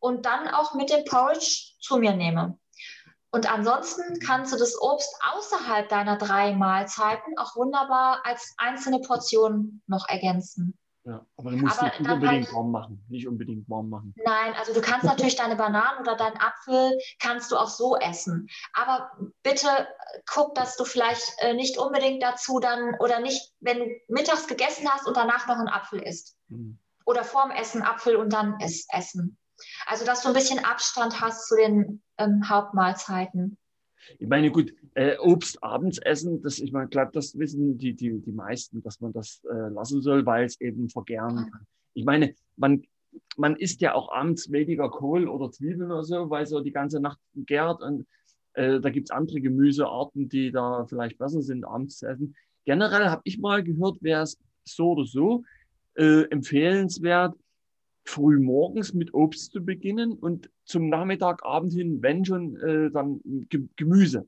und 0.00 0.26
dann 0.26 0.48
auch 0.48 0.74
mit 0.74 0.90
dem 0.90 1.04
Porridge 1.04 1.74
zu 1.80 1.96
mir 1.96 2.14
nehme. 2.14 2.58
Und 3.30 3.52
ansonsten 3.52 4.18
kannst 4.20 4.52
du 4.52 4.56
das 4.56 4.80
Obst 4.80 5.14
außerhalb 5.34 5.88
deiner 5.88 6.16
drei 6.16 6.54
Mahlzeiten 6.54 7.36
auch 7.38 7.54
wunderbar 7.54 8.20
als 8.24 8.54
einzelne 8.56 9.00
Portion 9.00 9.82
noch 9.86 10.08
ergänzen. 10.08 10.78
Ja, 11.06 11.24
aber 11.36 11.52
du 11.52 11.58
musst 11.58 11.78
aber 11.78 11.86
nicht 11.86 12.10
unbedingt 12.10 12.46
halt, 12.46 12.54
warm 12.54 12.70
machen. 12.72 13.04
Nicht 13.08 13.28
unbedingt 13.28 13.70
warm 13.70 13.88
machen. 13.90 14.12
Nein, 14.24 14.54
also 14.58 14.74
du 14.74 14.80
kannst 14.80 15.04
natürlich 15.04 15.36
deine 15.36 15.54
Bananen 15.54 16.00
oder 16.00 16.16
deinen 16.16 16.36
Apfel 16.36 16.98
kannst 17.20 17.52
du 17.52 17.56
auch 17.56 17.68
so 17.68 17.96
essen. 17.96 18.48
Aber 18.72 19.12
bitte 19.44 19.68
guck, 20.28 20.56
dass 20.56 20.76
du 20.76 20.84
vielleicht 20.84 21.22
äh, 21.38 21.54
nicht 21.54 21.78
unbedingt 21.78 22.24
dazu 22.24 22.58
dann 22.58 22.96
oder 22.98 23.20
nicht, 23.20 23.54
wenn 23.60 23.78
du 23.78 23.86
mittags 24.08 24.48
gegessen 24.48 24.88
hast 24.90 25.06
und 25.06 25.16
danach 25.16 25.46
noch 25.46 25.58
einen 25.58 25.68
Apfel 25.68 26.02
isst. 26.02 26.36
Mhm. 26.48 26.80
Oder 27.04 27.22
vorm 27.22 27.52
Essen 27.52 27.82
Apfel 27.82 28.16
und 28.16 28.32
dann 28.32 28.58
essen. 28.58 29.38
Also, 29.86 30.04
dass 30.04 30.22
du 30.22 30.28
ein 30.28 30.34
bisschen 30.34 30.64
Abstand 30.64 31.20
hast 31.20 31.46
zu 31.46 31.54
den 31.54 32.02
ähm, 32.18 32.48
Hauptmahlzeiten. 32.48 33.56
Ich 34.18 34.28
meine, 34.28 34.50
gut, 34.50 34.74
äh, 34.94 35.16
Obst 35.18 35.62
abends 35.62 35.98
essen, 35.98 36.42
das, 36.42 36.58
ich 36.58 36.72
meine, 36.72 36.88
glaube, 36.88 37.10
das 37.12 37.38
wissen 37.38 37.78
die, 37.78 37.94
die, 37.94 38.20
die 38.20 38.32
meisten, 38.32 38.82
dass 38.82 39.00
man 39.00 39.12
das 39.12 39.42
äh, 39.50 39.68
lassen 39.68 40.02
soll, 40.02 40.24
weil 40.26 40.44
es 40.44 40.60
eben 40.60 40.88
vergären 40.88 41.50
kann. 41.50 41.66
Ich 41.94 42.04
meine, 42.04 42.34
man, 42.56 42.82
man 43.36 43.56
isst 43.56 43.80
ja 43.80 43.94
auch 43.94 44.12
abends 44.12 44.50
weniger 44.50 44.90
Kohl 44.90 45.28
oder 45.28 45.50
Zwiebeln 45.50 45.90
oder 45.90 46.04
so, 46.04 46.30
weil 46.30 46.46
so 46.46 46.60
die 46.60 46.72
ganze 46.72 47.00
Nacht 47.00 47.18
gärt 47.34 47.82
und 47.82 48.06
äh, 48.54 48.80
da 48.80 48.90
gibt 48.90 49.08
es 49.08 49.10
andere 49.10 49.40
Gemüsearten, 49.40 50.28
die 50.28 50.50
da 50.50 50.86
vielleicht 50.86 51.18
besser 51.18 51.42
sind, 51.42 51.64
abends 51.64 51.98
zu 51.98 52.06
essen. 52.06 52.34
Generell 52.64 53.06
habe 53.06 53.22
ich 53.24 53.38
mal 53.38 53.62
gehört, 53.62 54.02
wäre 54.02 54.22
es 54.22 54.38
so 54.64 54.92
oder 54.92 55.04
so 55.04 55.44
äh, 55.94 56.22
empfehlenswert, 56.30 57.36
früh 58.06 58.38
morgens 58.38 58.94
mit 58.94 59.12
Obst 59.14 59.52
zu 59.52 59.64
beginnen 59.64 60.12
und 60.12 60.48
zum 60.64 60.88
Nachmittag, 60.88 61.44
Abend 61.44 61.72
hin, 61.72 62.02
wenn 62.02 62.24
schon, 62.24 62.56
äh, 62.56 62.90
dann 62.90 63.20
Gemüse 63.76 64.26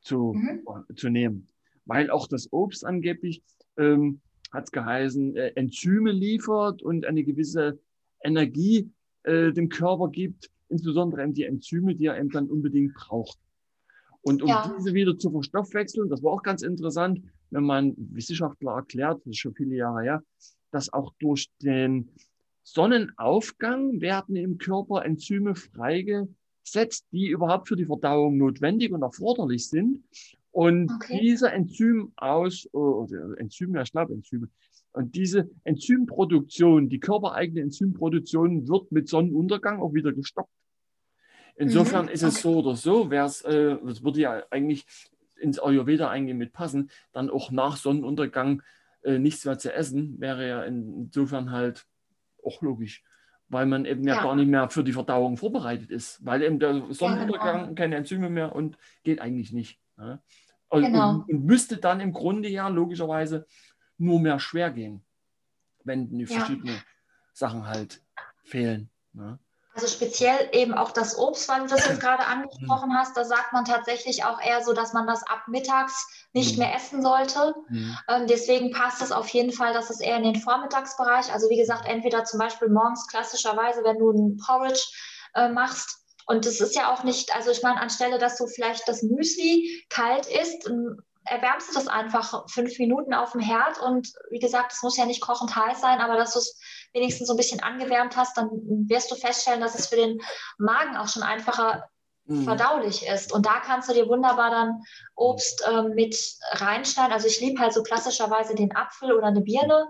zu, 0.00 0.32
mhm. 0.34 0.62
äh, 0.88 0.94
zu 0.94 1.08
nehmen. 1.08 1.48
Weil 1.84 2.10
auch 2.10 2.28
das 2.28 2.52
Obst 2.52 2.84
angeblich, 2.84 3.42
ähm, 3.76 4.20
hat 4.52 4.64
es 4.64 4.72
geheißen, 4.72 5.36
äh, 5.36 5.52
Enzyme 5.56 6.12
liefert 6.12 6.82
und 6.82 7.04
eine 7.06 7.24
gewisse 7.24 7.80
Energie 8.22 8.90
äh, 9.24 9.52
dem 9.52 9.68
Körper 9.68 10.08
gibt, 10.08 10.50
insbesondere 10.68 11.22
eben 11.22 11.34
die 11.34 11.44
Enzyme, 11.44 11.94
die 11.94 12.06
er 12.06 12.18
eben 12.18 12.30
dann 12.30 12.48
unbedingt 12.48 12.94
braucht. 12.94 13.38
Und 14.22 14.42
um 14.42 14.48
ja. 14.48 14.72
diese 14.78 14.94
wieder 14.94 15.18
zu 15.18 15.30
verstoffwechseln, 15.30 16.08
das 16.08 16.22
war 16.22 16.32
auch 16.32 16.42
ganz 16.42 16.62
interessant, 16.62 17.20
wenn 17.50 17.64
man 17.64 17.94
Wissenschaftler 17.96 18.72
erklärt, 18.72 19.20
das 19.24 19.32
ist 19.32 19.38
schon 19.38 19.54
viele 19.54 19.74
Jahre 19.74 20.02
her, 20.02 20.24
dass 20.70 20.92
auch 20.92 21.12
durch 21.18 21.50
den 21.62 22.08
Sonnenaufgang 22.62 24.00
werden 24.00 24.36
im 24.36 24.58
Körper 24.58 25.04
Enzyme 25.04 25.54
freigesetzt, 25.54 27.06
die 27.12 27.28
überhaupt 27.28 27.68
für 27.68 27.76
die 27.76 27.86
Verdauung 27.86 28.38
notwendig 28.38 28.92
und 28.92 29.02
erforderlich 29.02 29.68
sind. 29.68 30.04
Und 30.52 30.90
okay. 30.90 31.18
diese 31.20 31.50
Enzym 31.50 32.12
aus, 32.16 32.68
oder 32.72 33.38
Enzyme, 33.38 33.78
ja, 33.78 33.86
Schnappenzyme, 33.86 34.48
und 34.92 35.14
diese 35.14 35.50
Enzymproduktion, 35.64 36.90
die 36.90 37.00
körpereigene 37.00 37.62
Enzymproduktion 37.62 38.68
wird 38.68 38.92
mit 38.92 39.08
Sonnenuntergang 39.08 39.80
auch 39.80 39.94
wieder 39.94 40.12
gestoppt. 40.12 40.52
Insofern 41.56 42.06
mhm. 42.06 42.12
ist 42.12 42.22
es 42.22 42.42
so 42.42 42.58
oder 42.58 42.76
so, 42.76 43.10
wäre 43.10 43.26
es, 43.26 43.42
äh, 43.42 43.76
das 43.84 44.02
würde 44.02 44.20
ja 44.20 44.42
eigentlich 44.50 44.84
ins 45.36 45.58
Ayurveda 45.58 46.08
eigentlich 46.08 46.36
mitpassen, 46.36 46.90
dann 47.12 47.30
auch 47.30 47.50
nach 47.50 47.76
Sonnenuntergang 47.76 48.62
äh, 49.02 49.18
nichts 49.18 49.44
mehr 49.44 49.58
zu 49.58 49.72
essen, 49.72 50.20
wäre 50.20 50.48
ja 50.48 50.62
insofern 50.62 51.50
halt 51.50 51.86
auch 52.44 52.62
logisch, 52.62 53.02
weil 53.48 53.66
man 53.66 53.84
eben 53.84 54.06
ja, 54.06 54.16
ja, 54.16 54.22
gar 54.22 54.36
nicht 54.36 54.48
mehr 54.48 54.68
für 54.70 54.84
die 54.84 54.92
Verdauung 54.92 55.36
vorbereitet 55.36 55.90
ist, 55.90 56.24
weil 56.24 56.42
eben 56.42 56.58
der 56.58 56.92
Sonnenuntergang 56.92 57.56
ja, 57.56 57.62
genau. 57.64 57.74
keine 57.74 57.96
Enzyme 57.96 58.30
mehr 58.30 58.54
und 58.54 58.78
geht 59.04 59.20
eigentlich 59.20 59.52
nicht. 59.52 59.80
Ja. 59.98 60.22
Und, 60.68 60.84
genau. 60.84 61.10
und, 61.10 61.28
und, 61.28 61.44
müsste 61.44 61.76
dann 61.76 62.00
im 62.00 62.12
Grunde 62.12 62.48
ja 62.48 62.68
logischerweise 62.68 63.46
nur 63.98 64.20
mehr 64.20 64.38
schwer 64.38 64.70
gehen, 64.70 65.04
wenn 65.84 66.08
die 66.08 66.26
verschiedenen 66.26 66.80
Sachen 67.32 67.66
halt 67.66 68.02
fehlen. 68.44 68.90
Ne? 69.12 69.38
Also 69.74 69.86
speziell 69.86 70.50
eben 70.52 70.74
auch 70.74 70.90
das 70.90 71.16
Obst, 71.16 71.48
weil 71.48 71.62
du 71.62 71.66
das 71.66 71.86
jetzt 71.86 72.00
gerade 72.00 72.26
angesprochen 72.26 72.90
mhm. 72.90 72.96
hast, 72.96 73.16
da 73.16 73.24
sagt 73.24 73.52
man 73.52 73.64
tatsächlich 73.64 74.24
auch 74.24 74.40
eher 74.40 74.62
so, 74.62 74.72
dass 74.72 74.92
man 74.92 75.06
das 75.06 75.22
ab 75.26 75.44
mittags 75.48 76.06
nicht 76.32 76.52
mhm. 76.52 76.64
mehr 76.64 76.74
essen 76.74 77.02
sollte. 77.02 77.54
Mhm. 77.68 77.96
Ähm, 78.08 78.26
deswegen 78.26 78.70
passt 78.70 79.00
es 79.02 79.12
auf 79.12 79.28
jeden 79.28 79.52
Fall, 79.52 79.72
dass 79.72 79.90
es 79.90 80.00
eher 80.00 80.16
in 80.16 80.24
den 80.24 80.36
Vormittagsbereich, 80.36 81.32
also 81.32 81.48
wie 81.48 81.56
gesagt, 81.56 81.86
entweder 81.86 82.24
zum 82.24 82.38
Beispiel 82.38 82.68
morgens 82.68 83.06
klassischerweise, 83.06 83.82
wenn 83.84 83.98
du 83.98 84.10
ein 84.10 84.36
Porridge 84.44 84.82
äh, 85.34 85.48
machst, 85.48 85.98
und 86.26 86.46
das 86.46 86.60
ist 86.60 86.76
ja 86.76 86.92
auch 86.92 87.02
nicht, 87.02 87.34
also 87.34 87.50
ich 87.50 87.62
meine, 87.62 87.80
anstelle, 87.80 88.18
dass 88.18 88.38
du 88.38 88.46
vielleicht 88.46 88.86
das 88.86 89.02
Müsli 89.02 89.84
kalt 89.88 90.26
isst, 90.26 90.70
erwärmst 91.24 91.70
du 91.70 91.74
das 91.74 91.88
einfach 91.88 92.48
fünf 92.48 92.78
Minuten 92.78 93.14
auf 93.14 93.32
dem 93.32 93.40
Herd 93.40 93.80
und 93.80 94.12
wie 94.30 94.38
gesagt, 94.38 94.72
es 94.72 94.82
muss 94.82 94.96
ja 94.96 95.06
nicht 95.06 95.20
kochend 95.20 95.54
heiß 95.54 95.80
sein, 95.80 96.00
aber 96.00 96.16
dass 96.16 96.32
du 96.32 96.40
es 96.40 96.58
wenigstens 96.92 97.28
so 97.28 97.34
ein 97.34 97.36
bisschen 97.36 97.62
angewärmt 97.62 98.16
hast, 98.16 98.36
dann 98.36 98.50
wirst 98.88 99.10
du 99.10 99.14
feststellen, 99.14 99.60
dass 99.60 99.78
es 99.78 99.86
für 99.86 99.96
den 99.96 100.20
Magen 100.58 100.96
auch 100.96 101.08
schon 101.08 101.22
einfacher 101.22 101.88
mhm. 102.24 102.44
verdaulich 102.44 103.06
ist. 103.06 103.32
Und 103.32 103.46
da 103.46 103.60
kannst 103.60 103.88
du 103.88 103.94
dir 103.94 104.08
wunderbar 104.08 104.50
dann 104.50 104.82
Obst 105.14 105.64
ähm, 105.68 105.94
mit 105.94 106.16
reinschneiden. 106.52 107.12
Also 107.12 107.28
ich 107.28 107.40
liebe 107.40 107.60
halt 107.60 107.72
so 107.72 107.82
klassischerweise 107.82 108.54
den 108.54 108.74
Apfel 108.74 109.12
oder 109.12 109.28
eine 109.28 109.40
Birne 109.40 109.88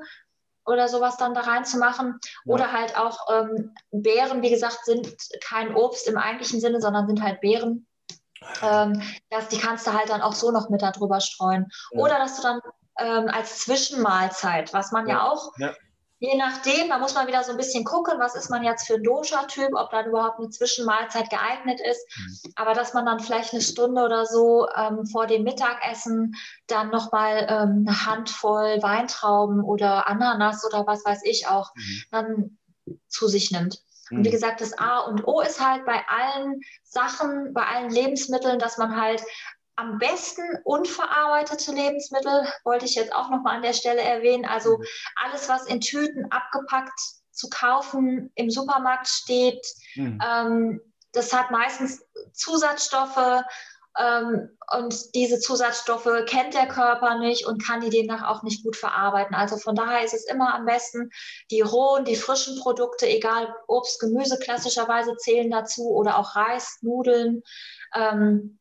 oder 0.64 0.88
sowas 0.88 1.16
dann 1.16 1.34
da 1.34 1.40
reinzumachen. 1.40 2.18
Ja. 2.44 2.54
Oder 2.54 2.72
halt 2.72 2.96
auch 2.96 3.18
ähm, 3.32 3.74
Beeren, 3.90 4.42
wie 4.42 4.50
gesagt, 4.50 4.84
sind 4.84 5.16
kein 5.42 5.74
Obst 5.74 6.06
im 6.08 6.16
eigentlichen 6.16 6.60
Sinne, 6.60 6.80
sondern 6.80 7.06
sind 7.06 7.22
halt 7.22 7.40
Beeren. 7.40 7.86
Ähm, 8.62 9.02
das, 9.30 9.48
die 9.48 9.58
kannst 9.58 9.86
du 9.86 9.92
halt 9.92 10.08
dann 10.08 10.22
auch 10.22 10.34
so 10.34 10.50
noch 10.50 10.68
mit 10.70 10.82
darüber 10.82 11.20
streuen. 11.20 11.68
Ja. 11.92 12.00
Oder 12.00 12.18
dass 12.18 12.36
du 12.36 12.42
dann 12.42 12.60
ähm, 12.98 13.28
als 13.28 13.60
Zwischenmahlzeit, 13.60 14.72
was 14.72 14.92
man 14.92 15.06
ja, 15.08 15.14
ja 15.14 15.30
auch, 15.30 15.52
ja. 15.58 15.72
je 16.18 16.36
nachdem, 16.36 16.88
da 16.88 16.98
muss 16.98 17.14
man 17.14 17.26
wieder 17.26 17.42
so 17.42 17.52
ein 17.52 17.56
bisschen 17.56 17.84
gucken, 17.84 18.18
was 18.18 18.34
ist 18.34 18.50
man 18.50 18.62
jetzt 18.62 18.86
für 18.86 18.94
ein 18.94 19.02
Dosha-Typ, 19.02 19.70
ob 19.74 19.90
dann 19.90 20.06
überhaupt 20.06 20.38
eine 20.38 20.50
Zwischenmahlzeit 20.50 21.30
geeignet 21.30 21.80
ist. 21.80 22.06
Mhm. 22.16 22.52
Aber 22.56 22.74
dass 22.74 22.94
man 22.94 23.06
dann 23.06 23.20
vielleicht 23.20 23.52
eine 23.52 23.62
Stunde 23.62 24.02
oder 24.02 24.26
so 24.26 24.68
ähm, 24.76 25.06
vor 25.06 25.26
dem 25.26 25.42
Mittagessen 25.42 26.34
dann 26.66 26.90
nochmal 26.90 27.46
ähm, 27.48 27.86
eine 27.86 28.06
Handvoll 28.06 28.82
Weintrauben 28.82 29.62
oder 29.62 30.06
Ananas 30.06 30.64
oder 30.64 30.86
was 30.86 31.04
weiß 31.04 31.22
ich 31.24 31.46
auch 31.46 31.70
mhm. 31.74 32.02
dann 32.10 32.58
zu 33.08 33.28
sich 33.28 33.50
nimmt. 33.50 33.82
Und 34.12 34.24
wie 34.24 34.28
mhm. 34.28 34.32
gesagt, 34.32 34.60
das 34.60 34.76
A 34.78 35.00
und 35.00 35.26
O 35.26 35.40
ist 35.40 35.60
halt 35.60 35.84
bei 35.86 36.02
allen 36.06 36.60
Sachen, 36.82 37.52
bei 37.52 37.64
allen 37.64 37.90
Lebensmitteln, 37.90 38.58
dass 38.58 38.78
man 38.78 39.00
halt 39.00 39.22
am 39.76 39.98
besten 39.98 40.42
unverarbeitete 40.64 41.72
Lebensmittel, 41.72 42.46
wollte 42.64 42.84
ich 42.84 42.94
jetzt 42.94 43.14
auch 43.14 43.30
nochmal 43.30 43.56
an 43.56 43.62
der 43.62 43.72
Stelle 43.72 44.02
erwähnen. 44.02 44.44
Also 44.44 44.78
mhm. 44.78 44.84
alles, 45.24 45.48
was 45.48 45.66
in 45.66 45.80
Tüten 45.80 46.30
abgepackt 46.30 46.98
zu 47.30 47.48
kaufen 47.48 48.30
im 48.34 48.50
Supermarkt 48.50 49.08
steht, 49.08 49.66
mhm. 49.94 50.18
ähm, 50.24 50.80
das 51.12 51.32
hat 51.32 51.50
meistens 51.50 52.04
Zusatzstoffe, 52.32 53.42
und 53.94 55.14
diese 55.14 55.38
Zusatzstoffe 55.38 56.08
kennt 56.26 56.54
der 56.54 56.66
Körper 56.66 57.18
nicht 57.18 57.46
und 57.46 57.62
kann 57.62 57.82
die 57.82 57.90
demnach 57.90 58.26
auch 58.26 58.42
nicht 58.42 58.64
gut 58.64 58.74
verarbeiten. 58.74 59.34
Also 59.34 59.58
von 59.58 59.74
daher 59.74 60.02
ist 60.02 60.14
es 60.14 60.24
immer 60.24 60.54
am 60.54 60.64
besten, 60.64 61.10
die 61.50 61.60
rohen, 61.60 62.06
die 62.06 62.16
frischen 62.16 62.58
Produkte, 62.58 63.06
egal 63.06 63.54
Obst, 63.66 64.00
Gemüse 64.00 64.38
klassischerweise 64.38 65.14
zählen 65.18 65.50
dazu 65.50 65.90
oder 65.90 66.18
auch 66.18 66.34
Reis, 66.34 66.78
Nudeln, 66.80 67.42
ähm, 67.94 68.58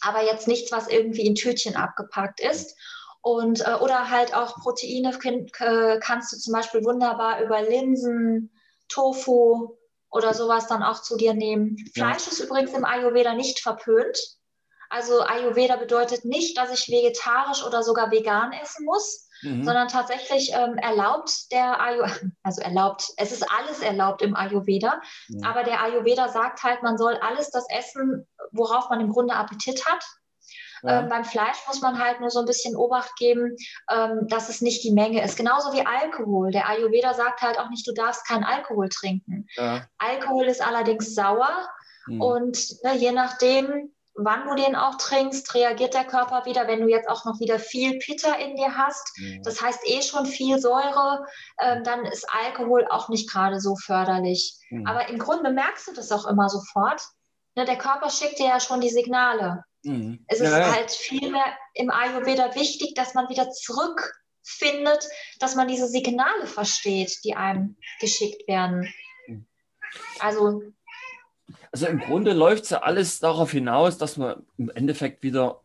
aber 0.00 0.24
jetzt 0.24 0.48
nichts, 0.48 0.72
was 0.72 0.88
irgendwie 0.88 1.26
in 1.26 1.36
Tütchen 1.36 1.76
abgepackt 1.76 2.40
ist. 2.40 2.76
Und, 3.20 3.60
äh, 3.60 3.74
oder 3.74 4.10
halt 4.10 4.34
auch 4.34 4.56
Proteine 4.56 5.16
kann, 5.16 6.00
kannst 6.00 6.32
du 6.32 6.38
zum 6.38 6.54
Beispiel 6.54 6.84
wunderbar 6.84 7.40
über 7.40 7.62
Linsen, 7.62 8.50
Tofu 8.88 9.76
oder 10.10 10.34
sowas 10.34 10.66
dann 10.66 10.82
auch 10.82 11.02
zu 11.02 11.16
dir 11.16 11.34
nehmen. 11.34 11.76
Fleisch 11.94 12.26
ist 12.26 12.40
übrigens 12.40 12.72
im 12.72 12.84
Ayurveda 12.84 13.34
nicht 13.34 13.60
verpönt. 13.60 14.18
Also 14.92 15.22
Ayurveda 15.22 15.76
bedeutet 15.76 16.26
nicht, 16.26 16.58
dass 16.58 16.70
ich 16.70 16.92
vegetarisch 16.92 17.64
oder 17.64 17.82
sogar 17.82 18.10
vegan 18.10 18.52
essen 18.52 18.84
muss, 18.84 19.26
mhm. 19.40 19.64
sondern 19.64 19.88
tatsächlich 19.88 20.52
ähm, 20.52 20.76
erlaubt 20.76 21.50
der 21.50 21.80
Ayurveda, 21.80 22.20
also 22.42 22.60
erlaubt, 22.60 23.08
es 23.16 23.32
ist 23.32 23.50
alles 23.50 23.80
erlaubt 23.80 24.20
im 24.20 24.36
Ayurveda, 24.36 25.00
mhm. 25.28 25.44
aber 25.44 25.64
der 25.64 25.82
Ayurveda 25.82 26.28
sagt 26.28 26.62
halt, 26.62 26.82
man 26.82 26.98
soll 26.98 27.14
alles 27.22 27.50
das 27.50 27.64
essen, 27.70 28.28
worauf 28.50 28.90
man 28.90 29.00
im 29.00 29.10
Grunde 29.10 29.34
Appetit 29.34 29.82
hat. 29.86 30.04
Ja. 30.82 31.00
Ähm, 31.00 31.08
beim 31.08 31.24
Fleisch 31.24 31.66
muss 31.66 31.80
man 31.80 31.98
halt 31.98 32.20
nur 32.20 32.28
so 32.28 32.40
ein 32.40 32.44
bisschen 32.44 32.76
Obacht 32.76 33.16
geben, 33.16 33.56
ähm, 33.90 34.28
dass 34.28 34.50
es 34.50 34.60
nicht 34.60 34.84
die 34.84 34.92
Menge 34.92 35.24
ist. 35.24 35.38
Genauso 35.38 35.72
wie 35.72 35.86
Alkohol. 35.86 36.50
Der 36.50 36.68
Ayurveda 36.68 37.14
sagt 37.14 37.40
halt 37.40 37.58
auch 37.58 37.70
nicht, 37.70 37.86
du 37.88 37.94
darfst 37.94 38.26
keinen 38.26 38.44
Alkohol 38.44 38.90
trinken. 38.90 39.46
Ja. 39.56 39.86
Alkohol 39.96 40.48
ist 40.48 40.60
allerdings 40.60 41.14
sauer 41.14 41.66
mhm. 42.08 42.20
und 42.20 42.82
ne, 42.82 42.94
je 42.96 43.12
nachdem, 43.12 43.94
wann 44.14 44.46
du 44.46 44.54
den 44.54 44.76
auch 44.76 44.96
trinkst, 44.96 45.54
reagiert 45.54 45.94
der 45.94 46.04
Körper 46.04 46.44
wieder, 46.44 46.66
wenn 46.68 46.80
du 46.80 46.88
jetzt 46.88 47.08
auch 47.08 47.24
noch 47.24 47.40
wieder 47.40 47.58
viel 47.58 47.98
Pitter 47.98 48.38
in 48.38 48.56
dir 48.56 48.76
hast. 48.76 49.18
Mhm. 49.18 49.42
Das 49.42 49.60
heißt 49.60 49.80
eh 49.86 50.02
schon 50.02 50.26
viel 50.26 50.58
Säure, 50.58 51.24
äh, 51.58 51.82
dann 51.82 52.04
ist 52.04 52.26
Alkohol 52.30 52.86
auch 52.88 53.08
nicht 53.08 53.30
gerade 53.30 53.60
so 53.60 53.76
förderlich. 53.76 54.54
Mhm. 54.70 54.86
Aber 54.86 55.08
im 55.08 55.18
Grunde 55.18 55.50
merkst 55.50 55.88
du 55.88 55.92
das 55.94 56.12
auch 56.12 56.26
immer 56.26 56.48
sofort. 56.48 57.02
Ne, 57.54 57.64
der 57.64 57.76
Körper 57.76 58.10
schickt 58.10 58.38
dir 58.38 58.46
ja 58.46 58.60
schon 58.60 58.80
die 58.80 58.90
Signale. 58.90 59.64
Mhm. 59.82 60.24
Es 60.28 60.40
ist 60.40 60.50
ja, 60.50 60.58
ja. 60.58 60.72
halt 60.72 60.90
vielmehr 60.90 61.44
im 61.74 61.90
Ayurveda 61.90 62.54
wichtig, 62.54 62.94
dass 62.94 63.14
man 63.14 63.28
wieder 63.28 63.50
zurückfindet, 63.50 65.08
dass 65.38 65.54
man 65.54 65.68
diese 65.68 65.88
Signale 65.88 66.46
versteht, 66.46 67.18
die 67.24 67.34
einem 67.34 67.76
geschickt 68.00 68.46
werden. 68.46 68.92
Mhm. 69.26 69.46
Also 70.20 70.62
also 71.72 71.86
im 71.86 72.00
Grunde 72.00 72.34
läuft 72.34 72.64
es 72.64 72.70
ja 72.70 72.82
alles 72.82 73.18
darauf 73.18 73.50
hinaus, 73.50 73.96
dass 73.96 74.18
man 74.18 74.46
im 74.58 74.70
Endeffekt 74.70 75.22
wieder 75.22 75.62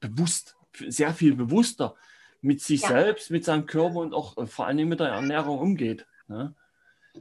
bewusst, 0.00 0.56
sehr 0.88 1.12
viel 1.12 1.36
bewusster 1.36 1.94
mit 2.40 2.62
sich 2.62 2.82
ja. 2.82 2.88
selbst, 2.88 3.30
mit 3.30 3.44
seinem 3.44 3.66
Körper 3.66 3.96
und 3.96 4.14
auch 4.14 4.38
äh, 4.38 4.46
vor 4.46 4.66
allem 4.66 4.88
mit 4.88 5.00
der 5.00 5.08
Ernährung 5.08 5.58
umgeht. 5.58 6.06
Ne? 6.28 6.54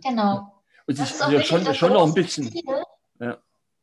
Genau. 0.02 0.64
Und 0.88 0.98
das 0.98 1.12
ist 1.12 1.20
ja 1.20 1.44
schon, 1.44 1.74
schon 1.76 1.94
noch 1.94 2.08
ein 2.08 2.14
bisschen. 2.14 2.52
Ja. 3.20 3.38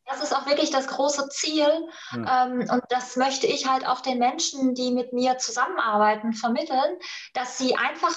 Das 0.07 0.23
ist 0.23 0.35
auch 0.35 0.47
wirklich 0.47 0.71
das 0.71 0.87
große 0.87 1.29
Ziel. 1.29 1.69
Ja. 2.13 2.47
Ähm, 2.47 2.61
und 2.71 2.83
das 2.89 3.17
möchte 3.17 3.47
ich 3.47 3.69
halt 3.69 3.87
auch 3.87 4.01
den 4.01 4.19
Menschen, 4.19 4.75
die 4.75 4.93
mit 4.93 5.13
mir 5.13 5.37
zusammenarbeiten, 5.37 6.33
vermitteln, 6.33 6.99
dass 7.35 7.59
sie 7.59 7.77
einfach 7.77 8.15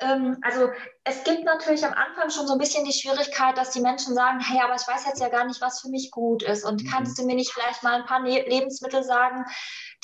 also 0.00 0.70
es 1.04 1.24
gibt 1.24 1.44
natürlich 1.44 1.84
am 1.84 1.92
Anfang 1.92 2.30
schon 2.30 2.46
so 2.46 2.54
ein 2.54 2.58
bisschen 2.58 2.84
die 2.84 2.92
Schwierigkeit, 2.92 3.56
dass 3.56 3.70
die 3.70 3.80
Menschen 3.80 4.14
sagen, 4.14 4.40
hey, 4.40 4.60
aber 4.62 4.74
ich 4.74 4.86
weiß 4.86 5.06
jetzt 5.06 5.20
ja 5.20 5.28
gar 5.28 5.44
nicht, 5.46 5.60
was 5.60 5.80
für 5.80 5.88
mich 5.88 6.10
gut 6.10 6.42
ist. 6.42 6.64
Und 6.64 6.82
mhm. 6.82 6.88
kannst 6.88 7.18
du 7.18 7.24
mir 7.24 7.34
nicht 7.34 7.52
vielleicht 7.52 7.82
mal 7.82 8.00
ein 8.00 8.06
paar 8.06 8.20
ne 8.20 8.42
Lebensmittel 8.48 9.02
sagen, 9.02 9.44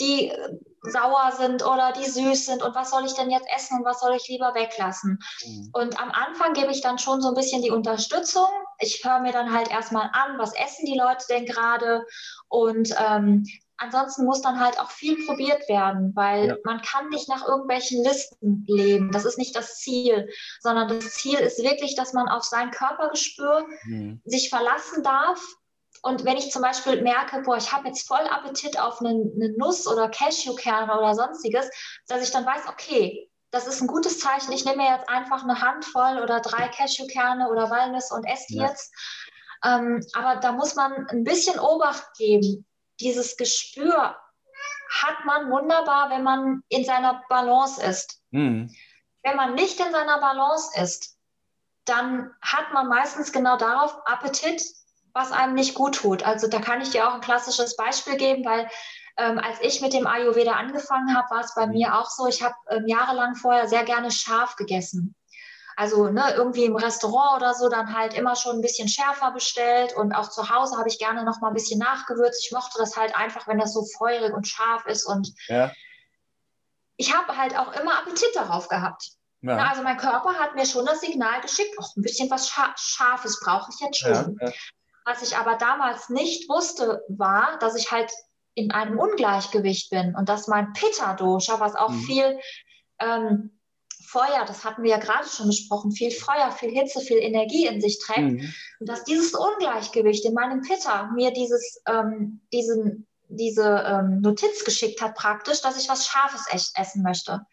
die 0.00 0.28
äh, 0.28 0.58
sauer 0.82 1.32
sind 1.36 1.64
oder 1.64 1.92
die 1.92 2.08
süß 2.08 2.46
sind 2.46 2.62
und 2.62 2.74
was 2.74 2.90
soll 2.90 3.04
ich 3.06 3.14
denn 3.14 3.30
jetzt 3.30 3.48
essen 3.54 3.78
und 3.78 3.84
was 3.84 4.00
soll 4.00 4.14
ich 4.14 4.28
lieber 4.28 4.54
weglassen? 4.54 5.18
Mhm. 5.44 5.70
Und 5.72 6.00
am 6.00 6.10
Anfang 6.10 6.52
gebe 6.52 6.70
ich 6.70 6.80
dann 6.80 6.98
schon 6.98 7.20
so 7.20 7.28
ein 7.28 7.34
bisschen 7.34 7.62
die 7.62 7.70
Unterstützung. 7.70 8.48
Ich 8.78 9.02
höre 9.04 9.20
mir 9.20 9.32
dann 9.32 9.52
halt 9.52 9.70
erstmal 9.70 10.10
an, 10.12 10.38
was 10.38 10.54
essen 10.54 10.84
die 10.84 10.98
Leute 10.98 11.24
denn 11.28 11.46
gerade 11.46 12.04
und 12.48 12.94
ähm, 12.98 13.44
ansonsten 13.78 14.24
muss 14.24 14.42
dann 14.42 14.60
halt 14.60 14.78
auch 14.80 14.90
viel 14.90 15.26
probiert 15.26 15.68
werden, 15.68 16.12
weil 16.14 16.48
ja. 16.48 16.56
man 16.64 16.80
kann 16.82 17.08
nicht 17.08 17.28
nach 17.28 17.46
irgendwelchen 17.46 18.02
Listen 18.02 18.64
leben. 18.66 19.10
Das 19.12 19.24
ist 19.24 19.38
nicht 19.38 19.54
das 19.54 19.78
Ziel, 19.78 20.28
sondern 20.60 20.88
das 20.88 21.14
Ziel 21.14 21.38
ist 21.38 21.62
wirklich, 21.62 21.94
dass 21.94 22.12
man 22.12 22.28
auf 22.28 22.44
sein 22.44 22.70
Körpergespür 22.70 23.66
mhm. 23.84 24.20
sich 24.24 24.48
verlassen 24.48 25.02
darf. 25.02 25.40
Und 26.02 26.24
wenn 26.24 26.36
ich 26.36 26.50
zum 26.50 26.62
Beispiel 26.62 27.02
merke, 27.02 27.42
boah, 27.42 27.56
ich 27.56 27.72
habe 27.72 27.88
jetzt 27.88 28.06
voll 28.06 28.26
Appetit 28.30 28.78
auf 28.78 29.00
eine, 29.00 29.10
eine 29.10 29.54
Nuss 29.56 29.86
oder 29.86 30.08
Cashewkerne 30.08 30.98
oder 30.98 31.14
sonstiges, 31.14 31.68
dass 32.06 32.22
ich 32.22 32.30
dann 32.30 32.46
weiß, 32.46 32.62
okay, 32.68 33.30
das 33.50 33.66
ist 33.66 33.80
ein 33.80 33.86
gutes 33.86 34.20
Zeichen. 34.20 34.52
Ich 34.52 34.64
nehme 34.64 34.82
mir 34.82 34.90
jetzt 34.90 35.08
einfach 35.08 35.42
eine 35.42 35.60
Handvoll 35.60 36.20
oder 36.22 36.40
drei 36.40 36.68
Cashewkerne 36.68 37.48
oder 37.48 37.70
Walnüsse 37.70 38.14
und 38.14 38.24
esse 38.24 38.46
die 38.50 38.56
ja. 38.56 38.68
jetzt. 38.68 38.92
Ähm, 39.64 40.04
aber 40.12 40.36
da 40.40 40.52
muss 40.52 40.74
man 40.74 41.06
ein 41.08 41.24
bisschen 41.24 41.58
Obacht 41.58 42.04
geben, 42.18 42.66
dieses 43.00 43.36
Gespür 43.36 44.16
hat 45.02 45.24
man 45.24 45.50
wunderbar, 45.50 46.10
wenn 46.10 46.22
man 46.22 46.62
in 46.68 46.84
seiner 46.84 47.22
Balance 47.28 47.82
ist. 47.82 48.20
Mhm. 48.30 48.74
Wenn 49.22 49.36
man 49.36 49.54
nicht 49.54 49.80
in 49.80 49.92
seiner 49.92 50.18
Balance 50.18 50.80
ist, 50.80 51.16
dann 51.84 52.32
hat 52.40 52.72
man 52.72 52.88
meistens 52.88 53.32
genau 53.32 53.56
darauf 53.56 53.96
Appetit, 54.06 54.62
was 55.12 55.32
einem 55.32 55.54
nicht 55.54 55.74
gut 55.74 55.96
tut. 55.96 56.24
Also 56.24 56.48
da 56.48 56.60
kann 56.60 56.80
ich 56.80 56.90
dir 56.90 57.08
auch 57.08 57.14
ein 57.14 57.20
klassisches 57.20 57.76
Beispiel 57.76 58.16
geben, 58.16 58.44
weil 58.44 58.68
ähm, 59.16 59.38
als 59.38 59.60
ich 59.62 59.80
mit 59.80 59.92
dem 59.92 60.06
Ayurveda 60.06 60.52
angefangen 60.52 61.16
habe, 61.16 61.30
war 61.30 61.40
es 61.40 61.54
bei 61.54 61.66
mir 61.66 61.98
auch 61.98 62.10
so, 62.10 62.26
ich 62.26 62.42
habe 62.42 62.54
ähm, 62.68 62.86
jahrelang 62.86 63.34
vorher 63.34 63.66
sehr 63.66 63.84
gerne 63.84 64.10
scharf 64.10 64.56
gegessen. 64.56 65.14
Also 65.78 66.08
ne, 66.08 66.32
irgendwie 66.34 66.64
im 66.64 66.74
Restaurant 66.74 67.36
oder 67.36 67.52
so 67.52 67.68
dann 67.68 67.94
halt 67.94 68.14
immer 68.14 68.34
schon 68.34 68.56
ein 68.56 68.62
bisschen 68.62 68.88
schärfer 68.88 69.30
bestellt 69.32 69.94
und 69.94 70.14
auch 70.14 70.30
zu 70.30 70.48
Hause 70.48 70.78
habe 70.78 70.88
ich 70.88 70.98
gerne 70.98 71.22
noch 71.22 71.40
mal 71.42 71.48
ein 71.48 71.54
bisschen 71.54 71.78
nachgewürzt. 71.78 72.44
Ich 72.46 72.52
mochte 72.52 72.78
das 72.78 72.96
halt 72.96 73.14
einfach, 73.14 73.46
wenn 73.46 73.58
das 73.58 73.74
so 73.74 73.84
feurig 73.98 74.32
und 74.32 74.48
scharf 74.48 74.86
ist 74.86 75.04
und 75.04 75.34
ja. 75.48 75.70
ich 76.96 77.14
habe 77.14 77.36
halt 77.36 77.58
auch 77.58 77.72
immer 77.74 77.98
Appetit 77.98 78.34
darauf 78.34 78.68
gehabt. 78.68 79.10
Ja. 79.42 79.56
Na, 79.56 79.68
also 79.68 79.82
mein 79.82 79.98
Körper 79.98 80.34
hat 80.34 80.54
mir 80.54 80.64
schon 80.64 80.86
das 80.86 81.02
Signal 81.02 81.42
geschickt, 81.42 81.78
auch 81.78 81.94
ein 81.94 82.02
bisschen 82.02 82.30
was 82.30 82.48
Scharfes 82.48 83.38
brauche 83.40 83.70
ich 83.70 83.80
jetzt 83.80 83.98
schon. 83.98 84.38
Ja, 84.40 84.52
was 85.06 85.22
ich 85.22 85.36
aber 85.36 85.54
damals 85.56 86.08
nicht 86.08 86.48
wusste, 86.48 87.04
war, 87.08 87.58
dass 87.60 87.76
ich 87.76 87.92
halt 87.92 88.10
in 88.54 88.72
einem 88.72 88.98
Ungleichgewicht 88.98 89.90
bin 89.90 90.16
und 90.16 90.28
dass 90.28 90.48
mein 90.48 90.72
Pitta-Dosha, 90.72 91.60
was 91.60 91.76
auch 91.76 91.90
mhm. 91.90 92.02
viel 92.02 92.40
ähm, 92.98 93.55
Feuer, 94.06 94.44
das 94.46 94.64
hatten 94.64 94.82
wir 94.82 94.90
ja 94.90 94.98
gerade 94.98 95.28
schon 95.28 95.48
besprochen, 95.48 95.92
viel 95.92 96.10
Feuer, 96.10 96.50
viel 96.52 96.70
Hitze, 96.70 97.00
viel 97.00 97.18
Energie 97.18 97.66
in 97.66 97.80
sich 97.80 97.98
trägt. 97.98 98.32
Mhm. 98.32 98.54
Und 98.80 98.88
dass 98.88 99.04
dieses 99.04 99.34
Ungleichgewicht 99.34 100.24
in 100.24 100.34
meinem 100.34 100.62
Pitta 100.62 101.10
mir 101.14 101.32
dieses, 101.32 101.82
ähm, 101.86 102.40
diesen, 102.52 103.06
diese 103.28 103.84
ähm, 103.86 104.20
Notiz 104.20 104.64
geschickt 104.64 105.00
hat, 105.00 105.14
praktisch, 105.14 105.60
dass 105.60 105.80
ich 105.80 105.88
was 105.88 106.06
Scharfes 106.06 106.46
echt 106.50 106.70
essen 106.78 107.02
möchte. 107.02 107.44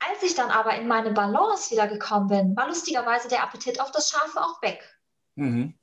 Als 0.00 0.22
ich 0.22 0.34
dann 0.34 0.50
aber 0.50 0.74
in 0.76 0.88
meine 0.88 1.12
Balance 1.12 1.70
wieder 1.70 1.86
gekommen 1.86 2.28
bin, 2.28 2.56
war 2.56 2.68
lustigerweise 2.68 3.28
der 3.28 3.42
Appetit 3.42 3.80
auf 3.80 3.90
das 3.90 4.10
Scharfe 4.10 4.40
auch 4.40 4.60
weg. 4.62 4.82
Mhm. 5.36 5.78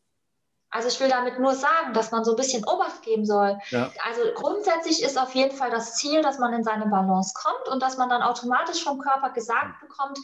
Also 0.77 0.89
ich 0.89 0.99
will 0.99 1.09
damit 1.09 1.39
nur 1.39 1.55
sagen, 1.55 1.93
dass 1.93 2.11
man 2.11 2.23
so 2.23 2.33
ein 2.33 2.35
bisschen 2.35 2.63
Obacht 2.63 3.01
geben 3.01 3.25
soll. 3.25 3.57
Ja. 3.71 3.91
Also 4.05 4.21
grundsätzlich 4.35 5.01
ist 5.01 5.17
auf 5.17 5.33
jeden 5.33 5.57
Fall 5.57 5.71
das 5.71 5.95
Ziel, 5.95 6.21
dass 6.21 6.37
man 6.37 6.53
in 6.53 6.63
seine 6.63 6.85
Balance 6.85 7.33
kommt 7.33 7.67
und 7.69 7.81
dass 7.81 7.97
man 7.97 8.09
dann 8.09 8.21
automatisch 8.21 8.83
vom 8.83 8.99
Körper 8.99 9.31
gesagt 9.31 9.81
bekommt, 9.81 10.19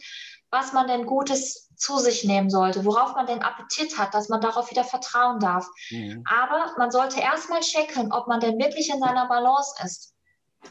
was 0.52 0.72
man 0.72 0.86
denn 0.86 1.06
Gutes 1.06 1.74
zu 1.74 1.98
sich 1.98 2.22
nehmen 2.22 2.50
sollte, 2.50 2.84
worauf 2.84 3.16
man 3.16 3.26
den 3.26 3.42
Appetit 3.42 3.98
hat, 3.98 4.14
dass 4.14 4.28
man 4.28 4.40
darauf 4.40 4.70
wieder 4.70 4.84
vertrauen 4.84 5.40
darf. 5.40 5.66
Mhm. 5.90 6.22
Aber 6.24 6.72
man 6.78 6.92
sollte 6.92 7.18
erstmal 7.18 7.58
checken, 7.58 8.12
ob 8.12 8.28
man 8.28 8.38
denn 8.38 8.56
wirklich 8.60 8.90
in 8.90 9.00
seiner 9.00 9.26
Balance 9.26 9.74
ist. 9.84 10.14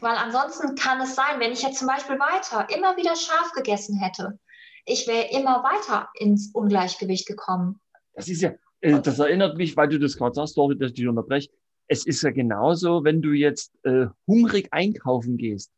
Weil 0.00 0.16
ansonsten 0.16 0.76
kann 0.76 0.98
es 1.02 1.14
sein, 1.14 1.40
wenn 1.40 1.52
ich 1.52 1.60
jetzt 1.60 1.78
zum 1.78 1.88
Beispiel 1.88 2.18
weiter 2.18 2.66
immer 2.74 2.96
wieder 2.96 3.16
scharf 3.16 3.52
gegessen 3.52 3.98
hätte, 3.98 4.38
ich 4.86 5.06
wäre 5.06 5.28
immer 5.28 5.62
weiter 5.62 6.08
ins 6.14 6.52
Ungleichgewicht 6.54 7.26
gekommen. 7.26 7.82
Das 8.14 8.28
ist 8.28 8.40
ja, 8.40 8.52
das 8.84 9.18
erinnert 9.18 9.56
mich, 9.56 9.76
weil 9.76 9.88
du 9.88 9.98
das 9.98 10.16
gerade 10.16 10.34
sagst, 10.34 10.54
sorry, 10.54 10.76
dass 10.76 10.90
ich 10.90 10.96
dich 10.96 11.08
unterbreche. 11.08 11.50
Es 11.88 12.06
ist 12.06 12.22
ja 12.22 12.30
genauso, 12.30 13.04
wenn 13.04 13.20
du 13.22 13.32
jetzt 13.32 13.72
äh, 13.84 14.06
hungrig 14.26 14.68
einkaufen 14.72 15.36
gehst. 15.36 15.70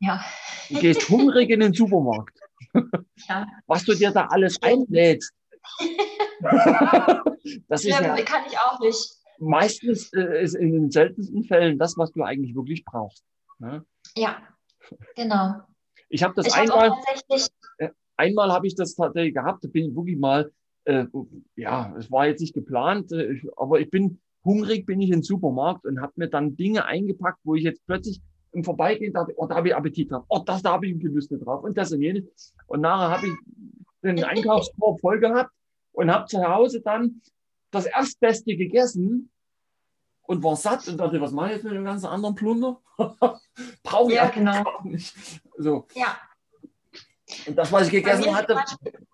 Ja. 0.00 0.22
Du 0.68 0.80
gehst 0.80 1.08
hungrig 1.08 1.50
in 1.50 1.60
den 1.60 1.72
Supermarkt. 1.72 2.38
Ja. 3.28 3.46
Was 3.66 3.84
du 3.84 3.94
dir 3.94 4.10
da 4.10 4.26
alles 4.26 4.60
einlädst. 4.60 5.32
das 7.68 7.84
ist 7.84 7.86
ja, 7.86 8.16
kann 8.22 8.42
ich 8.46 8.58
auch 8.58 8.80
nicht. 8.80 9.16
Meistens 9.38 10.12
äh, 10.12 10.42
ist 10.42 10.54
in 10.54 10.72
den 10.72 10.90
seltensten 10.90 11.44
Fällen 11.44 11.78
das, 11.78 11.96
was 11.96 12.10
du 12.12 12.22
eigentlich 12.22 12.54
wirklich 12.54 12.84
brauchst. 12.84 13.24
Ne? 13.58 13.84
Ja, 14.16 14.42
genau. 15.14 15.60
Ich 16.08 16.22
habe 16.22 16.34
das 16.34 16.48
ich 16.48 16.54
einmal, 16.54 16.90
hab 16.90 17.92
einmal 18.16 18.52
habe 18.52 18.66
ich 18.66 18.74
das 18.74 18.94
tatsächlich 18.94 19.34
gehabt, 19.34 19.64
da 19.64 19.68
bin 19.68 19.90
ich 19.90 19.96
wirklich 19.96 20.18
mal, 20.18 20.50
äh, 20.84 21.06
ja, 21.56 21.94
es 21.98 22.10
war 22.10 22.26
jetzt 22.26 22.40
nicht 22.40 22.54
geplant, 22.54 23.12
äh, 23.12 23.40
aber 23.56 23.80
ich 23.80 23.90
bin 23.90 24.20
hungrig, 24.44 24.86
bin 24.86 25.00
ich 25.00 25.08
in 25.08 25.18
den 25.18 25.22
Supermarkt 25.22 25.84
und 25.86 26.00
habe 26.00 26.12
mir 26.16 26.28
dann 26.28 26.56
Dinge 26.56 26.84
eingepackt, 26.84 27.40
wo 27.44 27.54
ich 27.54 27.64
jetzt 27.64 27.84
plötzlich 27.86 28.20
im 28.52 28.62
Vorbeigehen 28.62 29.12
dachte, 29.12 29.32
oh, 29.36 29.46
da 29.46 29.56
habe 29.56 29.68
ich 29.68 29.76
Appetit 29.76 30.10
drauf, 30.10 30.24
oh, 30.28 30.42
das, 30.44 30.62
da 30.62 30.72
habe 30.72 30.86
ich 30.86 30.98
Gelüste 30.98 31.38
drauf 31.38 31.64
und 31.64 31.76
das 31.76 31.92
und 31.92 32.02
jenes. 32.02 32.54
Und 32.66 32.82
nachher 32.82 33.16
habe 33.16 33.26
ich 33.26 33.32
den 34.02 34.22
Einkaufskorb 34.22 35.00
voll 35.00 35.18
gehabt 35.18 35.50
und 35.92 36.10
habe 36.10 36.26
zu 36.26 36.42
Hause 36.46 36.80
dann 36.80 37.20
das 37.70 37.86
Erstbeste 37.86 38.56
gegessen 38.56 39.30
und 40.22 40.42
war 40.42 40.56
satt 40.56 40.86
und 40.88 40.98
dachte, 40.98 41.20
was 41.20 41.32
mache 41.32 41.48
ich 41.48 41.52
jetzt 41.56 41.64
mit 41.64 41.72
dem 41.72 41.84
ganzen 41.84 42.06
anderen 42.06 42.34
Plunder? 42.34 42.80
Brauche 43.82 44.10
ich 44.10 44.16
ja, 44.16 44.28
genau. 44.28 44.62
nicht. 44.84 45.14
So. 45.58 45.86
Ja. 45.94 46.16
Und 47.46 47.56
das, 47.56 47.72
was 47.72 47.86
ich 47.86 47.92
gegessen 47.92 48.34
hatte, 48.34 48.56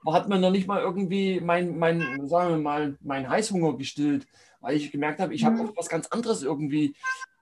hat 0.07 0.29
mir 0.29 0.39
noch 0.39 0.51
nicht 0.51 0.67
mal 0.67 0.81
irgendwie 0.81 1.41
mein, 1.41 1.79
mein, 1.79 2.27
sagen 2.27 2.51
wir 2.51 2.59
mal, 2.59 2.97
mein 3.01 3.29
Heißhunger 3.29 3.77
gestillt, 3.77 4.27
weil 4.61 4.77
ich 4.77 4.93
gemerkt 4.93 5.21
habe, 5.21 5.35
ich 5.35 5.45
habe 5.45 5.57
mhm. 5.57 5.73
was 5.77 5.89
ganz 5.89 6.07
anderes 6.09 6.43
irgendwie. 6.43 6.95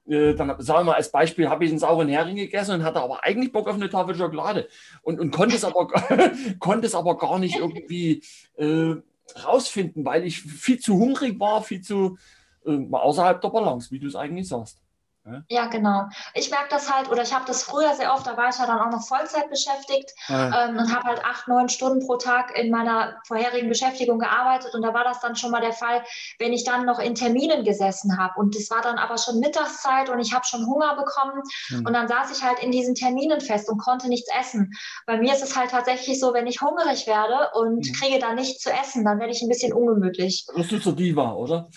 Äh, 0.09 0.35
dann 0.35 0.55
sagen 0.61 0.81
wir 0.81 0.85
mal 0.85 0.95
als 0.95 1.12
Beispiel, 1.12 1.51
habe 1.51 1.64
ich 1.64 1.70
einen 1.70 1.79
sauren 1.79 2.09
Hering 2.09 2.37
gegessen 2.37 2.76
und 2.76 2.83
hatte 2.83 3.01
aber 3.01 3.24
eigentlich 3.24 3.53
Bock 3.53 3.68
auf 3.68 3.74
eine 3.74 3.91
Tafel 3.91 4.14
Schokolade 4.14 4.66
und, 5.03 5.20
und 5.20 5.31
konnte, 5.33 5.55
es 5.55 5.64
aber, 5.64 5.87
konnte 6.59 6.87
es 6.87 6.95
aber 6.95 7.18
gar 7.18 7.39
nicht 7.39 7.57
irgendwie 7.57 8.22
äh, 8.57 8.95
rausfinden, 9.45 10.07
weil 10.07 10.24
ich 10.24 10.41
viel 10.41 10.79
zu 10.79 10.95
hungrig 10.95 11.39
war, 11.39 11.62
viel 11.62 11.83
zu 11.83 12.16
äh, 12.64 12.79
außerhalb 12.91 13.41
der 13.41 13.49
Balance, 13.51 13.91
wie 13.91 13.99
du 13.99 14.07
es 14.07 14.16
eigentlich 14.16 14.49
sagst. 14.49 14.81
Ja, 15.49 15.66
genau. 15.66 16.05
Ich 16.35 16.51
merke 16.51 16.68
das 16.70 16.93
halt, 16.93 17.11
oder 17.11 17.22
ich 17.22 17.35
habe 17.35 17.45
das 17.47 17.62
früher 17.62 17.95
sehr 17.95 18.12
oft, 18.12 18.26
da 18.26 18.37
war 18.37 18.49
ich 18.49 18.59
ja 18.59 18.66
dann 18.66 18.79
auch 18.79 18.91
noch 18.91 19.07
Vollzeit 19.07 19.51
beschäftigt 19.51 20.12
ja. 20.29 20.66
ähm, 20.66 20.76
und 20.76 20.95
habe 20.95 21.09
halt 21.09 21.24
acht, 21.24 21.49
neun 21.49 21.68
Stunden 21.68 22.07
pro 22.07 22.16
Tag 22.16 22.57
in 22.57 22.70
meiner 22.70 23.20
vorherigen 23.26 23.68
Beschäftigung 23.68 24.18
gearbeitet. 24.18 24.74
Und 24.74 24.83
da 24.83 24.95
war 24.95 25.05
das 25.05 25.20
dann 25.20 25.37
schon 25.37 25.51
mal 25.51 25.61
der 25.61 25.72
Fall, 25.72 26.03
wenn 26.39 26.53
ich 26.53 26.64
dann 26.64 26.87
noch 26.87 26.99
in 26.99 27.14
Terminen 27.14 27.64
gesessen 27.64 28.18
habe. 28.18 28.39
Und 28.39 28.57
es 28.57 28.70
war 28.70 28.83
dann 28.83 28.99
aber 28.99 29.18
schon 29.18 29.41
Mittagszeit 29.41 30.09
und 30.09 30.20
ich 30.20 30.33
habe 30.33 30.45
schon 30.45 30.66
Hunger 30.66 30.97
bekommen. 30.97 31.43
Mhm. 31.70 31.87
Und 31.87 31.93
dann 31.93 32.09
saß 32.09 32.37
ich 32.37 32.43
halt 32.43 32.61
in 32.61 32.70
diesen 32.70 32.95
Terminen 32.95 33.41
fest 33.41 33.68
und 33.68 33.79
konnte 33.79 34.09
nichts 34.09 34.29
essen. 34.39 34.72
Bei 35.07 35.16
mir 35.16 35.33
ist 35.33 35.43
es 35.43 35.57
halt 35.57 35.70
tatsächlich 35.70 36.20
so, 36.20 36.35
wenn 36.35 36.47
ich 36.47 36.61
hungrig 36.61 37.07
werde 37.07 37.51
und 37.55 37.87
mhm. 37.87 37.93
kriege 37.93 38.18
dann 38.18 38.37
nichts 38.37 38.62
zu 38.62 38.70
essen, 38.70 39.05
dann 39.05 39.18
werde 39.18 39.33
ich 39.33 39.43
ein 39.43 39.49
bisschen 39.49 39.72
ungemütlich. 39.72 40.47
Das 40.57 40.72
ist 40.72 40.85
so 40.85 40.93
Diva, 40.93 41.33
oder? 41.33 41.68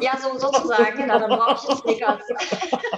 Ja, 0.00 0.18
so, 0.18 0.38
sozusagen, 0.38 0.96
genau. 0.96 1.18
Dann 1.18 1.30
brauche 1.30 1.54
ich 1.54 1.68
einen 1.68 1.80
Snickers. 1.80 2.22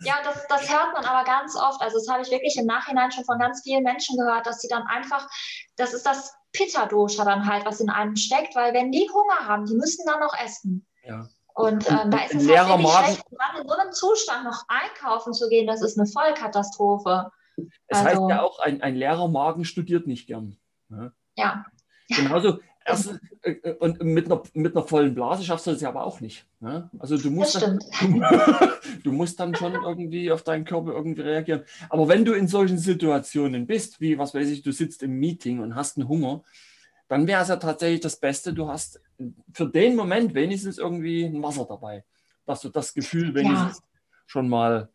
ja, 0.00 0.14
das, 0.24 0.46
das 0.48 0.70
hört 0.72 0.92
man 0.94 1.04
aber 1.04 1.24
ganz 1.24 1.56
oft. 1.56 1.80
Also 1.80 1.98
das 1.98 2.08
habe 2.08 2.22
ich 2.22 2.30
wirklich 2.30 2.56
im 2.56 2.66
Nachhinein 2.66 3.10
schon 3.12 3.24
von 3.24 3.38
ganz 3.38 3.62
vielen 3.62 3.82
Menschen 3.82 4.16
gehört, 4.16 4.46
dass 4.46 4.60
sie 4.60 4.68
dann 4.68 4.84
einfach, 4.86 5.28
das 5.76 5.92
ist 5.92 6.06
das 6.06 6.34
Pitta-Dosha 6.52 7.24
dann 7.24 7.46
halt, 7.46 7.64
was 7.64 7.80
in 7.80 7.90
einem 7.90 8.16
steckt, 8.16 8.56
weil 8.56 8.72
wenn 8.72 8.90
die 8.90 9.08
Hunger 9.12 9.46
haben, 9.46 9.66
die 9.66 9.74
müssen 9.74 10.04
dann 10.06 10.20
noch 10.20 10.34
essen. 10.42 10.86
Ja. 11.04 11.28
Und 11.54 11.90
ähm, 11.90 12.10
da 12.10 12.18
ist 12.18 12.34
es 12.34 12.48
halt 12.48 12.68
wirklich 12.68 12.86
Magen. 12.86 13.04
schlecht, 13.04 13.24
in 13.60 13.68
so 13.68 13.74
einem 13.74 13.92
Zustand 13.92 14.44
noch 14.44 14.64
einkaufen 14.68 15.32
zu 15.32 15.48
gehen, 15.48 15.66
das 15.66 15.82
ist 15.82 15.98
eine 15.98 16.06
Vollkatastrophe. 16.06 17.30
Es 17.88 17.98
also, 17.98 18.04
heißt 18.04 18.30
ja 18.30 18.42
auch, 18.42 18.60
ein, 18.60 18.80
ein 18.82 18.94
leerer 18.94 19.28
Magen 19.28 19.64
studiert 19.64 20.06
nicht 20.06 20.28
gern. 20.28 20.56
Ne? 20.88 21.12
Ja. 21.36 21.64
Genauso, 22.08 22.60
Erst, 22.88 23.20
äh, 23.42 23.50
äh, 23.50 23.74
und 23.74 24.02
mit 24.02 24.26
einer, 24.26 24.42
mit 24.54 24.74
einer 24.74 24.86
vollen 24.86 25.14
Blase 25.14 25.44
schaffst 25.44 25.66
du 25.66 25.72
das 25.72 25.80
ja 25.80 25.90
aber 25.90 26.04
auch 26.04 26.20
nicht. 26.20 26.46
Ne? 26.60 26.90
Also 26.98 27.18
du 27.18 27.30
musst, 27.30 27.60
dann, 27.60 27.78
du, 28.00 28.20
du, 29.04 29.12
musst 29.12 29.38
dann 29.38 29.54
schon 29.54 29.74
irgendwie 29.74 30.32
auf 30.32 30.42
deinen 30.42 30.64
Körper 30.64 30.92
irgendwie 30.92 31.22
reagieren. 31.22 31.62
Aber 31.90 32.08
wenn 32.08 32.24
du 32.24 32.32
in 32.32 32.48
solchen 32.48 32.78
Situationen 32.78 33.66
bist, 33.66 34.00
wie 34.00 34.18
was 34.18 34.34
weiß 34.34 34.48
ich, 34.48 34.62
du 34.62 34.72
sitzt 34.72 35.02
im 35.02 35.18
Meeting 35.18 35.60
und 35.60 35.74
hast 35.74 35.98
einen 35.98 36.08
Hunger, 36.08 36.42
dann 37.08 37.26
wäre 37.26 37.42
es 37.42 37.48
ja 37.48 37.56
tatsächlich 37.56 38.00
das 38.00 38.20
Beste, 38.20 38.52
du 38.52 38.68
hast 38.68 39.00
für 39.52 39.66
den 39.66 39.96
Moment 39.96 40.34
wenigstens 40.34 40.78
irgendwie 40.78 41.24
ein 41.24 41.42
Wasser 41.42 41.66
dabei, 41.68 42.04
dass 42.46 42.60
du 42.60 42.68
das 42.68 42.94
Gefühl 42.94 43.34
wenigstens 43.34 43.78
ja. 43.78 43.84
schon 44.26 44.48
mal 44.48 44.88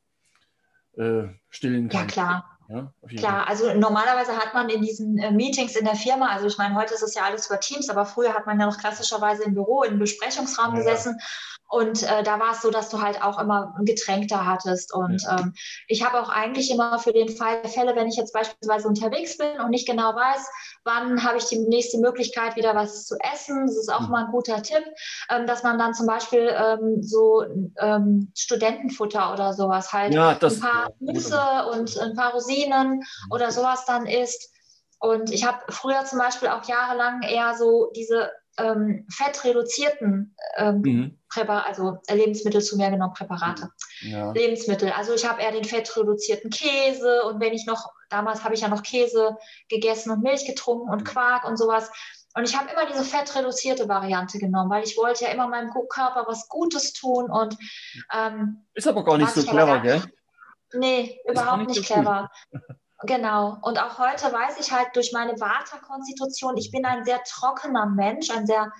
äh, 0.96 1.24
stillen 1.50 1.90
kannst. 1.90 2.16
Ja, 2.16 2.24
klar. 2.24 2.53
Ja, 2.70 2.92
Klar, 3.18 3.48
also 3.48 3.74
normalerweise 3.74 4.38
hat 4.38 4.54
man 4.54 4.70
in 4.70 4.82
diesen 4.82 5.18
äh, 5.18 5.32
Meetings 5.32 5.76
in 5.76 5.86
der 5.86 5.96
Firma, 5.96 6.30
also 6.30 6.48
ich 6.48 6.58
meine, 6.58 6.76
heute 6.76 6.94
ist 6.94 7.04
es 7.04 7.14
ja 7.14 7.24
alles 7.24 7.48
über 7.48 7.60
Teams, 7.60 7.90
aber 7.90 8.06
früher 8.06 8.34
hat 8.34 8.46
man 8.46 8.60
ja 8.60 8.66
noch 8.66 8.78
klassischerweise 8.78 9.44
im 9.44 9.54
Büro, 9.54 9.84
im 9.84 10.00
Besprechungsraum 10.00 10.74
ja. 10.74 10.80
gesessen 10.80 11.20
und 11.74 12.04
äh, 12.04 12.22
da 12.22 12.40
war 12.40 12.52
es 12.52 12.62
so, 12.62 12.70
dass 12.70 12.90
du 12.90 13.02
halt 13.02 13.24
auch 13.24 13.40
immer 13.40 13.74
ein 13.80 13.86
Getränk 13.86 14.28
da 14.28 14.46
hattest. 14.46 14.94
Und 14.94 15.24
ja. 15.24 15.40
ähm, 15.40 15.54
ich 15.88 16.06
habe 16.06 16.22
auch 16.22 16.30
eigentlich 16.30 16.70
immer 16.70 17.00
für 17.00 17.14
den 17.14 17.30
Fall 17.30 17.68
Fälle, 17.68 17.96
wenn 17.96 18.08
ich 18.08 18.16
jetzt 18.16 18.32
beispielsweise 18.32 18.88
unterwegs 18.88 19.40
bin 19.40 19.60
und 19.60 19.72
nicht 19.72 19.88
genau 19.88 20.14
weiß, 20.14 20.48
wann 20.84 21.24
habe 21.24 21.38
ich 21.38 21.46
die 21.46 21.58
nächste 21.58 21.98
Möglichkeit, 21.98 22.56
wieder 22.58 22.76
was 22.76 23.08
zu 23.08 23.16
essen. 23.34 23.66
Das 23.66 23.76
ist 23.76 23.92
auch 23.92 24.02
mhm. 24.02 24.10
mal 24.12 24.26
ein 24.26 24.32
guter 24.32 24.62
Tipp, 24.62 24.84
ähm, 25.32 25.48
dass 25.48 25.64
man 25.64 25.80
dann 25.80 25.96
zum 25.96 26.06
Beispiel 26.06 26.48
ähm, 26.56 27.02
so 27.02 27.44
ähm, 27.80 28.32
Studentenfutter 28.38 29.34
oder 29.34 29.54
sowas 29.54 29.92
halt 29.92 30.14
ja, 30.14 30.36
das, 30.36 30.58
ein 30.58 30.62
paar 30.62 30.92
Nüsse 31.00 31.42
und 31.72 31.98
ein 31.98 32.16
paar 32.16 32.34
Rosinen 32.34 32.98
mhm. 32.98 33.32
oder 33.32 33.50
sowas 33.50 33.86
dann 33.88 34.06
isst. 34.06 34.54
Und 35.00 35.32
ich 35.32 35.44
habe 35.44 35.58
früher 35.70 36.06
zum 36.06 36.20
Beispiel 36.20 36.50
auch 36.50 36.66
jahrelang 36.66 37.24
eher 37.24 37.56
so 37.58 37.92
diese 37.96 38.30
ähm, 38.58 39.06
fettreduzierten 39.10 40.36
ähm, 40.58 40.82
mhm. 40.82 41.20
also 41.48 41.98
äh, 42.08 42.16
Lebensmittel 42.16 42.62
zu 42.62 42.78
mir 42.78 42.92
genommen, 42.92 43.14
Präparate. 43.14 43.70
Ja. 44.02 44.32
Lebensmittel. 44.32 44.92
Also 44.92 45.14
ich 45.14 45.28
habe 45.28 45.42
eher 45.42 45.52
den 45.52 45.64
fettreduzierten 45.64 46.50
Käse 46.50 47.24
und 47.24 47.40
wenn 47.40 47.54
ich 47.54 47.66
noch, 47.66 47.92
damals 48.10 48.44
habe 48.44 48.54
ich 48.54 48.62
ja 48.62 48.68
noch 48.68 48.84
Käse 48.84 49.38
gegessen 49.70 50.12
und 50.12 50.22
Milch 50.22 50.46
getrunken 50.46 50.90
und 50.90 51.04
Quark 51.04 51.46
und 51.46 51.58
sowas. 51.58 51.90
Und 52.36 52.48
ich 52.50 52.58
habe 52.58 52.70
immer 52.72 52.88
diese 52.88 53.04
fettreduzierte 53.04 53.88
Variante 53.88 54.40
genommen, 54.40 54.70
weil 54.70 54.84
ich 54.84 54.98
wollte 54.98 55.26
ja 55.26 55.32
immer 55.32 55.48
meinem 55.48 55.72
Körper 55.72 56.26
was 56.28 56.48
Gutes 56.50 56.94
tun 56.94 57.30
und 57.30 57.58
ähm, 58.14 58.66
ist 58.74 58.88
aber 58.88 59.04
gar 59.04 59.18
nicht 59.18 59.30
so 59.30 59.44
clever, 59.44 59.80
gell? 59.80 60.02
Nee, 60.76 61.20
überhaupt 61.30 61.68
nicht, 61.68 61.78
nicht 61.78 61.88
so 61.88 61.94
clever. 61.94 62.32
Genau. 63.06 63.58
Und 63.62 63.80
auch 63.80 63.98
heute 63.98 64.32
weiß 64.32 64.60
ich 64.60 64.72
halt 64.72 64.96
durch 64.96 65.12
meine 65.12 65.40
Vata-Konstitution, 65.40 66.58
ich 66.58 66.72
bin 66.72 66.86
ein 66.86 67.06
sehr 67.06 67.22
trockener 67.24 67.86
Mensch, 67.86 68.30
ein 68.30 68.46
sehr, 68.46 68.72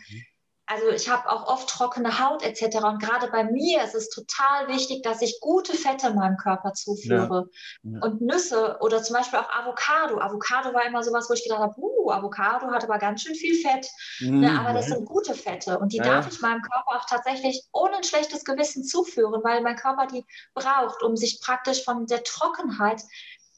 also 0.66 0.88
ich 0.90 1.10
habe 1.10 1.30
auch 1.30 1.48
oft 1.48 1.70
trockene 1.70 2.20
Haut 2.20 2.42
etc. 2.42 2.78
Und 2.84 3.02
gerade 3.02 3.30
bei 3.30 3.44
mir 3.44 3.84
ist 3.84 3.96
es 3.96 4.10
total 4.10 4.68
wichtig, 4.70 5.04
dass 5.04 5.22
ich 5.22 5.40
gute 5.42 5.74
Fette 5.74 6.14
meinem 6.14 6.38
Körper 6.38 6.74
zuführe. 6.74 7.50
Ja. 7.84 7.92
Ja. 7.92 8.00
Und 8.06 8.22
Nüsse 8.22 8.78
oder 8.80 9.04
zum 9.04 9.18
Beispiel 9.18 9.40
auch 9.40 9.50
Avocado. 9.50 10.20
Avocado 10.20 10.74
war 10.74 10.86
immer 10.86 11.04
sowas, 11.04 11.30
wo 11.30 11.34
ich 11.34 11.44
gedacht 11.44 11.60
habe, 11.60 11.76
uh, 11.78 12.12
Avocado 12.12 12.68
hat 12.72 12.84
aber 12.86 12.98
ganz 12.98 13.22
schön 13.22 13.36
viel 13.36 13.56
Fett. 13.62 13.90
Mhm. 14.22 14.40
Ne, 14.40 14.60
aber 14.60 14.74
das 14.74 14.88
sind 14.88 15.06
gute 15.06 15.34
Fette 15.34 15.80
und 15.80 15.92
die 15.92 15.98
ja. 15.98 16.04
darf 16.04 16.32
ich 16.32 16.40
meinem 16.40 16.62
Körper 16.62 16.98
auch 16.98 17.06
tatsächlich 17.10 17.66
ohne 17.74 17.98
ein 17.98 18.04
schlechtes 18.04 18.46
Gewissen 18.46 18.84
zuführen, 18.86 19.44
weil 19.44 19.62
mein 19.62 19.76
Körper 19.76 20.08
die 20.08 20.26
braucht, 20.54 21.04
um 21.04 21.18
sich 21.18 21.42
praktisch 21.42 21.84
von 21.84 22.06
der 22.08 22.24
Trockenheit 22.24 23.02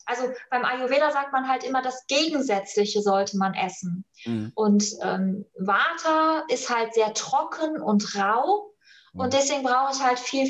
also 0.05 0.31
beim 0.49 0.65
Ayurveda 0.65 1.11
sagt 1.11 1.31
man 1.31 1.47
halt 1.47 1.63
immer, 1.63 1.81
das 1.81 2.05
Gegensätzliche 2.07 3.01
sollte 3.01 3.37
man 3.37 3.53
essen. 3.53 4.05
Mhm. 4.25 4.51
Und 4.55 4.85
ähm, 5.01 5.45
Vata 5.57 6.43
ist 6.47 6.69
halt 6.69 6.93
sehr 6.93 7.13
trocken 7.13 7.81
und 7.81 8.15
rau. 8.15 8.71
Mhm. 9.13 9.21
Und 9.21 9.33
deswegen 9.33 9.63
brauche 9.63 9.93
ich 9.93 10.03
halt 10.03 10.19
viel 10.19 10.47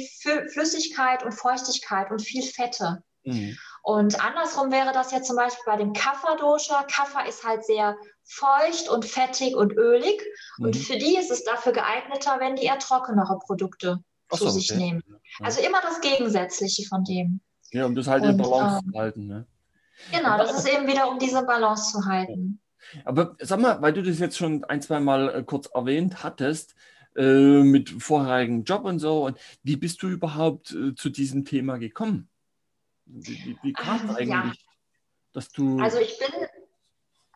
Flüssigkeit 0.51 1.23
und 1.23 1.31
Feuchtigkeit 1.31 2.11
und 2.11 2.21
viel 2.21 2.43
Fette. 2.43 3.03
Mhm. 3.23 3.57
Und 3.81 4.19
andersrum 4.19 4.71
wäre 4.71 4.93
das 4.93 5.11
jetzt 5.11 5.27
zum 5.27 5.35
Beispiel 5.35 5.63
bei 5.65 5.77
dem 5.77 5.93
Kapha-Dosha. 5.93 6.84
Kapha 6.84 7.21
ist 7.21 7.43
halt 7.43 7.63
sehr 7.65 7.95
feucht 8.23 8.89
und 8.89 9.05
fettig 9.05 9.55
und 9.55 9.73
ölig. 9.73 10.21
Und 10.57 10.75
mhm. 10.75 10.80
für 10.80 10.97
die 10.97 11.17
ist 11.17 11.31
es 11.31 11.43
dafür 11.43 11.71
geeigneter, 11.71 12.39
wenn 12.39 12.55
die 12.55 12.63
eher 12.63 12.80
trockenere 12.80 13.38
Produkte 13.45 13.99
Ach 14.31 14.38
zu 14.38 14.45
so, 14.45 14.49
sich 14.49 14.71
okay. 14.71 14.80
nehmen. 14.80 15.03
Also 15.39 15.61
immer 15.61 15.81
das 15.81 16.01
Gegensätzliche 16.01 16.88
von 16.88 17.03
dem. 17.03 17.41
Ja, 17.76 17.85
um 17.85 17.93
das 17.93 18.07
halt 18.07 18.23
und, 18.23 18.30
in 18.30 18.38
Balance 18.38 18.81
ähm, 18.85 18.91
zu 18.91 18.97
halten. 18.97 19.27
Ne? 19.27 19.45
Genau, 20.14 20.38
das 20.38 20.57
ist 20.57 20.73
eben 20.73 20.88
wieder, 20.88 21.10
um 21.10 21.19
diese 21.19 21.45
Balance 21.45 21.91
zu 21.91 22.06
halten. 22.06 22.61
Aber 23.03 23.35
sag 23.39 23.60
mal, 23.60 23.81
weil 23.81 23.91
du 23.91 24.02
das 24.02 24.19
jetzt 24.19 24.38
schon 24.38 24.64
ein, 24.64 24.81
zwei 24.81 25.02
Mal 25.02 25.30
äh, 25.30 25.43
kurz 25.43 25.68
erwähnt 25.68 26.23
hattest, 26.23 26.73
äh, 27.18 27.64
mit 27.64 27.89
vorherigen 27.89 28.64
Job 28.64 28.85
und 28.85 28.99
so, 28.99 29.26
und 29.26 29.38
wie 29.61 29.76
bist 29.76 30.02
du 30.03 30.07
überhaupt 30.07 30.72
äh, 30.72 30.95
zu 30.95 31.10
diesem 31.10 31.43
Thema 31.43 31.77
gekommen? 31.77 32.30
Wie, 33.06 33.38
wie, 33.43 33.57
wie 33.61 33.73
kam 33.73 33.97
es 33.97 34.03
ähm, 34.03 34.10
eigentlich, 34.15 34.30
ja. 34.30 34.53
dass 35.34 35.49
du. 35.52 35.80
Also 35.80 35.97
ich 35.97 36.18
bin 36.18 36.30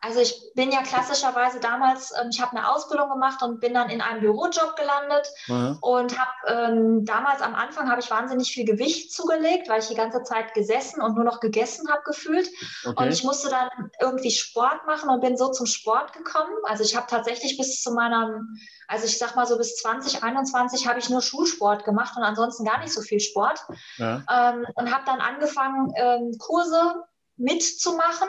Also 0.02 0.20
ich 0.20 0.52
bin 0.54 0.72
ja 0.72 0.82
klassischerweise 0.82 1.60
damals, 1.60 2.12
ähm, 2.18 2.30
ich 2.30 2.40
habe 2.40 2.56
eine 2.56 2.70
Ausbildung 2.70 3.10
gemacht 3.10 3.42
und 3.42 3.60
bin 3.60 3.74
dann 3.74 3.90
in 3.90 4.00
einem 4.00 4.20
Bürojob 4.20 4.74
gelandet 4.76 5.28
Aha. 5.48 5.76
und 5.82 6.18
habe 6.18 6.30
ähm, 6.46 7.04
damals 7.04 7.42
am 7.42 7.54
Anfang 7.54 7.90
habe 7.90 8.00
ich 8.00 8.10
wahnsinnig 8.10 8.50
viel 8.50 8.64
Gewicht 8.64 9.12
zugelegt, 9.12 9.68
weil 9.68 9.80
ich 9.80 9.88
die 9.88 9.94
ganze 9.94 10.22
Zeit 10.22 10.54
gesessen 10.54 11.02
und 11.02 11.16
nur 11.16 11.24
noch 11.24 11.40
gegessen 11.40 11.90
habe 11.90 12.02
gefühlt. 12.04 12.48
Okay. 12.84 13.02
Und 13.02 13.12
ich 13.12 13.24
musste 13.24 13.50
dann 13.50 13.68
irgendwie 14.00 14.30
Sport 14.30 14.86
machen 14.86 15.10
und 15.10 15.20
bin 15.20 15.36
so 15.36 15.50
zum 15.50 15.66
Sport 15.66 16.14
gekommen. 16.14 16.54
Also 16.64 16.82
ich 16.82 16.96
habe 16.96 17.06
tatsächlich 17.06 17.58
bis 17.58 17.82
zu 17.82 17.92
meiner, 17.92 18.40
also 18.88 19.04
ich 19.04 19.18
sag 19.18 19.36
mal 19.36 19.46
so 19.46 19.58
bis 19.58 19.76
2021 19.76 20.88
habe 20.88 20.98
ich 20.98 21.10
nur 21.10 21.20
Schulsport 21.20 21.84
gemacht 21.84 22.16
und 22.16 22.22
ansonsten 22.22 22.64
gar 22.64 22.80
nicht 22.80 22.92
so 22.92 23.02
viel 23.02 23.20
Sport. 23.20 23.60
Ja. 23.98 24.22
Ähm, 24.30 24.66
und 24.76 24.94
habe 24.94 25.04
dann 25.04 25.20
angefangen, 25.20 25.92
ähm, 25.96 26.38
Kurse 26.38 27.04
mitzumachen 27.36 28.28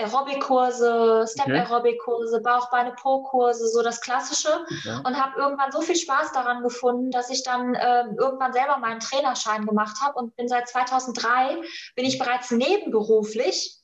Aerobic-Kurse, 0.00 1.26
Step-Aerobic-Kurse, 1.28 2.40
Bauch, 2.40 2.70
Beine, 2.70 2.92
Po-Kurse, 2.92 3.68
so 3.68 3.82
das 3.82 4.00
Klassische. 4.00 4.64
Ja. 4.84 4.98
Und 5.04 5.22
habe 5.22 5.38
irgendwann 5.38 5.72
so 5.72 5.80
viel 5.80 5.96
Spaß 5.96 6.32
daran 6.32 6.62
gefunden, 6.62 7.10
dass 7.10 7.30
ich 7.30 7.42
dann 7.42 7.74
äh, 7.74 8.04
irgendwann 8.18 8.52
selber 8.52 8.78
meinen 8.78 9.00
Trainerschein 9.00 9.66
gemacht 9.66 9.96
habe 10.02 10.18
und 10.18 10.36
bin 10.36 10.48
seit 10.48 10.68
2003 10.68 11.60
bin 11.94 12.04
ich 12.04 12.18
bereits 12.18 12.50
nebenberuflich 12.50 13.76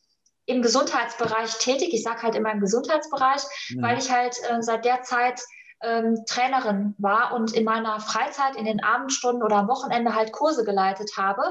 im 0.46 0.62
Gesundheitsbereich 0.62 1.58
tätig. 1.58 1.92
Ich 1.92 2.02
sage 2.02 2.22
halt 2.22 2.34
immer 2.34 2.52
im 2.52 2.60
Gesundheitsbereich, 2.60 3.42
ja. 3.68 3.82
weil 3.82 3.98
ich 3.98 4.10
halt 4.10 4.36
äh, 4.48 4.62
seit 4.62 4.84
der 4.84 5.02
Zeit 5.02 5.40
ähm, 5.82 6.24
Trainerin 6.26 6.94
war 6.98 7.34
und 7.34 7.52
in 7.52 7.64
meiner 7.64 8.00
Freizeit, 8.00 8.56
in 8.56 8.64
den 8.64 8.82
Abendstunden 8.82 9.42
oder 9.42 9.56
am 9.56 9.68
Wochenende 9.68 10.14
halt 10.14 10.32
Kurse 10.32 10.64
geleitet 10.64 11.10
habe. 11.16 11.42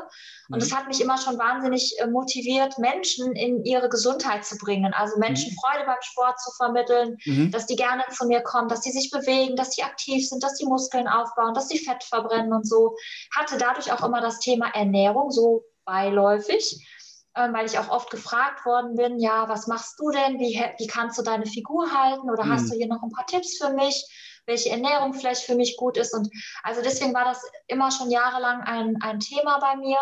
Und 0.50 0.64
mhm. 0.64 0.76
hat 0.76 0.88
mich 0.88 1.02
immer 1.02 1.18
schon 1.18 1.38
wahnsinnig 1.38 1.96
äh, 2.00 2.08
motiviert, 2.08 2.78
Menschen 2.80 3.34
in 3.34 3.64
ihre 3.64 3.90
Gesundheit 3.90 4.46
zu 4.46 4.58
bringen. 4.58 4.94
Also 4.94 5.18
Menschen 5.18 5.52
mhm. 5.52 5.58
Freude 5.62 5.86
beim 5.86 6.02
Sport 6.02 6.40
zu 6.40 6.52
vermitteln, 6.58 7.18
mhm. 7.26 7.52
dass 7.52 7.68
die 7.68 7.76
gerne 7.76 8.04
zu 8.12 8.26
mir 8.26 8.42
kommen, 8.42 8.68
dass 8.68 8.82
sie 8.82 8.92
sich 8.92 9.12
bewegen, 9.12 9.56
dass 9.56 9.72
sie 9.72 9.84
aktiv 9.84 10.28
sind, 10.28 10.44
dass 10.44 10.56
die 10.56 10.66
Muskeln 10.66 11.08
aufbauen, 11.08 11.54
dass 11.54 11.68
sie 11.68 11.78
Fett 11.78 12.04
verbrennen 12.04 12.54
und 12.54 12.68
so. 12.68 12.96
Hatte 13.36 13.58
dadurch 13.58 13.92
auch 13.92 14.04
immer 14.04 14.22
das 14.22 14.40
Thema 14.40 14.70
Ernährung 14.74 15.32
so 15.32 15.64
beiläufig 15.86 16.84
ähm, 17.36 17.54
weil 17.54 17.66
ich 17.66 17.78
auch 17.78 17.90
oft 17.90 18.10
gefragt 18.10 18.66
worden 18.66 18.96
bin, 18.96 19.20
ja, 19.20 19.48
was 19.50 19.68
machst 19.68 20.00
du 20.00 20.10
denn? 20.12 20.40
Wie, 20.40 20.62
wie 20.78 20.88
kannst 20.88 21.18
du 21.18 21.24
deine 21.24 21.46
Figur 21.46 21.92
halten? 21.92 22.30
Oder 22.30 22.46
mhm. 22.46 22.54
hast 22.54 22.72
du 22.72 22.76
hier 22.76 22.88
noch 22.88 23.04
ein 23.04 23.12
paar 23.12 23.26
Tipps 23.26 23.58
für 23.58 23.72
mich? 23.72 24.06
welche 24.48 24.70
Ernährung 24.70 25.14
vielleicht 25.14 25.44
für 25.44 25.56
mich 25.56 25.78
gut 25.78 25.98
ist. 25.98 26.14
Und 26.14 26.30
also 26.64 26.82
deswegen 26.82 27.14
war 27.14 27.26
das 27.26 27.42
immer 27.68 27.92
schon 27.92 28.12
jahrelang 28.12 28.62
ein, 28.62 28.98
ein 29.02 29.20
Thema 29.20 29.60
bei 29.60 29.76
mir. 29.76 29.98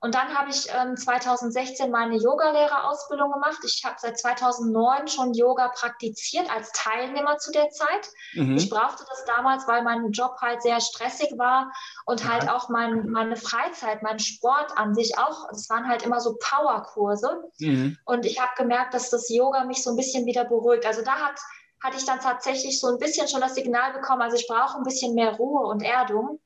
Und 0.00 0.14
dann 0.14 0.32
habe 0.38 0.50
ich 0.50 0.68
ähm, 0.72 0.96
2016 0.96 1.90
meine 1.90 2.16
Yogalehrerausbildung 2.16 3.32
gemacht. 3.32 3.58
Ich 3.64 3.82
habe 3.84 3.96
seit 3.98 4.16
2009 4.18 5.08
schon 5.08 5.34
Yoga 5.34 5.68
praktiziert 5.68 6.48
als 6.54 6.70
Teilnehmer 6.72 7.38
zu 7.38 7.50
der 7.50 7.68
Zeit. 7.70 8.08
Mhm. 8.34 8.56
Ich 8.56 8.70
brauchte 8.70 9.04
das 9.08 9.24
damals, 9.24 9.66
weil 9.66 9.82
mein 9.82 10.12
Job 10.12 10.36
halt 10.40 10.62
sehr 10.62 10.80
stressig 10.80 11.36
war 11.36 11.72
und 12.06 12.30
halt 12.30 12.48
auch 12.48 12.68
mein, 12.68 13.08
meine 13.10 13.34
Freizeit, 13.34 14.02
mein 14.02 14.20
Sport 14.20 14.70
an 14.76 14.94
sich 14.94 15.18
auch. 15.18 15.48
Es 15.50 15.68
waren 15.68 15.88
halt 15.88 16.04
immer 16.04 16.20
so 16.20 16.36
Powerkurse. 16.38 17.50
Mhm. 17.58 17.98
Und 18.04 18.24
ich 18.24 18.40
habe 18.40 18.52
gemerkt, 18.56 18.94
dass 18.94 19.10
das 19.10 19.28
Yoga 19.28 19.64
mich 19.64 19.82
so 19.82 19.90
ein 19.90 19.96
bisschen 19.96 20.26
wieder 20.26 20.44
beruhigt. 20.44 20.86
Also 20.86 21.02
da 21.02 21.16
hat, 21.16 21.40
hatte 21.82 21.96
ich 21.96 22.04
dann 22.04 22.20
tatsächlich 22.20 22.78
so 22.78 22.86
ein 22.86 22.98
bisschen 22.98 23.26
schon 23.26 23.40
das 23.40 23.56
Signal 23.56 23.92
bekommen, 23.94 24.22
also 24.22 24.36
ich 24.36 24.46
brauche 24.46 24.78
ein 24.78 24.84
bisschen 24.84 25.14
mehr 25.14 25.32
Ruhe 25.32 25.66
und 25.66 25.82
Erdung. 25.82 26.38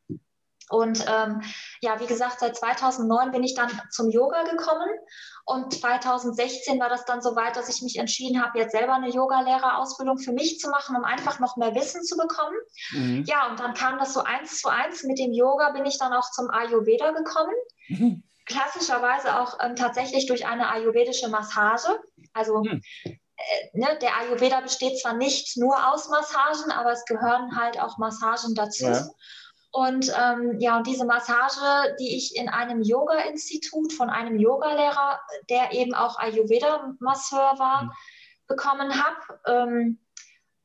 Und 0.73 1.05
ähm, 1.07 1.43
ja, 1.83 2.01
wie 2.01 2.07
gesagt, 2.07 2.41
seit 2.41 2.57
2009 2.57 3.31
bin 3.31 3.45
ich 3.45 3.55
dann 3.55 3.71
zum 3.91 4.09
Yoga 4.09 4.43
gekommen 4.45 4.89
und 5.45 5.75
2016 5.75 6.81
war 6.81 6.89
das 6.89 7.05
dann 7.05 7.21
so 7.21 7.37
weit, 7.37 7.57
dass 7.57 7.69
ich 7.69 7.83
mich 7.83 7.99
entschieden 7.99 8.43
habe, 8.43 8.59
jetzt 8.59 8.73
selber 8.73 8.95
eine 8.95 9.11
Yogalehrerausbildung 9.11 10.19
für 10.19 10.33
mich 10.33 10.59
zu 10.59 10.71
machen, 10.71 10.97
um 10.97 11.05
einfach 11.05 11.41
noch 11.41 11.59
mehr 11.59 11.75
Wissen 11.75 12.03
zu 12.05 12.17
bekommen. 12.17 12.57
Mhm. 12.93 13.25
Ja, 13.27 13.51
und 13.51 13.61
dann 13.61 13.75
kam 13.75 13.99
das 13.99 14.15
so 14.15 14.21
eins 14.21 14.61
zu 14.61 14.69
eins. 14.71 15.03
Mit 15.03 15.19
dem 15.19 15.33
Yoga 15.33 15.73
bin 15.73 15.85
ich 15.85 15.99
dann 15.99 16.15
auch 16.15 16.31
zum 16.31 16.49
Ayurveda 16.49 17.11
gekommen. 17.11 17.55
Mhm. 17.89 18.23
Klassischerweise 18.47 19.39
auch 19.39 19.59
ähm, 19.61 19.77
tatsächlich 19.77 20.27
durch 20.27 20.47
eine 20.47 20.71
ayurvedische 20.71 21.29
Massage. 21.29 22.01
Also 22.33 22.63
mhm. 22.63 22.81
äh, 23.05 23.15
ne, 23.75 23.99
der 24.01 24.17
Ayurveda 24.17 24.61
besteht 24.61 24.99
zwar 24.99 25.13
nicht 25.13 25.59
nur 25.59 25.93
aus 25.93 26.09
Massagen, 26.09 26.73
aber 26.73 26.93
es 26.93 27.05
gehören 27.05 27.61
halt 27.61 27.79
auch 27.79 27.99
Massagen 27.99 28.55
dazu. 28.55 28.87
Ja. 28.87 29.07
Und 29.73 30.13
ähm, 30.15 30.61
ja, 30.61 30.77
und 30.77 30.87
diese 30.87 31.07
Massage, 31.07 31.97
die 31.99 32.15
ich 32.15 32.37
in 32.37 32.51
einem 32.51 32.83
Yoga-Institut 32.83 33.95
von 33.95 34.11
einem 34.11 34.39
Yogalehrer, 34.39 35.19
der 35.49 35.73
eben 35.73 35.95
auch 35.95 36.19
Ayurveda-Masseur 36.19 37.59
war, 37.59 37.85
mhm. 37.85 37.91
bekommen 38.47 38.93
habe. 39.03 39.41
Ähm, 39.47 39.99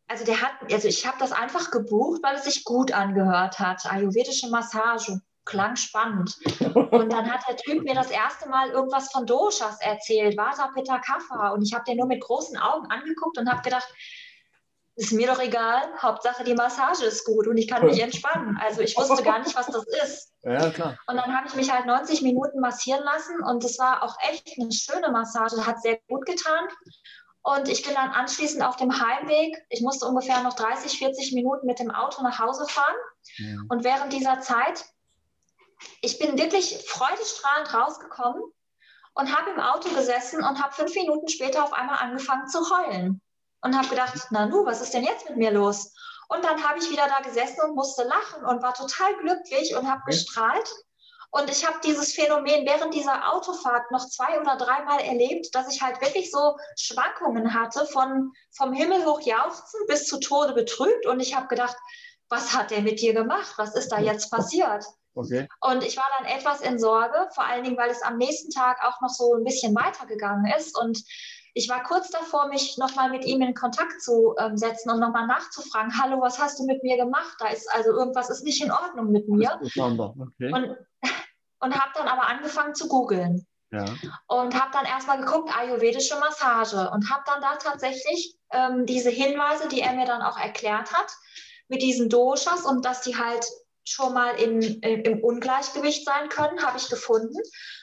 also 0.10 0.26
der 0.26 0.42
hat, 0.42 0.52
also 0.72 0.90
ich 0.90 1.08
habe 1.08 1.18
das 1.20 1.32
einfach 1.32 1.72
gebucht, 1.72 2.22
weil 2.22 2.36
es 2.36 2.44
sich 2.44 2.66
gut 2.66 2.92
angehört 2.92 3.60
hat. 3.60 3.86
Ayurvedische 3.86 4.50
Massage 4.50 5.22
klang 5.46 5.78
spannend. 5.78 6.38
Und 6.92 7.12
dann 7.12 7.32
hat 7.32 7.42
der 7.48 7.56
Typ 7.56 7.84
mir 7.84 7.96
das 7.96 8.12
erste 8.12 8.50
Mal 8.50 8.70
irgendwas 8.70 9.10
von 9.12 9.26
Doshas 9.26 9.80
erzählt, 9.80 10.38
Vata, 10.38 10.68
Pitta, 10.74 11.00
Kapha. 11.00 11.50
Und 11.50 11.64
ich 11.64 11.74
habe 11.74 11.86
den 11.86 11.98
nur 11.98 12.08
mit 12.08 12.22
großen 12.22 12.58
Augen 12.58 12.88
angeguckt 12.88 13.38
und 13.38 13.50
habe 13.50 13.62
gedacht, 13.62 13.88
ist 14.98 15.12
mir 15.12 15.28
doch 15.28 15.40
egal, 15.40 15.84
Hauptsache 16.02 16.44
die 16.44 16.56
Massage 16.56 17.06
ist 17.06 17.24
gut 17.24 17.46
und 17.48 17.56
ich 17.56 17.68
kann 17.68 17.86
mich 17.86 18.02
entspannen. 18.02 18.58
Also 18.60 18.82
ich 18.82 18.98
wusste 18.98 19.22
gar 19.22 19.38
nicht, 19.38 19.56
was 19.56 19.68
das 19.68 19.86
ist. 20.04 20.34
Ja, 20.42 20.72
klar. 20.72 20.98
Und 21.06 21.18
dann 21.18 21.38
habe 21.38 21.48
ich 21.48 21.54
mich 21.54 21.72
halt 21.72 21.86
90 21.86 22.24
Minuten 22.24 22.60
massieren 22.60 23.04
lassen 23.04 23.40
und 23.44 23.64
es 23.64 23.78
war 23.78 24.02
auch 24.02 24.18
echt 24.28 24.60
eine 24.60 24.72
schöne 24.72 25.12
Massage, 25.12 25.68
hat 25.68 25.84
sehr 25.84 26.00
gut 26.08 26.26
getan. 26.26 26.68
Und 27.44 27.70
ich 27.70 27.84
bin 27.84 27.94
dann 27.94 28.10
anschließend 28.10 28.64
auf 28.64 28.76
dem 28.78 28.92
Heimweg, 28.92 29.64
ich 29.70 29.82
musste 29.82 30.08
ungefähr 30.08 30.42
noch 30.42 30.54
30, 30.54 30.98
40 30.98 31.34
Minuten 31.34 31.68
mit 31.68 31.78
dem 31.78 31.92
Auto 31.92 32.24
nach 32.24 32.40
Hause 32.40 32.66
fahren. 32.68 32.96
Ja. 33.38 33.56
Und 33.70 33.84
während 33.84 34.12
dieser 34.12 34.40
Zeit, 34.40 34.84
ich 36.02 36.18
bin 36.18 36.40
wirklich 36.40 36.84
freudestrahlend 36.88 37.72
rausgekommen 37.72 38.42
und 39.14 39.38
habe 39.38 39.52
im 39.52 39.60
Auto 39.60 39.90
gesessen 39.90 40.44
und 40.44 40.60
habe 40.60 40.74
fünf 40.74 40.96
Minuten 40.96 41.28
später 41.28 41.64
auf 41.64 41.74
einmal 41.74 42.00
angefangen 42.00 42.48
zu 42.48 42.60
heulen 42.72 43.22
und 43.62 43.78
habe 43.78 43.88
gedacht, 43.88 44.14
na 44.32 44.46
nu, 44.46 44.66
was 44.66 44.82
ist 44.82 44.94
denn 44.94 45.04
jetzt 45.04 45.28
mit 45.30 45.38
mir 45.38 45.52
los? 45.52 45.94
Und 46.30 46.44
dann 46.44 46.64
habe 46.68 46.80
ich 46.80 46.90
wieder 46.90 47.08
da 47.08 47.20
gesessen 47.22 47.62
und 47.62 47.76
musste 47.76 48.04
lachen 48.04 48.46
und 48.46 48.62
war 48.62 48.74
total 48.74 49.16
glücklich 49.18 49.76
und 49.76 49.90
habe 49.90 50.02
gestrahlt. 50.06 50.70
Und 51.32 51.50
ich 51.50 51.66
habe 51.66 51.78
dieses 51.84 52.14
Phänomen 52.14 52.66
während 52.66 52.94
dieser 52.94 53.34
Autofahrt 53.34 53.92
noch 53.92 54.08
zwei 54.08 54.40
oder 54.40 54.56
dreimal 54.58 55.00
erlebt, 55.02 55.54
dass 55.54 55.74
ich 55.74 55.82
halt 55.82 56.02
wirklich 56.02 56.32
so 56.32 56.58
Schwankungen 56.78 57.54
hatte 57.54 57.86
von 57.86 58.32
vom 58.52 58.74
Himmel 58.74 59.06
hoch 59.06 59.22
jauchzen 59.22 59.80
bis 59.88 60.08
zu 60.08 60.20
Tode 60.20 60.54
betrübt. 60.54 61.06
Und 61.06 61.20
ich 61.20 61.36
habe 61.36 61.48
gedacht, 61.48 61.76
was 62.30 62.54
hat 62.54 62.72
der 62.72 62.82
mit 62.82 63.02
dir 63.02 63.14
gemacht? 63.14 63.54
Was 63.58 63.76
ist 63.76 63.90
da 63.90 64.00
jetzt 64.00 64.32
passiert? 64.32 64.86
Okay. 65.16 65.48
Und 65.62 65.84
ich 65.84 65.98
war 65.98 66.06
dann 66.18 66.28
etwas 66.28 66.62
in 66.62 66.78
Sorge, 66.78 67.28
vor 67.34 67.44
allen 67.44 67.64
Dingen, 67.64 67.78
weil 67.78 67.90
es 67.90 68.04
am 68.04 68.18
nächsten 68.18 68.52
Tag 68.52 68.78
auch 68.84 69.02
noch 69.02 69.10
so 69.10 69.34
ein 69.34 69.44
bisschen 69.44 69.76
weitergegangen 69.76 70.52
ist. 70.56 70.78
Und 70.80 71.04
ich 71.58 71.70
war 71.70 71.82
kurz 71.82 72.12
davor, 72.12 72.48
mich 72.50 72.78
nochmal 72.78 73.10
mit 73.10 73.26
ihm 73.26 73.42
in 73.42 73.56
Kontakt 73.56 74.00
zu 74.02 74.36
ähm, 74.38 74.58
setzen 74.58 74.92
und 74.92 75.00
nochmal 75.00 75.26
nachzufragen, 75.26 75.92
hallo, 76.00 76.22
was 76.22 76.38
hast 76.38 76.60
du 76.60 76.66
mit 76.66 76.84
mir 76.84 76.98
gemacht? 76.98 77.36
Da 77.40 77.48
ist 77.48 77.68
also 77.74 77.90
irgendwas 77.90 78.30
ist 78.30 78.44
nicht 78.44 78.64
in 78.64 78.72
Ordnung 78.72 79.12
mit 79.12 79.28
mir. 79.28 79.60
Okay. 80.20 80.54
Und, 80.54 80.78
und 81.60 81.76
habe 81.76 81.92
dann 81.96 82.08
aber 82.08 82.28
angefangen 82.28 82.76
zu 82.76 82.88
googeln. 82.88 83.48
Ja. 83.72 83.86
Und 84.28 84.54
habe 84.54 84.72
dann 84.72 84.86
erstmal 84.86 85.20
geguckt, 85.20 85.52
ayurvedische 85.58 86.18
Massage 86.20 86.90
und 86.92 87.10
habe 87.10 87.24
dann 87.26 87.42
da 87.42 87.56
tatsächlich 87.56 88.38
ähm, 88.52 88.86
diese 88.86 89.10
Hinweise, 89.10 89.68
die 89.68 89.82
er 89.82 89.94
mir 89.94 90.06
dann 90.06 90.22
auch 90.22 90.38
erklärt 90.38 90.94
hat, 90.94 91.12
mit 91.68 91.82
diesen 91.82 92.08
Doshas 92.08 92.66
und 92.66 92.86
dass 92.86 93.02
die 93.02 93.18
halt 93.18 93.46
schon 93.84 94.14
mal 94.14 94.36
in, 94.36 94.62
in, 94.62 95.02
im 95.02 95.24
Ungleichgewicht 95.24 96.06
sein 96.06 96.30
können, 96.30 96.64
habe 96.64 96.78
ich 96.78 96.88
gefunden. 96.88 97.38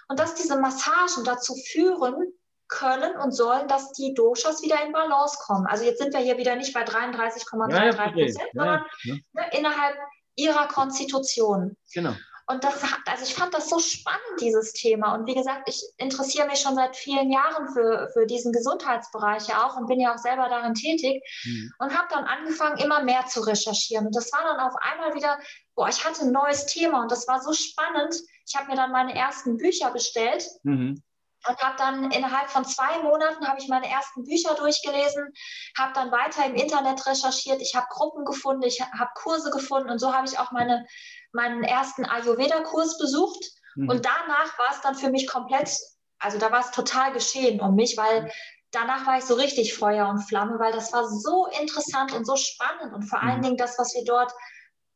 Und 0.09 0.21
dass 0.21 0.37
diese 0.37 0.59
Massagen 0.61 1.25
dazu 1.25 1.55
führen, 1.73 2.33
können 2.69 3.17
und 3.17 3.33
sollen, 3.33 3.69
dass 3.69 3.93
die 3.93 4.15
Doshas 4.15 4.63
wieder 4.63 4.85
in 4.85 4.93
Balance 4.93 5.39
kommen. 5.47 5.67
Also 5.67 5.85
jetzt 5.85 5.99
sind 5.99 6.13
wir 6.13 6.21
hier 6.21 6.39
wieder 6.39 6.57
nicht 6.57 6.73
bei 6.73 6.85
33,33 6.85 8.13
Prozent, 8.13 8.39
ja, 8.39 8.47
sondern 8.53 8.85
ja, 9.05 9.15
ne, 9.33 9.43
innerhalb 9.53 9.97
ihrer 10.37 10.67
Konstitution. 10.69 11.77
Genau. 11.93 12.15
Und 12.47 12.63
das 12.63 12.83
also 13.07 13.25
ich 13.25 13.35
fand 13.35 13.55
das 13.55 13.71
so 13.71 13.79
spannend, 13.79 14.41
dieses 14.41 14.75
Thema. 14.75 15.15
Und 15.15 15.27
wie 15.27 15.35
gesagt, 15.35 15.67
ich 15.67 15.83
interessiere 15.97 16.47
mich 16.47 16.59
schon 16.61 16.75
seit 16.75 16.95
vielen 16.95 17.31
Jahren 17.31 17.73
für, 17.73 18.11
für 18.13 18.27
diesen 18.27 18.53
Gesundheitsbereich 18.53 19.49
ja 19.49 19.67
auch 19.67 19.77
und 19.77 19.87
bin 19.87 19.99
ja 19.99 20.13
auch 20.13 20.19
selber 20.19 20.49
darin 20.51 20.75
tätig 20.75 21.23
mhm. 21.45 21.73
und 21.79 21.97
habe 21.97 22.09
dann 22.11 22.25
angefangen, 22.25 22.79
immer 22.79 23.03
mehr 23.03 23.25
zu 23.27 23.41
recherchieren. 23.41 24.07
Und 24.07 24.17
das 24.17 24.31
war 24.33 24.43
dann 24.43 24.61
auf 24.61 24.75
einmal 24.77 25.15
wieder, 25.15 25.39
boah, 25.75 25.89
ich 25.89 26.05
hatte 26.05 26.23
ein 26.23 26.33
neues 26.33 26.67
Thema 26.67 27.01
und 27.03 27.11
das 27.11 27.27
war 27.27 27.41
so 27.41 27.55
spannend. 27.55 28.15
Ich 28.47 28.55
habe 28.57 28.67
mir 28.67 28.77
dann 28.77 28.93
meine 28.93 29.15
ersten 29.15 29.57
Bücher 29.57 29.91
bestellt. 29.91 30.47
Mhm 30.65 31.03
und 31.49 31.59
habe 31.61 31.77
dann 31.77 32.11
innerhalb 32.11 32.51
von 32.51 32.65
zwei 32.65 32.99
Monaten 33.03 33.47
habe 33.47 33.59
ich 33.61 33.69
meine 33.69 33.89
ersten 33.89 34.25
Bücher 34.25 34.55
durchgelesen, 34.55 35.33
habe 35.79 35.93
dann 35.95 36.11
weiter 36.11 36.47
im 36.47 36.55
Internet 36.55 37.07
recherchiert, 37.07 37.61
ich 37.61 37.75
habe 37.75 37.87
Gruppen 37.91 38.25
gefunden, 38.25 38.63
ich 38.63 38.81
habe 38.81 39.11
Kurse 39.15 39.51
gefunden 39.51 39.91
und 39.91 39.99
so 39.99 40.13
habe 40.13 40.27
ich 40.27 40.39
auch 40.39 40.53
meine, 40.53 40.87
meinen 41.33 41.65
ersten 41.65 42.05
Ayurveda-Kurs 42.05 42.99
besucht. 42.99 43.45
Mhm. 43.77 43.89
Und 43.89 44.05
danach 44.05 44.59
war 44.59 44.71
es 44.71 44.81
dann 44.81 44.95
für 44.95 45.11
mich 45.11 45.27
komplett, 45.27 45.77
also 46.19 46.39
da 46.39 46.51
war 46.51 46.61
es 46.61 46.71
total 46.71 47.13
geschehen 47.13 47.61
um 47.61 47.75
mich, 47.75 47.97
weil 47.97 48.31
danach 48.71 49.07
war 49.07 49.19
ich 49.19 49.25
so 49.25 49.35
richtig 49.35 49.75
Feuer 49.75 50.09
und 50.09 50.21
Flamme, 50.21 50.59
weil 50.59 50.73
das 50.73 50.93
war 50.93 51.07
so 51.09 51.47
interessant 51.61 52.13
und 52.13 52.25
so 52.25 52.37
spannend 52.37 52.93
und 52.95 53.03
vor 53.03 53.21
allen 53.21 53.39
mhm. 53.39 53.43
Dingen 53.43 53.57
das, 53.57 53.79
was 53.79 53.95
wir 53.95 54.05
dort 54.05 54.33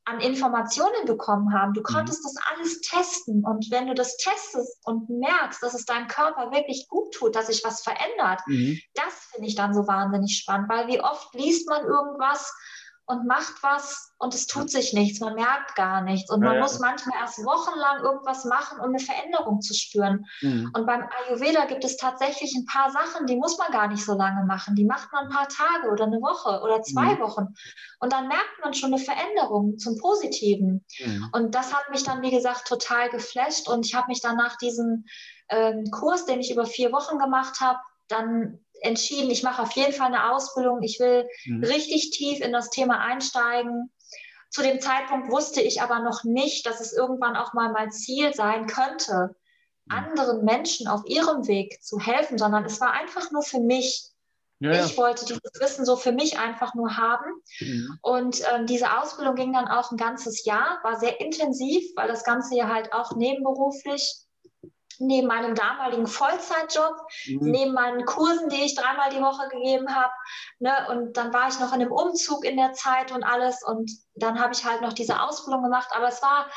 an 0.08 0.20
Informationen 0.20 1.04
bekommen 1.06 1.52
haben. 1.52 1.74
Du 1.74 1.80
mhm. 1.80 1.84
konntest 1.84 2.20
mhm. 2.20 2.28
das 2.28 2.36
alles 2.50 2.80
testen 2.80 3.44
und 3.44 3.70
wenn 3.70 3.86
du 3.86 3.94
das 3.94 4.16
testest 4.16 4.78
und 4.84 5.08
merkst, 5.10 5.62
dass 5.62 5.74
es 5.74 5.84
deinem 5.84 6.08
Körper 6.08 6.50
wirklich 6.50 6.86
gut 6.88 7.12
tut, 7.14 7.36
dass 7.36 7.48
sich 7.48 7.62
was 7.64 7.82
verändert, 7.82 8.40
mhm. 8.46 8.78
das 8.94 9.14
finde 9.32 9.48
ich 9.48 9.54
dann 9.54 9.74
so 9.74 9.86
wahnsinnig 9.86 10.36
spannend, 10.36 10.68
weil 10.68 10.86
wie 10.88 11.00
oft 11.00 11.34
liest 11.34 11.68
man 11.68 11.84
irgendwas 11.84 12.52
und 13.08 13.26
macht 13.26 13.62
was 13.62 14.12
und 14.18 14.34
es 14.34 14.46
tut 14.46 14.70
sich 14.70 14.92
nichts, 14.92 15.20
man 15.20 15.34
merkt 15.34 15.74
gar 15.76 16.02
nichts 16.02 16.30
und 16.30 16.40
man 16.40 16.56
ja, 16.56 16.60
muss 16.60 16.78
manchmal 16.78 17.18
erst 17.18 17.42
wochenlang 17.42 18.02
irgendwas 18.02 18.44
machen, 18.44 18.78
um 18.80 18.90
eine 18.90 18.98
Veränderung 18.98 19.62
zu 19.62 19.72
spüren. 19.72 20.26
Mhm. 20.42 20.70
Und 20.74 20.86
beim 20.86 21.08
Ayurveda 21.24 21.64
gibt 21.64 21.84
es 21.84 21.96
tatsächlich 21.96 22.54
ein 22.54 22.66
paar 22.66 22.90
Sachen, 22.90 23.26
die 23.26 23.36
muss 23.36 23.56
man 23.56 23.72
gar 23.72 23.88
nicht 23.88 24.04
so 24.04 24.12
lange 24.12 24.44
machen. 24.44 24.74
Die 24.74 24.84
macht 24.84 25.10
man 25.12 25.24
ein 25.24 25.30
paar 25.30 25.48
Tage 25.48 25.90
oder 25.90 26.04
eine 26.04 26.20
Woche 26.20 26.60
oder 26.62 26.82
zwei 26.82 27.14
mhm. 27.14 27.20
Wochen 27.20 27.46
und 28.00 28.12
dann 28.12 28.28
merkt 28.28 28.60
man 28.62 28.74
schon 28.74 28.92
eine 28.92 29.02
Veränderung 29.02 29.78
zum 29.78 29.96
Positiven. 29.96 30.84
Mhm. 31.00 31.30
Und 31.32 31.54
das 31.54 31.74
hat 31.74 31.88
mich 31.90 32.04
dann, 32.04 32.20
wie 32.20 32.30
gesagt, 32.30 32.68
total 32.68 33.08
geflasht 33.08 33.68
und 33.68 33.86
ich 33.86 33.94
habe 33.94 34.08
mich 34.08 34.20
dann 34.20 34.36
nach 34.36 34.56
diesem 34.58 35.06
ähm, 35.48 35.84
Kurs, 35.90 36.26
den 36.26 36.40
ich 36.40 36.52
über 36.52 36.66
vier 36.66 36.92
Wochen 36.92 37.18
gemacht 37.18 37.60
habe, 37.60 37.78
dann 38.08 38.60
entschieden, 38.82 39.30
ich 39.30 39.42
mache 39.42 39.62
auf 39.62 39.72
jeden 39.72 39.92
Fall 39.92 40.08
eine 40.08 40.32
Ausbildung, 40.32 40.82
ich 40.82 40.98
will 41.00 41.28
mhm. 41.46 41.64
richtig 41.64 42.10
tief 42.10 42.40
in 42.40 42.52
das 42.52 42.70
Thema 42.70 43.00
einsteigen. 43.00 43.92
Zu 44.50 44.62
dem 44.62 44.80
Zeitpunkt 44.80 45.30
wusste 45.30 45.60
ich 45.60 45.82
aber 45.82 46.00
noch 46.00 46.24
nicht, 46.24 46.66
dass 46.66 46.80
es 46.80 46.92
irgendwann 46.92 47.36
auch 47.36 47.52
mal 47.52 47.70
mein 47.70 47.90
Ziel 47.90 48.32
sein 48.34 48.66
könnte, 48.66 49.36
mhm. 49.86 49.94
anderen 49.94 50.44
Menschen 50.44 50.88
auf 50.88 51.02
ihrem 51.06 51.46
Weg 51.46 51.82
zu 51.82 52.00
helfen, 52.00 52.38
sondern 52.38 52.64
es 52.64 52.80
war 52.80 52.92
einfach 52.92 53.30
nur 53.30 53.42
für 53.42 53.60
mich. 53.60 54.10
Ja, 54.60 54.72
ja. 54.72 54.84
Ich 54.84 54.96
wollte 54.96 55.24
dieses 55.24 55.60
Wissen 55.60 55.84
so 55.84 55.96
für 55.96 56.10
mich 56.10 56.38
einfach 56.38 56.74
nur 56.74 56.96
haben. 56.96 57.30
Mhm. 57.60 57.98
Und 58.02 58.42
ähm, 58.52 58.66
diese 58.66 58.98
Ausbildung 58.98 59.36
ging 59.36 59.52
dann 59.52 59.68
auch 59.68 59.92
ein 59.92 59.96
ganzes 59.96 60.44
Jahr, 60.44 60.80
war 60.82 60.98
sehr 60.98 61.20
intensiv, 61.20 61.84
weil 61.94 62.08
das 62.08 62.24
Ganze 62.24 62.56
ja 62.56 62.68
halt 62.68 62.92
auch 62.92 63.14
nebenberuflich 63.14 64.27
neben 64.98 65.26
meinem 65.28 65.54
damaligen 65.54 66.06
Vollzeitjob, 66.06 66.94
mhm. 67.26 67.38
neben 67.50 67.72
meinen 67.72 68.04
Kursen, 68.04 68.48
die 68.48 68.62
ich 68.62 68.74
dreimal 68.74 69.10
die 69.10 69.20
Woche 69.20 69.48
gegeben 69.48 69.94
habe. 69.94 70.12
Ne? 70.58 70.72
Und 70.90 71.16
dann 71.16 71.32
war 71.32 71.48
ich 71.48 71.58
noch 71.60 71.72
in 71.72 71.80
einem 71.80 71.92
Umzug 71.92 72.44
in 72.44 72.56
der 72.56 72.72
Zeit 72.72 73.12
und 73.12 73.22
alles. 73.22 73.62
Und 73.62 73.90
dann 74.14 74.40
habe 74.40 74.52
ich 74.52 74.64
halt 74.64 74.82
noch 74.82 74.92
diese 74.92 75.20
Ausbildung 75.22 75.62
gemacht. 75.62 75.88
Aber 75.92 76.08
es 76.08 76.22
war 76.22 76.50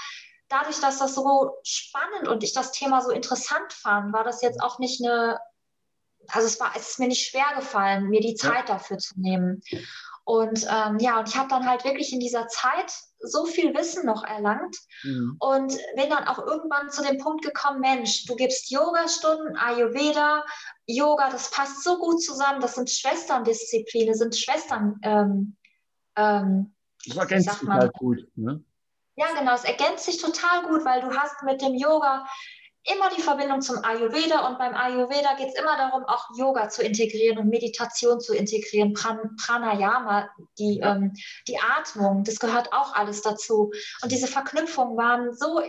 dadurch, 0.50 0.80
dass 0.80 1.00
das 1.00 1.16
so 1.16 1.58
spannend 1.64 2.28
und 2.28 2.44
ich 2.44 2.54
das 2.54 2.72
Thema 2.72 3.02
so 3.02 3.12
interessant 3.12 3.72
fand, 3.74 4.14
war 4.14 4.24
das 4.24 4.42
jetzt 4.42 4.62
auch 4.62 4.80
nicht 4.80 5.04
eine, 5.04 5.40
also 6.28 6.48
es 6.48 6.60
war, 6.60 6.74
es 6.76 6.92
ist 6.92 7.00
mir 7.00 7.08
nicht 7.08 7.28
schwer 7.28 7.56
gefallen, 7.56 8.10
mir 8.10 8.22
die 8.22 8.36
Zeit 8.36 8.70
ja. 8.70 8.76
dafür 8.76 8.98
zu 8.98 9.20
nehmen. 9.20 9.62
Und 10.24 10.66
ähm, 10.70 11.00
ja, 11.00 11.20
und 11.20 11.30
ich 11.30 11.36
habe 11.36 11.50
dann 11.50 11.68
halt 11.68 11.84
wirklich 11.84 12.14
in 12.14 12.20
dieser 12.20 12.48
Zeit 12.48 12.94
so 13.24 13.46
viel 13.46 13.74
Wissen 13.76 14.06
noch 14.06 14.24
erlangt 14.24 14.76
mhm. 15.04 15.36
und 15.40 15.78
bin 15.96 16.10
dann 16.10 16.28
auch 16.28 16.40
irgendwann 16.40 16.90
zu 16.90 17.04
dem 17.04 17.18
Punkt 17.18 17.44
gekommen, 17.44 17.80
Mensch, 17.80 18.26
du 18.26 18.36
gibst 18.36 18.72
Yoga-Stunden, 18.72 19.56
Ayurveda, 19.58 20.44
Yoga, 20.86 21.30
das 21.30 21.52
passt 21.52 21.84
so 21.84 21.98
gut 21.98 22.22
zusammen, 22.22 22.62
das 22.62 22.76
sind 22.76 22.90
Schwesterndisziplinen, 22.90 24.14
sind 24.14 24.36
Schwestern. 24.36 25.00
Ähm, 25.04 25.58
ähm, 26.16 26.74
das 27.06 27.18
ergänzt 27.18 27.60
sich 27.60 27.70
halt 27.70 27.94
gut. 27.94 28.28
Ne? 28.36 28.64
Ja, 29.16 29.28
genau, 29.38 29.54
es 29.54 29.64
ergänzt 29.64 30.06
sich 30.06 30.22
total 30.22 30.64
gut, 30.64 30.86
weil 30.86 31.02
du 31.02 31.12
hast 31.16 31.44
mit 31.44 31.62
dem 31.62 31.76
Yoga 31.76 32.26
immer 32.84 33.10
die 33.16 33.22
Verbindung 33.22 33.62
zum 33.62 33.84
Ayurveda 33.84 34.48
und 34.48 34.58
beim 34.58 34.74
Ayurveda 34.74 35.36
geht 35.36 35.50
es 35.50 35.60
immer 35.60 35.78
darum, 35.78 36.04
auch 36.06 36.26
Yoga 36.36 36.70
zu 36.70 36.82
integrieren 36.82 37.38
und 37.38 37.50
Meditation 37.50 38.20
zu 38.20 38.34
integrieren, 38.34 38.94
Pran 38.94 39.36
Pranayama, 39.38 40.30
die, 40.58 40.80
ähm, 40.80 41.14
die 41.48 41.60
Atmung, 41.60 42.24
das 42.24 42.40
gehört 42.40 42.74
auch 42.74 42.94
alles 42.96 43.22
dazu. 43.22 43.72
Und 44.02 44.12
diese 44.12 44.28
Verknüpfungen 44.28 44.98
waren 44.98 45.34
so 45.36 45.62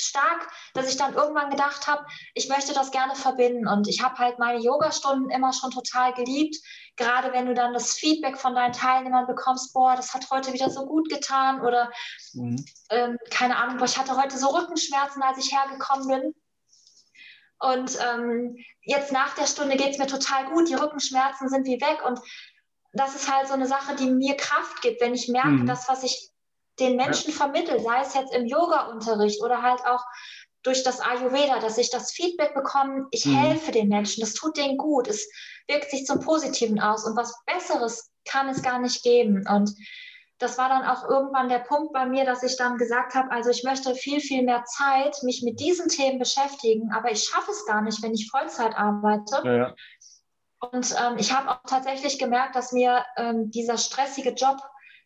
stark, 0.00 0.48
dass 0.74 0.88
ich 0.88 0.96
dann 0.96 1.14
irgendwann 1.14 1.50
gedacht 1.50 1.86
habe, 1.86 2.04
ich 2.34 2.48
möchte 2.48 2.72
das 2.72 2.90
gerne 2.90 3.14
verbinden. 3.14 3.68
Und 3.68 3.88
ich 3.88 4.02
habe 4.02 4.18
halt 4.18 4.38
meine 4.38 4.58
Yogastunden 4.58 5.30
immer 5.30 5.52
schon 5.52 5.70
total 5.70 6.14
geliebt. 6.14 6.56
Gerade 6.96 7.32
wenn 7.32 7.46
du 7.46 7.54
dann 7.54 7.72
das 7.72 7.94
Feedback 7.94 8.36
von 8.36 8.54
deinen 8.54 8.74
Teilnehmern 8.74 9.26
bekommst, 9.26 9.72
boah, 9.72 9.96
das 9.96 10.12
hat 10.12 10.30
heute 10.30 10.52
wieder 10.52 10.68
so 10.68 10.84
gut 10.86 11.08
getan 11.08 11.62
oder 11.62 11.90
mhm. 12.34 12.64
ähm, 12.90 13.18
keine 13.30 13.56
Ahnung, 13.56 13.78
boah, 13.78 13.86
ich 13.86 13.96
hatte 13.96 14.20
heute 14.20 14.36
so 14.36 14.48
Rückenschmerzen, 14.48 15.22
als 15.22 15.38
ich 15.38 15.52
hergekommen 15.52 16.08
bin. 16.08 16.34
Und 17.60 17.96
ähm, 18.04 18.56
jetzt 18.82 19.12
nach 19.12 19.34
der 19.34 19.46
Stunde 19.46 19.76
geht 19.76 19.92
es 19.92 19.98
mir 19.98 20.08
total 20.08 20.50
gut, 20.50 20.68
die 20.68 20.74
Rückenschmerzen 20.74 21.48
sind 21.48 21.64
wie 21.64 21.80
weg. 21.80 22.04
Und 22.04 22.20
das 22.92 23.14
ist 23.14 23.32
halt 23.32 23.48
so 23.48 23.54
eine 23.54 23.66
Sache, 23.66 23.94
die 23.96 24.10
mir 24.10 24.36
Kraft 24.36 24.82
gibt, 24.82 25.00
wenn 25.00 25.14
ich 25.14 25.28
merke, 25.28 25.48
mhm. 25.48 25.66
dass 25.66 25.88
was 25.88 26.02
ich 26.02 26.30
den 26.78 26.96
Menschen 26.96 27.30
ja. 27.30 27.36
vermittle, 27.36 27.80
sei 27.80 28.00
es 28.00 28.14
jetzt 28.14 28.34
im 28.34 28.46
Yoga-Unterricht 28.46 29.42
oder 29.42 29.62
halt 29.62 29.84
auch 29.86 30.04
durch 30.62 30.82
das 30.82 31.00
Ayurveda, 31.00 31.58
dass 31.58 31.78
ich 31.78 31.90
das 31.90 32.12
Feedback 32.12 32.54
bekomme, 32.54 33.06
ich 33.10 33.26
mhm. 33.26 33.36
helfe 33.36 33.72
den 33.72 33.88
Menschen, 33.88 34.20
das 34.20 34.34
tut 34.34 34.56
denen 34.56 34.76
gut, 34.76 35.08
es 35.08 35.28
wirkt 35.68 35.90
sich 35.90 36.06
zum 36.06 36.20
Positiven 36.20 36.80
aus 36.80 37.04
und 37.04 37.16
was 37.16 37.34
Besseres 37.46 38.10
kann 38.24 38.48
es 38.48 38.62
gar 38.62 38.78
nicht 38.78 39.02
geben. 39.02 39.44
Und 39.48 39.74
das 40.38 40.58
war 40.58 40.68
dann 40.68 40.84
auch 40.84 41.08
irgendwann 41.08 41.48
der 41.48 41.60
Punkt 41.60 41.92
bei 41.92 42.04
mir, 42.04 42.24
dass 42.24 42.42
ich 42.42 42.56
dann 42.56 42.76
gesagt 42.76 43.14
habe, 43.14 43.30
also 43.30 43.50
ich 43.50 43.62
möchte 43.62 43.94
viel, 43.94 44.20
viel 44.20 44.42
mehr 44.42 44.64
Zeit 44.64 45.22
mich 45.22 45.42
mit 45.42 45.60
diesen 45.60 45.88
Themen 45.88 46.18
beschäftigen, 46.18 46.92
aber 46.92 47.12
ich 47.12 47.24
schaffe 47.24 47.52
es 47.52 47.64
gar 47.66 47.80
nicht, 47.82 48.02
wenn 48.02 48.14
ich 48.14 48.30
Vollzeit 48.30 48.76
arbeite. 48.76 49.40
Ja, 49.44 49.56
ja. 49.56 49.74
Und 50.70 50.94
ähm, 51.00 51.16
ich 51.18 51.32
habe 51.32 51.50
auch 51.50 51.60
tatsächlich 51.66 52.18
gemerkt, 52.18 52.54
dass 52.54 52.72
mir 52.72 53.04
ähm, 53.16 53.50
dieser 53.50 53.78
stressige 53.78 54.30
Job 54.30 54.58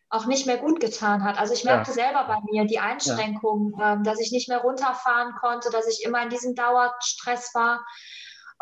auch 0.09 0.25
nicht 0.25 0.45
mehr 0.45 0.57
gut 0.57 0.79
getan 0.79 1.23
hat. 1.23 1.37
Also 1.39 1.53
ich 1.53 1.63
merkte 1.63 1.91
ja. 1.91 1.95
selber 1.95 2.25
bei 2.25 2.37
mir 2.49 2.65
die 2.65 2.79
Einschränkungen, 2.79 3.73
ja. 3.77 3.93
ähm, 3.93 4.03
dass 4.03 4.19
ich 4.19 4.31
nicht 4.31 4.47
mehr 4.47 4.59
runterfahren 4.59 5.33
konnte, 5.39 5.69
dass 5.69 5.87
ich 5.87 6.05
immer 6.05 6.21
in 6.21 6.29
diesem 6.29 6.55
Dauerstress 6.55 7.53
war. 7.53 7.85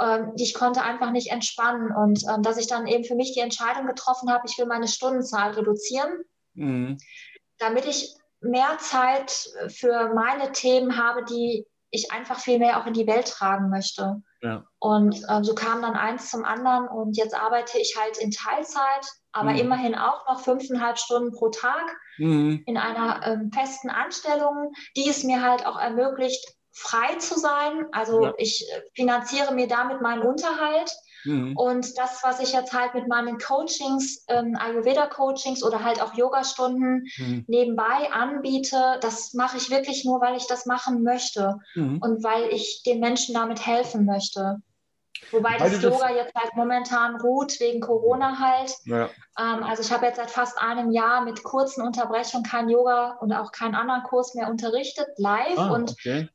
Ähm, 0.02 0.34
ich 0.38 0.54
konnte 0.54 0.82
einfach 0.82 1.12
nicht 1.12 1.32
entspannen 1.32 1.92
und 1.96 2.24
ähm, 2.30 2.42
dass 2.42 2.58
ich 2.58 2.68
dann 2.68 2.88
eben 2.88 3.04
für 3.04 3.16
mich 3.16 3.34
die 3.34 3.40
Entscheidung 3.40 3.88
getroffen 3.88 4.32
habe, 4.32 4.44
ich 4.48 4.58
will 4.58 4.66
meine 4.66 4.88
Stundenzahl 4.88 5.52
reduzieren, 5.52 6.24
mhm. 6.54 6.98
damit 7.58 7.86
ich 7.86 8.14
mehr 8.42 8.78
Zeit 8.80 9.50
für 9.70 10.14
meine 10.14 10.52
Themen 10.52 10.98
habe, 10.98 11.24
die 11.26 11.66
ich 11.90 12.12
einfach 12.12 12.40
viel 12.40 12.60
mehr 12.60 12.80
auch 12.80 12.86
in 12.86 12.94
die 12.94 13.08
Welt 13.08 13.28
tragen 13.28 13.70
möchte. 13.70 14.22
Ja. 14.42 14.66
Und 14.80 15.16
äh, 15.28 15.44
so 15.44 15.56
kam 15.56 15.82
dann 15.82 15.96
eins 15.96 16.30
zum 16.30 16.44
anderen 16.44 16.88
und 16.88 17.18
jetzt 17.18 17.34
arbeite 17.34 17.80
ich 17.80 17.96
halt 17.98 18.18
in 18.18 18.32
Teilzeit 18.32 19.06
aber 19.36 19.52
mhm. 19.52 19.60
immerhin 19.60 19.96
auch 19.96 20.26
noch 20.28 20.40
fünfeinhalb 20.40 20.98
Stunden 20.98 21.34
pro 21.34 21.50
Tag 21.50 21.84
mhm. 22.18 22.64
in 22.66 22.78
einer 22.78 23.22
ähm, 23.28 23.52
festen 23.52 23.90
Anstellung, 23.90 24.72
die 24.96 25.10
es 25.10 25.24
mir 25.24 25.42
halt 25.42 25.66
auch 25.66 25.78
ermöglicht, 25.78 26.56
frei 26.76 27.16
zu 27.16 27.40
sein. 27.40 27.88
Also 27.92 28.22
ja. 28.22 28.34
ich 28.38 28.70
äh, 28.70 28.82
finanziere 28.94 29.54
mir 29.54 29.68
damit 29.68 30.02
meinen 30.02 30.22
Unterhalt. 30.22 30.92
Mhm. 31.24 31.58
Und 31.58 31.98
das, 31.98 32.22
was 32.22 32.40
ich 32.40 32.54
jetzt 32.54 32.74
halt 32.74 32.94
mit 32.94 33.08
meinen 33.08 33.40
Coachings, 33.40 34.26
ähm, 34.28 34.56
Ayurveda-Coachings 34.60 35.64
oder 35.64 35.84
halt 35.84 36.02
auch 36.02 36.14
Yoga-Stunden 36.14 37.08
mhm. 37.18 37.46
nebenbei 37.48 38.12
anbiete, 38.12 39.00
das 39.02 39.34
mache 39.34 39.58
ich 39.58 39.72
wirklich 39.72 40.06
nur, 40.06 40.22
weil 40.22 40.38
ich 40.38 40.46
das 40.46 40.66
machen 40.68 41.02
möchte 41.02 41.58
mhm. 41.74 41.98
und 42.00 42.24
weil 42.24 42.50
ich 42.50 42.84
den 42.86 43.00
Menschen 43.00 43.34
damit 43.34 43.66
helfen 43.66 44.06
möchte. 44.06 44.62
Wobei 45.32 45.58
das 45.58 45.82
Yoga 45.82 46.12
jetzt 46.12 46.36
halt 46.36 46.56
momentan 46.56 47.20
ruht, 47.20 47.60
wegen 47.60 47.80
Corona 47.80 48.38
halt. 48.38 48.76
Ja. 48.86 49.10
Ähm, 49.40 49.64
also 49.64 49.82
ich 49.82 49.92
habe 49.92 50.06
jetzt 50.06 50.18
seit 50.18 50.30
fast 50.30 50.60
einem 50.60 50.92
Jahr 50.92 51.24
mit 51.24 51.42
kurzen 51.44 51.82
Unterbrechungen 51.82 52.46
kein 52.46 52.70
Yoga 52.70 53.18
und 53.22 53.34
auch 53.34 53.52
keinen 53.52 53.76
anderen 53.76 54.04
Kurs 54.04 54.36
mehr 54.36 54.50
unterrichtet, 54.50 55.08
live. 55.18 55.58
Ah, 55.58 55.72
und, 55.72 55.92
okay. 55.92 56.30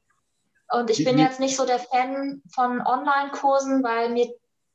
Und 0.72 0.90
ich 0.90 1.04
bin 1.04 1.18
jetzt 1.18 1.40
nicht 1.40 1.56
so 1.56 1.66
der 1.66 1.78
Fan 1.78 2.42
von 2.52 2.80
Online-Kursen, 2.80 3.82
weil 3.82 4.10
mir 4.10 4.32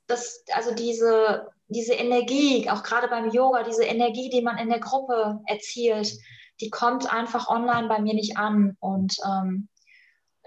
das, 0.07 0.43
also 0.53 0.73
diese, 0.73 1.47
diese 1.67 1.93
Energie, 1.93 2.69
auch 2.69 2.83
gerade 2.83 3.07
beim 3.07 3.29
Yoga, 3.29 3.63
diese 3.63 3.83
Energie, 3.83 4.29
die 4.29 4.41
man 4.41 4.57
in 4.57 4.69
der 4.69 4.79
Gruppe 4.79 5.39
erzielt, 5.47 6.13
die 6.61 6.69
kommt 6.69 7.11
einfach 7.11 7.47
online 7.47 7.87
bei 7.87 7.99
mir 7.99 8.13
nicht 8.13 8.37
an. 8.37 8.77
Und 8.79 9.17
ähm, 9.25 9.67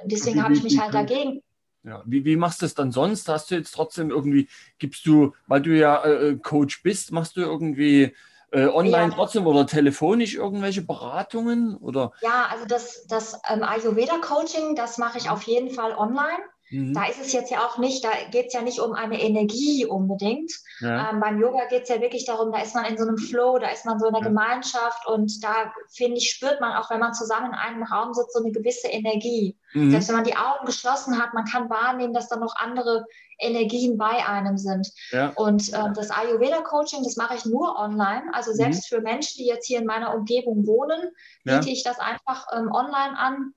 deswegen 0.05 0.43
habe 0.43 0.55
ich 0.55 0.63
mich 0.63 0.81
halt 0.81 0.95
dagegen 0.95 1.43
ja, 1.85 2.03
wie, 2.07 2.25
wie 2.25 2.37
machst 2.37 2.61
du 2.61 2.67
das 2.67 2.75
dann 2.75 2.93
sonst? 2.93 3.29
Hast 3.29 3.51
du 3.51 3.55
jetzt 3.55 3.73
trotzdem 3.73 4.11
irgendwie, 4.11 4.49
gibst 4.79 5.07
du, 5.07 5.35
weil 5.47 5.63
du 5.63 5.77
ja 5.77 6.05
äh, 6.05 6.37
Coach 6.37 6.83
bist, 6.83 7.13
machst 7.13 7.37
du 7.37 7.41
irgendwie 7.41 8.15
äh, 8.51 8.67
online 8.67 9.11
ja. 9.11 9.15
trotzdem 9.15 9.47
oder 9.47 9.67
telefonisch 9.67 10.35
irgendwelche 10.35 10.83
Beratungen? 10.83 11.77
Oder? 11.77 12.13
Ja, 12.23 12.49
also 12.51 12.65
das, 12.67 13.07
das 13.07 13.41
ähm, 13.49 13.63
Ayurveda-Coaching, 13.63 14.75
das 14.75 14.99
mache 14.99 15.19
ich 15.19 15.31
auf 15.31 15.43
jeden 15.43 15.71
Fall 15.71 15.95
online. 15.95 16.39
Mhm. 16.71 16.95
Da 16.95 17.07
ist 17.07 17.21
es 17.21 17.33
jetzt 17.33 17.51
ja 17.51 17.67
auch 17.67 17.79
nicht, 17.79 18.05
da 18.05 18.11
geht 18.31 18.49
es 18.49 18.53
ja 18.53 18.63
nicht 18.63 18.81
um 18.81 18.93
eine 18.93 19.21
Energie 19.21 19.87
unbedingt. 19.87 20.53
Ja. 20.81 21.11
Ähm, 21.11 21.21
beim 21.21 21.41
Yoga 21.41 21.67
geht 21.67 21.85
es 21.85 21.89
ja 21.89 22.01
wirklich 22.01 22.25
darum, 22.25 22.53
da 22.53 22.61
ist 22.61 22.75
man 22.75 22.85
in 22.85 22.99
so 22.99 23.05
einem 23.05 23.17
Flow, 23.17 23.59
da 23.59 23.69
ist 23.69 23.87
man 23.87 23.99
so 23.99 24.07
in 24.07 24.13
der 24.13 24.23
ja. 24.23 24.29
Gemeinschaft 24.29 25.07
und 25.07 25.43
da, 25.43 25.73
finde 25.95 26.19
ich, 26.19 26.31
spürt 26.31 26.61
man 26.61 26.75
auch, 26.75 26.91
wenn 26.91 27.01
man 27.01 27.15
zusammen 27.15 27.53
in 27.53 27.55
einem 27.55 27.83
Raum 27.83 28.13
sitzt, 28.13 28.35
so 28.35 28.43
eine 28.43 28.53
gewisse 28.53 28.89
Energie. 28.89 29.59
Mhm. 29.73 29.91
Selbst 29.91 30.09
wenn 30.09 30.17
man 30.17 30.25
die 30.25 30.37
Augen 30.37 30.67
geschlossen 30.67 31.21
hat, 31.21 31.35
man 31.35 31.45
kann 31.45 31.71
wahrnehmen, 31.71 32.13
dass 32.13 32.29
da 32.29 32.37
noch 32.37 32.55
andere 32.57 33.05
Energien 33.39 33.97
bei 33.97 34.27
einem 34.27 34.59
sind. 34.59 34.89
Ja. 35.11 35.33
Und 35.37 35.73
äh, 35.73 35.93
das 35.95 36.11
Ayurveda-Coaching, 36.11 37.05
das 37.05 37.17
mache 37.17 37.37
ich 37.37 37.45
nur 37.45 37.79
online. 37.79 38.25
Also 38.33 38.53
selbst 38.53 38.91
mhm. 38.91 38.97
für 38.97 39.03
Menschen, 39.03 39.39
die 39.39 39.47
jetzt 39.47 39.67
hier 39.67 39.79
in 39.79 39.87
meiner 39.87 40.15
Umgebung 40.15 40.67
wohnen, 40.67 41.11
biete 41.45 41.71
ich 41.71 41.83
das 41.83 41.99
einfach 41.99 42.47
ähm, 42.53 42.71
online 42.73 43.17
an 43.17 43.55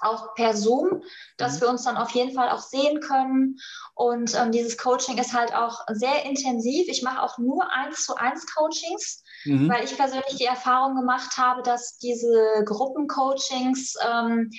auch 0.00 0.34
per 0.34 0.56
Zoom, 0.56 1.02
dass 1.36 1.56
mhm. 1.56 1.60
wir 1.60 1.68
uns 1.70 1.84
dann 1.84 1.96
auf 1.96 2.10
jeden 2.10 2.34
Fall 2.34 2.50
auch 2.50 2.62
sehen 2.62 3.00
können. 3.00 3.56
Und 3.94 4.34
ähm, 4.34 4.52
dieses 4.52 4.78
Coaching 4.78 5.18
ist 5.18 5.32
halt 5.32 5.54
auch 5.54 5.80
sehr 5.88 6.24
intensiv. 6.24 6.86
Ich 6.88 7.02
mache 7.02 7.22
auch 7.22 7.38
nur 7.38 7.72
eins 7.72 8.04
zu 8.04 8.14
eins 8.16 8.46
Coachings, 8.46 9.22
mhm. 9.44 9.68
weil 9.68 9.84
ich 9.84 9.96
persönlich 9.96 10.36
die 10.36 10.44
Erfahrung 10.44 10.96
gemacht 10.96 11.36
habe, 11.36 11.62
dass 11.62 11.98
diese 11.98 12.62
Gruppencoachings 12.64 13.94
ähm, 14.06 14.50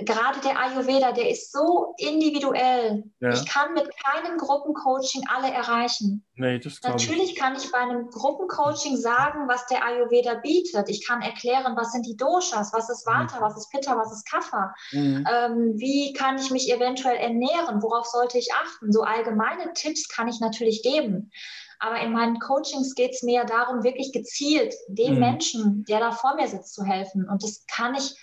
gerade 0.00 0.40
der 0.40 0.58
Ayurveda, 0.58 1.12
der 1.12 1.30
ist 1.30 1.52
so 1.52 1.94
individuell. 1.98 3.04
Ja. 3.20 3.30
Ich 3.30 3.46
kann 3.46 3.74
mit 3.74 3.88
keinem 4.02 4.38
Gruppencoaching 4.38 5.22
alle 5.28 5.52
erreichen. 5.52 6.24
Nee, 6.34 6.60
Natürlich 6.82 7.32
ich. 7.32 7.36
kann 7.36 7.54
ich 7.56 7.70
bei 7.70 7.78
einem 7.78 8.08
Gruppencoaching 8.08 8.96
sagen, 8.96 9.48
was 9.48 9.66
der 9.66 9.84
Ayurveda 9.84 10.34
bietet. 10.36 10.88
Ich 10.88 11.06
kann 11.06 11.20
erklären, 11.20 11.76
was 11.76 11.92
sind 11.92 12.06
die 12.06 12.16
Doshas, 12.16 12.72
was 12.72 12.88
ist 12.88 13.06
Vata, 13.06 13.38
mhm. 13.38 13.42
was 13.42 13.56
ist 13.56 13.70
Pitta, 13.70 13.96
was 13.96 14.12
ist 14.12 14.28
Kapha. 14.28 14.74
Mhm. 14.92 15.26
Ähm, 15.30 15.74
wie 15.76 16.12
kann 16.14 16.38
ich 16.38 16.50
mich 16.50 16.72
eventuell 16.72 17.16
ernähren? 17.16 17.82
Worauf 17.82 18.06
sollte 18.06 18.38
ich 18.38 18.48
achten? 18.54 18.92
So 18.92 19.02
allgemeine 19.02 19.72
Tipps 19.74 20.08
kann 20.08 20.28
ich 20.28 20.40
natürlich 20.40 20.82
geben. 20.82 21.30
Aber 21.78 22.00
in 22.00 22.12
meinen 22.12 22.38
Coachings 22.38 22.94
geht 22.94 23.10
es 23.10 23.22
mir 23.22 23.44
darum, 23.44 23.82
wirklich 23.82 24.12
gezielt 24.12 24.72
dem 24.88 25.14
mhm. 25.14 25.20
Menschen, 25.20 25.84
der 25.88 26.00
da 26.00 26.12
vor 26.12 26.36
mir 26.36 26.48
sitzt, 26.48 26.74
zu 26.74 26.84
helfen. 26.84 27.28
Und 27.28 27.42
das 27.42 27.64
kann 27.66 27.94
ich 27.94 28.14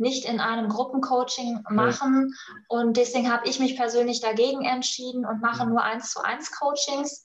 nicht 0.00 0.24
in 0.24 0.40
einem 0.40 0.68
Gruppencoaching 0.68 1.64
machen. 1.68 2.34
Und 2.68 2.96
deswegen 2.96 3.30
habe 3.32 3.48
ich 3.48 3.60
mich 3.60 3.76
persönlich 3.76 4.20
dagegen 4.20 4.64
entschieden 4.64 5.24
und 5.24 5.40
mache 5.40 5.66
nur 5.66 5.82
eins 5.82 6.10
zu 6.10 6.20
eins 6.22 6.50
Coachings. 6.50 7.22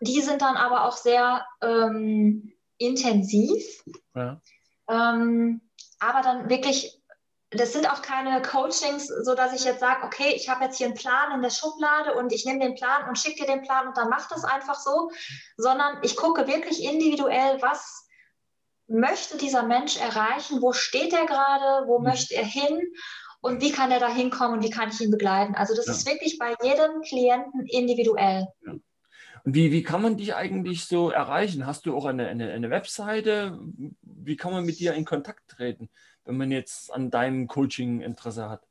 Die 0.00 0.20
sind 0.22 0.42
dann 0.42 0.56
aber 0.56 0.86
auch 0.86 0.96
sehr 0.96 1.46
ähm, 1.62 2.52
intensiv. 2.78 3.82
Ja. 4.14 4.40
Ähm, 4.88 5.60
aber 5.98 6.22
dann 6.22 6.48
wirklich, 6.48 7.00
das 7.50 7.72
sind 7.72 7.90
auch 7.90 8.02
keine 8.02 8.42
Coachings, 8.42 9.06
so 9.06 9.34
dass 9.34 9.54
ich 9.54 9.64
jetzt 9.64 9.80
sage, 9.80 10.04
okay, 10.04 10.32
ich 10.34 10.48
habe 10.48 10.64
jetzt 10.64 10.76
hier 10.76 10.86
einen 10.86 10.96
Plan 10.96 11.32
in 11.32 11.42
der 11.42 11.50
Schublade 11.50 12.14
und 12.14 12.32
ich 12.32 12.44
nehme 12.44 12.60
den 12.60 12.74
Plan 12.74 13.08
und 13.08 13.18
schicke 13.18 13.44
dir 13.44 13.52
den 13.52 13.62
Plan 13.62 13.88
und 13.88 13.96
dann 13.96 14.08
macht 14.08 14.30
das 14.30 14.44
einfach 14.44 14.78
so, 14.78 15.10
sondern 15.56 15.98
ich 16.02 16.16
gucke 16.16 16.46
wirklich 16.46 16.82
individuell, 16.82 17.60
was 17.62 18.05
möchte 18.88 19.36
dieser 19.36 19.62
Mensch 19.62 19.98
erreichen? 19.98 20.62
Wo 20.62 20.72
steht 20.72 21.12
er 21.12 21.26
gerade? 21.26 21.86
Wo 21.86 21.98
mhm. 21.98 22.04
möchte 22.04 22.34
er 22.34 22.44
hin? 22.44 22.80
Und 23.40 23.62
wie 23.62 23.70
kann 23.70 23.90
er 23.90 24.00
da 24.00 24.12
hinkommen 24.12 24.58
und 24.58 24.64
wie 24.64 24.70
kann 24.70 24.88
ich 24.88 25.00
ihn 25.00 25.10
begleiten? 25.10 25.54
Also 25.54 25.74
das 25.74 25.86
ja. 25.86 25.92
ist 25.92 26.06
wirklich 26.06 26.38
bei 26.38 26.54
jedem 26.62 27.02
Klienten 27.02 27.66
individuell. 27.66 28.46
Ja. 28.64 28.72
Und 29.44 29.54
wie, 29.54 29.70
wie 29.70 29.84
kann 29.84 30.02
man 30.02 30.16
dich 30.16 30.34
eigentlich 30.34 30.86
so 30.86 31.10
erreichen? 31.10 31.66
Hast 31.66 31.86
du 31.86 31.96
auch 31.96 32.06
eine, 32.06 32.26
eine, 32.26 32.50
eine 32.50 32.70
Webseite? 32.70 33.60
Wie 34.02 34.36
kann 34.36 34.52
man 34.52 34.64
mit 34.64 34.80
dir 34.80 34.94
in 34.94 35.04
Kontakt 35.04 35.48
treten, 35.48 35.88
wenn 36.24 36.36
man 36.36 36.50
jetzt 36.50 36.92
an 36.92 37.12
deinem 37.12 37.46
Coaching 37.46 38.00
Interesse 38.00 38.48
hat? 38.50 38.66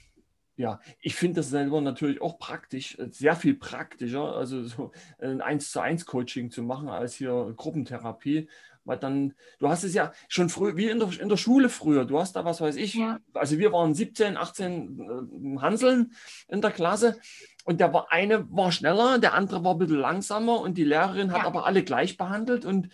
ja, 0.58 0.80
ich 1.00 1.16
finde 1.16 1.38
das 1.38 1.50
selber 1.50 1.82
natürlich 1.82 2.22
auch 2.22 2.40
praktisch, 2.40 2.98
äh, 2.98 3.10
sehr 3.12 3.36
viel 3.36 3.56
praktischer, 3.56 4.36
also 4.36 4.64
so 4.64 4.92
ein 5.20 5.42
1 5.42 5.72
zu 5.72 5.80
1 5.82 6.06
Coaching 6.06 6.52
zu 6.52 6.64
machen 6.64 6.90
als 6.90 7.16
hier 7.16 7.54
Gruppentherapie. 7.56 8.48
Weil 8.86 9.00
dann, 9.00 9.34
du 9.58 9.68
hast 9.68 9.84
es 9.84 9.96
ja 9.96 10.14
schon 10.28 10.48
früh, 10.48 10.76
wie 10.76 10.90
in 10.90 11.00
der, 11.00 11.10
in 11.20 11.28
der 11.28 11.38
Schule 11.38 11.70
früher, 11.70 12.06
du 12.06 12.20
hast 12.20 12.36
da 12.36 12.46
was 12.46 12.62
weiß 12.62 12.76
ich, 12.76 12.94
ja. 12.94 13.20
also 13.34 13.58
wir 13.58 13.72
waren 13.72 13.96
17, 13.96 14.38
18 14.38 15.58
äh, 15.58 15.60
Hanseln 15.60 16.14
in 16.48 16.62
der 16.62 16.70
Klasse 16.70 17.20
und 17.64 17.80
der 17.80 17.92
war 17.94 18.12
eine 18.12 18.48
war 18.52 18.72
schneller, 18.72 19.18
der 19.18 19.34
andere 19.34 19.64
war 19.64 19.74
ein 19.74 19.80
bisschen 19.80 19.98
langsamer 19.98 20.62
und 20.62 20.78
die 20.78 20.84
Lehrerin 20.84 21.32
hat 21.32 21.42
ja. 21.42 21.48
aber 21.48 21.66
alle 21.66 21.84
gleich 21.84 22.16
behandelt 22.16 22.64
und 22.64 22.90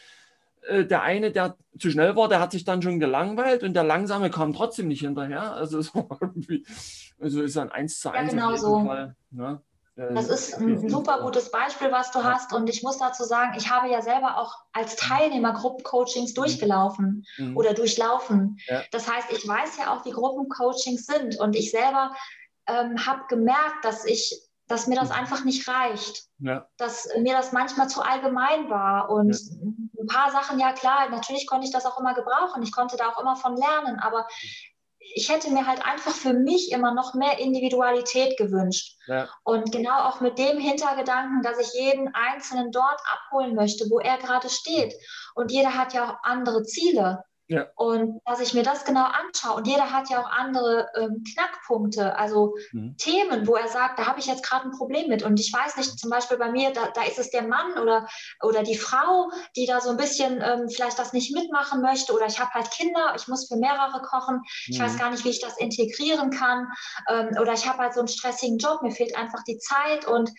äh, 0.68 0.86
der 0.86 1.02
eine, 1.02 1.32
der 1.32 1.58
zu 1.80 1.90
schnell 1.90 2.16
war, 2.16 2.30
der 2.30 2.40
hat 2.40 2.52
sich 2.52 2.64
dann 2.64 2.82
schon 2.82 3.00
gelangweilt 3.00 3.64
und 3.64 3.74
der 3.74 3.84
Langsame 3.84 4.30
kam 4.30 4.54
trotzdem 4.54 4.88
nicht 4.88 5.02
hinterher. 5.02 5.54
Also 5.54 5.80
es 5.80 5.94
war 5.96 6.08
irgendwie, 6.22 6.66
also 7.20 7.42
ist 7.42 7.58
ein 7.58 7.72
1 7.72 8.00
zu 8.00 8.12
1 8.12 8.34
ja, 8.34 8.40
genau 8.40 8.56
so. 8.56 8.86
Fall. 8.86 9.16
Ne? 9.32 9.62
Das 9.96 10.30
ist 10.30 10.58
ein 10.58 10.90
super 10.90 11.22
gutes 11.22 11.52
Beispiel, 11.52 11.92
was 11.92 12.12
du 12.12 12.24
hast. 12.24 12.54
Und 12.54 12.70
ich 12.70 12.82
muss 12.82 12.98
dazu 12.98 13.24
sagen, 13.24 13.54
ich 13.58 13.70
habe 13.70 13.90
ja 13.90 14.02
selber 14.02 14.38
auch 14.38 14.56
als 14.72 14.96
Teilnehmer 14.96 15.54
Gruppencoachings 15.54 16.34
durchgelaufen 16.34 17.26
mhm. 17.38 17.58
oder 17.58 17.74
durchlaufen. 17.74 18.58
Ja. 18.68 18.82
Das 18.92 19.12
heißt, 19.12 19.32
ich 19.32 19.48
weiß 19.48 19.78
ja 19.78 19.94
auch, 19.94 20.06
wie 20.06 20.12
Gruppencoachings 20.12 21.06
sind. 21.06 21.40
Und 21.40 21.56
ich 21.56 21.72
selber 21.72 22.16
ähm, 22.68 23.06
habe 23.06 23.22
gemerkt, 23.28 23.84
dass 23.84 24.06
ich 24.06 24.42
dass 24.72 24.88
mir 24.88 24.96
das 24.96 25.10
mhm. 25.10 25.16
einfach 25.16 25.44
nicht 25.44 25.68
reicht. 25.68 26.24
Ja. 26.40 26.68
Dass 26.78 27.10
mir 27.20 27.34
das 27.34 27.52
manchmal 27.52 27.90
zu 27.90 28.02
allgemein 28.02 28.70
war. 28.70 29.10
Und 29.10 29.36
ja. 29.36 30.02
ein 30.02 30.08
paar 30.08 30.32
Sachen, 30.32 30.60
ja 30.60 30.72
klar, 30.72 31.10
natürlich 31.10 31.46
konnte 31.46 31.66
ich 31.66 31.74
das 31.74 31.86
auch 31.86 32.00
immer 32.00 32.14
gebrauchen. 32.14 32.64
Ich 32.64 32.72
konnte 32.72 32.96
da 32.98 33.10
auch 33.10 33.20
immer 33.20 33.36
von 33.36 33.58
lernen. 33.58 34.00
Aber 34.00 34.28
ich 35.14 35.30
hätte 35.30 35.52
mir 35.52 35.68
halt 35.68 35.86
einfach 35.86 36.14
für 36.14 36.34
mich 36.34 36.72
immer 36.72 36.94
noch 36.94 37.14
mehr 37.14 37.40
Individualität 37.40 38.38
gewünscht. 38.38 38.98
Ja. 39.08 39.28
Und 39.44 39.72
genau 39.72 40.00
auch 40.08 40.22
mit 40.22 40.38
dem 40.38 40.58
Hintergedanken, 40.58 41.42
dass 41.42 41.60
ich 41.60 41.74
jeden 41.74 42.14
Einzelnen 42.16 42.72
dort 42.72 43.02
abholen 43.12 43.56
möchte, 43.56 43.90
wo 43.90 44.00
er 44.00 44.18
gerade 44.18 44.50
steht. 44.50 44.94
Und 45.36 45.52
jeder 45.52 45.76
hat 45.76 45.94
ja 45.94 46.06
auch 46.10 46.18
andere 46.24 46.64
Ziele. 46.64 47.24
Ja. 47.52 47.68
Und 47.76 48.22
dass 48.26 48.40
ich 48.40 48.54
mir 48.54 48.64
das 48.64 48.86
genau 48.86 49.04
anschaue. 49.04 49.58
Und 49.58 49.68
jeder 49.68 49.92
hat 49.92 50.10
ja 50.10 50.22
auch 50.22 50.32
andere 50.32 50.88
ähm, 50.96 51.22
Knackpunkte, 51.34 52.16
also 52.16 52.56
mhm. 52.72 52.96
Themen, 52.98 53.46
wo 53.46 53.56
er 53.56 53.68
sagt, 53.68 54.00
da 54.00 54.08
habe 54.08 54.22
ich 54.22 54.26
jetzt 54.26 54.46
gerade 54.46 54.70
ein 54.70 54.72
Problem 54.72 55.10
mit. 55.10 55.22
Und 55.22 55.38
ich 55.38 55.52
weiß 55.52 55.76
nicht, 55.76 56.00
zum 56.00 56.10
Beispiel 56.10 56.38
bei 56.38 56.50
mir, 56.50 56.72
da, 56.72 56.88
da 56.94 57.04
ist 57.04 57.20
es 57.20 57.30
der 57.30 57.44
Mann 57.44 57.78
oder, 57.78 58.08
oder 58.42 58.64
die 58.64 58.78
Frau, 58.78 59.30
die 59.58 59.66
da 59.66 59.82
so 59.82 59.90
ein 59.90 59.98
bisschen 59.98 60.42
ähm, 60.42 60.70
vielleicht 60.70 60.98
das 60.98 61.12
nicht 61.12 61.36
mitmachen 61.36 61.82
möchte. 61.82 62.14
Oder 62.14 62.28
ich 62.28 62.40
habe 62.40 62.52
halt 62.52 62.72
Kinder, 62.72 63.16
ich 63.18 63.28
muss 63.28 63.50
für 63.50 63.58
mehrere 63.58 64.02
kochen. 64.02 64.38
Mhm. 64.38 64.44
Ich 64.68 64.80
weiß 64.80 64.94
mhm. 64.94 64.98
gar 65.00 65.12
nicht, 65.12 65.26
wie 65.26 65.32
ich 65.32 65.42
das 65.42 65.58
integrieren 65.58 66.30
kann. 66.32 66.70
Ähm, 67.10 67.32
oder 67.38 67.52
ich 67.52 67.68
habe 67.68 67.80
halt 67.80 67.94
so 67.94 68.00
einen 68.00 68.08
stressigen 68.08 68.60
Job, 68.60 68.82
mir 68.82 68.92
fehlt 68.92 69.18
einfach 69.18 69.44
die 69.44 69.58
Zeit. 69.58 70.08
Und 70.08 70.32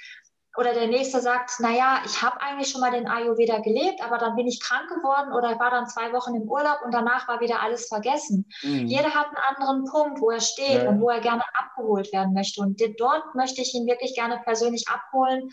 oder 0.56 0.74
der 0.74 0.86
nächste 0.86 1.20
sagt, 1.20 1.60
naja, 1.60 2.02
ich 2.04 2.20
habe 2.20 2.40
eigentlich 2.42 2.70
schon 2.70 2.82
mal 2.82 2.90
den 2.90 3.08
Ayurveda 3.08 3.60
gelebt, 3.60 4.02
aber 4.04 4.18
dann 4.18 4.36
bin 4.36 4.46
ich 4.46 4.60
krank 4.60 4.88
geworden 4.88 5.32
oder 5.32 5.58
war 5.58 5.70
dann 5.70 5.88
zwei 5.88 6.12
Wochen 6.12 6.34
im 6.34 6.42
Urlaub 6.42 6.80
und 6.84 6.92
danach 6.92 7.26
war 7.26 7.40
wieder 7.40 7.62
alles 7.62 7.88
vergessen. 7.88 8.46
Mhm. 8.62 8.86
Jeder 8.86 9.14
hat 9.14 9.28
einen 9.28 9.56
anderen 9.56 9.84
Punkt, 9.90 10.20
wo 10.20 10.30
er 10.30 10.40
steht 10.40 10.82
ja. 10.82 10.88
und 10.90 11.00
wo 11.00 11.08
er 11.08 11.20
gerne 11.20 11.42
abgeholt 11.54 12.12
werden 12.12 12.34
möchte. 12.34 12.60
Und 12.60 12.80
dort 12.98 13.34
möchte 13.34 13.62
ich 13.62 13.74
ihn 13.74 13.86
wirklich 13.86 14.14
gerne 14.14 14.40
persönlich 14.44 14.86
abholen 14.88 15.48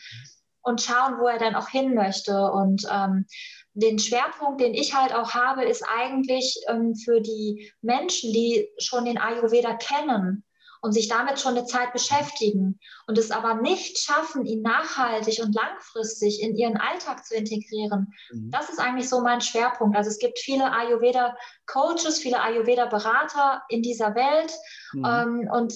und 0.63 0.81
schauen, 0.81 1.17
wo 1.19 1.27
er 1.27 1.39
dann 1.39 1.55
auch 1.55 1.69
hin 1.69 1.95
möchte. 1.95 2.51
Und 2.51 2.85
ähm, 2.91 3.26
den 3.73 3.99
Schwerpunkt, 3.99 4.59
den 4.59 4.73
ich 4.73 4.93
halt 4.93 5.15
auch 5.15 5.34
habe, 5.34 5.63
ist 5.63 5.84
eigentlich 5.97 6.61
ähm, 6.67 6.95
für 6.95 7.21
die 7.21 7.71
Menschen, 7.81 8.34
die 8.34 8.69
schon 8.77 9.05
den 9.05 9.17
Ayurveda 9.17 9.76
kennen 9.76 10.43
und 10.81 10.93
sich 10.93 11.07
damit 11.07 11.39
schon 11.39 11.57
eine 11.57 11.65
Zeit 11.65 11.91
beschäftigen 11.93 12.80
und 13.07 13.18
es 13.18 13.31
aber 13.31 13.56
nicht 13.56 13.97
schaffen, 13.97 14.45
ihn 14.45 14.61
nachhaltig 14.61 15.41
und 15.43 15.53
langfristig 15.53 16.41
in 16.41 16.56
ihren 16.56 16.77
Alltag 16.77 17.26
zu 17.26 17.35
integrieren, 17.35 18.14
mhm. 18.31 18.49
das 18.51 18.69
ist 18.69 18.80
eigentlich 18.80 19.10
so 19.10 19.22
mein 19.22 19.41
Schwerpunkt. 19.41 19.97
Also 19.97 20.10
es 20.10 20.19
gibt 20.19 20.39
viele 20.39 20.72
Ayurveda-Coaches, 20.72 22.19
viele 22.19 22.41
Ayurveda-Berater 22.41 23.64
in 23.69 23.81
dieser 23.81 24.15
Welt 24.15 24.53
mhm. 24.93 25.06
ähm, 25.06 25.49
und 25.51 25.73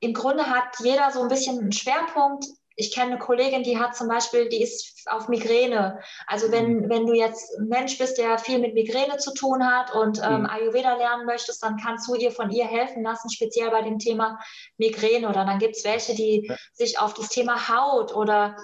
im 0.00 0.14
Grunde 0.14 0.46
hat 0.46 0.80
jeder 0.80 1.12
so 1.12 1.22
ein 1.22 1.28
bisschen 1.28 1.60
einen 1.60 1.72
Schwerpunkt 1.72 2.46
ich 2.76 2.94
kenne 2.94 3.12
eine 3.12 3.18
Kollegin, 3.18 3.62
die 3.62 3.78
hat 3.78 3.96
zum 3.96 4.08
Beispiel, 4.08 4.48
die 4.48 4.62
ist 4.62 5.06
auf 5.06 5.28
Migräne. 5.28 6.00
Also 6.26 6.50
wenn, 6.50 6.80
mhm. 6.80 6.88
wenn 6.88 7.06
du 7.06 7.14
jetzt 7.14 7.58
ein 7.58 7.68
Mensch 7.68 7.98
bist, 7.98 8.18
der 8.18 8.38
viel 8.38 8.58
mit 8.58 8.74
Migräne 8.74 9.18
zu 9.18 9.32
tun 9.34 9.66
hat 9.66 9.94
und 9.94 10.20
ähm, 10.22 10.40
mhm. 10.40 10.46
Ayurveda 10.46 10.96
lernen 10.96 11.26
möchtest, 11.26 11.62
dann 11.62 11.76
kannst 11.76 12.08
du 12.08 12.14
ihr 12.14 12.30
von 12.30 12.50
ihr 12.50 12.66
helfen 12.66 13.02
lassen, 13.02 13.30
speziell 13.30 13.70
bei 13.70 13.82
dem 13.82 13.98
Thema 13.98 14.38
Migräne. 14.78 15.28
Oder 15.28 15.44
dann 15.44 15.58
gibt 15.58 15.76
es 15.76 15.84
welche, 15.84 16.14
die 16.14 16.46
ja. 16.48 16.56
sich 16.72 16.98
auf 16.98 17.14
das 17.14 17.28
Thema 17.28 17.68
Haut 17.68 18.14
oder 18.14 18.56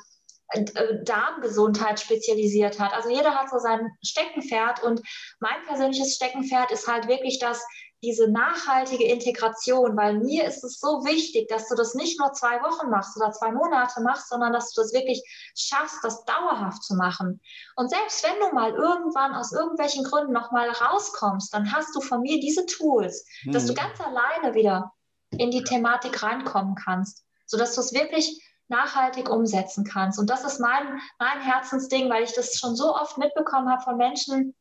äh, 0.50 0.64
Darmgesundheit 1.04 2.00
spezialisiert 2.00 2.80
hat. 2.80 2.94
Also 2.94 3.10
jeder 3.10 3.34
hat 3.34 3.50
so 3.50 3.58
sein 3.58 3.90
Steckenpferd 4.02 4.82
und 4.82 5.02
mein 5.40 5.62
persönliches 5.66 6.14
Steckenpferd 6.14 6.70
ist 6.70 6.88
halt 6.88 7.06
wirklich 7.08 7.38
das, 7.38 7.62
diese 8.02 8.30
nachhaltige 8.30 9.04
Integration, 9.04 9.96
weil 9.96 10.18
mir 10.18 10.44
ist 10.46 10.62
es 10.62 10.78
so 10.78 11.04
wichtig, 11.04 11.48
dass 11.48 11.68
du 11.68 11.74
das 11.74 11.94
nicht 11.94 12.18
nur 12.20 12.32
zwei 12.32 12.62
Wochen 12.62 12.90
machst 12.90 13.16
oder 13.16 13.32
zwei 13.32 13.50
Monate 13.50 14.00
machst, 14.02 14.28
sondern 14.28 14.52
dass 14.52 14.72
du 14.72 14.82
das 14.82 14.92
wirklich 14.92 15.22
schaffst, 15.56 15.98
das 16.02 16.24
dauerhaft 16.24 16.82
zu 16.84 16.94
machen. 16.94 17.40
Und 17.74 17.90
selbst 17.90 18.22
wenn 18.22 18.38
du 18.38 18.54
mal 18.54 18.72
irgendwann 18.72 19.34
aus 19.34 19.52
irgendwelchen 19.52 20.04
Gründen 20.04 20.32
nochmal 20.32 20.70
rauskommst, 20.70 21.52
dann 21.52 21.72
hast 21.72 21.94
du 21.96 22.00
von 22.00 22.20
mir 22.20 22.38
diese 22.38 22.66
Tools, 22.66 23.26
mhm. 23.44 23.52
dass 23.52 23.66
du 23.66 23.72
mhm. 23.72 23.76
ganz 23.76 24.00
alleine 24.00 24.54
wieder 24.54 24.92
in 25.30 25.50
die 25.50 25.64
Thematik 25.64 26.22
reinkommen 26.22 26.76
kannst, 26.76 27.24
sodass 27.46 27.74
du 27.74 27.80
es 27.80 27.92
wirklich 27.92 28.40
nachhaltig 28.68 29.28
umsetzen 29.28 29.84
kannst. 29.84 30.18
Und 30.18 30.30
das 30.30 30.44
ist 30.44 30.60
mein, 30.60 31.00
mein 31.18 31.40
Herzensding, 31.40 32.08
weil 32.10 32.22
ich 32.22 32.34
das 32.34 32.54
schon 32.54 32.76
so 32.76 32.94
oft 32.94 33.18
mitbekommen 33.18 33.68
habe 33.70 33.82
von 33.82 33.96
Menschen, 33.96 34.54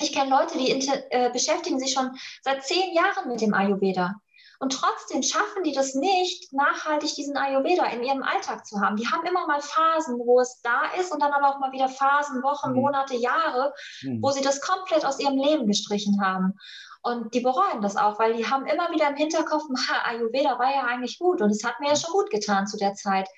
ich 0.00 0.12
kenne 0.12 0.30
Leute, 0.30 0.58
die 0.58 0.70
äh, 1.10 1.30
beschäftigen 1.32 1.78
sich 1.78 1.92
schon 1.92 2.10
seit 2.42 2.64
zehn 2.64 2.94
Jahren 2.94 3.28
mit 3.28 3.40
dem 3.40 3.54
Ayurveda. 3.54 4.16
Und 4.62 4.74
trotzdem 4.74 5.24
schaffen 5.24 5.64
die 5.64 5.72
das 5.72 5.96
nicht, 5.96 6.52
nachhaltig 6.52 7.16
diesen 7.16 7.36
Ayurveda 7.36 7.84
in 7.86 8.04
ihrem 8.04 8.22
Alltag 8.22 8.64
zu 8.64 8.80
haben. 8.80 8.94
Die 8.94 9.08
haben 9.08 9.26
immer 9.26 9.44
mal 9.48 9.60
Phasen, 9.60 10.20
wo 10.20 10.38
es 10.38 10.60
da 10.62 10.82
ist 11.00 11.12
und 11.12 11.20
dann 11.20 11.32
aber 11.32 11.48
auch 11.48 11.58
mal 11.58 11.72
wieder 11.72 11.88
Phasen, 11.88 12.44
Wochen, 12.44 12.70
mhm. 12.70 12.76
Monate, 12.76 13.16
Jahre, 13.16 13.74
mhm. 14.02 14.22
wo 14.22 14.30
sie 14.30 14.40
das 14.40 14.60
komplett 14.60 15.04
aus 15.04 15.18
ihrem 15.18 15.36
Leben 15.36 15.66
gestrichen 15.66 16.24
haben. 16.24 16.54
Und 17.02 17.34
die 17.34 17.40
bereuen 17.40 17.82
das 17.82 17.96
auch, 17.96 18.20
weil 18.20 18.34
die 18.34 18.48
haben 18.48 18.66
immer 18.66 18.92
wieder 18.92 19.08
im 19.08 19.16
Hinterkopf, 19.16 19.64
Ayurveda 20.04 20.56
war 20.60 20.70
ja 20.72 20.84
eigentlich 20.84 21.18
gut 21.18 21.42
und 21.42 21.50
es 21.50 21.64
hat 21.64 21.80
mir 21.80 21.88
ja 21.88 21.96
schon 21.96 22.12
gut 22.12 22.30
getan 22.30 22.68
zu 22.68 22.76
der 22.76 22.94
Zeit. 22.94 23.28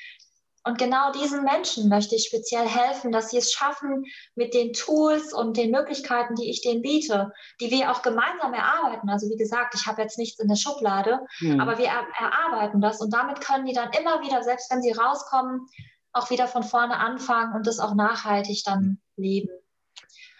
Und 0.67 0.79
genau 0.79 1.13
diesen 1.13 1.45
Menschen 1.45 1.91
möchte 1.91 2.15
ich 2.15 2.25
speziell 2.25 2.67
helfen, 2.67 3.13
dass 3.13 3.31
sie 3.31 3.37
es 3.37 3.53
schaffen, 3.53 4.07
mit 4.35 4.55
den 4.55 4.73
Tools 4.73 5.35
und 5.35 5.59
den 5.59 5.71
Möglichkeiten, 5.71 6.35
die 6.37 6.49
ich 6.49 6.63
denen 6.63 6.81
biete, 6.81 7.33
die 7.61 7.71
wir 7.71 7.91
auch 7.91 8.01
gemeinsam 8.01 8.55
erarbeiten. 8.55 9.11
Also 9.11 9.29
wie 9.29 9.37
gesagt, 9.37 9.75
ich 9.75 9.87
habe 9.87 10.01
jetzt 10.01 10.17
nichts 10.17 10.41
in 10.41 10.49
der 10.49 10.57
Schublade, 10.57 11.21
mhm. 11.41 11.61
aber 11.61 11.77
wir 11.77 11.87
er 11.87 12.07
erarbeiten 12.19 12.81
das 12.81 13.01
und 13.01 13.13
damit 13.13 13.43
können 13.43 13.67
die 13.67 13.75
dann 13.75 13.91
immer 13.93 14.23
wieder, 14.23 14.43
selbst 14.43 14.71
wenn 14.71 14.81
sie 14.81 14.93
rauskommen, 14.93 15.67
auch 16.15 16.31
wieder 16.31 16.49
von 16.49 16.63
vorne 16.63 16.97
anfangen 16.97 17.55
und 17.55 17.67
das 17.67 17.79
auch 17.79 17.95
nachhaltig 17.95 18.63
dann 18.65 19.01
leben. 19.17 19.51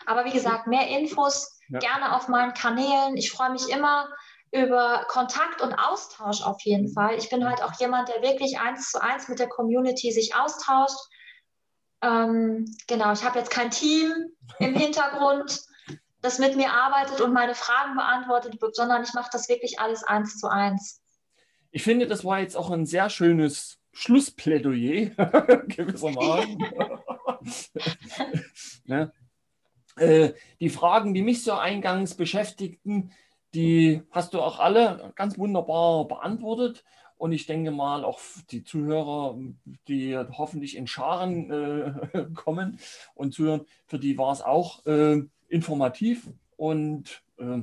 Aber 0.07 0.25
wie 0.25 0.33
gesagt, 0.33 0.67
mehr 0.67 0.89
Infos 0.89 1.59
ja. 1.69 1.81
gerne 1.81 2.15
auf 2.17 2.29
meinen 2.29 2.55
Kanälen. 2.55 3.17
Ich 3.17 3.31
freue 3.31 3.51
mich 3.51 3.69
immer, 3.69 4.09
über 4.55 5.05
Kontakt 5.09 5.61
und 5.61 5.75
Austausch 5.75 6.43
auf 6.43 6.63
jeden 6.63 6.93
Fall. 6.93 7.17
Ich 7.17 7.29
bin 7.29 7.45
halt 7.45 7.61
auch 7.61 7.79
jemand, 7.81 8.09
der 8.09 8.23
wirklich 8.23 8.61
eins 8.61 8.91
zu 8.91 9.03
eins 9.03 9.29
mit 9.29 9.41
der 9.41 9.49
Community 9.49 10.13
sich 10.13 10.37
austauscht. 10.37 11.01
Ähm, 12.03 12.65
genau, 12.87 13.13
ich 13.13 13.25
habe 13.25 13.41
jetzt 13.41 13.51
kein 13.51 13.73
Team 13.73 14.13
im 14.61 14.75
Hintergrund, 14.75 15.61
das 16.23 16.39
mit 16.39 16.55
mir 16.57 16.73
arbeitet 16.73 17.21
und 17.21 17.33
meine 17.33 17.57
Fragen 17.57 17.97
beantwortet, 17.97 18.57
sondern 18.73 19.03
ich 19.03 19.13
mache 19.15 19.31
das 19.33 19.49
wirklich 19.49 19.81
alles 19.81 20.05
eins 20.05 20.39
zu 20.39 20.49
eins. 20.49 21.03
Ich 21.73 21.83
finde, 21.83 22.07
das 22.07 22.25
war 22.25 22.39
jetzt 22.39 22.57
auch 22.57 22.71
ein 22.71 22.87
sehr 22.87 23.11
schönes 23.11 23.79
Schlussplädoyer, 23.93 25.11
gewissermaßen. 25.67 26.59
ne? 28.85 29.13
äh, 29.97 30.33
die 30.61 30.71
Fragen, 30.71 31.15
die 31.15 31.23
mich 31.23 31.43
so 31.43 31.55
eingangs 31.55 32.15
beschäftigten, 32.15 33.13
die 33.55 34.03
hast 34.11 34.35
du 34.35 34.41
auch 34.41 34.59
alle 34.59 35.13
ganz 35.15 35.39
wunderbar 35.39 36.07
beantwortet. 36.07 36.85
Und 37.17 37.33
ich 37.33 37.47
denke 37.47 37.71
mal, 37.71 38.05
auch 38.05 38.21
die 38.51 38.65
Zuhörer, 38.65 39.39
die 39.89 40.17
hoffentlich 40.17 40.77
in 40.77 40.87
Scharen 40.87 41.51
äh, 41.51 42.27
kommen 42.35 42.79
und 43.15 43.33
zuhören, 43.33 43.67
für 43.87 43.99
die 43.99 44.19
war 44.19 44.33
es 44.33 44.43
auch 44.43 44.85
äh, 44.87 45.23
informativ 45.49 46.29
und 46.57 47.23
äh, 47.39 47.61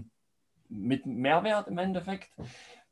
mit 0.69 1.05
Mehrwert 1.05 1.68
im 1.68 1.77
Endeffekt. 1.77 2.30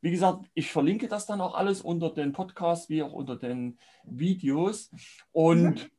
Wie 0.02 0.10
gesagt, 0.10 0.44
ich 0.54 0.70
verlinke 0.70 1.08
das 1.08 1.26
dann 1.26 1.40
auch 1.40 1.54
alles 1.54 1.80
unter 1.80 2.10
den 2.10 2.32
Podcasts 2.32 2.88
wie 2.88 3.02
auch 3.02 3.12
unter 3.12 3.36
den 3.36 3.78
Videos 4.04 4.90
und 5.32 5.62
mhm. 5.62 5.90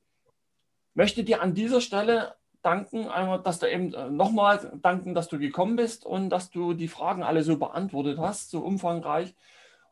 möchte 0.93 1.23
dir 1.23 1.41
an 1.41 1.53
dieser 1.53 1.81
Stelle 1.81 2.35
danken, 2.61 3.07
einmal, 3.07 3.41
dass 3.41 3.59
du 3.59 3.69
eben 3.69 3.93
äh, 3.93 4.09
nochmal 4.09 4.79
danken, 4.81 5.13
dass 5.13 5.27
du 5.27 5.39
gekommen 5.39 5.75
bist 5.75 6.05
und 6.05 6.29
dass 6.29 6.49
du 6.49 6.73
die 6.73 6.87
Fragen 6.87 7.23
alle 7.23 7.43
so 7.43 7.57
beantwortet 7.57 8.19
hast, 8.19 8.51
so 8.51 8.59
umfangreich. 8.59 9.35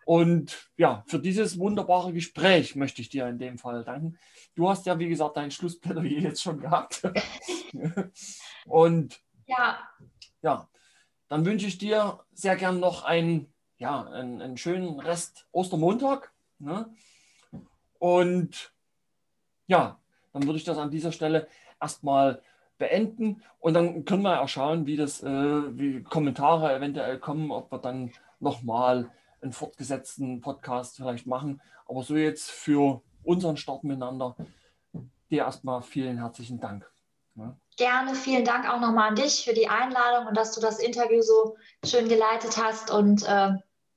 Und 0.06 0.72
ja, 0.76 1.04
für 1.08 1.20
dieses 1.20 1.60
wunderbare 1.60 2.14
Gespräch 2.14 2.76
möchte 2.76 3.02
ich 3.02 3.10
dir 3.10 3.28
in 3.28 3.38
dem 3.38 3.58
Fall 3.60 3.84
danken. 3.84 4.18
Du 4.56 4.68
hast 4.68 4.86
ja, 4.86 4.98
wie 4.98 5.08
gesagt, 5.08 5.38
dein 5.38 5.52
Schlussplädoyer 5.52 6.04
jetzt 6.20 6.41
schon 6.41 6.60
gehabt. 6.60 7.04
und 8.66 9.22
ja. 9.46 9.80
ja, 10.41 10.68
dann 11.28 11.46
wünsche 11.46 11.68
ich 11.68 11.78
dir 11.78 12.20
sehr 12.34 12.56
gern 12.56 12.80
noch 12.80 13.04
einen, 13.04 13.54
ja, 13.78 14.04
einen, 14.08 14.41
einen 14.41 14.58
schönen 14.58 15.00
Rest 15.00 15.48
Ostermontag. 15.52 16.32
Ne? 16.58 16.91
Und 18.00 18.74
ja, 19.68 20.00
dann 20.34 20.44
würde 20.46 20.58
ich 20.58 20.64
das 20.64 20.78
an 20.78 20.90
dieser 20.90 21.12
Stelle 21.12 21.48
erstmal 21.80 22.41
beenden 22.80 23.44
und 23.60 23.76
dann 23.76 24.06
können 24.06 24.24
wir 24.24 24.42
auch 24.42 24.50
schauen, 24.50 24.88
wie 24.88 24.98
das, 24.98 25.22
äh, 25.22 25.28
wie 25.28 26.02
Kommentare 26.02 26.74
eventuell 26.74 27.20
kommen, 27.20 27.52
ob 27.52 27.72
wir 27.72 27.78
dann 27.78 28.12
nochmal 28.40 29.12
einen 29.42 29.52
fortgesetzten 29.52 30.42
Podcast 30.42 30.96
vielleicht 30.96 31.28
machen. 31.28 31.62
Aber 31.88 32.02
so 32.02 32.16
jetzt 32.16 32.50
für 32.50 33.02
unseren 33.24 33.58
Start 33.58 33.84
miteinander, 33.84 34.36
dir 35.30 35.44
erstmal 35.44 35.82
vielen 35.84 36.18
herzlichen 36.18 36.60
Dank. 36.60 36.90
Gerne, 37.78 38.16
vielen 38.16 38.44
Dank 38.44 38.70
auch 38.70 38.82
nochmal 38.82 39.10
an 39.10 39.16
dich 39.16 39.46
für 39.46 39.54
die 39.54 39.70
Einladung 39.70 40.28
und 40.28 40.36
dass 40.36 40.54
du 40.54 40.60
das 40.60 40.80
Interview 40.80 41.22
so 41.22 41.56
schön 41.86 42.10
geleitet 42.10 42.58
hast. 42.62 42.92
Und 42.92 43.26
äh, 43.26 43.52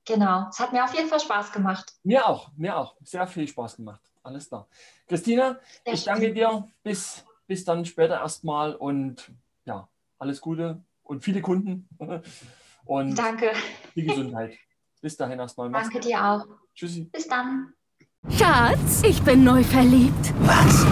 genau, 0.05 0.47
es 0.51 0.61
hat 0.61 0.73
mir 0.73 0.85
auf 0.85 0.95
jeden 0.95 1.09
Fall 1.09 1.19
Spaß 1.19 1.51
gemacht. 1.51 1.93
Mir 2.05 2.27
auch, 2.27 2.51
mir 2.57 2.77
auch. 2.77 2.95
Sehr 3.03 3.27
viel 3.27 3.49
Spaß 3.49 3.77
gemacht. 3.77 4.01
Alles 4.23 4.49
klar. 4.49 4.69
Christina, 5.09 5.59
Sehr 5.85 5.95
ich 5.95 6.05
danke 6.05 6.33
dir. 6.33 6.69
Bis 6.85 7.25
bis 7.53 7.67
dann 7.67 7.85
später 7.85 8.19
erstmal 8.19 8.75
und 8.75 9.31
ja, 9.67 9.87
alles 10.19 10.41
Gute 10.41 10.83
und 11.03 11.23
viele 11.23 11.43
Kunden. 11.43 11.87
Und 12.85 13.15
Danke. 13.17 13.53
Die 13.95 14.03
Gesundheit. 14.03 14.55
Bis 15.03 15.17
dahin 15.17 15.39
erstmal. 15.39 15.71
Danke 15.71 16.01
dir 16.01 16.25
auch. 16.25 16.47
Tschüssi. 16.75 17.11
Bis 17.13 17.29
dann. 17.29 17.75
Schatz, 18.31 19.03
ich 19.05 19.23
bin 19.23 19.45
neu 19.45 19.63
verliebt. 19.63 20.35
Was? 20.41 20.85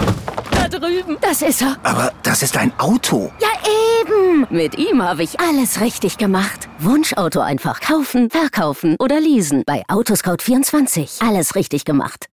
Da 0.53 0.69
drüben. 0.69 1.17
Das 1.19 1.41
ist 1.41 1.63
er. 1.63 1.75
Aber 1.83 2.13
das 2.23 2.43
ist 2.43 2.55
ein 2.55 2.71
Auto. 2.79 3.29
Ja, 3.41 3.49
eben. 3.99 4.47
Mit 4.49 4.77
ihm 4.77 5.01
habe 5.03 5.23
ich 5.23 5.37
alles 5.41 5.81
richtig 5.81 6.17
gemacht. 6.17 6.69
Wunschauto 6.79 7.41
einfach 7.41 7.81
kaufen, 7.81 8.29
verkaufen 8.29 8.95
oder 8.99 9.19
leasen. 9.19 9.63
Bei 9.65 9.83
Autoscout24. 9.87 11.27
Alles 11.27 11.55
richtig 11.55 11.83
gemacht. 11.83 12.27